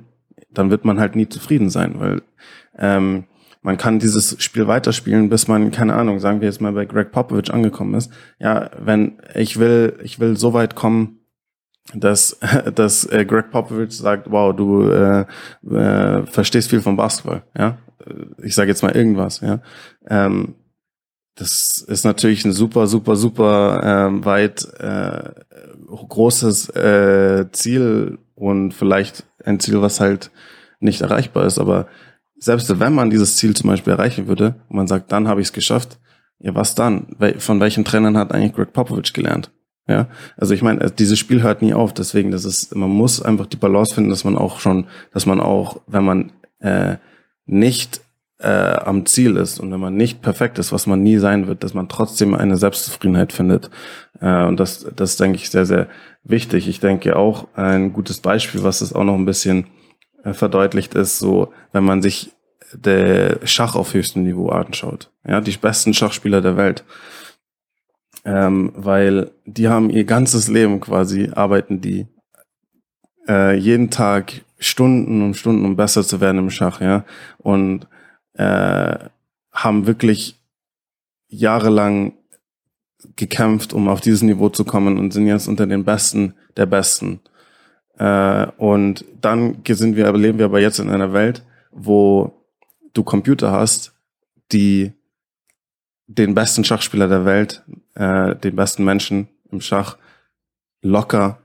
dann 0.51 0.71
wird 0.71 0.83
man 0.83 0.99
halt 0.99 1.15
nie 1.15 1.29
zufrieden 1.29 1.69
sein, 1.69 1.99
weil 1.99 2.21
ähm, 2.77 3.25
man 3.61 3.77
kann 3.77 3.99
dieses 3.99 4.41
Spiel 4.43 4.67
weiterspielen, 4.67 5.29
bis 5.29 5.47
man, 5.47 5.71
keine 5.71 5.93
Ahnung, 5.93 6.19
sagen 6.19 6.41
wir 6.41 6.47
jetzt 6.47 6.61
mal 6.61 6.73
bei 6.73 6.85
Greg 6.85 7.11
Popovich 7.11 7.53
angekommen 7.53 7.93
ist. 7.93 8.11
Ja, 8.39 8.71
wenn 8.79 9.19
ich 9.35 9.59
will, 9.59 9.99
ich 10.03 10.19
will 10.19 10.35
so 10.35 10.53
weit 10.53 10.75
kommen, 10.75 11.19
dass, 11.93 12.39
dass 12.75 13.05
äh, 13.05 13.25
Greg 13.25 13.51
Popovich 13.51 13.91
sagt, 13.91 14.31
wow, 14.31 14.55
du 14.55 14.89
äh, 14.89 15.25
äh, 15.69 16.25
verstehst 16.25 16.69
viel 16.69 16.81
vom 16.81 16.95
Basketball, 16.95 17.43
ja. 17.57 17.77
Ich 18.41 18.55
sage 18.55 18.69
jetzt 18.69 18.81
mal 18.81 18.95
irgendwas, 18.95 19.41
ja. 19.41 19.61
Ähm, 20.07 20.55
das 21.35 21.85
ist 21.87 22.03
natürlich 22.03 22.43
ein 22.45 22.51
super, 22.51 22.87
super, 22.87 23.15
super 23.15 23.81
ähm, 23.83 24.25
weit 24.25 24.67
äh, 24.79 25.31
großes 25.87 26.69
äh, 26.69 27.45
Ziel 27.51 28.17
und 28.35 28.73
vielleicht 28.73 29.25
ein 29.45 29.59
Ziel, 29.59 29.81
was 29.81 29.99
halt 29.99 30.31
nicht 30.79 31.01
erreichbar 31.01 31.45
ist. 31.45 31.59
Aber 31.59 31.87
selbst 32.41 32.79
wenn 32.79 32.93
man 32.93 33.11
dieses 33.11 33.37
Ziel 33.37 33.55
zum 33.55 33.69
Beispiel 33.69 33.93
erreichen 33.93 34.27
würde 34.27 34.55
und 34.67 34.75
man 34.75 34.87
sagt, 34.87 35.11
dann 35.11 35.27
habe 35.27 35.41
ich 35.41 35.47
es 35.47 35.53
geschafft, 35.53 35.99
ja, 36.39 36.55
was 36.55 36.73
dann? 36.73 37.15
Von 37.37 37.59
welchen 37.59 37.85
Trainern 37.85 38.17
hat 38.17 38.33
eigentlich 38.33 38.53
Greg 38.53 38.73
Popovich 38.73 39.13
gelernt? 39.13 39.51
Ja, 39.87 40.07
also 40.37 40.53
ich 40.53 40.63
meine, 40.63 40.89
dieses 40.89 41.19
Spiel 41.19 41.43
hört 41.43 41.61
nie 41.61 41.73
auf, 41.73 41.93
deswegen, 41.93 42.31
das 42.31 42.45
ist, 42.45 42.75
man 42.75 42.89
muss 42.89 43.21
einfach 43.21 43.45
die 43.45 43.57
Balance 43.57 43.93
finden, 43.93 44.09
dass 44.09 44.23
man 44.23 44.37
auch 44.37 44.59
schon, 44.59 44.87
dass 45.13 45.25
man 45.25 45.39
auch, 45.39 45.81
wenn 45.85 46.03
man 46.03 46.31
äh, 46.59 46.95
nicht 47.45 48.01
äh, 48.39 48.47
am 48.47 49.05
Ziel 49.05 49.37
ist 49.37 49.59
und 49.59 49.71
wenn 49.71 49.79
man 49.79 49.95
nicht 49.95 50.23
perfekt 50.23 50.57
ist, 50.57 50.71
was 50.71 50.87
man 50.87 51.03
nie 51.03 51.17
sein 51.17 51.45
wird, 51.45 51.63
dass 51.63 51.75
man 51.75 51.89
trotzdem 51.89 52.33
eine 52.33 52.57
Selbstzufriedenheit 52.57 53.33
findet. 53.33 53.69
Äh, 54.19 54.45
und 54.45 54.59
das, 54.59 54.87
das 54.95 55.17
denke 55.17 55.35
ich, 55.35 55.51
sehr, 55.51 55.67
sehr 55.67 55.87
wichtig. 56.23 56.67
Ich 56.67 56.79
denke 56.79 57.17
auch 57.17 57.49
ein 57.55 57.93
gutes 57.93 58.19
Beispiel, 58.19 58.63
was 58.63 58.81
es 58.81 58.93
auch 58.93 59.03
noch 59.03 59.15
ein 59.15 59.25
bisschen 59.25 59.65
äh, 59.65 59.80
verdeutlicht 60.23 60.93
ist, 60.93 61.19
so 61.19 61.53
wenn 61.71 61.83
man 61.83 62.01
sich 62.01 62.31
der 62.73 63.39
Schach 63.45 63.75
auf 63.75 63.93
höchstem 63.93 64.23
Niveau 64.23 64.49
anschaut. 64.49 65.11
Ja, 65.27 65.41
die 65.41 65.51
besten 65.51 65.93
Schachspieler 65.93 66.41
der 66.41 66.57
Welt. 66.57 66.83
Ähm, 68.23 68.71
weil 68.75 69.31
die 69.45 69.67
haben 69.67 69.89
ihr 69.89 70.03
ganzes 70.03 70.47
Leben 70.47 70.79
quasi, 70.79 71.31
arbeiten 71.33 71.81
die 71.81 72.07
äh, 73.27 73.57
jeden 73.57 73.89
Tag 73.89 74.41
Stunden 74.59 75.23
und 75.23 75.35
Stunden, 75.35 75.65
um 75.65 75.75
besser 75.75 76.03
zu 76.03 76.21
werden 76.21 76.37
im 76.37 76.49
Schach, 76.51 76.81
ja. 76.81 77.03
Und 77.39 77.87
äh, 78.33 78.97
haben 79.51 79.87
wirklich 79.87 80.39
jahrelang 81.27 82.13
gekämpft, 83.15 83.73
um 83.73 83.87
auf 83.87 84.01
dieses 84.01 84.21
Niveau 84.21 84.49
zu 84.49 84.65
kommen 84.65 84.99
und 84.99 85.11
sind 85.11 85.25
jetzt 85.25 85.47
unter 85.47 85.65
den 85.65 85.83
Besten 85.83 86.35
der 86.57 86.67
Besten. 86.67 87.21
Äh, 88.01 88.47
und 88.57 89.05
dann 89.21 89.61
sind 89.63 89.95
wir, 89.95 90.11
leben 90.13 90.39
wir 90.39 90.45
aber 90.45 90.59
jetzt 90.59 90.79
in 90.79 90.89
einer 90.89 91.13
Welt, 91.13 91.45
wo 91.71 92.33
du 92.93 93.03
Computer 93.03 93.51
hast, 93.51 93.93
die 94.51 94.93
den 96.07 96.33
besten 96.33 96.63
Schachspieler 96.63 97.07
der 97.07 97.25
Welt, 97.25 97.63
äh, 97.93 98.35
den 98.35 98.55
besten 98.55 98.83
Menschen 98.85 99.27
im 99.51 99.61
Schach 99.61 99.97
locker 100.81 101.43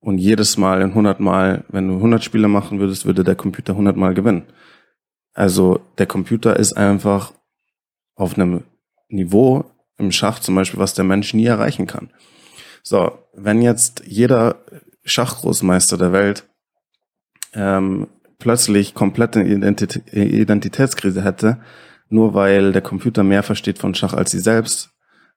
und 0.00 0.16
jedes 0.16 0.56
Mal 0.56 0.80
in 0.80 0.90
100 0.90 1.20
Mal, 1.20 1.64
wenn 1.68 1.88
du 1.88 1.96
100 1.96 2.24
Spiele 2.24 2.48
machen 2.48 2.80
würdest, 2.80 3.04
würde 3.04 3.22
der 3.22 3.36
Computer 3.36 3.74
100 3.74 3.94
Mal 3.94 4.14
gewinnen. 4.14 4.44
Also 5.34 5.80
der 5.98 6.06
Computer 6.06 6.56
ist 6.56 6.72
einfach 6.72 7.34
auf 8.14 8.34
einem 8.34 8.64
Niveau 9.08 9.66
im 9.98 10.10
Schach 10.10 10.38
zum 10.38 10.54
Beispiel, 10.54 10.80
was 10.80 10.94
der 10.94 11.04
Mensch 11.04 11.34
nie 11.34 11.46
erreichen 11.46 11.86
kann. 11.86 12.10
So, 12.82 13.18
wenn 13.34 13.60
jetzt 13.60 14.02
jeder 14.06 14.56
Schachgroßmeister 15.08 15.98
der 15.98 16.12
Welt 16.12 16.44
ähm, 17.54 18.08
plötzlich 18.38 18.94
komplett 18.94 19.36
eine 19.36 19.48
Identitä 19.48 20.00
Identitätskrise 20.12 21.24
hätte, 21.24 21.58
nur 22.08 22.34
weil 22.34 22.72
der 22.72 22.82
Computer 22.82 23.24
mehr 23.24 23.42
versteht 23.42 23.78
von 23.78 23.94
Schach 23.94 24.14
als 24.14 24.30
sie 24.30 24.38
selbst 24.38 24.90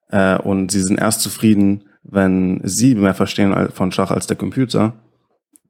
äh, 0.10 0.38
und 0.38 0.72
sie 0.72 0.82
sind 0.82 1.00
erst 1.00 1.22
zufrieden, 1.22 1.86
wenn 2.04 2.62
sie 2.64 2.96
mehr 2.96 3.14
verstehen 3.14 3.70
von 3.74 3.92
Schach 3.92 4.12
als 4.12 4.28
der 4.28 4.38
Computer, 4.38 4.94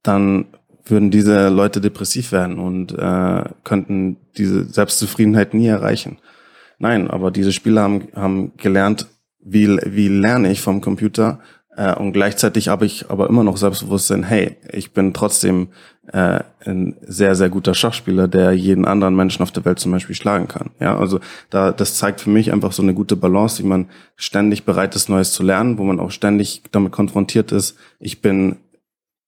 dann 0.03 0.45
würden 0.85 1.11
diese 1.11 1.49
Leute 1.49 1.79
depressiv 1.81 2.31
werden 2.31 2.57
und 2.57 2.97
äh, 2.97 3.43
könnten 3.63 4.17
diese 4.37 4.65
Selbstzufriedenheit 4.65 5.53
nie 5.53 5.67
erreichen. 5.67 6.17
Nein, 6.79 7.09
aber 7.09 7.29
diese 7.29 7.51
Spieler 7.51 7.83
haben, 7.83 8.07
haben 8.15 8.57
gelernt, 8.57 9.07
wie, 9.39 9.67
wie 9.85 10.07
lerne 10.07 10.51
ich 10.51 10.61
vom 10.61 10.81
Computer 10.81 11.39
äh, 11.75 11.95
und 11.95 12.13
gleichzeitig 12.13 12.67
habe 12.67 12.85
ich 12.85 13.09
aber 13.09 13.29
immer 13.29 13.43
noch 13.43 13.57
Selbstbewusstsein, 13.57 14.23
hey, 14.23 14.57
ich 14.71 14.91
bin 14.91 15.13
trotzdem 15.13 15.69
äh, 16.11 16.41
ein 16.65 16.97
sehr, 17.01 17.35
sehr 17.35 17.49
guter 17.49 17.73
Schachspieler, 17.73 18.27
der 18.27 18.51
jeden 18.51 18.85
anderen 18.85 19.15
Menschen 19.15 19.43
auf 19.43 19.51
der 19.51 19.63
Welt 19.63 19.79
zum 19.79 19.91
Beispiel 19.91 20.15
schlagen 20.15 20.47
kann. 20.47 20.71
Ja, 20.79 20.97
also 20.97 21.19
da, 21.49 21.71
das 21.71 21.95
zeigt 21.95 22.21
für 22.21 22.29
mich 22.29 22.51
einfach 22.51 22.73
so 22.73 22.81
eine 22.83 22.93
gute 22.93 23.15
Balance, 23.15 23.63
wie 23.63 23.67
man 23.67 23.87
ständig 24.15 24.65
bereit 24.65 24.95
ist, 24.95 25.09
Neues 25.09 25.31
zu 25.31 25.43
lernen, 25.43 25.77
wo 25.77 25.83
man 25.83 25.99
auch 25.99 26.11
ständig 26.11 26.63
damit 26.71 26.91
konfrontiert 26.91 27.51
ist, 27.51 27.77
ich 27.99 28.21
bin 28.21 28.57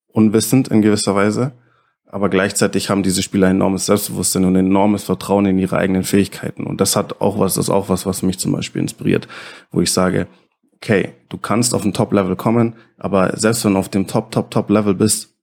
unwissend 0.08 0.68
in 0.68 0.82
gewisser 0.82 1.16
Weise, 1.16 1.54
aber 2.06 2.30
gleichzeitig 2.30 2.90
haben 2.90 3.02
diese 3.02 3.24
Spieler 3.24 3.50
enormes 3.50 3.88
Selbstbewusstsein 3.88 4.46
und 4.46 4.56
enormes 4.56 5.04
Vertrauen 5.04 5.48
in 5.48 5.58
ihre 5.58 5.78
eigenen 5.78 6.04
Fähigkeiten. 6.04 6.66
Und 6.66 6.80
das 6.80 6.96
hat 6.96 7.22
auch 7.22 7.40
was, 7.40 7.56
das 7.56 7.66
ist 7.66 7.70
auch 7.72 7.90
was, 7.90 8.06
was 8.06 8.22
mich 8.22 8.38
zum 8.38 8.52
Beispiel 8.52 8.84
inspiriert, 8.84 9.28
wo 9.72 9.82
ich 9.82 9.92
sage, 9.92 10.28
okay, 10.84 11.14
du 11.30 11.38
kannst 11.38 11.74
auf 11.74 11.86
ein 11.86 11.94
Top-Level 11.94 12.36
kommen, 12.36 12.76
aber 12.98 13.38
selbst 13.38 13.64
wenn 13.64 13.74
du 13.74 13.80
auf 13.80 13.88
dem 13.88 14.06
Top, 14.06 14.32
Top, 14.32 14.52
Top-Level 14.52 14.94
bist, 14.94 15.34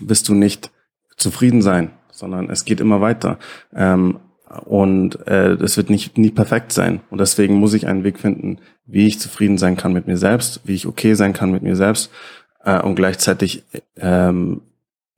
wirst 0.00 0.28
du 0.28 0.34
nicht 0.34 0.70
zufrieden 1.16 1.60
sein, 1.60 1.90
sondern 2.10 2.48
es 2.48 2.64
geht 2.64 2.80
immer 2.80 3.02
weiter. 3.02 3.38
Ähm, 3.74 4.20
und 4.64 5.26
äh, 5.26 5.52
es 5.54 5.76
wird 5.76 5.90
nicht 5.90 6.16
nie 6.16 6.30
perfekt 6.30 6.72
sein. 6.72 7.00
Und 7.10 7.20
deswegen 7.20 7.54
muss 7.56 7.74
ich 7.74 7.86
einen 7.86 8.04
Weg 8.04 8.18
finden, 8.18 8.58
wie 8.86 9.06
ich 9.06 9.20
zufrieden 9.20 9.58
sein 9.58 9.76
kann 9.76 9.92
mit 9.92 10.06
mir 10.06 10.16
selbst, 10.16 10.60
wie 10.64 10.74
ich 10.74 10.86
okay 10.86 11.14
sein 11.14 11.32
kann 11.32 11.50
mit 11.50 11.62
mir 11.62 11.76
selbst 11.76 12.10
äh, 12.64 12.80
und 12.80 12.94
gleichzeitig 12.94 13.64
ähm, 13.96 14.62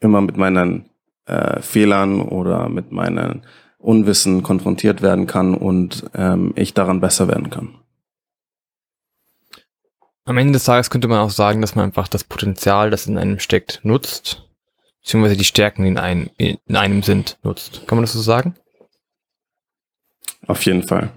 immer 0.01 0.23
mit 0.23 0.37
meinen 0.37 0.87
äh, 1.27 1.61
Fehlern 1.61 2.21
oder 2.21 2.69
mit 2.69 2.93
meinen 2.93 3.43
Unwissen 3.79 4.43
konfrontiert 4.43 5.03
werden 5.03 5.27
kann 5.27 5.55
und 5.55 6.11
ähm, 6.15 6.53
ich 6.57 6.75
daran 6.75 7.01
besser 7.01 7.29
werden 7.29 7.51
kann. 7.51 7.75
Am 10.27 10.39
Ende 10.39 10.55
des 10.55 10.65
Tages 10.65 10.91
könnte 10.91 11.07
man 11.07 11.21
auch 11.21 11.31
sagen, 11.31 11.61
dass 11.61 11.77
man 11.77 11.85
einfach 11.85 12.09
das 12.09 12.25
Potenzial, 12.25 12.91
das 12.91 13.07
in 13.07 13.17
einem 13.17 13.39
steckt, 13.39 13.81
nutzt, 13.85 14.43
beziehungsweise 15.01 15.37
die 15.37 15.45
Stärken, 15.45 15.85
die 15.85 15.91
in 15.91 15.99
einem, 15.99 16.31
in 16.37 16.59
einem 16.77 17.05
sind, 17.05 17.39
nutzt. 17.45 17.87
Kann 17.87 17.97
man 17.97 18.03
das 18.03 18.13
so 18.13 18.21
sagen? 18.21 18.57
Auf 20.49 20.65
jeden 20.67 20.83
Fall. 20.83 21.11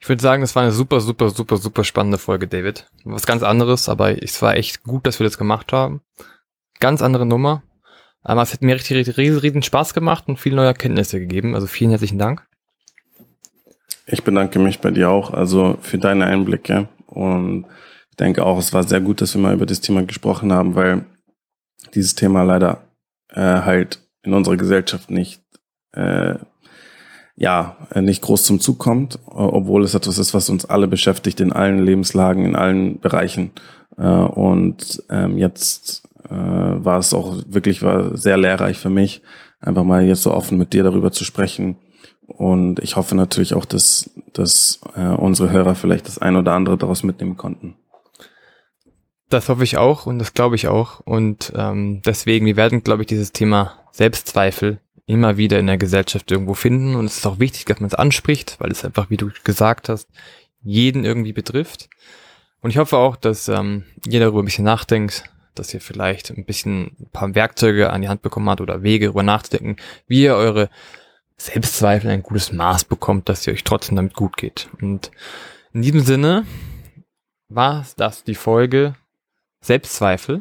Ich 0.00 0.08
würde 0.08 0.20
sagen, 0.20 0.42
das 0.42 0.56
war 0.56 0.64
eine 0.64 0.72
super, 0.72 1.00
super, 1.00 1.30
super, 1.30 1.58
super 1.58 1.84
spannende 1.84 2.18
Folge, 2.18 2.48
David. 2.48 2.90
Was 3.04 3.24
ganz 3.24 3.44
anderes, 3.44 3.88
aber 3.88 4.20
es 4.20 4.42
war 4.42 4.56
echt 4.56 4.82
gut, 4.82 5.06
dass 5.06 5.20
wir 5.20 5.24
das 5.24 5.38
gemacht 5.38 5.72
haben. 5.72 6.00
Ganz 6.80 7.02
andere 7.02 7.24
Nummer. 7.24 7.62
Aber 8.24 8.42
es 8.42 8.52
hat 8.52 8.62
mir 8.62 8.74
richtig, 8.74 8.96
richtig, 8.96 9.16
riesen, 9.16 9.38
riesen 9.38 9.62
Spaß 9.62 9.94
gemacht 9.94 10.24
und 10.26 10.40
viele 10.40 10.56
neue 10.56 10.66
Erkenntnisse 10.66 11.20
gegeben. 11.20 11.54
Also 11.54 11.68
vielen 11.68 11.90
herzlichen 11.90 12.18
Dank. 12.18 12.44
Ich 14.06 14.24
bedanke 14.24 14.58
mich 14.58 14.80
bei 14.80 14.90
dir 14.90 15.08
auch, 15.08 15.32
also 15.32 15.78
für 15.80 15.98
deine 15.98 16.26
Einblicke 16.26 16.88
und 17.06 17.66
ich 18.12 18.16
denke 18.16 18.44
auch, 18.44 18.58
es 18.58 18.74
war 18.74 18.82
sehr 18.82 19.00
gut, 19.00 19.22
dass 19.22 19.34
wir 19.34 19.40
mal 19.40 19.54
über 19.54 19.64
das 19.64 19.80
Thema 19.80 20.02
gesprochen 20.02 20.52
haben, 20.52 20.74
weil 20.74 21.06
dieses 21.94 22.14
Thema 22.14 22.42
leider 22.42 22.82
äh, 23.30 23.40
halt 23.40 24.00
in 24.22 24.34
unserer 24.34 24.58
Gesellschaft 24.58 25.10
nicht 25.10 25.40
äh, 25.92 26.34
ja 27.36 27.78
nicht 27.94 28.20
groß 28.20 28.44
zum 28.44 28.60
Zug 28.60 28.78
kommt, 28.78 29.18
obwohl 29.24 29.82
es 29.82 29.94
etwas 29.94 30.18
ist, 30.18 30.34
was 30.34 30.50
uns 30.50 30.66
alle 30.66 30.88
beschäftigt 30.88 31.40
in 31.40 31.54
allen 31.54 31.82
Lebenslagen, 31.82 32.44
in 32.44 32.54
allen 32.54 33.00
Bereichen. 33.00 33.50
Äh, 33.96 34.02
und 34.02 35.02
ähm, 35.08 35.38
jetzt 35.38 36.02
äh, 36.28 36.34
war 36.34 36.98
es 36.98 37.14
auch 37.14 37.34
wirklich 37.46 37.80
war 37.80 38.14
sehr 38.14 38.36
lehrreich 38.36 38.76
für 38.76 38.90
mich, 38.90 39.22
einfach 39.58 39.84
mal 39.84 40.04
jetzt 40.04 40.22
so 40.22 40.34
offen 40.34 40.58
mit 40.58 40.74
dir 40.74 40.82
darüber 40.82 41.12
zu 41.12 41.24
sprechen. 41.24 41.76
Und 42.26 42.78
ich 42.80 42.96
hoffe 42.96 43.14
natürlich 43.14 43.54
auch, 43.54 43.64
dass, 43.64 44.10
dass 44.34 44.80
äh, 44.94 45.14
unsere 45.14 45.50
Hörer 45.50 45.74
vielleicht 45.74 46.08
das 46.08 46.18
ein 46.18 46.36
oder 46.36 46.52
andere 46.52 46.76
daraus 46.76 47.02
mitnehmen 47.02 47.38
konnten. 47.38 47.74
Das 49.32 49.48
hoffe 49.48 49.64
ich 49.64 49.78
auch 49.78 50.04
und 50.04 50.18
das 50.18 50.34
glaube 50.34 50.56
ich 50.56 50.68
auch. 50.68 51.00
Und 51.00 51.54
ähm, 51.56 52.02
deswegen, 52.04 52.44
wir 52.44 52.56
werden, 52.56 52.84
glaube 52.84 53.02
ich, 53.02 53.06
dieses 53.06 53.32
Thema 53.32 53.78
Selbstzweifel 53.90 54.78
immer 55.06 55.38
wieder 55.38 55.58
in 55.58 55.68
der 55.68 55.78
Gesellschaft 55.78 56.30
irgendwo 56.30 56.52
finden. 56.52 56.94
Und 56.94 57.06
es 57.06 57.16
ist 57.16 57.26
auch 57.26 57.38
wichtig, 57.38 57.64
dass 57.64 57.80
man 57.80 57.88
es 57.88 57.94
anspricht, 57.94 58.56
weil 58.58 58.70
es 58.70 58.84
einfach, 58.84 59.08
wie 59.08 59.16
du 59.16 59.30
gesagt 59.42 59.88
hast, 59.88 60.06
jeden 60.62 61.06
irgendwie 61.06 61.32
betrifft. 61.32 61.88
Und 62.60 62.68
ich 62.68 62.76
hoffe 62.76 62.98
auch, 62.98 63.16
dass 63.16 63.48
ähm, 63.48 63.84
ihr 64.06 64.20
darüber 64.20 64.42
ein 64.42 64.44
bisschen 64.44 64.66
nachdenkt, 64.66 65.24
dass 65.54 65.72
ihr 65.72 65.80
vielleicht 65.80 66.30
ein 66.30 66.44
bisschen 66.44 66.94
ein 67.00 67.10
paar 67.10 67.34
Werkzeuge 67.34 67.90
an 67.90 68.02
die 68.02 68.10
Hand 68.10 68.20
bekommen 68.20 68.50
habt 68.50 68.60
oder 68.60 68.82
Wege 68.82 69.06
darüber 69.06 69.22
nachzudenken, 69.22 69.76
wie 70.06 70.24
ihr 70.24 70.36
eure 70.36 70.68
Selbstzweifel 71.38 72.10
ein 72.10 72.22
gutes 72.22 72.52
Maß 72.52 72.84
bekommt, 72.84 73.30
dass 73.30 73.46
ihr 73.46 73.54
euch 73.54 73.64
trotzdem 73.64 73.96
damit 73.96 74.12
gut 74.12 74.36
geht. 74.36 74.68
Und 74.82 75.10
in 75.72 75.80
diesem 75.80 76.00
Sinne 76.00 76.44
war 77.48 77.86
das 77.96 78.24
die 78.24 78.34
Folge 78.34 78.94
Selbstzweifel. 79.62 80.40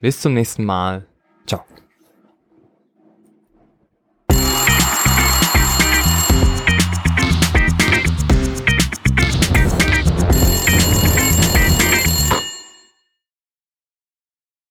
Bis 0.00 0.20
zum 0.20 0.34
nächsten 0.34 0.64
Mal. 0.64 1.06
Ciao. 1.46 1.64